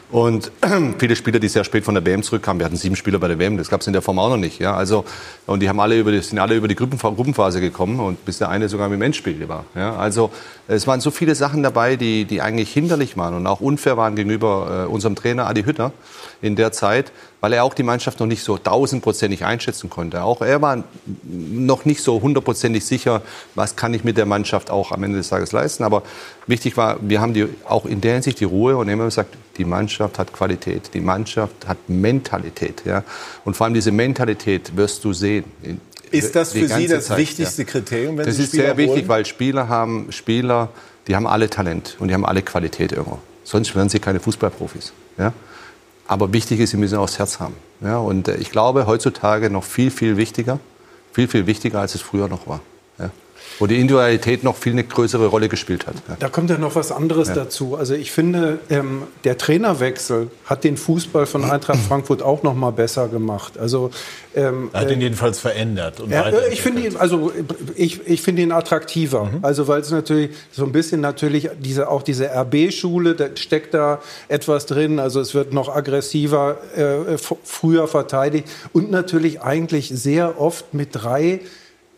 Und 0.10 0.52
viele 1.00 1.16
Spieler, 1.16 1.40
die 1.40 1.50
sehr 1.50 1.64
spät 1.64 1.84
von 1.84 1.94
der 1.94 2.06
WM 2.06 2.24
zurückkamen, 2.24 2.60
wir 2.60 2.66
hatten 2.66 2.78
sieben 2.78 2.96
Spieler 2.96 3.20
bei 3.20 3.28
der 3.28 3.40
WM, 3.40 3.58
das 3.58 3.70
gab 3.70 3.82
es 3.82 3.88
in 3.88 3.94
der 3.94 4.02
Form 4.02 4.20
auch 4.20 4.30
noch 4.30 4.38
nicht. 4.38 4.60
Ja. 4.60 4.76
Also, 4.76 5.04
und 5.46 5.62
die 5.62 5.68
haben 5.68 5.80
alle 5.80 6.00
über 6.00 6.12
die, 6.12 6.22
sind 6.22 6.40
alle 6.40 6.56
über 6.56 6.68
die 6.68 6.76
Gruppenphase 6.76 7.60
gekommen 7.60 8.00
und 8.00 8.24
bis 8.24 8.38
der 8.38 8.50
eine 8.50 8.70
sogar 8.70 8.92
im 8.92 9.02
Endspiel 9.02 9.48
war. 9.50 9.66
Ja. 9.76 9.96
Also 9.96 10.32
es 10.68 10.88
waren 10.88 11.02
so 11.02 11.12
viele 11.12 11.36
Sachen 11.36 11.62
dabei, 11.62 11.98
die, 11.98 12.26
die 12.26 12.42
eigentlich 12.42 12.72
hinderlich 12.72 13.18
waren 13.18 13.34
und 13.34 13.48
auch 13.48 13.60
unfair 13.60 13.98
waren 13.98 14.16
gegenüber 14.16 14.86
äh, 14.86 14.92
unserem 14.92 15.16
Trainer 15.16 15.48
Adi 15.48 15.64
Hütter 15.64 15.92
in 16.42 16.56
der 16.56 16.72
Zeit, 16.72 17.12
weil 17.42 17.54
er 17.54 17.64
auch 17.64 17.74
die 17.74 17.84
Mannschaft 17.84 18.20
noch 18.20 18.28
nicht 18.28 18.44
so 18.44 18.58
tausendprozentig 18.58 19.46
einschätzen 19.46 19.90
konnte. 19.90 20.24
Auch 20.24 20.42
er 20.42 20.62
war 20.62 20.84
noch 21.24 21.86
nicht 21.86 22.02
so 22.02 22.22
hundertprozentig 22.22 22.86
sicher, 22.86 23.22
was 23.56 23.76
kann 23.76 23.94
ich 23.94 24.04
mit 24.04 24.18
der 24.18 24.26
Mannschaft 24.26 24.72
auch 24.72 24.92
am 24.92 25.04
Ende 25.04 25.18
des 25.20 25.30
Tages 25.30 25.52
leisten. 25.52 25.84
Aber 25.84 26.04
wichtig 26.48 26.78
war, 26.78 26.98
wir 27.02 27.22
haben 27.22 27.34
die, 27.34 27.48
auch 27.66 27.86
in 27.86 28.02
der 28.02 28.14
Hinsicht 28.14 28.40
die 28.40 28.46
Ruhe 28.46 28.78
und 28.78 28.90
immer 28.90 29.06
gesagt, 29.06 29.36
die 29.58 29.66
Mannschaft 29.66 30.18
hat 30.20 30.34
Qualität, 30.34 30.92
die 30.94 31.02
Mannschaft 31.02 31.68
hat 31.68 31.78
Mentalität. 31.88 32.84
Ja? 32.86 33.04
Und 33.46 33.56
vor 33.56 33.66
allem 33.66 33.74
diese 33.74 33.92
Mentalität 33.92 34.76
wirst 34.76 35.04
du 35.04 35.14
sehen. 35.14 35.46
Ist 36.10 36.36
das 36.36 36.54
für 36.54 36.68
Sie 36.68 36.88
das 36.88 37.08
Zeit, 37.08 37.18
wichtigste 37.18 37.64
ja. 37.64 37.68
Kriterium, 37.68 38.18
wenn 38.18 38.26
Das 38.26 38.38
Sie 38.38 38.44
ist 38.44 38.50
Spieler 38.50 38.64
sehr 38.66 38.78
wichtig, 38.78 38.96
holen? 39.00 39.08
weil 39.10 39.26
Spieler 39.26 39.68
haben 39.68 40.12
Spieler, 40.12 40.70
die 41.08 41.16
haben 41.16 41.28
alle 41.28 41.50
Talent 41.50 41.98
und 42.00 42.08
die 42.08 42.14
haben 42.14 42.26
alle 42.26 42.42
Qualität 42.42 42.94
irgendwo. 42.94 43.20
Sonst 43.44 43.76
wären 43.76 43.90
sie 43.90 44.00
keine 44.00 44.20
Fußballprofis. 44.20 44.94
Ja? 45.18 45.34
Aber 46.08 46.32
wichtig 46.34 46.60
ist, 46.60 46.72
sie 46.72 46.78
müssen 46.78 46.98
auch 46.98 47.06
das 47.06 47.20
Herz 47.20 47.40
haben. 47.40 47.56
Ja? 47.82 47.98
Und 47.98 48.28
äh, 48.28 48.38
ich 48.38 48.52
glaube, 48.52 48.88
heutzutage 48.88 49.50
noch 49.50 49.64
viel, 49.64 49.92
viel 49.92 50.18
wichtiger, 50.18 50.60
viel, 51.12 51.28
viel 51.28 51.46
wichtiger, 51.48 51.82
als 51.82 51.96
es 51.96 52.02
früher 52.02 52.28
noch 52.28 52.48
war. 52.48 52.62
Wo 53.60 53.66
die 53.68 53.76
Individualität 53.80 54.44
noch 54.44 54.56
viel 54.56 54.74
eine 54.74 54.84
größere 54.84 55.28
Rolle 55.28 55.50
gespielt 55.50 55.88
hat. 55.88 55.96
Da 56.20 56.30
kommt 56.30 56.50
ja 56.50 56.58
noch 56.58 56.76
was 56.76 56.92
anderes 56.92 57.30
Ja. 57.30 57.36
dazu. 57.36 57.76
Also 57.76 57.96
ich 57.96 58.12
finde, 58.12 58.60
ähm, 58.70 59.04
der 59.24 59.38
Trainerwechsel 59.38 60.30
hat 60.46 60.64
den 60.64 60.78
Fußball 60.78 61.26
von 61.26 61.44
Eintracht 61.44 61.80
Frankfurt 61.80 62.22
auch 62.22 62.44
noch 62.44 62.54
mal 62.54 62.72
besser 62.72 63.08
gemacht. 63.08 63.58
Also 63.58 63.90
ähm, 64.36 64.70
Er 64.74 64.82
hat 64.82 64.92
ihn 64.92 65.00
äh, 65.00 65.04
jedenfalls 65.06 65.40
verändert. 65.40 66.00
Und 66.00 66.12
ja, 66.12 66.20
weiterentwickelt. 66.20 66.54
ich 66.54 66.62
finde 66.62 66.82
ihn, 66.84 66.98
also 66.98 67.32
ich, 67.76 68.08
ich 68.08 68.22
finde 68.22 68.44
ihn 68.44 68.52
attraktiver. 68.52 69.30
Also 69.42 69.68
weil 69.68 69.82
es 69.82 69.90
natürlich 69.90 70.32
so 70.52 70.64
ein 70.64 70.72
bisschen 70.72 71.02
natürlich 71.02 71.50
diese 71.60 71.90
auch 71.90 72.04
diese 72.04 72.30
RB-Schule, 72.30 73.16
da 73.16 73.28
steckt 73.36 73.74
da 73.74 74.00
etwas 74.28 74.68
drin. 74.68 75.00
Also 75.00 75.20
es 75.20 75.34
wird 75.34 75.54
noch 75.54 75.76
aggressiver, 75.76 76.58
äh, 76.76 77.18
früher 77.44 77.88
verteidigt 77.88 78.48
und 78.74 78.92
natürlich 78.92 79.42
eigentlich 79.42 79.90
sehr 79.90 80.40
oft 80.40 80.74
mit 80.74 80.90
drei 80.92 81.40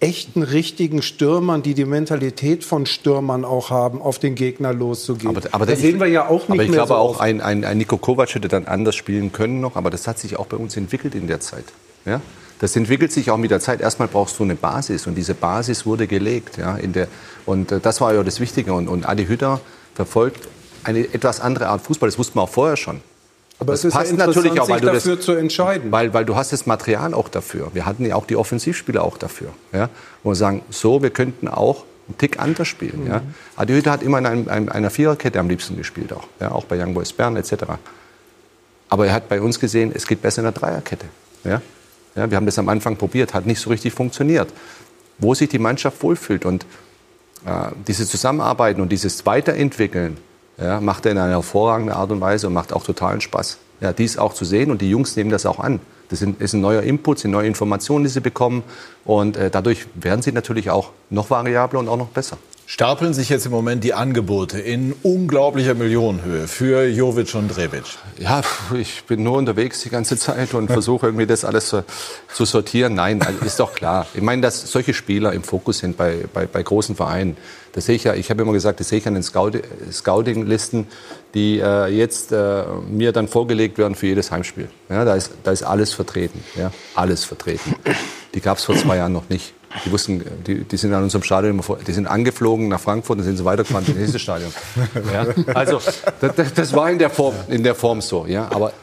echten, 0.01 0.43
richtigen 0.43 1.01
Stürmern, 1.01 1.61
die 1.61 1.73
die 1.73 1.85
Mentalität 1.85 2.63
von 2.63 2.85
Stürmern 2.85 3.43
auch 3.43 3.69
haben, 3.69 4.01
auf 4.01 4.17
den 4.19 4.35
Gegner 4.35 4.73
loszugehen. 4.73 5.35
Aber, 5.35 5.41
aber 5.51 5.65
das 5.65 5.79
ich- 5.79 5.85
sehen 5.85 5.99
wir 5.99 6.07
ja 6.07 6.27
auch 6.27 6.47
nicht 6.47 6.51
Aber 6.51 6.63
ich 6.63 6.69
mehr 6.69 6.77
glaube 6.77 6.89
so 6.89 6.95
auch, 6.95 7.19
ein, 7.19 7.41
ein, 7.41 7.65
ein 7.65 7.77
Nico 7.77 7.97
Kovac 7.97 8.33
hätte 8.33 8.47
dann 8.47 8.65
anders 8.65 8.95
spielen 8.95 9.31
können 9.31 9.59
noch. 9.61 9.75
Aber 9.75 9.89
das 9.89 10.07
hat 10.07 10.17
sich 10.19 10.37
auch 10.37 10.45
bei 10.45 10.57
uns 10.57 10.77
entwickelt 10.77 11.15
in 11.15 11.27
der 11.27 11.39
Zeit. 11.41 11.65
Ja? 12.05 12.21
Das 12.59 12.75
entwickelt 12.75 13.11
sich 13.11 13.29
auch 13.31 13.37
mit 13.37 13.51
der 13.51 13.59
Zeit. 13.59 13.81
Erstmal 13.81 14.07
brauchst 14.07 14.39
du 14.39 14.43
eine 14.43 14.55
Basis. 14.55 15.05
Und 15.07 15.15
diese 15.15 15.33
Basis 15.33 15.85
wurde 15.85 16.07
gelegt. 16.07 16.57
Ja? 16.57 16.75
In 16.77 16.93
der, 16.93 17.07
und 17.45 17.71
äh, 17.71 17.79
das 17.79 17.99
war 17.99 18.13
ja 18.13 18.23
das 18.23 18.39
Wichtige. 18.39 18.73
Und, 18.73 18.87
und 18.87 19.07
Adi 19.07 19.25
Hütter 19.25 19.59
verfolgt 19.95 20.47
eine 20.83 20.99
etwas 21.13 21.41
andere 21.41 21.67
Art 21.67 21.81
Fußball. 21.81 22.07
Das 22.07 22.17
wussten 22.17 22.37
wir 22.37 22.43
auch 22.43 22.49
vorher 22.49 22.77
schon. 22.77 23.01
Aber 23.59 23.73
das 23.73 23.81
es 23.81 23.85
ist 23.85 23.93
ja 23.93 23.99
passt 23.99 24.11
interessant, 24.11 24.35
natürlich 24.35 24.61
auch, 24.61 24.69
weil 24.69 24.79
du 24.79 24.87
das, 24.87 25.03
dafür 25.03 25.19
zu 25.19 25.33
entscheiden. 25.33 25.91
weil, 25.91 26.13
weil 26.13 26.25
du 26.25 26.35
hast 26.35 26.53
das 26.53 26.65
Material 26.65 27.13
auch 27.13 27.27
dafür. 27.27 27.69
Wir 27.73 27.85
hatten 27.85 28.05
ja 28.05 28.15
auch 28.15 28.25
die 28.25 28.37
Offensivspieler 28.37 29.03
auch 29.03 29.17
dafür. 29.17 29.49
Ja? 29.73 29.89
Wo 30.23 30.31
wir 30.31 30.35
sagen, 30.35 30.61
so, 30.69 31.03
wir 31.03 31.09
könnten 31.09 31.47
auch 31.49 31.83
einen 32.07 32.17
Tick 32.17 32.39
anders 32.39 32.69
spielen. 32.69 33.05
Ja? 33.07 33.21
Adi 33.57 33.73
Hütter 33.73 33.91
hat 33.91 34.01
immer 34.01 34.17
in 34.19 34.25
einem, 34.25 34.47
einem, 34.47 34.69
einer 34.69 34.89
Viererkette 34.89 35.39
am 35.39 35.49
liebsten 35.49 35.75
gespielt, 35.75 36.13
auch, 36.13 36.27
ja? 36.39 36.51
auch 36.51 36.63
bei 36.63 36.81
Young 36.81 36.93
Boys 36.93 37.11
Bern 37.11 37.35
etc. 37.35 37.53
Aber 38.87 39.07
er 39.07 39.13
hat 39.13 39.27
bei 39.27 39.41
uns 39.41 39.59
gesehen, 39.59 39.91
es 39.93 40.07
geht 40.07 40.21
besser 40.21 40.39
in 40.39 40.45
der 40.45 40.53
Dreierkette. 40.53 41.05
Ja? 41.43 41.61
Ja, 42.15 42.29
wir 42.29 42.37
haben 42.37 42.45
das 42.45 42.57
am 42.57 42.69
Anfang 42.69 42.95
probiert, 42.95 43.33
hat 43.33 43.45
nicht 43.45 43.59
so 43.59 43.69
richtig 43.69 43.93
funktioniert. 43.93 44.51
Wo 45.19 45.33
sich 45.33 45.49
die 45.49 45.59
Mannschaft 45.59 46.01
wohlfühlt 46.01 46.45
und 46.45 46.65
äh, 47.45 47.71
diese 47.87 48.07
Zusammenarbeiten 48.07 48.81
und 48.81 48.89
dieses 48.89 49.25
Weiterentwickeln 49.25 50.17
ja, 50.61 50.81
macht 50.81 51.05
er 51.05 51.13
in 51.13 51.17
einer 51.17 51.33
hervorragenden 51.33 51.95
Art 51.95 52.11
und 52.11 52.21
Weise 52.21 52.47
und 52.47 52.53
macht 52.53 52.73
auch 52.73 52.83
totalen 52.83 53.21
Spaß. 53.21 53.57
Ja, 53.81 53.93
dies 53.93 54.17
auch 54.17 54.33
zu 54.33 54.45
sehen 54.45 54.71
und 54.71 54.81
die 54.81 54.89
Jungs 54.89 55.15
nehmen 55.15 55.29
das 55.29 55.45
auch 55.45 55.59
an. 55.59 55.79
Das 56.09 56.19
sind, 56.19 56.41
ist 56.41 56.53
ein 56.53 56.61
neuer 56.61 56.81
Input, 56.81 57.19
sind 57.19 57.31
neue 57.31 57.47
Informationen, 57.47 58.03
die 58.03 58.09
sie 58.09 58.19
bekommen 58.19 58.63
und 59.05 59.37
äh, 59.37 59.49
dadurch 59.49 59.85
werden 59.95 60.21
sie 60.21 60.31
natürlich 60.31 60.69
auch 60.69 60.89
noch 61.09 61.29
variabler 61.29 61.79
und 61.79 61.87
auch 61.87 61.97
noch 61.97 62.07
besser. 62.07 62.37
Stapeln 62.71 63.15
sich 63.15 63.29
jetzt 63.29 63.47
im 63.47 63.51
Moment 63.51 63.83
die 63.83 63.95
Angebote 63.95 64.59
in 64.59 64.93
unglaublicher 65.01 65.73
Millionenhöhe 65.73 66.47
für 66.47 66.85
Jovic 66.85 67.33
und 67.33 67.57
Rebic. 67.57 67.81
Ja, 68.19 68.43
ich 68.79 69.05
bin 69.05 69.23
nur 69.23 69.37
unterwegs 69.37 69.81
die 69.81 69.89
ganze 69.89 70.17
Zeit 70.17 70.53
und 70.53 70.67
versuche 70.67 71.07
irgendwie 71.07 71.25
das 71.25 71.45
alles 71.45 71.69
zu, 71.69 71.83
zu 72.31 72.45
sortieren. 72.45 72.93
Nein, 72.93 73.23
also 73.23 73.43
ist 73.43 73.59
doch 73.59 73.73
klar. 73.73 74.05
Ich 74.13 74.21
meine, 74.21 74.43
dass 74.43 74.71
solche 74.71 74.93
Spieler 74.93 75.33
im 75.33 75.41
Fokus 75.41 75.79
sind 75.79 75.97
bei, 75.97 76.25
bei, 76.31 76.45
bei 76.45 76.61
großen 76.61 76.95
Vereinen. 76.95 77.37
Das 77.73 77.87
sehe 77.87 77.95
ich 77.95 78.03
ja, 78.03 78.13
ich 78.13 78.29
habe 78.29 78.43
immer 78.43 78.53
gesagt, 78.53 78.79
das 78.79 78.89
sehe 78.89 78.99
ich 78.99 79.07
an 79.07 79.15
den 79.15 79.23
Scout, 79.23 79.53
Scouting-Listen, 79.91 80.85
die 81.33 81.57
äh, 81.57 81.87
jetzt 81.87 82.31
äh, 82.31 82.65
mir 82.87 83.13
dann 83.13 83.27
vorgelegt 83.27 83.79
werden 83.79 83.95
für 83.95 84.05
jedes 84.05 84.29
Heimspiel. 84.29 84.69
Ja, 84.89 85.05
da, 85.05 85.15
ist, 85.15 85.31
da 85.43 85.51
ist 85.51 85.63
alles 85.63 85.93
vertreten. 85.93 86.43
Ja, 86.55 86.71
alles 86.93 87.25
vertreten. 87.25 87.73
Die 88.35 88.41
gab 88.41 88.59
es 88.59 88.63
vor 88.63 88.75
zwei 88.75 88.97
Jahren 88.97 89.13
noch 89.13 89.27
nicht. 89.27 89.55
Die 89.85 89.91
wussten, 89.91 90.23
die, 90.47 90.63
die 90.63 90.77
sind 90.77 90.93
an 90.93 91.03
unserem 91.03 91.23
Stadion 91.23 91.61
die 91.85 91.91
sind 91.91 92.07
angeflogen 92.07 92.69
nach 92.69 92.79
Frankfurt, 92.79 93.19
dann 93.19 93.25
sind 93.25 93.37
sie 93.37 93.45
weitergefahren 93.45 93.85
ins 93.85 93.95
nächste 93.95 94.19
Stadion. 94.19 94.51
Ja, 95.13 95.25
also 95.53 95.79
das, 96.21 96.53
das 96.53 96.73
war 96.73 96.89
in 96.89 96.99
der 96.99 97.09
Form, 97.09 97.35
in 97.47 97.63
der 97.63 97.75
Form 97.75 98.01
so. 98.01 98.25
Ja, 98.25 98.51
aber 98.51 98.73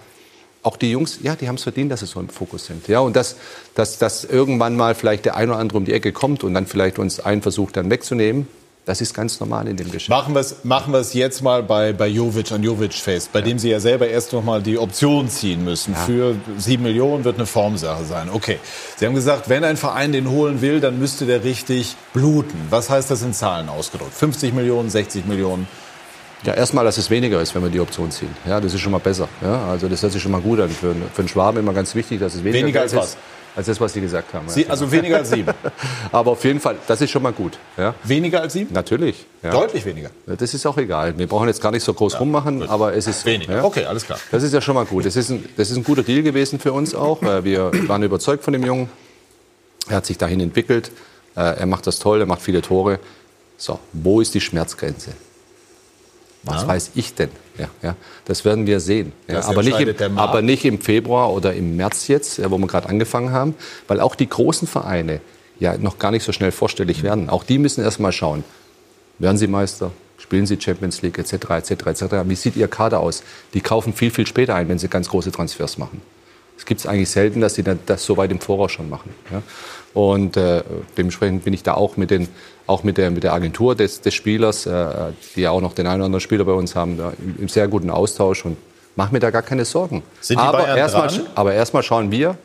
auch 0.62 0.76
die 0.76 0.90
Jungs, 0.90 1.20
ja, 1.22 1.36
die 1.36 1.48
haben 1.48 1.56
es 1.56 1.62
verdient, 1.62 1.92
dass 1.92 2.00
sie 2.00 2.06
so 2.06 2.20
im 2.20 2.28
Fokus 2.28 2.66
sind. 2.66 2.88
Ja, 2.88 3.00
und 3.00 3.14
dass, 3.14 3.36
dass, 3.74 3.98
dass 3.98 4.24
irgendwann 4.24 4.76
mal 4.76 4.94
vielleicht 4.94 5.24
der 5.24 5.36
ein 5.36 5.48
oder 5.48 5.58
andere 5.58 5.78
um 5.78 5.84
die 5.84 5.92
Ecke 5.92 6.12
kommt 6.12 6.44
und 6.44 6.54
dann 6.54 6.66
vielleicht 6.66 6.98
uns 6.98 7.20
einen 7.20 7.42
versucht 7.42 7.76
dann 7.76 7.90
wegzunehmen, 7.90 8.48
das 8.86 9.00
ist 9.00 9.14
ganz 9.14 9.40
normal 9.40 9.66
in 9.66 9.76
dem 9.76 9.90
Geschäft. 9.90 10.10
Machen 10.10 10.32
wir 10.32 10.40
es 10.40 10.62
machen 10.62 10.92
wir's 10.92 11.12
jetzt 11.12 11.42
mal 11.42 11.64
bei, 11.64 11.92
bei 11.92 12.06
Jovic 12.06 12.52
an 12.52 12.62
Jovic 12.62 12.94
fest, 12.94 13.32
bei 13.32 13.40
ja. 13.40 13.44
dem 13.44 13.58
Sie 13.58 13.68
ja 13.68 13.80
selber 13.80 14.08
erst 14.08 14.32
noch 14.32 14.44
mal 14.44 14.62
die 14.62 14.78
Option 14.78 15.28
ziehen 15.28 15.64
müssen. 15.64 15.92
Ja. 15.92 16.04
Für 16.04 16.36
sieben 16.56 16.84
Millionen 16.84 17.24
wird 17.24 17.34
eine 17.34 17.46
Formsache 17.46 18.04
sein. 18.04 18.30
Okay. 18.32 18.60
Sie 18.96 19.04
haben 19.04 19.16
gesagt, 19.16 19.48
wenn 19.48 19.64
ein 19.64 19.76
Verein 19.76 20.12
den 20.12 20.30
holen 20.30 20.60
will, 20.62 20.80
dann 20.80 21.00
müsste 21.00 21.26
der 21.26 21.42
richtig 21.42 21.96
bluten. 22.14 22.58
Was 22.70 22.88
heißt 22.88 23.10
das 23.10 23.22
in 23.22 23.34
Zahlen 23.34 23.68
ausgedrückt? 23.68 24.14
50 24.14 24.54
Millionen, 24.54 24.88
60 24.88 25.26
Millionen? 25.26 25.66
Ja, 26.44 26.54
erstmal, 26.54 26.84
dass 26.84 26.96
es 26.96 27.10
weniger 27.10 27.40
ist, 27.40 27.56
wenn 27.56 27.62
wir 27.62 27.70
die 27.70 27.80
Option 27.80 28.12
ziehen. 28.12 28.34
Ja, 28.46 28.60
das 28.60 28.72
ist 28.72 28.80
schon 28.80 28.92
mal 28.92 28.98
besser. 28.98 29.28
Ja, 29.42 29.66
also 29.66 29.88
das 29.88 30.00
hört 30.02 30.12
sich 30.12 30.22
schon 30.22 30.30
mal 30.30 30.40
gut 30.40 30.60
an. 30.60 30.70
Für, 30.70 30.94
für 31.12 31.22
einen 31.22 31.28
Schwaben 31.28 31.58
immer 31.58 31.72
ganz 31.72 31.96
wichtig, 31.96 32.20
dass 32.20 32.36
es 32.36 32.44
weniger, 32.44 32.62
weniger 32.62 32.80
als 32.82 32.94
was? 32.94 33.16
Als 33.56 33.66
das, 33.66 33.80
was 33.80 33.94
Sie 33.94 34.02
gesagt 34.02 34.34
haben. 34.34 34.48
Sie, 34.50 34.66
also 34.68 34.92
weniger 34.92 35.16
als 35.16 35.30
sieben. 35.30 35.50
Aber 36.12 36.32
auf 36.32 36.44
jeden 36.44 36.60
Fall, 36.60 36.76
das 36.86 37.00
ist 37.00 37.10
schon 37.10 37.22
mal 37.22 37.32
gut. 37.32 37.58
Ja. 37.78 37.94
Weniger 38.04 38.42
als 38.42 38.52
sieben? 38.52 38.74
Natürlich. 38.74 39.24
Ja. 39.42 39.50
Deutlich 39.50 39.86
weniger. 39.86 40.10
Das 40.26 40.52
ist 40.52 40.66
auch 40.66 40.76
egal. 40.76 41.16
Wir 41.16 41.26
brauchen 41.26 41.48
jetzt 41.48 41.62
gar 41.62 41.72
nicht 41.72 41.82
so 41.82 41.94
groß 41.94 42.12
ja, 42.12 42.18
rummachen, 42.18 42.60
gut. 42.60 42.68
aber 42.68 42.94
es 42.94 43.06
ist 43.06 43.24
weniger. 43.24 43.64
Okay, 43.64 43.86
alles 43.86 44.04
klar. 44.04 44.18
Das 44.30 44.42
ist 44.42 44.52
ja 44.52 44.60
schon 44.60 44.74
mal 44.74 44.84
gut. 44.84 45.06
Das 45.06 45.16
ist 45.16 45.30
ein, 45.30 45.48
das 45.56 45.70
ist 45.70 45.76
ein 45.78 45.84
guter 45.84 46.02
Deal 46.02 46.22
gewesen 46.22 46.58
für 46.58 46.74
uns 46.74 46.94
auch. 46.94 47.22
Wir 47.22 47.70
waren 47.88 48.02
überzeugt 48.02 48.44
von 48.44 48.52
dem 48.52 48.64
Jungen. 48.64 48.90
Er 49.88 49.96
hat 49.96 50.06
sich 50.06 50.18
dahin 50.18 50.40
entwickelt. 50.40 50.90
Äh, 51.34 51.40
er 51.40 51.66
macht 51.66 51.86
das 51.86 51.98
toll. 51.98 52.20
Er 52.20 52.26
macht 52.26 52.42
viele 52.42 52.60
Tore. 52.60 52.98
So, 53.56 53.78
wo 53.94 54.20
ist 54.20 54.34
die 54.34 54.40
Schmerzgrenze? 54.42 55.12
Was 56.42 56.66
weiß 56.66 56.90
ich 56.94 57.14
denn? 57.14 57.30
Ja, 57.58 57.68
ja, 57.82 57.96
das 58.24 58.44
werden 58.44 58.66
wir 58.66 58.80
sehen. 58.80 59.12
Ja, 59.28 59.44
aber, 59.44 59.62
nicht 59.62 59.80
im, 59.80 60.18
aber 60.18 60.42
nicht 60.42 60.64
im 60.64 60.80
Februar 60.80 61.32
oder 61.32 61.54
im 61.54 61.76
März 61.76 62.08
jetzt, 62.08 62.50
wo 62.50 62.58
wir 62.58 62.66
gerade 62.66 62.88
angefangen 62.88 63.32
haben, 63.32 63.54
weil 63.88 64.00
auch 64.00 64.14
die 64.14 64.28
großen 64.28 64.68
Vereine 64.68 65.20
ja 65.58 65.76
noch 65.78 65.98
gar 65.98 66.10
nicht 66.10 66.24
so 66.24 66.32
schnell 66.32 66.52
vorstellig 66.52 67.02
werden. 67.02 67.30
Auch 67.30 67.44
die 67.44 67.58
müssen 67.58 67.82
erst 67.82 68.00
mal 68.00 68.12
schauen, 68.12 68.44
werden 69.18 69.38
sie 69.38 69.46
Meister, 69.46 69.90
spielen 70.18 70.46
sie 70.46 70.60
Champions 70.60 71.02
League 71.02 71.18
etc. 71.18 71.32
etc. 71.32 71.70
etc. 71.70 72.02
Wie 72.24 72.34
sieht 72.34 72.56
ihr 72.56 72.68
Kader 72.68 73.00
aus? 73.00 73.22
Die 73.54 73.60
kaufen 73.60 73.94
viel 73.94 74.10
viel 74.10 74.26
später 74.26 74.54
ein, 74.54 74.68
wenn 74.68 74.78
sie 74.78 74.88
ganz 74.88 75.08
große 75.08 75.32
Transfers 75.32 75.78
machen. 75.78 76.02
Es 76.58 76.64
gibt 76.64 76.80
es 76.80 76.86
eigentlich 76.86 77.10
selten, 77.10 77.40
dass 77.40 77.54
sie 77.54 77.62
das 77.62 78.04
so 78.04 78.16
weit 78.16 78.30
im 78.30 78.40
Voraus 78.40 78.72
schon 78.72 78.88
machen. 78.88 79.10
Ja? 79.30 79.42
Und 79.92 80.36
äh, 80.36 80.62
dementsprechend 80.96 81.44
bin 81.44 81.52
ich 81.52 81.62
da 81.62 81.74
auch 81.74 81.96
mit, 81.96 82.10
den, 82.10 82.28
auch 82.66 82.82
mit, 82.82 82.98
der, 82.98 83.10
mit 83.10 83.22
der 83.22 83.32
Agentur 83.32 83.74
des, 83.74 84.00
des 84.00 84.14
Spielers, 84.14 84.66
äh, 84.66 85.12
die 85.34 85.42
ja 85.42 85.50
auch 85.50 85.60
noch 85.60 85.74
den 85.74 85.86
einen 85.86 86.00
oder 86.00 86.06
anderen 86.06 86.20
Spieler 86.20 86.44
bei 86.44 86.52
uns 86.52 86.74
haben, 86.74 86.96
da 86.96 87.12
im, 87.38 87.48
sehr 87.48 87.68
guten 87.68 87.90
Austausch 87.90 88.44
und 88.44 88.56
mache 88.96 89.12
mir 89.12 89.20
da 89.20 89.30
gar 89.30 89.42
keine 89.42 89.64
Sorgen. 89.64 90.02
Sind 90.20 90.40
die 90.40 90.44
aber 90.44 90.66
erstmal 90.76 91.10
aber 91.34 91.54
erstmal 91.54 91.82
schauen 91.82 92.10
wir, 92.10 92.36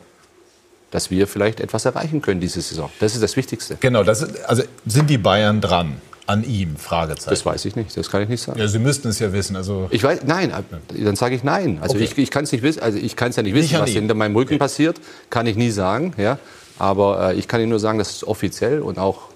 dass 0.90 1.10
wir 1.10 1.26
vielleicht 1.26 1.60
etwas 1.60 1.84
erreichen 1.84 2.22
können 2.22 2.40
diese 2.40 2.60
Saison. 2.60 2.90
Das 3.00 3.14
ist 3.14 3.22
das 3.22 3.36
Wichtigste. 3.36 3.76
Genau, 3.80 4.04
das 4.04 4.22
ist, 4.22 4.44
also 4.44 4.62
sind 4.86 5.10
die 5.10 5.18
Bayern 5.18 5.60
dran? 5.60 6.00
an 6.26 6.44
ihm? 6.44 6.76
Fragezeichen. 6.76 7.30
Das 7.30 7.44
weiß 7.44 7.64
ich 7.64 7.76
nicht, 7.76 7.96
das 7.96 8.08
kann 8.08 8.22
ich 8.22 8.28
nicht 8.28 8.42
sagen. 8.42 8.58
Ja, 8.58 8.68
Sie 8.68 8.78
müssten 8.78 9.08
es 9.08 9.18
ja 9.18 9.32
wissen. 9.32 9.56
Also 9.56 9.88
ich 9.90 10.02
weiß, 10.02 10.20
nein, 10.24 10.52
dann 10.88 11.16
sage 11.16 11.34
ich 11.34 11.42
nein. 11.42 11.78
Also 11.82 11.96
okay. 11.96 12.04
ich, 12.04 12.16
ich 12.16 12.30
kann 12.30 12.44
es 12.44 12.52
nicht 12.52 12.62
wissen, 12.62 12.80
also 12.80 12.96
ich 12.96 13.16
kann 13.16 13.30
es 13.30 13.36
ja 13.36 13.42
nicht 13.42 13.54
wissen, 13.54 13.72
nicht 13.72 13.82
was 13.82 13.90
hinter 13.90 14.14
meinem 14.14 14.36
Rücken 14.36 14.54
okay. 14.54 14.58
passiert, 14.58 15.00
kann 15.30 15.46
ich 15.46 15.56
nie 15.56 15.70
sagen. 15.70 16.14
Ja, 16.16 16.38
aber 16.78 17.30
äh, 17.30 17.34
ich 17.34 17.48
kann 17.48 17.60
Ihnen 17.60 17.70
nur 17.70 17.80
sagen, 17.80 17.98
das 17.98 18.10
ist 18.10 18.24
offiziell 18.24 18.80
und 18.80 18.98
auch 18.98 19.31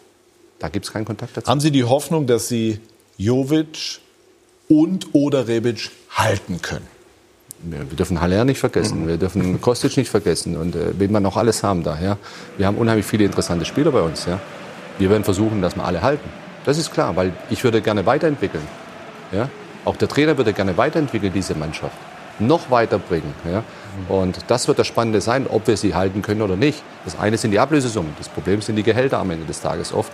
da 0.59 0.68
gibt 0.68 0.86
es 0.86 0.92
keinen 0.92 1.04
Kontakt 1.04 1.36
dazu. 1.36 1.50
Haben 1.50 1.61
Sie 1.61 1.70
die 1.70 1.84
Hoffnung, 1.84 2.26
dass 2.26 2.48
Sie 2.48 2.80
Jovic 3.18 4.00
und 4.68 5.09
oder 5.12 5.48
Rebic 5.48 5.90
halten 6.11 6.62
können? 6.62 6.86
Wir 7.62 7.84
dürfen 7.84 8.20
Haller 8.20 8.44
nicht 8.44 8.59
vergessen, 8.59 9.09
wir 9.09 9.16
dürfen 9.16 9.61
Kostic 9.61 9.96
nicht 9.96 10.11
vergessen 10.11 10.57
und 10.57 10.76
äh, 10.76 10.92
wen 10.98 11.11
wir 11.11 11.20
noch 11.20 11.36
alles 11.36 11.62
haben 11.62 11.82
da. 11.82 11.98
Ja? 11.98 12.18
Wir 12.59 12.66
haben 12.66 12.76
unheimlich 12.76 13.07
viele 13.07 13.24
interessante 13.24 13.64
Spieler 13.64 13.90
bei 13.90 14.02
uns. 14.02 14.26
Ja? 14.26 14.40
Wir 14.98 15.11
werden 15.11 15.24
versuchen, 15.24 15.62
dass 15.62 15.74
wir 15.74 15.84
alle 15.84 16.02
halten. 16.02 16.28
Das 16.64 16.78
ist 16.78 16.92
klar, 16.92 17.16
weil 17.16 17.32
ich 17.48 17.64
würde 17.64 17.80
gerne 17.80 18.04
weiterentwickeln. 18.04 18.62
Ja? 19.32 19.48
Auch 19.84 19.96
der 19.96 20.09
Trainer 20.09 20.36
würde 20.36 20.52
gerne 20.52 20.76
weiterentwickeln, 20.76 21.32
diese 21.32 21.54
Mannschaft. 21.54 21.96
Noch 22.38 22.70
weiterbringen. 22.70 23.32
Ja? 23.50 23.64
Und 24.09 24.38
das 24.48 24.68
wird 24.68 24.78
das 24.78 24.86
Spannende 24.86 25.22
sein, 25.22 25.46
ob 25.46 25.66
wir 25.66 25.76
sie 25.78 25.94
halten 25.94 26.20
können 26.20 26.42
oder 26.42 26.57
nicht. 26.57 26.82
Das 27.04 27.18
eine 27.18 27.38
sind 27.38 27.52
die 27.52 27.59
Ablösesummen. 27.59 28.12
Das 28.18 28.28
Problem 28.28 28.61
sind 28.61 28.76
die 28.76 28.82
Gehälter 28.82 29.18
am 29.18 29.30
Ende 29.30 29.46
des 29.46 29.62
Tages 29.62 29.94
oft. 29.94 30.12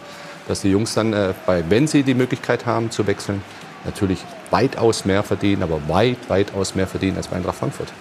Dass 0.49 0.62
die 0.62 0.70
Jungs 0.70 0.95
dann, 0.95 1.12
äh, 1.12 1.34
bei, 1.47 1.64
wenn 1.68 1.86
sie 1.86 2.03
die 2.03 2.14
Möglichkeit 2.14 2.66
haben 2.66 2.90
zu 2.90 3.07
wechseln, 3.07 3.43
natürlich 3.84 4.24
weitaus 4.51 5.05
mehr 5.05 5.22
verdienen, 5.22 5.62
aber 5.62 5.80
weit, 5.88 6.18
weitaus 6.28 6.74
mehr 6.74 6.86
verdienen 6.86 7.16
als 7.16 7.28
bei 7.28 7.36
Eintracht 7.36 7.57
Frankfurt. 7.57 7.93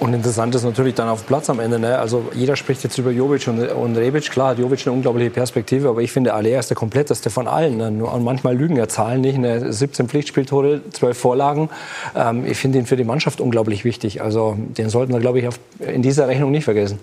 Und 0.00 0.14
interessant 0.14 0.54
ist 0.54 0.64
natürlich 0.64 0.94
dann 0.94 1.08
auf 1.08 1.26
Platz 1.26 1.48
am 1.48 1.60
Ende. 1.60 1.78
Ne? 1.78 1.98
Also 1.98 2.30
jeder 2.34 2.56
spricht 2.56 2.82
jetzt 2.82 2.98
über 2.98 3.12
Jovic 3.12 3.46
und, 3.46 3.60
und 3.68 3.96
Rebic. 3.96 4.28
Klar 4.30 4.50
hat 4.50 4.58
Jovic 4.58 4.84
eine 4.84 4.92
unglaubliche 4.92 5.30
Perspektive, 5.30 5.88
aber 5.88 6.02
ich 6.02 6.10
finde, 6.10 6.34
Alea 6.34 6.58
ist 6.58 6.70
der 6.70 6.76
kompletteste 6.76 7.30
von 7.30 7.46
allen. 7.46 7.76
Ne? 7.76 8.04
Und 8.04 8.24
manchmal 8.24 8.56
lügen 8.56 8.76
ja 8.76 8.88
Zahlen 8.88 9.20
nicht. 9.20 9.38
Ne? 9.38 9.72
17 9.72 10.08
Pflichtspieltore, 10.08 10.80
12 10.90 11.16
Vorlagen. 11.16 11.70
Ähm, 12.16 12.44
ich 12.46 12.58
finde 12.58 12.78
ihn 12.78 12.86
für 12.86 12.96
die 12.96 13.04
Mannschaft 13.04 13.40
unglaublich 13.40 13.84
wichtig. 13.84 14.22
Also 14.22 14.56
den 14.58 14.90
sollten 14.90 15.12
wir, 15.12 15.20
glaube 15.20 15.38
ich, 15.38 15.46
auf, 15.46 15.60
in 15.78 16.02
dieser 16.02 16.26
Rechnung 16.26 16.50
nicht 16.50 16.64
vergessen. 16.64 16.98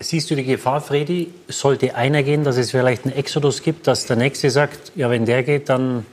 Siehst 0.00 0.30
du 0.30 0.34
die 0.34 0.44
Gefahr, 0.44 0.80
Fredi, 0.80 1.32
sollte 1.48 1.94
einer 1.94 2.22
gehen, 2.22 2.44
dass 2.44 2.56
es 2.56 2.72
vielleicht 2.72 3.04
einen 3.04 3.14
Exodus 3.14 3.62
gibt, 3.62 3.86
dass 3.86 4.06
der 4.06 4.16
Nächste 4.16 4.50
sagt, 4.50 4.92
ja, 4.96 5.08
wenn 5.08 5.24
der 5.24 5.42
geht, 5.42 5.68
dann 5.68 6.04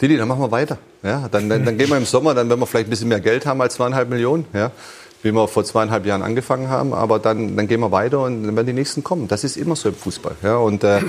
Didi, 0.00 0.16
dann 0.16 0.28
machen 0.28 0.40
wir 0.40 0.50
weiter. 0.50 0.78
Ja, 1.02 1.28
dann, 1.28 1.48
dann, 1.48 1.64
dann 1.64 1.76
gehen 1.76 1.88
wir 1.88 1.96
im 1.96 2.04
Sommer, 2.04 2.34
dann 2.34 2.48
werden 2.48 2.60
wir 2.60 2.66
vielleicht 2.66 2.88
ein 2.88 2.90
bisschen 2.90 3.08
mehr 3.08 3.20
Geld 3.20 3.46
haben 3.46 3.60
als 3.60 3.74
zweieinhalb 3.74 4.08
Millionen. 4.08 4.44
Ja, 4.52 4.70
wie 5.22 5.32
wir 5.32 5.48
vor 5.48 5.64
zweieinhalb 5.64 6.06
Jahren 6.06 6.22
angefangen 6.22 6.68
haben. 6.68 6.92
Aber 6.92 7.18
dann, 7.18 7.56
dann 7.56 7.66
gehen 7.66 7.80
wir 7.80 7.90
weiter 7.90 8.20
und 8.20 8.44
dann 8.44 8.54
werden 8.54 8.66
die 8.66 8.72
nächsten 8.72 9.02
kommen. 9.02 9.28
Das 9.28 9.44
ist 9.44 9.56
immer 9.56 9.76
so 9.76 9.88
im 9.88 9.94
Fußball. 9.94 10.36
Ja, 10.42 10.58
und 10.58 10.84
äh, 10.84 11.00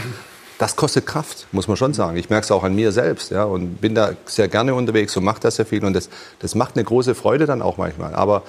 das 0.58 0.76
kostet 0.76 1.06
Kraft, 1.06 1.48
muss 1.52 1.68
man 1.68 1.78
schon 1.78 1.94
sagen. 1.94 2.18
Ich 2.18 2.30
merke 2.30 2.46
es 2.46 2.52
auch 2.52 2.64
an 2.64 2.76
mir 2.76 2.92
selbst. 2.92 3.32
Ja, 3.32 3.44
und 3.44 3.80
bin 3.82 3.94
da 3.94 4.14
sehr 4.26 4.48
gerne 4.48 4.74
unterwegs 4.74 5.16
und 5.16 5.24
mache 5.24 5.40
das 5.42 5.58
sehr 5.58 5.66
viel. 5.66 5.86
Und 5.86 5.94
das, 5.94 6.10
das 6.40 6.56
macht 6.56 6.76
eine 6.76 6.84
große 6.84 7.14
Freude 7.14 7.46
dann 7.46 7.62
auch 7.62 7.78
manchmal. 7.78 8.16
Aber 8.16 8.44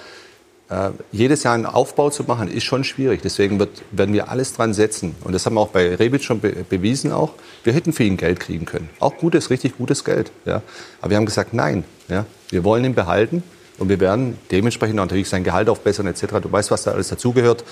äh, 0.70 0.90
jedes 1.10 1.42
Jahr 1.42 1.54
einen 1.54 1.66
Aufbau 1.66 2.10
zu 2.10 2.22
machen, 2.24 2.48
ist 2.48 2.64
schon 2.64 2.84
schwierig. 2.84 3.20
Deswegen 3.22 3.58
wird, 3.58 3.82
werden 3.90 4.14
wir 4.14 4.30
alles 4.30 4.54
dran 4.54 4.72
setzen. 4.72 5.16
Und 5.24 5.32
das 5.32 5.44
haben 5.44 5.54
wir 5.54 5.60
auch 5.60 5.68
bei 5.68 5.94
Rebic 5.96 6.22
schon 6.22 6.40
be 6.40 6.64
bewiesen 6.68 7.12
auch. 7.12 7.32
Wir 7.64 7.72
hätten 7.72 7.92
für 7.92 8.04
ihn 8.04 8.16
Geld 8.16 8.40
kriegen 8.40 8.64
können. 8.64 8.88
Auch 9.00 9.16
gutes, 9.16 9.50
richtig 9.50 9.76
gutes 9.76 10.04
Geld. 10.04 10.30
Ja. 10.44 10.62
Aber 11.00 11.10
wir 11.10 11.16
haben 11.16 11.26
gesagt, 11.26 11.52
nein. 11.52 11.84
Ja. 12.08 12.24
Wir 12.50 12.64
wollen 12.64 12.84
ihn 12.84 12.94
behalten. 12.94 13.42
Und 13.78 13.88
wir 13.88 13.98
werden 13.98 14.38
dementsprechend 14.50 14.96
natürlich 14.96 15.28
sein 15.28 15.42
Gehalt 15.42 15.68
aufbessern 15.68 16.06
etc. 16.06 16.26
Du 16.42 16.52
weißt, 16.52 16.70
was 16.70 16.84
da 16.84 16.92
alles 16.92 17.08
dazugehört. 17.08 17.64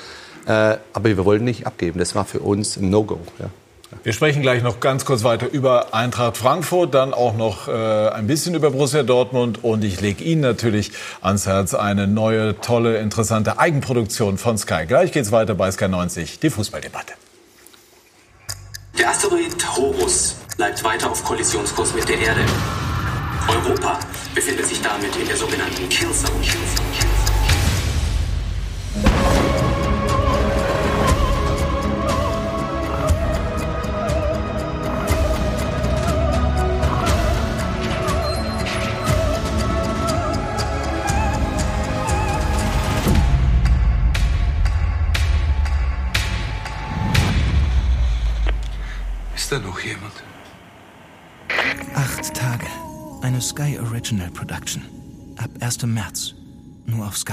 Äh, 0.46 0.78
aber 0.92 1.05
wir 1.05 1.24
wollten 1.24 1.44
nicht 1.44 1.66
abgeben. 1.66 1.99
Das 1.99 2.14
war 2.14 2.24
für 2.24 2.40
uns 2.40 2.78
ein 2.78 2.90
No-Go. 2.90 3.20
Ja. 3.38 3.51
Wir 4.05 4.12
sprechen 4.12 4.43
gleich 4.43 4.62
noch 4.62 4.80
ganz 4.80 5.07
kurz 5.07 5.24
weiter 5.24 5.49
über 5.51 5.95
Eintracht 5.95 6.36
Frankfurt, 6.36 6.93
dann 6.93 7.14
auch 7.14 7.34
noch 7.34 7.68
äh, 7.68 8.09
ein 8.11 8.26
bisschen 8.26 8.55
über 8.55 8.70
Borussia 8.70 9.03
Dortmund 9.03 9.64
und 9.64 9.82
ich 9.82 10.03
lege 10.03 10.22
Ihnen 10.22 10.43
natürlich 10.43 10.93
ans 11.22 11.47
Herz 11.47 11.72
eine 11.72 12.07
neue, 12.07 12.61
tolle, 12.61 12.99
interessante 12.99 13.59
Eigenproduktion 13.59 14.36
von 14.36 14.59
Sky. 14.59 14.84
Gleich 14.86 15.12
geht's 15.12 15.32
weiter 15.32 15.55
bei 15.55 15.70
Sky 15.70 15.89
90, 15.89 16.39
die 16.39 16.51
Fußballdebatte. 16.51 17.14
Der 18.99 19.09
Asteroid 19.09 19.76
Horus 19.76 20.36
bleibt 20.59 20.84
weiter 20.84 21.11
auf 21.11 21.24
Kollisionskurs 21.24 21.95
mit 21.95 22.07
der 22.09 22.18
Erde. 22.18 22.41
Europa 23.49 24.01
befindet 24.34 24.66
sich 24.66 24.82
damit 24.82 25.16
in 25.16 25.26
der 25.26 25.36
sogenannten 25.36 25.89
Killzone. 25.89 26.43
Ist 26.43 27.17
Eine 53.20 53.40
Sky 53.40 53.78
Original 53.80 54.30
Production. 54.30 54.82
Ab 55.36 55.50
1. 55.60 55.82
März. 55.86 56.34
Nur 56.86 57.04
auf 57.04 57.16
Sky. 57.18 57.32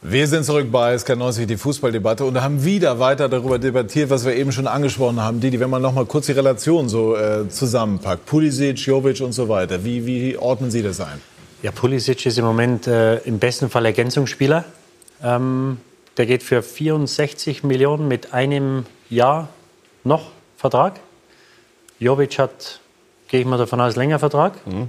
Wir 0.00 0.26
sind 0.26 0.44
zurück 0.44 0.72
bei 0.72 0.94
SK90, 0.94 1.44
die 1.44 1.56
Fußballdebatte, 1.58 2.24
und 2.24 2.40
haben 2.40 2.64
wieder 2.64 2.98
weiter 2.98 3.28
darüber 3.28 3.58
debattiert, 3.58 4.08
was 4.08 4.24
wir 4.24 4.34
eben 4.34 4.52
schon 4.52 4.66
angesprochen 4.66 5.20
haben. 5.20 5.40
Didi, 5.40 5.60
wenn 5.60 5.70
man 5.70 5.82
noch 5.82 5.92
mal 5.92 6.06
kurz 6.06 6.26
die 6.26 6.32
Relation 6.32 6.88
so 6.88 7.14
äh, 7.14 7.48
zusammenpackt, 7.50 8.24
Pulisic, 8.24 8.78
Jovic 8.78 9.20
und 9.20 9.32
so 9.32 9.50
weiter, 9.50 9.84
wie, 9.84 10.06
wie 10.06 10.38
ordnen 10.38 10.70
Sie 10.70 10.82
das 10.82 11.00
ein? 11.00 11.20
Ja, 11.62 11.72
Pulisic 11.72 12.24
ist 12.24 12.38
im 12.38 12.44
Moment 12.46 12.86
äh, 12.86 13.18
im 13.18 13.38
besten 13.38 13.68
Fall 13.68 13.84
Ergänzungsspieler 13.84 14.64
Ähm, 15.22 15.78
der 16.16 16.26
geht 16.26 16.42
für 16.42 16.62
64 16.62 17.64
Millionen 17.64 18.08
mit 18.08 18.34
einem 18.34 18.84
Jahr 19.08 19.48
noch 20.04 20.30
Vertrag. 20.56 21.00
Jovic 21.98 22.38
hat, 22.38 22.80
gehe 23.28 23.40
ich 23.40 23.46
mal 23.46 23.58
davon 23.58 23.80
aus, 23.80 23.96
länger 23.96 24.18
Vertrag 24.18 24.54
Mhm. 24.66 24.88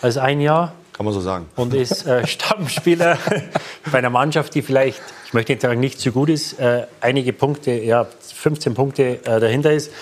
als 0.00 0.16
ein 0.16 0.40
Jahr 0.40 0.72
Kann 0.92 1.04
man 1.06 1.14
so 1.14 1.20
sagen. 1.20 1.46
und 1.56 1.74
ist 1.74 2.06
äh, 2.06 2.26
Stammspieler 2.26 3.18
bei 3.92 3.98
einer 3.98 4.10
Mannschaft, 4.10 4.54
die 4.54 4.62
vielleicht, 4.62 5.00
ich 5.26 5.32
möchte 5.32 5.52
nicht 5.52 5.62
sagen, 5.62 5.80
nicht 5.80 6.00
so 6.00 6.10
gut 6.12 6.28
ist, 6.28 6.58
äh, 6.58 6.86
einige 7.00 7.32
Punkte, 7.32 7.72
ja, 7.72 8.06
15 8.34 8.74
Punkte 8.74 9.24
äh, 9.24 9.40
dahinter 9.40 9.72
ist. 9.72 9.92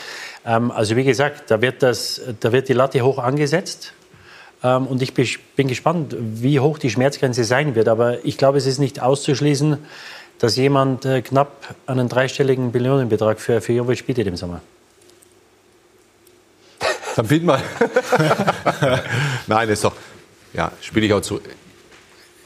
Ähm, 0.46 0.70
also 0.70 0.96
wie 0.96 1.04
gesagt, 1.04 1.50
da 1.50 1.60
wird, 1.60 1.82
das, 1.82 2.20
da 2.40 2.52
wird 2.52 2.68
die 2.68 2.72
Latte 2.72 3.00
hoch 3.02 3.18
angesetzt. 3.18 3.92
Ähm, 4.62 4.86
und 4.86 5.02
ich 5.02 5.12
bin 5.14 5.68
gespannt, 5.68 6.16
wie 6.18 6.60
hoch 6.60 6.78
die 6.78 6.90
Schmerzgrenze 6.90 7.44
sein 7.44 7.74
wird. 7.74 7.88
Aber 7.88 8.24
ich 8.24 8.38
glaube, 8.38 8.58
es 8.58 8.66
ist 8.66 8.78
nicht 8.78 9.00
auszuschließen, 9.02 9.78
dass 10.40 10.56
jemand 10.56 11.04
äh, 11.04 11.22
knapp 11.22 11.74
einen 11.86 12.08
dreistelligen 12.08 12.72
Millionenbetrag 12.72 13.38
für, 13.40 13.60
für 13.60 13.74
Jovic 13.74 14.06
bietet 14.06 14.26
im 14.26 14.36
Sommer. 14.36 14.60
Dann 17.16 17.26
bieten 17.26 17.46
wir. 17.46 17.62
Nein, 19.46 19.68
ist 19.68 19.84
doch. 19.84 19.94
Ja, 20.52 20.72
spiele 20.80 21.06
ich 21.06 21.12
auch 21.12 21.20
zu. 21.20 21.40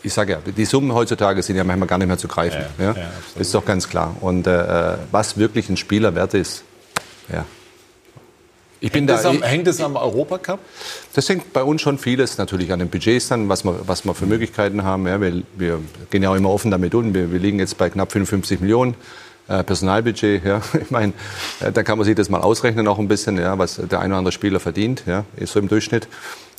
Ich 0.02 0.12
sage 0.12 0.32
ja, 0.32 0.38
die 0.44 0.64
Summen 0.66 0.92
heutzutage 0.92 1.42
sind 1.42 1.56
ja 1.56 1.64
manchmal 1.64 1.88
gar 1.88 1.96
nicht 1.96 2.08
mehr 2.08 2.18
zu 2.18 2.28
greifen. 2.28 2.64
Ja, 2.78 2.84
Ja, 2.84 2.92
ja, 2.92 3.10
ist 3.38 3.54
doch 3.54 3.64
ganz 3.64 3.88
klar. 3.88 4.14
Und 4.20 4.46
äh, 4.46 4.96
was 5.10 5.38
wirklich 5.38 5.70
ein 5.70 5.78
Spieler 5.78 6.14
wert 6.14 6.34
ist, 6.34 6.64
ja. 7.32 7.46
Ich 8.85 8.93
bin 8.93 9.09
Hängt, 9.09 9.11
da, 9.11 9.15
es 9.19 9.24
am, 9.24 9.36
ich- 9.36 9.43
hängt 9.44 9.66
es 9.66 9.81
am 9.81 9.97
Europacup? 9.97 10.59
das 11.15 11.27
hängt 11.31 11.55
bei 11.55 11.62
uns 11.62 11.81
schon 11.81 11.97
vieles 11.97 12.36
natürlich 12.36 12.70
an 12.70 12.81
den 12.81 12.90
Budgets 12.90 13.28
dann, 13.28 13.48
was 13.48 13.65
wir, 13.65 13.81
was 13.86 14.05
wir 14.05 14.12
für 14.15 14.27
Möglichkeiten 14.27 14.85
haben. 14.85 15.06
Ja, 15.06 15.19
wir, 15.23 15.43
wir 15.56 15.81
gehen 16.11 16.23
ja 16.23 16.28
auch 16.31 16.35
immer 16.35 16.51
offen 16.51 16.70
damit 16.70 16.94
um. 16.94 17.15
Wir, 17.15 17.32
wir 17.32 17.39
liegen 17.39 17.59
jetzt 17.59 17.78
bei 17.78 17.89
knapp 17.89 18.12
55 18.12 18.61
Millionen 18.61 18.94
äh, 19.48 19.65
Personalbudget. 19.65 20.44
Ja. 20.44 20.61
Ich 20.82 20.90
meine, 20.90 21.15
äh, 21.61 21.73
da 21.73 21.82
kann 21.82 21.97
man 21.97 22.05
sich 22.05 22.15
das 22.15 22.28
mal 22.28 22.43
ausrechnen 22.43 22.86
auch 22.86 22.98
ein 22.98 23.09
bisschen, 23.09 23.39
ja, 23.39 23.56
was 23.59 23.77
der 23.77 24.01
ein 24.01 24.11
oder 24.11 24.19
andere 24.19 24.32
Spieler 24.32 24.61
verdient, 24.61 25.05
ja, 25.06 25.24
ist 25.36 25.55
so 25.55 25.61
im 25.61 25.69
Durchschnitt. 25.69 26.06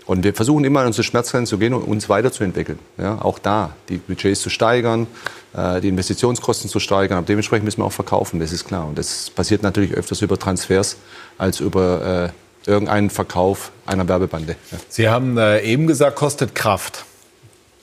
Und 0.06 0.24
wir 0.24 0.34
versuchen 0.34 0.64
immer 0.66 0.82
an 0.82 0.88
unsere 0.88 1.04
Schmerzgrenzen 1.04 1.48
zu 1.48 1.58
gehen 1.58 1.74
und 1.74 1.84
uns 1.84 2.10
weiterzuentwickeln. 2.10 2.78
Ja, 2.98 3.20
auch 3.22 3.40
da 3.40 3.76
die 3.90 3.98
Budgets 3.98 4.42
zu 4.42 4.50
steigern, 4.50 5.08
äh, 5.56 5.82
die 5.82 5.88
Investitionskosten 5.88 6.70
zu 6.70 6.80
steigern. 6.80 7.18
Aber 7.18 7.28
dementsprechend 7.28 7.66
müssen 7.66 7.82
wir 7.82 7.86
auch 7.86 7.92
verkaufen, 7.92 8.40
das 8.40 8.52
ist 8.52 8.66
klar. 8.66 8.88
Und 8.88 8.98
das 8.98 9.32
passiert 9.32 9.64
natürlich 9.64 9.94
öfters 9.94 10.22
über 10.22 10.38
Transfers 10.38 10.98
als 11.38 11.60
über 11.60 12.32
äh, 12.66 12.70
irgendeinen 12.70 13.10
Verkauf 13.10 13.72
einer 13.86 14.08
Werbebande. 14.08 14.56
Ja. 14.72 14.78
Sie 14.90 15.10
haben 15.10 15.38
äh, 15.38 15.62
eben 15.62 15.88
gesagt, 15.88 16.16
kostet 16.16 16.54
Kraft. 16.54 17.06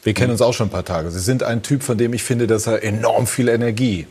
Wir 0.05 0.15
kennen 0.15 0.33
uns 0.33 0.43
auch 0.43 0.53
schon 0.53 0.69
ein 0.69 0.73
paar 0.73 0.85
Tage. 0.85 1.11
Sie 1.11 1.21
sind 1.21 1.43
ein 1.43 1.63
Typ, 1.63 1.83
von 1.83 1.97
dem 1.97 2.13
ich 2.13 2.23
finde, 2.25 2.47
dass 2.47 2.67
er 2.67 2.83
enorm 2.83 3.27
viel 3.27 3.49
Energie 3.49 4.07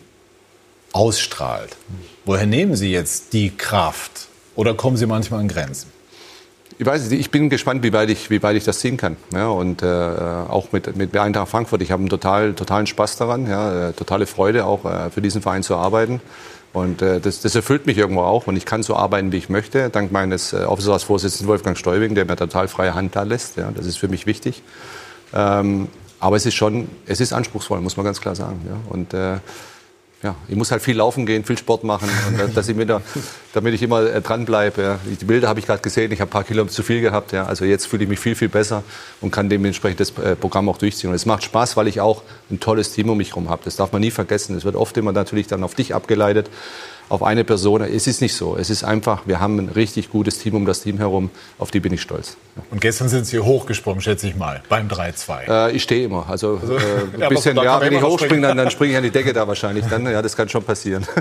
ausstrahlt. 0.93 1.75
Woher 2.25 2.45
nehmen 2.45 2.75
Sie 2.75 2.91
jetzt 2.91 3.33
die 3.33 3.49
Kraft? 3.49 4.27
Oder 4.55 4.73
kommen 4.73 4.95
Sie 4.95 5.05
manchmal 5.05 5.41
an 5.41 5.47
Grenzen? 5.47 5.89
Ich 6.81 6.87
weiß 6.87 7.11
nicht, 7.11 7.19
ich 7.19 7.29
bin 7.29 7.51
gespannt, 7.51 7.83
wie 7.83 7.93
weit 7.93 8.09
ich, 8.09 8.31
wie 8.31 8.41
weit 8.41 8.55
ich 8.55 8.63
das 8.63 8.79
ziehen 8.79 8.97
kann. 8.97 9.15
Ja, 9.31 9.49
und 9.49 9.83
äh, 9.83 9.85
auch 9.85 10.71
mit, 10.71 10.97
mit 10.97 11.15
Eintracht 11.15 11.49
Frankfurt. 11.49 11.83
Ich 11.83 11.91
habe 11.91 11.99
einen 11.99 12.09
total, 12.09 12.53
totalen 12.55 12.87
Spaß 12.87 13.17
daran, 13.17 13.45
ja, 13.45 13.89
äh, 13.89 13.93
totale 13.93 14.25
Freude, 14.25 14.65
auch 14.65 14.83
äh, 14.85 15.11
für 15.11 15.21
diesen 15.21 15.43
Verein 15.43 15.61
zu 15.61 15.75
arbeiten. 15.75 16.21
Und 16.73 17.03
äh, 17.03 17.19
das, 17.19 17.41
das 17.41 17.53
erfüllt 17.53 17.85
mich 17.85 17.99
irgendwo 17.99 18.21
auch. 18.21 18.47
Und 18.47 18.55
ich 18.55 18.65
kann 18.65 18.81
so 18.81 18.95
arbeiten, 18.95 19.31
wie 19.31 19.37
ich 19.37 19.47
möchte, 19.47 19.91
dank 19.91 20.11
meines 20.11 20.53
äh, 20.53 20.63
Aufsichtsratsvorsitzenden 20.63 21.47
Wolfgang 21.47 21.77
Stäubing, 21.77 22.15
der 22.15 22.25
mir 22.25 22.35
total 22.35 22.67
freie 22.67 22.95
Hand 22.95 23.15
da 23.15 23.21
lässt. 23.21 23.57
Ja, 23.57 23.69
das 23.69 23.85
ist 23.85 23.97
für 23.97 24.07
mich 24.07 24.25
wichtig. 24.25 24.63
Ähm, 25.35 25.87
aber 26.19 26.35
es 26.35 26.47
ist 26.47 26.55
schon, 26.55 26.89
es 27.05 27.21
ist 27.21 27.31
anspruchsvoll, 27.31 27.79
muss 27.81 27.95
man 27.95 28.07
ganz 28.07 28.21
klar 28.21 28.33
sagen. 28.33 28.59
Ja. 28.67 28.77
Und 28.89 29.13
äh, 29.13 29.37
ja, 30.23 30.35
ich 30.47 30.55
muss 30.55 30.71
halt 30.71 30.81
viel 30.83 30.95
laufen 30.97 31.25
gehen, 31.25 31.43
viel 31.43 31.57
Sport 31.57 31.83
machen, 31.83 32.07
und 32.29 32.39
dass- 32.39 32.53
dass 32.53 32.67
ich 32.69 32.77
wieder, 32.77 33.01
damit 33.53 33.73
ich 33.73 33.81
immer 33.81 34.03
äh, 34.03 34.21
dranbleibe. 34.21 34.81
Ja. 34.81 34.99
Die 35.19 35.25
Bilder 35.25 35.47
habe 35.47 35.59
ich 35.59 35.65
gerade 35.65 35.81
gesehen, 35.81 36.11
ich 36.11 36.21
habe 36.21 36.29
ein 36.29 36.31
paar 36.31 36.43
Kilo 36.43 36.63
zu 36.65 36.83
viel 36.83 37.01
gehabt. 37.01 37.31
Ja. 37.31 37.45
Also 37.45 37.65
jetzt 37.65 37.87
fühle 37.87 38.03
ich 38.03 38.09
mich 38.09 38.19
viel, 38.19 38.35
viel 38.35 38.49
besser 38.49 38.83
und 39.19 39.31
kann 39.31 39.49
dementsprechend 39.49 39.99
das 39.99 40.11
äh, 40.19 40.35
Programm 40.35 40.69
auch 40.69 40.77
durchziehen. 40.77 41.09
Und 41.09 41.15
es 41.15 41.25
macht 41.25 41.43
Spaß, 41.43 41.75
weil 41.75 41.87
ich 41.87 42.01
auch 42.01 42.21
ein 42.51 42.59
tolles 42.59 42.91
Team 42.91 43.09
um 43.09 43.17
mich 43.17 43.29
herum 43.29 43.49
habe. 43.49 43.61
Das 43.65 43.75
darf 43.77 43.91
man 43.91 44.01
nie 44.01 44.11
vergessen. 44.11 44.55
Es 44.55 44.63
wird 44.63 44.75
oft 44.75 44.95
immer 44.97 45.11
natürlich 45.11 45.47
dann 45.47 45.63
auf 45.63 45.73
dich 45.73 45.95
abgeleitet, 45.95 46.49
auf 47.11 47.23
eine 47.23 47.43
Person. 47.43 47.81
Es 47.81 48.07
ist 48.07 48.21
nicht 48.21 48.33
so. 48.33 48.55
Es 48.55 48.69
ist 48.69 48.85
einfach, 48.85 49.27
wir 49.27 49.41
haben 49.41 49.59
ein 49.59 49.67
richtig 49.69 50.09
gutes 50.09 50.39
Team 50.39 50.55
um 50.55 50.65
das 50.65 50.81
Team 50.81 50.97
herum. 50.97 51.29
Auf 51.59 51.69
die 51.69 51.81
bin 51.81 51.91
ich 51.91 52.01
stolz. 52.01 52.37
Und 52.71 52.79
gestern 52.79 53.09
sind 53.09 53.25
Sie 53.25 53.37
hochgesprungen, 53.39 54.01
schätze 54.01 54.27
ich 54.27 54.35
mal, 54.37 54.63
beim 54.69 54.87
3-2. 54.87 55.49
Äh, 55.49 55.71
ich 55.75 55.83
stehe 55.83 56.05
immer. 56.05 56.29
Also, 56.29 56.57
Also, 56.61 56.77
äh, 56.77 56.79
ein 57.21 57.29
bisschen, 57.29 57.57
ja, 57.57 57.81
wenn 57.81 57.91
ich 57.91 58.01
hochspringe, 58.01 58.47
dann, 58.47 58.57
dann 58.57 58.71
springe 58.71 58.91
ich 58.93 58.97
an 58.97 59.03
die 59.03 59.11
Decke 59.11 59.33
da 59.33 59.45
wahrscheinlich. 59.45 59.85
Dann, 59.87 60.05
ja, 60.05 60.21
das 60.21 60.37
kann 60.37 60.47
schon 60.47 60.63
passieren. 60.63 61.05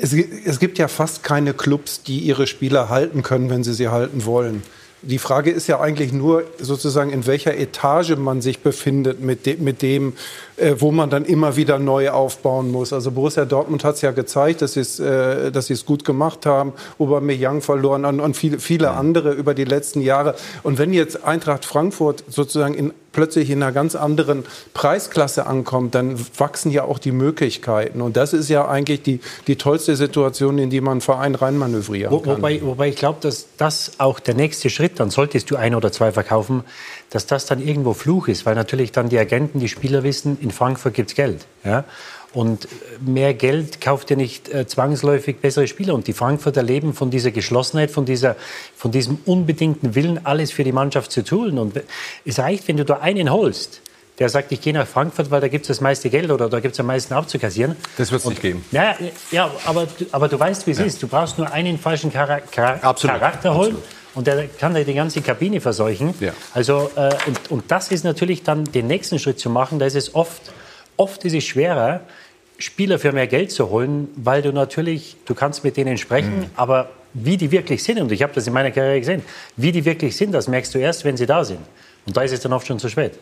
Es, 0.00 0.12
es 0.12 0.60
gibt 0.60 0.78
ja 0.78 0.86
fast 0.86 1.24
keine 1.24 1.52
Clubs, 1.54 2.04
die 2.04 2.20
ihre 2.20 2.46
Spieler 2.46 2.88
halten 2.88 3.24
können, 3.24 3.50
wenn 3.50 3.64
sie 3.64 3.74
sie 3.74 3.88
halten 3.88 4.24
wollen. 4.26 4.62
Die 5.02 5.18
Frage 5.18 5.50
ist 5.52 5.68
ja 5.68 5.80
eigentlich 5.80 6.12
nur 6.12 6.42
sozusagen, 6.58 7.10
in 7.10 7.26
welcher 7.26 7.56
Etage 7.56 8.16
man 8.16 8.40
sich 8.40 8.60
befindet 8.60 9.20
mit, 9.20 9.46
de 9.46 9.56
mit 9.56 9.80
dem, 9.80 10.14
äh, 10.56 10.74
wo 10.78 10.90
man 10.90 11.08
dann 11.08 11.24
immer 11.24 11.54
wieder 11.54 11.78
neu 11.78 12.10
aufbauen 12.10 12.72
muss. 12.72 12.92
Also 12.92 13.12
Borussia 13.12 13.44
Dortmund 13.44 13.84
hat 13.84 13.94
es 13.94 14.00
ja 14.00 14.10
gezeigt, 14.10 14.60
dass 14.60 14.72
sie 14.72 14.80
es 14.80 14.98
äh, 14.98 15.50
es 15.50 15.86
gut 15.86 16.04
gemacht 16.04 16.46
haben. 16.46 16.72
Aubameyang 16.98 17.60
verloren 17.60 18.04
und, 18.04 18.18
und 18.18 18.36
viele, 18.36 18.58
viele 18.58 18.90
andere 18.90 19.32
über 19.32 19.54
die 19.54 19.64
letzten 19.64 20.00
Jahre. 20.00 20.34
Und 20.64 20.78
wenn 20.78 20.92
jetzt 20.92 21.24
Eintracht 21.24 21.64
Frankfurt 21.64 22.24
sozusagen 22.28 22.74
in, 22.74 22.92
plötzlich 23.18 23.50
in 23.50 23.60
einer 23.60 23.72
ganz 23.72 23.96
anderen 23.96 24.44
Preisklasse 24.74 25.44
ankommt, 25.46 25.96
dann 25.96 26.24
wachsen 26.36 26.70
ja 26.70 26.84
auch 26.84 27.00
die 27.00 27.10
Möglichkeiten. 27.10 28.00
Und 28.00 28.16
das 28.16 28.32
ist 28.32 28.48
ja 28.48 28.68
eigentlich 28.68 29.02
die, 29.02 29.18
die 29.48 29.56
tollste 29.56 29.96
Situation, 29.96 30.56
in 30.58 30.70
die 30.70 30.80
man 30.80 30.92
einen 30.92 31.00
Verein 31.00 31.34
reinmanövrieren 31.34 32.12
Wo, 32.12 32.20
kann. 32.20 32.36
wobei, 32.36 32.62
wobei 32.62 32.90
ich 32.90 32.94
glaube, 32.94 33.18
dass 33.20 33.48
das 33.56 33.94
auch 33.98 34.20
der 34.20 34.34
nächste 34.34 34.70
Schritt, 34.70 35.00
dann 35.00 35.10
solltest 35.10 35.50
du 35.50 35.56
ein 35.56 35.74
oder 35.74 35.90
zwei 35.90 36.12
verkaufen, 36.12 36.62
dass 37.10 37.26
das 37.26 37.46
dann 37.46 37.60
irgendwo 37.60 37.92
Fluch 37.92 38.28
ist, 38.28 38.46
weil 38.46 38.54
natürlich 38.54 38.92
dann 38.92 39.08
die 39.08 39.18
Agenten, 39.18 39.58
die 39.58 39.68
Spieler 39.68 40.04
wissen, 40.04 40.38
in 40.40 40.52
Frankfurt 40.52 40.94
gibt's 40.94 41.16
Geld. 41.16 41.44
Ja? 41.64 41.84
Und 42.34 42.66
äh, 42.66 42.68
mehr 43.00 43.32
Geld 43.34 43.80
kauft 43.80 44.10
ja 44.10 44.16
nicht 44.16 44.48
äh, 44.50 44.66
zwangsläufig 44.66 45.38
bessere 45.38 45.66
Spieler. 45.66 45.94
Und 45.94 46.06
die 46.06 46.12
Frankfurter 46.12 46.62
leben 46.62 46.92
von 46.94 47.10
dieser 47.10 47.30
Geschlossenheit, 47.30 47.90
von, 47.90 48.04
dieser, 48.04 48.36
von 48.76 48.90
diesem 48.92 49.18
unbedingten 49.24 49.94
Willen, 49.94 50.24
alles 50.26 50.52
für 50.52 50.64
die 50.64 50.72
Mannschaft 50.72 51.10
zu 51.10 51.24
tun. 51.24 51.58
Und 51.58 51.80
es 52.24 52.38
reicht, 52.38 52.68
wenn 52.68 52.76
du 52.76 52.84
da 52.84 52.98
einen 52.98 53.30
holst, 53.32 53.80
der 54.18 54.28
sagt, 54.28 54.50
ich 54.50 54.60
gehe 54.60 54.72
nach 54.72 54.86
Frankfurt, 54.86 55.30
weil 55.30 55.40
da 55.40 55.46
gibt 55.48 55.62
es 55.62 55.68
das 55.68 55.80
meiste 55.80 56.10
Geld 56.10 56.30
oder 56.30 56.48
da 56.48 56.58
gibt 56.60 56.74
es 56.74 56.80
am 56.80 56.86
meisten 56.86 57.14
abzukassieren. 57.14 57.76
Das 57.96 58.10
wird 58.10 58.20
es 58.22 58.28
nicht 58.28 58.42
geben. 58.42 58.64
Ja, 58.72 58.96
ja 59.30 59.48
aber, 59.64 59.86
du- 59.86 60.06
aber 60.10 60.28
du 60.28 60.38
weißt, 60.38 60.66
wie 60.66 60.72
es 60.72 60.80
ist. 60.80 61.00
Du 61.02 61.06
brauchst 61.06 61.38
nur 61.38 61.50
einen 61.52 61.78
falschen 61.78 62.10
Chara 62.12 62.40
Chara 62.50 62.80
Absolut, 62.82 63.16
Charakter 63.16 63.54
holen 63.54 63.76
und 64.16 64.26
der 64.26 64.48
kann 64.48 64.74
dir 64.74 64.84
die 64.84 64.94
ganze 64.94 65.20
Kabine 65.22 65.60
verseuchen. 65.60 66.14
Ja. 66.18 66.32
Also, 66.52 66.90
äh, 66.96 67.10
und, 67.26 67.50
und 67.50 67.64
das 67.70 67.92
ist 67.92 68.02
natürlich 68.04 68.42
dann 68.42 68.64
den 68.64 68.88
nächsten 68.88 69.20
Schritt 69.20 69.38
zu 69.38 69.50
machen. 69.50 69.78
Da 69.78 69.86
ist 69.86 69.94
es 69.94 70.12
oft, 70.16 70.42
oft 70.98 71.24
ist 71.24 71.34
es 71.34 71.44
schwerer, 71.44 72.00
Spieler 72.58 72.98
für 72.98 73.12
mehr 73.12 73.26
Geld 73.28 73.50
zu 73.52 73.70
holen, 73.70 74.08
weil 74.16 74.42
du 74.42 74.52
natürlich, 74.52 75.16
du 75.24 75.34
kannst 75.34 75.64
mit 75.64 75.76
denen 75.76 75.96
sprechen, 75.96 76.40
Mhm. 76.40 76.46
aber 76.56 76.90
wie 77.14 77.36
die 77.36 77.50
wirklich 77.50 77.82
sind, 77.82 78.00
und 78.00 78.12
ich 78.12 78.22
habe 78.22 78.32
das 78.34 78.46
in 78.46 78.52
meiner 78.52 78.70
Karriere 78.70 78.98
gesehen, 78.98 79.22
wie 79.56 79.72
die 79.72 79.84
wirklich 79.84 80.14
sind, 80.16 80.32
das 80.32 80.46
merkst 80.48 80.74
du 80.74 80.78
erst, 80.78 81.04
wenn 81.04 81.16
sie 81.16 81.24
da 81.26 81.44
sind. 81.44 81.60
Und 82.06 82.16
da 82.16 82.22
ist 82.22 82.32
es 82.32 82.40
dann 82.40 82.52
oft 82.52 82.66
schon 82.66 82.78
zu 82.78 82.88
spät. 82.88 83.12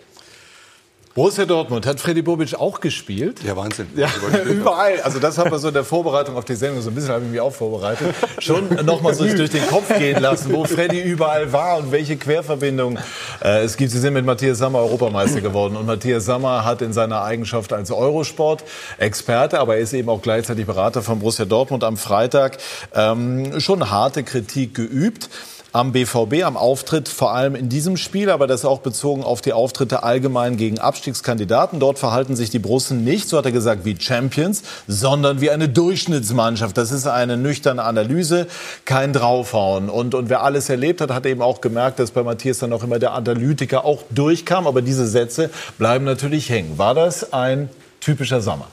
Borussia 1.16 1.46
Dortmund 1.46 1.86
hat 1.86 1.98
Freddy 1.98 2.20
Bobic 2.20 2.54
auch 2.56 2.78
gespielt. 2.78 3.42
Ja, 3.42 3.56
Wahnsinn. 3.56 3.86
Ja, 3.96 4.06
überall. 4.44 5.00
Also 5.00 5.18
das 5.18 5.38
haben 5.38 5.50
wir 5.50 5.58
so 5.58 5.68
in 5.68 5.74
der 5.74 5.82
Vorbereitung 5.82 6.36
auf 6.36 6.44
die 6.44 6.54
Sendung 6.54 6.82
so 6.82 6.90
ein 6.90 6.94
bisschen 6.94 7.10
habe 7.10 7.24
ich 7.24 7.30
mich 7.30 7.40
auch 7.40 7.54
vorbereitet. 7.54 8.14
Schon 8.38 8.68
noch 8.84 9.00
mal 9.00 9.14
so 9.14 9.24
durch 9.24 9.48
den 9.48 9.66
Kopf 9.66 9.88
gehen 9.96 10.20
lassen, 10.20 10.52
wo 10.52 10.66
Freddy 10.66 11.00
überall 11.00 11.50
war 11.54 11.78
und 11.78 11.90
welche 11.90 12.18
Querverbindungen 12.18 12.98
äh, 13.42 13.64
es 13.64 13.78
gibt. 13.78 13.92
Sie 13.92 13.98
sind 13.98 14.12
mit 14.12 14.26
Matthias 14.26 14.58
Sammer 14.58 14.80
Europameister 14.80 15.40
geworden 15.40 15.76
und 15.76 15.86
Matthias 15.86 16.26
Sammer 16.26 16.66
hat 16.66 16.82
in 16.82 16.92
seiner 16.92 17.22
Eigenschaft 17.22 17.72
als 17.72 17.90
Eurosport-Experte, 17.90 19.58
aber 19.58 19.76
er 19.76 19.80
ist 19.80 19.94
eben 19.94 20.10
auch 20.10 20.20
gleichzeitig 20.20 20.66
Berater 20.66 21.00
von 21.00 21.20
Borussia 21.20 21.46
Dortmund 21.46 21.82
am 21.82 21.96
Freitag 21.96 22.58
ähm, 22.94 23.58
schon 23.58 23.90
harte 23.90 24.22
Kritik 24.22 24.74
geübt 24.74 25.30
am 25.76 25.92
BVB, 25.92 26.42
am 26.42 26.56
Auftritt, 26.56 27.06
vor 27.06 27.34
allem 27.34 27.54
in 27.54 27.68
diesem 27.68 27.98
Spiel, 27.98 28.30
aber 28.30 28.46
das 28.46 28.64
auch 28.64 28.78
bezogen 28.78 29.22
auf 29.22 29.42
die 29.42 29.52
Auftritte 29.52 30.04
allgemein 30.04 30.56
gegen 30.56 30.78
Abstiegskandidaten. 30.78 31.80
Dort 31.80 31.98
verhalten 31.98 32.34
sich 32.34 32.48
die 32.48 32.58
Brussen 32.58 33.04
nicht, 33.04 33.28
so 33.28 33.36
hat 33.36 33.44
er 33.44 33.52
gesagt, 33.52 33.84
wie 33.84 33.94
Champions, 34.00 34.62
sondern 34.88 35.42
wie 35.42 35.50
eine 35.50 35.68
Durchschnittsmannschaft. 35.68 36.78
Das 36.78 36.92
ist 36.92 37.06
eine 37.06 37.36
nüchterne 37.36 37.84
Analyse, 37.84 38.46
kein 38.86 39.12
Draufhauen. 39.12 39.90
Und, 39.90 40.14
und 40.14 40.30
wer 40.30 40.42
alles 40.42 40.70
erlebt 40.70 41.02
hat, 41.02 41.10
hat 41.10 41.26
eben 41.26 41.42
auch 41.42 41.60
gemerkt, 41.60 41.98
dass 41.98 42.10
bei 42.10 42.22
Matthias 42.22 42.58
dann 42.58 42.72
auch 42.72 42.82
immer 42.82 42.98
der 42.98 43.12
Analytiker 43.12 43.84
auch 43.84 44.02
durchkam. 44.08 44.66
Aber 44.66 44.80
diese 44.80 45.06
Sätze 45.06 45.50
bleiben 45.76 46.06
natürlich 46.06 46.48
hängen. 46.48 46.78
War 46.78 46.94
das 46.94 47.34
ein 47.34 47.68
typischer 48.00 48.40
Sommer? 48.40 48.68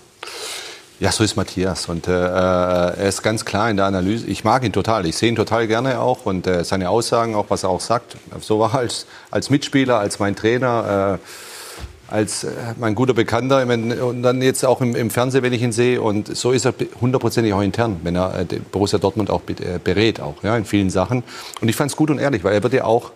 Ja, 1.03 1.11
so 1.11 1.21
ist 1.21 1.35
Matthias. 1.35 1.89
Und 1.89 2.07
äh, 2.07 2.11
er 2.13 2.95
ist 2.95 3.23
ganz 3.23 3.43
klar 3.43 3.69
in 3.69 3.75
der 3.75 3.87
Analyse. 3.87 4.25
Ich 4.27 4.45
mag 4.45 4.63
ihn 4.63 4.71
total. 4.71 5.05
Ich 5.05 5.17
sehe 5.17 5.27
ihn 5.27 5.35
total 5.35 5.67
gerne 5.67 5.99
auch. 5.99 6.25
Und 6.25 6.47
äh, 6.47 6.63
seine 6.63 6.89
Aussagen, 6.89 7.35
auch 7.35 7.47
was 7.49 7.63
er 7.63 7.69
auch 7.71 7.81
sagt. 7.81 8.15
So 8.39 8.59
war 8.59 8.73
er 8.73 8.79
als, 8.79 9.05
als 9.29 9.49
Mitspieler, 9.49 9.99
als 9.99 10.19
mein 10.19 10.33
Trainer. 10.33 11.19
Äh, 11.19 11.27
als 12.13 12.45
äh, 12.45 12.51
mein 12.79 12.95
guter 12.95 13.13
Bekannter 13.13 13.63
und 13.63 14.23
dann 14.23 14.41
jetzt 14.41 14.63
auch 14.63 14.79
im, 14.79 14.95
im 14.95 15.09
Fernsehen, 15.09 15.43
wenn 15.43 15.51
ich 15.51 15.61
ihn 15.61 15.73
sehe. 15.73 16.01
Und 16.01 16.33
so 16.37 16.51
ist 16.53 16.65
er 16.65 16.73
hundertprozentig 17.01 17.51
auch 17.53 17.61
intern, 17.61 17.99
wenn 18.03 18.15
er 18.15 18.39
äh, 18.39 18.45
Borussia 18.71 18.97
Dortmund 18.97 19.29
auch 19.29 19.41
be- 19.41 19.61
äh, 19.61 19.79
berät, 19.83 20.21
auch 20.21 20.41
ja, 20.41 20.55
in 20.55 20.63
vielen 20.63 20.89
Sachen. 20.89 21.23
Und 21.59 21.67
ich 21.67 21.75
fand 21.75 21.91
es 21.91 21.97
gut 21.97 22.11
und 22.11 22.19
ehrlich, 22.19 22.45
weil 22.45 22.53
er 22.53 22.63
wird 22.63 22.73
ja 22.73 22.85
auch 22.85 23.11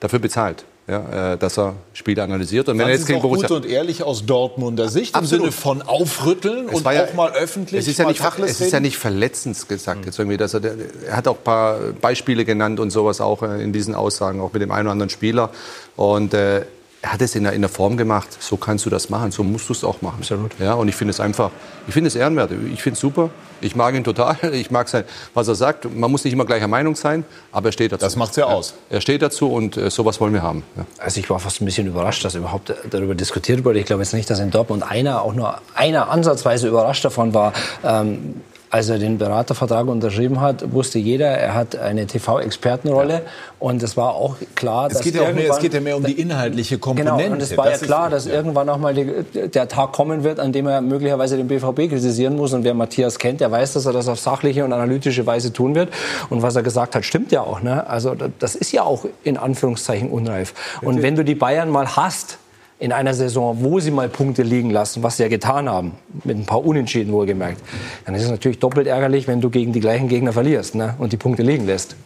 dafür 0.00 0.20
bezahlt, 0.20 0.64
ja, 0.88 1.32
äh, 1.32 1.38
dass 1.38 1.58
er 1.58 1.74
Spiele 1.92 2.22
analysiert. 2.22 2.68
Und 2.68 2.78
wenn 2.78 2.86
er 2.86 2.92
jetzt 2.92 3.06
gegen 3.06 3.18
auch 3.18 3.22
gut 3.22 3.40
Borussia 3.40 3.56
und 3.56 3.66
ehrlich 3.66 4.04
aus 4.04 4.24
Dortmunder 4.24 4.88
Sicht, 4.88 5.14
Absolut. 5.14 5.46
im 5.46 5.50
Sinne 5.50 5.52
von 5.52 5.82
aufrütteln 5.82 6.68
Es 6.68 6.74
und 6.74 6.92
ja- 6.92 7.04
auch 7.04 7.14
mal 7.14 7.32
öffentlich 7.32 7.80
Es 7.80 7.88
ist 7.88 7.98
ja 7.98 8.06
nicht, 8.06 8.22
es 8.44 8.60
ist 8.60 8.72
ja 8.72 8.80
nicht 8.80 8.96
verletzend 8.96 9.68
gesagt 9.68 10.06
jetzt 10.06 10.18
irgendwie, 10.18 10.36
dass 10.36 10.54
er, 10.54 10.62
er 10.64 11.16
hat 11.16 11.26
auch 11.26 11.36
ein 11.38 11.44
paar 11.44 11.78
Beispiele 12.00 12.44
genannt 12.44 12.78
und 12.78 12.90
sowas 12.90 13.20
auch 13.20 13.42
äh, 13.42 13.62
in 13.62 13.72
diesen 13.72 13.94
Aussagen, 13.94 14.40
auch 14.40 14.52
mit 14.52 14.62
dem 14.62 14.70
einen 14.70 14.86
oder 14.86 14.92
anderen 14.92 15.10
Spieler. 15.10 15.50
Und 15.96 16.34
äh, 16.34 16.62
er 17.06 17.12
hat 17.12 17.22
es 17.22 17.36
in 17.36 17.44
der, 17.44 17.52
in 17.52 17.60
der 17.60 17.68
Form 17.68 17.96
gemacht. 17.96 18.36
So 18.40 18.56
kannst 18.56 18.84
du 18.84 18.90
das 18.90 19.10
machen, 19.10 19.30
so 19.30 19.44
musst 19.44 19.68
du 19.68 19.72
es 19.72 19.84
auch 19.84 20.02
machen. 20.02 20.16
Absolut. 20.18 20.50
Ja, 20.58 20.74
und 20.74 20.88
ich 20.88 20.96
finde 20.96 21.12
es 21.12 21.20
einfach, 21.20 21.52
ich 21.86 21.94
finde 21.94 22.08
es 22.08 22.16
ehrenwert. 22.16 22.50
Ich 22.72 22.82
finde 22.82 22.94
es 22.94 23.00
super. 23.00 23.30
Ich 23.60 23.76
mag 23.76 23.94
ihn 23.94 24.02
total. 24.02 24.36
Ich 24.56 24.72
mag 24.72 24.88
sein, 24.88 25.04
was 25.32 25.46
er 25.46 25.54
sagt. 25.54 25.84
Man 25.94 26.10
muss 26.10 26.24
nicht 26.24 26.32
immer 26.32 26.44
gleicher 26.46 26.66
Meinung 26.66 26.96
sein, 26.96 27.24
aber 27.52 27.68
er 27.68 27.72
steht 27.72 27.92
dazu. 27.92 28.04
Das 28.04 28.16
macht's 28.16 28.34
ja 28.34 28.46
aus. 28.46 28.74
Er 28.90 29.00
steht 29.00 29.22
dazu 29.22 29.52
und 29.52 29.76
äh, 29.76 29.88
sowas 29.88 30.20
wollen 30.20 30.32
wir 30.32 30.42
haben. 30.42 30.64
Ja. 30.76 30.84
Also 30.98 31.20
ich 31.20 31.30
war 31.30 31.38
fast 31.38 31.60
ein 31.60 31.64
bisschen 31.64 31.86
überrascht, 31.86 32.24
dass 32.24 32.34
überhaupt 32.34 32.74
darüber 32.90 33.14
diskutiert 33.14 33.64
wurde. 33.64 33.78
Ich 33.78 33.86
glaube 33.86 34.02
jetzt 34.02 34.12
nicht, 34.12 34.28
dass 34.28 34.40
in 34.40 34.50
Dortmund 34.50 34.82
einer, 34.82 35.22
auch 35.22 35.34
nur 35.34 35.60
einer 35.74 36.10
ansatzweise 36.10 36.66
überrascht 36.66 37.04
davon 37.04 37.34
war. 37.34 37.52
Ähm, 37.84 38.40
als 38.70 38.88
er 38.88 38.98
den 38.98 39.18
Beratervertrag 39.18 39.86
unterschrieben 39.86 40.40
hat, 40.40 40.72
wusste 40.72 40.98
jeder, 40.98 41.28
er 41.28 41.54
hat 41.54 41.76
eine 41.76 42.06
TV-Expertenrolle. 42.06 43.22
Und 43.58 43.82
es 43.82 43.96
war 43.96 44.14
auch 44.14 44.36
klar, 44.54 44.88
Es 44.88 44.94
dass 44.94 45.02
geht, 45.02 45.14
ja 45.14 45.32
mehr, 45.32 45.50
es 45.50 45.58
geht 45.58 45.72
ja 45.72 45.80
mehr 45.80 45.96
um 45.96 46.04
die 46.04 46.20
inhaltliche 46.20 46.78
Komponente. 46.78 47.22
Genau, 47.22 47.34
und 47.34 47.42
es 47.42 47.56
war 47.56 47.66
ja 47.66 47.72
Das 47.72 47.82
ist- 47.82 47.86
klar, 47.86 48.10
dass 48.10 48.26
irgendwann 48.26 48.68
auch 48.68 48.78
mal 48.78 48.92
die, 48.92 49.48
der 49.48 49.68
Tag 49.68 49.92
kommen 49.92 50.24
wird, 50.24 50.40
an 50.40 50.52
dem 50.52 50.66
er 50.66 50.80
möglicherweise 50.80 51.36
den 51.36 51.48
BVB 51.48 51.88
kritisieren 51.88 52.36
muss. 52.36 52.52
Und 52.52 52.64
wer 52.64 52.74
Matthias 52.74 53.18
kennt, 53.18 53.40
der 53.40 53.50
weiß, 53.50 53.74
dass 53.74 53.86
er 53.86 53.92
das 53.92 54.08
auf 54.08 54.18
sachliche 54.18 54.64
und 54.64 54.72
analytische 54.72 55.26
Weise 55.26 55.52
tun 55.52 55.74
wird. 55.74 55.90
Und 56.28 56.42
was 56.42 56.56
er 56.56 56.62
gesagt 56.62 56.94
hat, 56.94 57.04
stimmt 57.04 57.32
ja 57.32 57.42
auch. 57.42 57.62
Ne? 57.62 57.86
Also 57.88 58.14
das 58.38 58.54
ist 58.56 58.72
ja 58.72 58.82
auch 58.82 59.06
in 59.22 59.36
Anführungszeichen 59.36 60.10
unreif. 60.10 60.54
Und 60.82 61.02
wenn 61.02 61.16
du 61.16 61.24
die 61.24 61.34
Bayern 61.34 61.70
mal 61.70 61.96
hast, 61.96 62.38
in 62.78 62.92
einer 62.92 63.14
Saison, 63.14 63.58
wo 63.60 63.80
sie 63.80 63.90
mal 63.90 64.08
Punkte 64.08 64.42
liegen 64.42 64.70
lassen, 64.70 65.02
was 65.02 65.16
sie 65.16 65.22
ja 65.22 65.28
getan 65.28 65.68
haben, 65.68 65.92
mit 66.24 66.36
ein 66.36 66.44
paar 66.44 66.64
Unentschieden 66.64 67.12
wohlgemerkt, 67.12 67.60
dann 68.04 68.14
ist 68.14 68.24
es 68.24 68.30
natürlich 68.30 68.58
doppelt 68.58 68.86
ärgerlich, 68.86 69.26
wenn 69.26 69.40
du 69.40 69.48
gegen 69.50 69.72
die 69.72 69.80
gleichen 69.80 70.08
Gegner 70.08 70.32
verlierst 70.32 70.74
ne? 70.74 70.94
und 70.98 71.12
die 71.12 71.16
Punkte 71.16 71.42
liegen 71.42 71.66
lässt. 71.66 71.96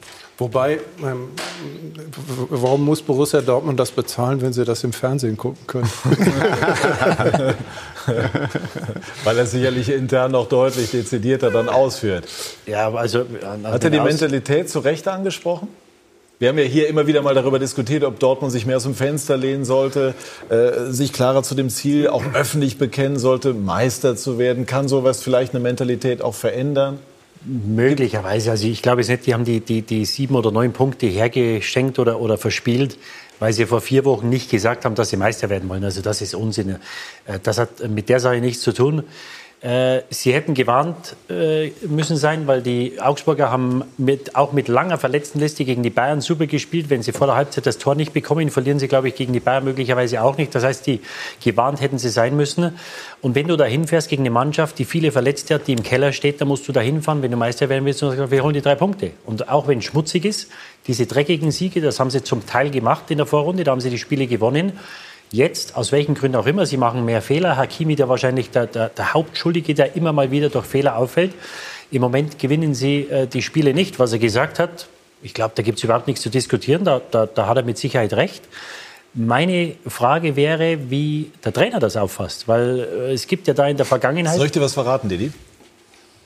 Wobei, 0.40 0.80
ähm, 1.02 1.28
warum 2.48 2.86
muss 2.86 3.02
Borussia 3.02 3.42
Dortmund 3.42 3.78
das 3.78 3.90
bezahlen, 3.90 4.40
wenn 4.40 4.54
sie 4.54 4.64
das 4.64 4.82
im 4.84 4.94
Fernsehen 4.94 5.36
gucken 5.36 5.66
können? 5.66 5.90
Weil 9.24 9.36
er 9.36 9.44
sicherlich 9.44 9.90
intern 9.90 10.32
noch 10.32 10.48
deutlich 10.48 10.92
dezidierter 10.92 11.50
dann 11.50 11.68
ausführt. 11.68 12.26
Ja, 12.64 12.90
also. 12.90 13.26
Hat 13.64 13.84
er 13.84 13.90
die 13.90 14.00
Mentalität 14.00 14.70
zu 14.70 14.78
Recht 14.78 15.06
angesprochen? 15.08 15.68
Wir 16.40 16.48
haben 16.48 16.56
ja 16.56 16.64
hier 16.64 16.88
immer 16.88 17.06
wieder 17.06 17.20
mal 17.20 17.34
darüber 17.34 17.58
diskutiert, 17.58 18.02
ob 18.02 18.18
Dortmund 18.18 18.50
sich 18.50 18.64
mehr 18.64 18.78
aus 18.78 18.84
dem 18.84 18.94
Fenster 18.94 19.36
lehnen 19.36 19.66
sollte, 19.66 20.14
äh, 20.48 20.90
sich 20.90 21.12
klarer 21.12 21.42
zu 21.42 21.54
dem 21.54 21.68
Ziel 21.68 22.08
auch 22.08 22.24
öffentlich 22.32 22.78
bekennen 22.78 23.18
sollte, 23.18 23.52
Meister 23.52 24.16
zu 24.16 24.38
werden. 24.38 24.64
Kann 24.64 24.88
sowas 24.88 25.22
vielleicht 25.22 25.52
eine 25.52 25.62
Mentalität 25.62 26.22
auch 26.22 26.34
verändern? 26.34 26.98
Möglicherweise. 27.44 28.50
Also 28.52 28.66
ich 28.66 28.80
glaube 28.80 29.02
jetzt 29.02 29.10
nicht, 29.10 29.26
die 29.26 29.34
haben 29.34 29.44
die, 29.44 29.60
die, 29.60 29.82
die 29.82 30.06
sieben 30.06 30.34
oder 30.34 30.50
neun 30.50 30.72
Punkte 30.72 31.08
hergeschenkt 31.08 31.98
oder, 31.98 32.20
oder 32.20 32.38
verspielt, 32.38 32.96
weil 33.38 33.52
sie 33.52 33.66
vor 33.66 33.82
vier 33.82 34.06
Wochen 34.06 34.30
nicht 34.30 34.50
gesagt 34.50 34.86
haben, 34.86 34.94
dass 34.94 35.10
sie 35.10 35.18
Meister 35.18 35.50
werden 35.50 35.68
wollen. 35.68 35.84
Also 35.84 36.00
das 36.00 36.22
ist 36.22 36.34
Unsinn. 36.34 36.76
Äh, 37.26 37.38
Das 37.42 37.58
hat 37.58 37.86
mit 37.86 38.08
der 38.08 38.18
Sache 38.18 38.38
nichts 38.38 38.62
zu 38.62 38.72
tun. 38.72 39.02
Äh, 39.62 40.02
Sie 40.08 40.32
hätten 40.32 40.54
gewarnt 40.54 41.16
äh, 41.28 41.70
müssen 41.86 42.16
sein, 42.16 42.46
weil 42.46 42.62
die 42.62 42.98
Augsburger 42.98 43.50
haben 43.50 43.84
mit, 43.98 44.34
auch 44.34 44.52
mit 44.52 44.68
langer 44.68 44.96
Verletztenliste 44.96 45.66
gegen 45.66 45.82
die 45.82 45.90
Bayern 45.90 46.22
super 46.22 46.46
gespielt. 46.46 46.88
Wenn 46.88 47.02
sie 47.02 47.12
vor 47.12 47.26
der 47.26 47.36
Halbzeit 47.36 47.66
das 47.66 47.76
Tor 47.76 47.94
nicht 47.94 48.14
bekommen, 48.14 48.48
verlieren 48.48 48.78
sie, 48.78 48.88
glaube 48.88 49.08
ich, 49.08 49.16
gegen 49.16 49.34
die 49.34 49.40
Bayern 49.40 49.64
möglicherweise 49.64 50.22
auch 50.22 50.38
nicht. 50.38 50.54
Das 50.54 50.64
heißt, 50.64 50.86
die 50.86 51.00
gewarnt 51.44 51.82
hätten 51.82 51.98
sie 51.98 52.08
sein 52.08 52.36
müssen. 52.36 52.72
Und 53.20 53.34
wenn 53.34 53.48
du 53.48 53.56
da 53.56 53.66
hinfährst 53.66 54.08
gegen 54.08 54.22
eine 54.22 54.30
Mannschaft, 54.30 54.78
die 54.78 54.86
viele 54.86 55.12
Verletzte 55.12 55.56
hat, 55.56 55.66
die 55.66 55.72
im 55.72 55.82
Keller 55.82 56.14
steht, 56.14 56.40
dann 56.40 56.48
musst 56.48 56.66
du 56.66 56.72
da 56.72 56.80
hinfahren. 56.80 57.20
Wenn 57.20 57.30
du 57.30 57.36
Meister 57.36 57.68
werden 57.68 57.84
willst, 57.84 58.02
und 58.02 58.16
sagst, 58.16 58.30
wir 58.30 58.42
holen 58.42 58.54
die 58.54 58.62
drei 58.62 58.76
Punkte. 58.76 59.10
Und 59.26 59.50
auch 59.50 59.68
wenn 59.68 59.80
es 59.80 59.84
schmutzig 59.84 60.24
ist, 60.24 60.50
diese 60.86 61.04
dreckigen 61.04 61.50
Siege, 61.50 61.82
das 61.82 62.00
haben 62.00 62.08
sie 62.08 62.24
zum 62.24 62.46
Teil 62.46 62.70
gemacht 62.70 63.10
in 63.10 63.18
der 63.18 63.26
Vorrunde, 63.26 63.64
da 63.64 63.72
haben 63.72 63.82
sie 63.82 63.90
die 63.90 63.98
Spiele 63.98 64.26
gewonnen. 64.26 64.72
Jetzt, 65.32 65.76
aus 65.76 65.92
welchen 65.92 66.14
Gründen 66.14 66.36
auch 66.36 66.46
immer, 66.46 66.66
sie 66.66 66.76
machen 66.76 67.04
mehr 67.04 67.22
Fehler. 67.22 67.56
Hakimi, 67.56 67.94
der 67.94 68.08
wahrscheinlich 68.08 68.50
der, 68.50 68.66
der, 68.66 68.88
der 68.88 69.14
Hauptschuldige, 69.14 69.74
der 69.74 69.94
immer 69.94 70.12
mal 70.12 70.30
wieder 70.30 70.48
durch 70.48 70.66
Fehler 70.66 70.96
auffällt. 70.96 71.32
Im 71.92 72.00
Moment 72.02 72.38
gewinnen 72.38 72.74
sie 72.74 73.02
äh, 73.02 73.26
die 73.26 73.42
Spiele 73.42 73.72
nicht, 73.72 73.98
was 73.98 74.12
er 74.12 74.18
gesagt 74.18 74.58
hat. 74.58 74.88
Ich 75.22 75.34
glaube, 75.34 75.52
da 75.54 75.62
gibt 75.62 75.78
es 75.78 75.84
überhaupt 75.84 76.08
nichts 76.08 76.22
zu 76.22 76.30
diskutieren. 76.30 76.84
Da, 76.84 77.00
da, 77.10 77.26
da 77.26 77.46
hat 77.46 77.56
er 77.56 77.62
mit 77.62 77.78
Sicherheit 77.78 78.12
recht. 78.14 78.42
Meine 79.14 79.74
Frage 79.86 80.36
wäre, 80.36 80.90
wie 80.90 81.30
der 81.44 81.52
Trainer 81.52 81.78
das 81.80 81.96
auffasst. 81.96 82.48
Weil 82.48 82.80
äh, 82.80 83.12
es 83.12 83.26
gibt 83.26 83.46
ja 83.46 83.54
da 83.54 83.68
in 83.68 83.76
der 83.76 83.86
Vergangenheit. 83.86 84.36
Soll 84.36 84.46
ich 84.46 84.52
dir 84.52 84.62
was 84.62 84.74
verraten, 84.74 85.08
Didi? 85.08 85.32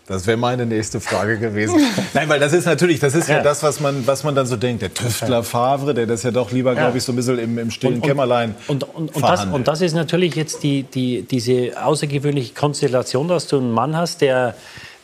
Das 0.07 0.27
wäre 0.27 0.37
meine 0.37 0.67
nächste 0.67 1.01
Frage 1.01 1.39
gewesen. 1.39 1.81
Nein, 2.15 2.29
weil 2.29 2.39
das 2.39 2.53
ist 2.53 2.67
natürlich, 2.67 3.01
das 3.01 3.15
ist 3.15 3.29
ja, 3.29 3.37
Ja. 3.37 3.43
das, 3.43 3.63
was 3.63 3.81
man, 3.81 4.07
was 4.07 4.23
man 4.23 4.35
dann 4.35 4.47
so 4.47 4.57
denkt. 4.57 4.83
Der 4.83 4.93
Tüftler 4.93 5.43
Favre, 5.43 5.95
der 5.95 6.07
das 6.07 6.23
ja 6.25 6.31
doch 6.31 6.53
lieber, 6.53 6.75
glaube 6.75 6.99
ich, 6.99 7.05
so 7.05 7.13
ein 7.13 7.17
bisschen 7.17 7.39
im, 7.39 7.59
im 7.59 7.71
stillen 7.71 8.03
Kämmerlein 8.03 8.55
Und, 8.69 8.85
und, 8.95 9.17
und, 9.17 9.23
das, 9.25 9.47
und 9.47 9.67
das 9.67 9.81
ist 9.81 9.95
natürlich 9.95 10.35
jetzt 10.35 10.63
die, 10.63 10.83
die, 10.83 11.23
diese 11.23 11.73
außergewöhnliche 11.83 12.53
Konstellation, 12.53 13.29
dass 13.29 13.47
du 13.47 13.57
einen 13.57 13.73
Mann 13.73 13.97
hast, 13.97 14.21
der 14.21 14.55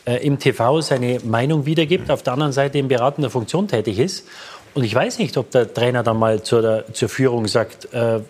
äh, 0.05 0.17
im 0.27 0.39
TV 0.39 0.83
seine 0.83 1.19
Meinung 1.25 1.65
wiedergibt, 1.65 2.11
auf 2.11 2.23
der 2.23 2.35
anderen 2.35 2.53
Seite 2.53 2.77
in 2.79 2.89
beratender 2.89 3.31
Funktion 3.31 3.69
tätig 3.69 3.99
ist. 3.99 4.27
Und 4.75 4.85
ich 4.85 4.95
weiß 4.95 5.19
nicht, 5.19 5.37
ob 5.39 5.51
der 5.51 5.73
Trainer 5.73 6.03
dann 6.03 6.19
mal 6.19 6.43
zur, 6.43 6.61
der, 6.63 6.93
zur 6.93 7.09
Führung 7.09 7.49
sagt, 7.49 7.93
äh, 7.95 8.21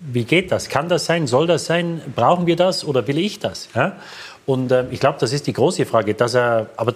wie 0.00 0.24
geht 0.24 0.50
das? 0.50 0.68
Kann 0.68 0.88
das 0.88 1.04
sein? 1.04 1.26
Soll 1.26 1.46
das 1.46 1.66
sein? 1.66 2.00
Brauchen 2.14 2.46
wir 2.46 2.56
das 2.56 2.84
oder 2.84 3.06
will 3.06 3.18
ich 3.18 3.38
das? 3.38 3.68
Ja? 3.74 3.96
Und 4.46 4.72
äh, 4.72 4.84
ich 4.90 5.00
glaube, 5.00 5.18
das 5.20 5.32
ist 5.32 5.46
die 5.46 5.52
große 5.52 5.86
Frage, 5.86 6.14
dass 6.14 6.34
er, 6.34 6.66
aber 6.76 6.94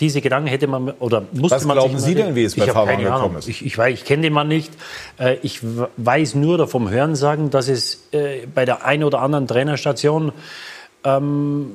diese 0.00 0.20
Gedanken 0.20 0.48
hätte 0.48 0.66
man 0.66 0.90
oder 0.98 1.22
musste 1.32 1.56
Was 1.56 1.64
man 1.64 1.76
glauben 1.76 1.98
Sie 1.98 2.14
denn, 2.14 2.34
wie 2.34 2.44
es 2.44 2.56
bei 2.56 2.66
Favre 2.66 2.90
keine 2.90 3.06
Ahnung. 3.06 3.14
gekommen 3.14 3.38
ist? 3.38 3.48
Ich, 3.48 3.64
ich, 3.64 3.78
weiß, 3.78 3.94
ich 3.94 4.04
kenne 4.04 4.22
den 4.22 4.32
Mann 4.32 4.48
nicht. 4.48 4.72
Äh, 5.18 5.36
Ich 5.42 5.60
weiß 5.96 6.34
nur 6.34 6.54
oder 6.54 6.66
vom 6.68 6.90
Hörensagen, 6.90 7.50
dass 7.50 7.68
es 7.68 8.08
äh, 8.12 8.46
bei 8.54 8.64
der 8.64 8.84
einen 8.84 9.04
oder 9.04 9.20
anderen 9.20 9.46
Trainerstation 9.46 10.32
ähm, 11.04 11.70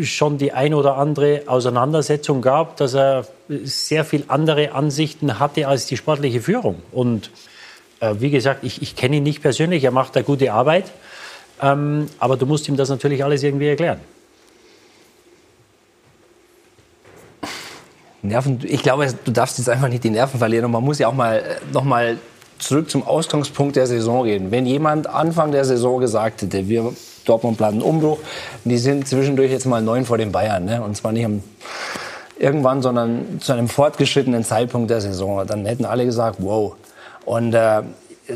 schon 0.00 0.38
die 0.38 0.52
eine 0.52 0.76
oder 0.76 0.96
andere 0.96 1.42
Auseinandersetzung 1.46 2.40
gab, 2.40 2.76
dass 2.76 2.94
er 2.94 3.26
sehr 3.64 4.04
viel 4.04 4.24
andere 4.28 4.72
Ansichten 4.72 5.40
hatte 5.40 5.66
als 5.66 5.86
die 5.86 5.96
sportliche 5.96 6.40
Führung. 6.40 6.76
Und 6.92 7.30
äh, 8.00 8.14
wie 8.18 8.30
gesagt, 8.30 8.62
ich, 8.62 8.80
ich 8.80 8.94
kenne 8.94 9.16
ihn 9.16 9.24
nicht 9.24 9.42
persönlich, 9.42 9.82
er 9.82 9.90
macht 9.90 10.14
da 10.14 10.22
gute 10.22 10.52
Arbeit. 10.52 10.84
Ähm, 11.60 12.06
aber 12.20 12.36
du 12.36 12.46
musst 12.46 12.68
ihm 12.68 12.76
das 12.76 12.88
natürlich 12.88 13.24
alles 13.24 13.42
irgendwie 13.42 13.66
erklären. 13.66 13.98
Nerven, 18.22 18.60
ich 18.64 18.82
glaube, 18.82 19.06
du 19.24 19.30
darfst 19.30 19.58
jetzt 19.58 19.68
einfach 19.68 19.88
nicht 19.88 20.04
die 20.04 20.10
Nerven 20.10 20.38
verlieren. 20.38 20.64
Und 20.64 20.72
man 20.72 20.84
muss 20.84 20.98
ja 20.98 21.08
auch 21.08 21.14
mal 21.14 21.42
noch 21.72 21.84
mal 21.84 22.18
zurück 22.58 22.90
zum 22.90 23.06
Ausgangspunkt 23.06 23.76
der 23.76 23.86
Saison 23.86 24.22
reden. 24.22 24.50
Wenn 24.50 24.66
jemand 24.66 25.06
Anfang 25.06 25.52
der 25.52 25.64
Saison 25.64 26.00
gesagt 26.00 26.42
hätte, 26.42 26.68
wir 26.68 26.92
Dortmund 27.24 27.56
planen 27.58 27.82
Umbruch, 27.82 28.18
die 28.64 28.78
sind 28.78 29.06
zwischendurch 29.06 29.50
jetzt 29.50 29.66
mal 29.66 29.82
neun 29.82 30.04
vor 30.04 30.18
den 30.18 30.32
Bayern, 30.32 30.64
ne? 30.64 30.82
und 30.82 30.96
zwar 30.96 31.12
nicht 31.12 31.26
am 31.26 31.42
irgendwann, 32.38 32.82
sondern 32.82 33.40
zu 33.40 33.52
einem 33.52 33.68
fortgeschrittenen 33.68 34.44
Zeitpunkt 34.44 34.90
der 34.90 35.00
Saison, 35.00 35.46
dann 35.46 35.66
hätten 35.66 35.84
alle 35.84 36.04
gesagt, 36.04 36.36
wow. 36.38 36.74
Und 37.24 37.52
äh, 37.52 37.82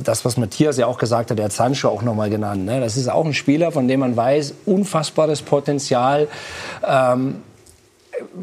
das, 0.02 0.24
was 0.24 0.36
Matthias 0.36 0.76
ja 0.76 0.86
auch 0.86 0.98
gesagt 0.98 1.30
hat, 1.30 1.38
der 1.38 1.46
hat 1.46 1.52
Sancho 1.52 1.88
auch 1.88 2.02
nochmal 2.02 2.30
genannt. 2.30 2.64
Ne? 2.64 2.80
Das 2.80 2.96
ist 2.96 3.08
auch 3.08 3.24
ein 3.24 3.34
Spieler, 3.34 3.72
von 3.72 3.88
dem 3.88 4.00
man 4.00 4.16
weiß, 4.16 4.54
unfassbares 4.66 5.42
Potenzial. 5.42 6.28
Ähm, 6.86 7.42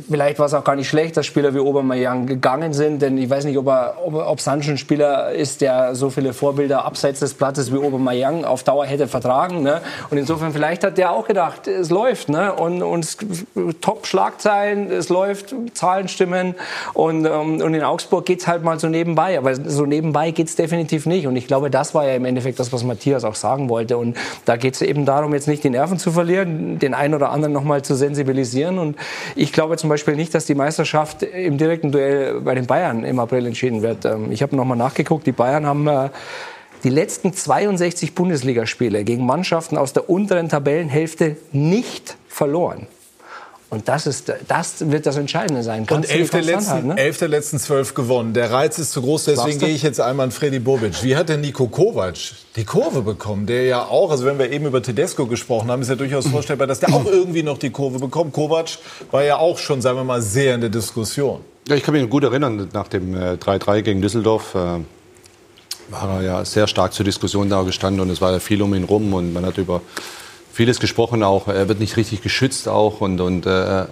vielleicht 0.10 0.40
war 0.40 0.48
es 0.48 0.54
auch 0.54 0.64
gar 0.64 0.76
nicht 0.76 0.90
schlecht, 0.90 1.16
dass 1.18 1.26
Spieler 1.26 1.54
wie 1.54 1.60
Aubameyang 1.60 2.26
gegangen 2.26 2.74
sind, 2.74 3.02
denn 3.02 3.18
ich 3.18 3.30
weiß 3.30 3.46
nicht, 3.46 3.58
ob, 3.58 3.68
er, 3.68 3.96
ob, 4.04 4.14
ob 4.16 4.41
Sancho 4.41 4.72
ein 4.72 4.78
Spieler 4.78 5.32
ist, 5.32 5.62
der 5.62 5.96
so 5.96 6.10
viele 6.10 6.34
Vorbilder 6.34 6.86
abseits 6.86 7.20
des 7.20 7.34
Platzes 7.34 7.72
wie 7.72 7.78
Aubameyang 7.78 8.46
auf 8.46 8.64
Dauer 8.64 8.86
hätte 8.86 9.08
vertragen. 9.08 9.62
Ne? 9.62 9.82
Und 10.10 10.18
insofern 10.18 10.52
vielleicht 10.54 10.84
hat 10.84 10.98
der 10.98 11.12
auch 11.12 11.28
gedacht, 11.28 11.68
es 11.68 11.90
läuft, 11.90 12.30
ne? 12.30 12.54
und, 12.54 12.82
und 12.82 13.04
es- 13.06 13.18
Top-Schlagzeilen, 13.82 14.91
es 14.91 15.10
läuft, 15.10 15.54
Zahlen 15.74 16.08
stimmen 16.08 16.56
und, 16.94 17.26
ähm, 17.26 17.62
und 17.62 17.74
in 17.74 17.84
Augsburg 17.84 18.26
geht's 18.26 18.48
halt 18.48 18.64
mal 18.64 18.80
so 18.80 18.88
nebenbei, 18.88 19.38
aber 19.38 19.56
so 19.56 19.86
nebenbei 19.86 20.32
geht's 20.32 20.56
definitiv 20.56 21.06
nicht 21.06 21.28
und 21.28 21.36
ich 21.36 21.48
glaube, 21.48 21.70
das 21.70 21.94
war 21.94 22.06
ja 22.08 22.14
im 22.16 22.26
Endeffekt 22.26 22.60
das, 22.60 22.74
was 22.74 22.84
Matthias 22.84 23.24
auch 23.24 23.36
sagen 23.36 23.70
wollte 23.70 23.98
und 23.98 24.18
da 24.46 24.58
geht's 24.58 24.82
eben 24.82 25.06
darum, 25.06 25.34
jetzt 25.34 25.48
nicht 25.48 25.64
die 25.64 25.70
Nerven 25.70 26.00
zu 26.00 26.12
verlieren, 26.12 26.80
den 26.80 26.94
einen 26.94 27.14
oder 27.14 27.32
anderen 27.32 27.54
noch 27.54 27.64
mal 27.64 27.82
zu 27.82 27.96
sensibilisieren 27.96 28.80
und 28.80 28.98
ich 29.36 29.54
glaube 29.60 29.76
zum 29.76 29.90
Beispiel 29.90 30.15
nicht, 30.15 30.34
dass 30.34 30.45
die 30.45 30.56
Meisterschaft 30.56 31.22
im 31.22 31.57
direkten 31.57 31.91
Duell 31.91 32.40
bei 32.40 32.56
den 32.56 32.65
Bayern 32.65 33.03
im 33.03 33.19
April 33.19 33.45
entschieden 33.45 33.81
wird. 33.81 34.06
Ähm, 34.06 34.31
Ich 34.31 34.41
habe 34.41 34.56
noch 34.56 34.64
mal 34.64 34.77
nachgeguckt, 34.77 35.27
die 35.27 35.34
Bayern 35.34 35.65
haben 35.65 35.86
äh, 35.86 36.11
die 36.86 36.90
letzten 36.90 37.34
62 37.34 38.15
Bundesligaspiele 38.15 39.03
gegen 39.03 39.26
Mannschaften 39.26 39.77
aus 39.77 39.91
der 39.91 40.10
unteren 40.10 40.48
Tabellenhälfte 40.48 41.36
nicht 41.52 42.15
verloren. 42.30 42.88
Und 43.72 43.88
das, 43.88 44.08
ist, 44.08 44.34
das 44.48 44.90
wird 44.90 45.06
das 45.06 45.16
Entscheidende 45.18 45.62
sein. 45.62 45.86
Kannst 45.86 46.10
und 46.10 46.16
elf 46.16 46.32
der, 46.32 46.41
letzten, 46.41 46.88
ne? 46.88 46.98
elf 46.98 47.20
der 47.20 47.28
letzten 47.28 47.60
zwölf 47.60 47.94
gewonnen. 47.94 48.34
Der 48.34 48.52
Reiz 48.52 48.80
ist 48.80 48.91
zu 48.91 49.02
groß, 49.02 49.26
deswegen 49.26 49.60
gehe 49.60 49.70
ich 49.70 49.84
jetzt 49.84 50.02
einmal 50.02 50.26
an 50.26 50.32
Freddy 50.32 50.58
Bobic. 50.58 51.04
Wie 51.04 51.16
hat 51.16 51.30
denn 51.30 51.41
Nico 51.41 51.68
Kovac 51.68 52.16
die 52.56 52.66
Kurve 52.66 53.04
bekommen? 53.04 53.46
Der 53.46 53.66
ja 53.66 53.86
auch, 53.86 54.10
also 54.10 54.26
wenn 54.26 54.40
wir 54.40 54.52
eben 54.52 54.66
über 54.66 54.82
Tedesco 54.82 55.28
gesprochen 55.28 55.70
haben, 55.70 55.84
ist 55.84 55.90
ja 55.90 55.96
durchaus 55.96 56.28
vorstellbar, 56.32 56.66
dass 56.66 56.80
der 56.80 56.91
auch 56.91 57.06
irgendwie 57.06 57.44
noch 57.44 57.60
die 57.60 57.70
Kurve 57.70 58.00
bekommt. 58.00 58.34
Kovac 58.34 58.80
war 59.12 59.24
ja 59.24 59.38
auch 59.38 59.60
schon, 59.60 59.82
sagen 59.82 59.98
wir 59.98 60.04
mal, 60.04 60.24
sehr 60.24 60.56
in 60.56 60.62
der 60.62 60.72
Diskussion. 60.72 61.41
Ja, 61.68 61.76
ich 61.76 61.84
kann 61.84 61.94
mich 61.94 62.10
gut 62.10 62.24
erinnern, 62.24 62.70
nach 62.74 62.88
dem 62.88 63.16
3-3 63.16 63.76
äh, 63.78 63.82
gegen 63.84 64.02
Düsseldorf 64.02 64.56
äh, 64.56 64.80
war 65.91 66.16
er 66.16 66.22
ja 66.24 66.46
sehr 66.46 66.66
stark 66.66 66.94
zur 66.94 67.04
Diskussion 67.06 67.50
da 67.50 67.62
gestanden 67.62 68.02
und 68.02 68.10
es 68.10 68.20
war 68.20 68.32
ja 68.32 68.40
viel 68.40 68.64
um 68.64 68.74
ihn 68.74 68.86
rum 68.86 69.14
und 69.14 69.32
man 69.32 69.46
hat 69.46 69.60
über 69.60 69.82
vieles 70.51 70.80
gesprochen 70.80 71.23
auch. 71.23 71.47
Er 71.47 71.67
wird 71.67 71.80
nicht 71.80 71.97
richtig 71.97 72.21
geschützt 72.21 72.67
auch 72.67 73.01
und, 73.01 73.21
und 73.21 73.45
äh, 73.45 73.85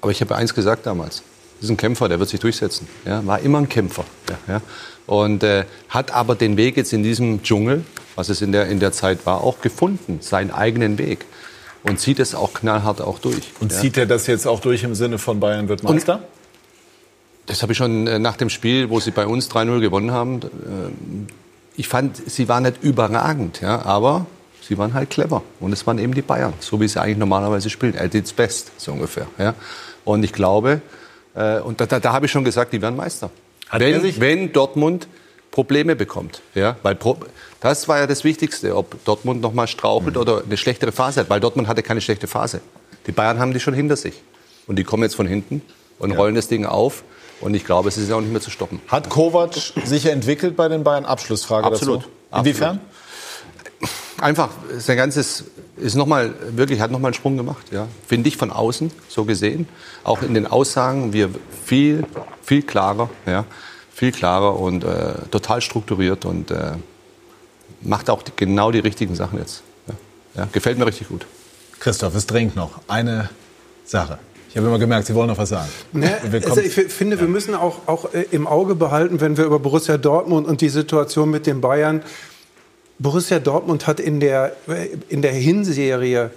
aber 0.00 0.10
ich 0.10 0.20
habe 0.20 0.36
eins 0.36 0.54
gesagt 0.54 0.86
damals. 0.86 1.22
Das 1.56 1.64
ist 1.64 1.70
ein 1.70 1.76
Kämpfer, 1.76 2.08
der 2.08 2.18
wird 2.18 2.28
sich 2.28 2.40
durchsetzen. 2.40 2.88
Ja, 3.06 3.24
war 3.26 3.40
immer 3.40 3.58
ein 3.58 3.68
Kämpfer. 3.68 4.04
Ja, 4.28 4.54
ja. 4.54 4.62
Und 5.06 5.42
äh, 5.42 5.64
hat 5.88 6.12
aber 6.12 6.34
den 6.34 6.56
Weg 6.56 6.76
jetzt 6.76 6.92
in 6.92 7.02
diesem 7.02 7.42
Dschungel, 7.42 7.84
was 8.16 8.28
es 8.28 8.42
in 8.42 8.52
der, 8.52 8.68
in 8.68 8.80
der 8.80 8.92
Zeit 8.92 9.26
war, 9.26 9.42
auch 9.42 9.60
gefunden, 9.60 10.18
seinen 10.20 10.50
eigenen 10.50 10.98
Weg. 10.98 11.26
Und 11.82 12.00
zieht 12.00 12.18
es 12.18 12.34
auch 12.34 12.54
knallhart 12.54 13.02
auch 13.02 13.18
durch. 13.18 13.42
Und 13.60 13.72
ja. 13.72 13.78
zieht 13.78 13.96
er 13.98 14.06
das 14.06 14.26
jetzt 14.26 14.46
auch 14.46 14.60
durch 14.60 14.84
im 14.84 14.94
Sinne 14.94 15.18
von 15.18 15.40
Bayern 15.40 15.68
wird 15.68 15.82
Meister? 15.82 16.16
Und 16.16 16.22
das 17.46 17.62
habe 17.62 17.72
ich 17.72 17.78
schon 17.78 18.06
äh, 18.06 18.18
nach 18.18 18.36
dem 18.36 18.48
Spiel, 18.48 18.88
wo 18.90 19.00
sie 19.00 19.10
bei 19.10 19.26
uns 19.26 19.50
3-0 19.50 19.80
gewonnen 19.80 20.10
haben. 20.10 20.40
Äh, 20.42 21.30
ich 21.76 21.88
fand, 21.88 22.16
sie 22.26 22.48
waren 22.48 22.62
nicht 22.62 22.82
überragend, 22.82 23.60
ja, 23.60 23.84
aber 23.84 24.26
sie 24.66 24.78
waren 24.78 24.94
halt 24.94 25.10
clever. 25.10 25.42
Und 25.60 25.72
es 25.72 25.86
waren 25.86 25.98
eben 25.98 26.14
die 26.14 26.22
Bayern, 26.22 26.54
so 26.60 26.80
wie 26.80 26.88
sie 26.88 27.00
eigentlich 27.00 27.18
normalerweise 27.18 27.70
spielen. 27.70 27.94
Er 27.94 28.08
did's 28.08 28.32
best, 28.32 28.72
so 28.76 28.92
ungefähr. 28.92 29.26
Ja. 29.38 29.54
Und 30.04 30.22
ich 30.24 30.32
glaube, 30.32 30.80
äh, 31.34 31.60
und 31.60 31.80
da, 31.80 31.86
da, 31.86 32.00
da 32.00 32.12
habe 32.12 32.26
ich 32.26 32.32
schon 32.32 32.44
gesagt, 32.44 32.72
die 32.72 32.82
werden 32.82 32.96
Meister. 32.96 33.30
Wenn, 33.72 34.20
wenn, 34.20 34.52
Dortmund 34.52 35.08
Probleme 35.50 35.96
bekommt. 35.96 36.42
Ja, 36.54 36.76
weil 36.82 36.94
Pro 36.94 37.16
das 37.60 37.88
war 37.88 37.98
ja 37.98 38.06
das 38.06 38.24
Wichtigste, 38.24 38.76
ob 38.76 39.02
Dortmund 39.04 39.40
noch 39.40 39.54
mal 39.54 39.66
strauchelt 39.66 40.16
mhm. 40.16 40.20
oder 40.20 40.42
eine 40.44 40.56
schlechtere 40.56 40.92
Phase 40.92 41.20
hat, 41.20 41.30
weil 41.30 41.40
Dortmund 41.40 41.66
hatte 41.66 41.82
keine 41.82 42.00
schlechte 42.00 42.26
Phase. 42.26 42.60
Die 43.06 43.12
Bayern 43.12 43.38
haben 43.38 43.52
die 43.52 43.60
schon 43.60 43.72
hinter 43.72 43.96
sich. 43.96 44.20
Und 44.66 44.78
die 44.78 44.84
kommen 44.84 45.02
jetzt 45.02 45.16
von 45.16 45.26
hinten 45.26 45.62
und 45.98 46.10
ja. 46.10 46.16
rollen 46.16 46.34
das 46.34 46.48
Ding 46.48 46.66
auf. 46.66 47.04
Und 47.40 47.54
ich 47.54 47.64
glaube, 47.64 47.88
es 47.88 47.96
ist 47.96 48.08
ja 48.08 48.16
auch 48.16 48.20
nicht 48.20 48.32
mehr 48.32 48.40
zu 48.40 48.50
stoppen. 48.50 48.80
Hat 48.88 49.08
Kovac 49.08 49.54
sich 49.84 50.06
entwickelt 50.06 50.56
bei 50.56 50.68
den 50.68 50.84
Bayern? 50.84 51.04
Abschlussfrage 51.04 51.66
Absolut. 51.66 52.02
dazu. 52.30 52.40
Inwiefern? 52.40 52.80
Einfach, 54.18 54.50
sein 54.78 54.96
ganzes 54.96 55.44
ist 55.76 55.96
noch 55.96 56.06
mal 56.06 56.34
wirklich 56.52 56.80
hat 56.80 56.90
noch 56.90 57.00
mal 57.00 57.08
einen 57.08 57.14
Sprung 57.14 57.36
gemacht, 57.36 57.66
ja. 57.72 57.88
Finde 58.06 58.28
ich 58.28 58.36
von 58.36 58.50
außen 58.50 58.90
so 59.08 59.24
gesehen, 59.24 59.68
auch 60.04 60.22
in 60.22 60.34
den 60.34 60.46
Aussagen 60.46 61.12
wir 61.12 61.30
viel 61.64 62.04
viel 62.42 62.62
klarer, 62.62 63.10
ja, 63.26 63.44
viel 63.92 64.12
klarer 64.12 64.58
und 64.58 64.84
äh, 64.84 65.14
total 65.30 65.60
strukturiert 65.60 66.24
und 66.24 66.50
äh, 66.50 66.72
macht 67.80 68.10
auch 68.10 68.22
die, 68.22 68.32
genau 68.36 68.70
die 68.70 68.78
richtigen 68.78 69.14
Sachen 69.14 69.38
jetzt. 69.38 69.62
Ja. 69.86 69.94
ja. 70.42 70.48
gefällt 70.52 70.78
mir 70.78 70.86
richtig 70.86 71.08
gut. 71.08 71.26
Christoph, 71.80 72.14
es 72.14 72.26
dringt 72.26 72.56
noch 72.56 72.80
eine 72.88 73.30
Sache. 73.84 74.18
Ich 74.50 74.56
habe 74.56 74.68
immer 74.68 74.78
gemerkt, 74.78 75.08
Sie 75.08 75.14
wollen 75.16 75.26
noch 75.28 75.38
was 75.38 75.48
sagen. 75.48 75.68
Ne, 75.92 76.16
also 76.46 76.60
ich 76.60 76.72
finde, 76.72 77.18
wir 77.18 77.26
müssen 77.26 77.56
auch, 77.56 77.88
auch 77.88 78.14
äh, 78.14 78.26
im 78.30 78.46
Auge 78.46 78.76
behalten, 78.76 79.20
wenn 79.20 79.36
wir 79.36 79.44
über 79.44 79.58
Borussia 79.58 79.98
Dortmund 79.98 80.46
und 80.46 80.60
die 80.60 80.68
Situation 80.68 81.28
mit 81.30 81.46
den 81.46 81.60
Bayern. 81.60 82.02
Borussia 82.98 83.38
Dortmund 83.38 83.86
hat 83.86 84.00
in 84.00 84.20
der, 84.20 84.52
in 85.08 85.22
der 85.22 85.32
Hinserie 85.32 86.30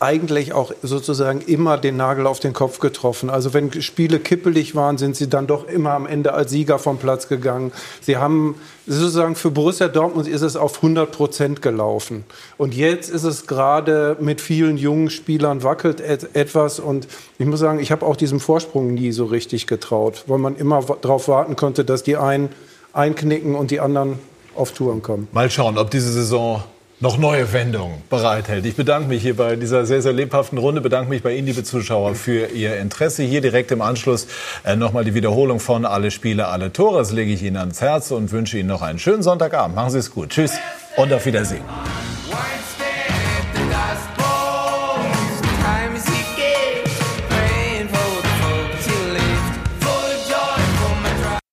eigentlich 0.00 0.52
auch 0.52 0.72
sozusagen 0.82 1.40
immer 1.40 1.78
den 1.78 1.96
Nagel 1.96 2.26
auf 2.26 2.38
den 2.38 2.52
Kopf 2.52 2.78
getroffen. 2.78 3.30
Also 3.30 3.54
wenn 3.54 3.80
Spiele 3.80 4.18
kippelig 4.18 4.74
waren, 4.74 4.98
sind 4.98 5.16
sie 5.16 5.30
dann 5.30 5.46
doch 5.46 5.66
immer 5.66 5.92
am 5.92 6.06
Ende 6.06 6.34
als 6.34 6.50
Sieger 6.50 6.78
vom 6.78 6.98
Platz 6.98 7.28
gegangen. 7.28 7.72
Sie 8.02 8.18
haben 8.18 8.56
sozusagen 8.86 9.34
für 9.34 9.50
Borussia 9.50 9.88
Dortmund 9.88 10.28
ist 10.28 10.42
es 10.42 10.56
auf 10.56 10.76
100 10.76 11.10
Prozent 11.10 11.62
gelaufen. 11.62 12.24
Und 12.58 12.74
jetzt 12.74 13.08
ist 13.08 13.24
es 13.24 13.46
gerade 13.46 14.16
mit 14.20 14.42
vielen 14.42 14.76
jungen 14.76 15.10
Spielern 15.10 15.62
wackelt 15.62 16.00
etwas. 16.00 16.80
Und 16.80 17.08
ich 17.38 17.46
muss 17.46 17.60
sagen, 17.60 17.78
ich 17.78 17.90
habe 17.92 18.04
auch 18.04 18.16
diesem 18.16 18.40
Vorsprung 18.40 18.92
nie 18.92 19.12
so 19.12 19.24
richtig 19.24 19.66
getraut, 19.66 20.24
weil 20.26 20.38
man 20.38 20.56
immer 20.56 20.82
darauf 21.00 21.28
warten 21.28 21.56
konnte, 21.56 21.84
dass 21.84 22.02
die 22.02 22.16
einen 22.16 22.50
einknicken 22.92 23.54
und 23.54 23.70
die 23.70 23.80
anderen 23.80 24.18
auf 24.56 24.72
Touren 24.72 25.02
kommen. 25.02 25.28
Mal 25.32 25.50
schauen, 25.50 25.78
ob 25.78 25.90
diese 25.90 26.12
Saison 26.12 26.62
noch 27.00 27.18
neue 27.18 27.52
Wendungen 27.52 28.02
bereithält. 28.08 28.64
Ich 28.66 28.76
bedanke 28.76 29.08
mich 29.08 29.22
hier 29.22 29.36
bei 29.36 29.56
dieser 29.56 29.84
sehr, 29.84 30.00
sehr 30.00 30.12
lebhaften 30.12 30.58
Runde, 30.58 30.80
bedanke 30.80 31.10
mich 31.10 31.22
bei 31.22 31.34
Ihnen, 31.34 31.46
liebe 31.46 31.64
Zuschauer, 31.64 32.14
für 32.14 32.46
Ihr 32.46 32.78
Interesse. 32.78 33.22
Hier 33.22 33.40
direkt 33.40 33.70
im 33.72 33.82
Anschluss 33.82 34.26
äh, 34.64 34.76
nochmal 34.76 35.04
die 35.04 35.14
Wiederholung 35.14 35.60
von 35.60 35.84
Alle 35.84 36.10
Spiele, 36.10 36.48
alle 36.48 36.72
Tore. 36.72 36.98
Das 36.98 37.12
lege 37.12 37.32
ich 37.32 37.42
Ihnen 37.42 37.56
ans 37.56 37.80
Herz 37.80 38.10
und 38.10 38.32
wünsche 38.32 38.58
Ihnen 38.58 38.68
noch 38.68 38.82
einen 38.82 38.98
schönen 38.98 39.22
Sonntagabend. 39.22 39.76
Machen 39.76 39.90
Sie 39.90 39.98
es 39.98 40.10
gut. 40.12 40.30
Tschüss 40.30 40.52
und 40.96 41.12
auf 41.12 41.26
Wiedersehen. 41.26 41.64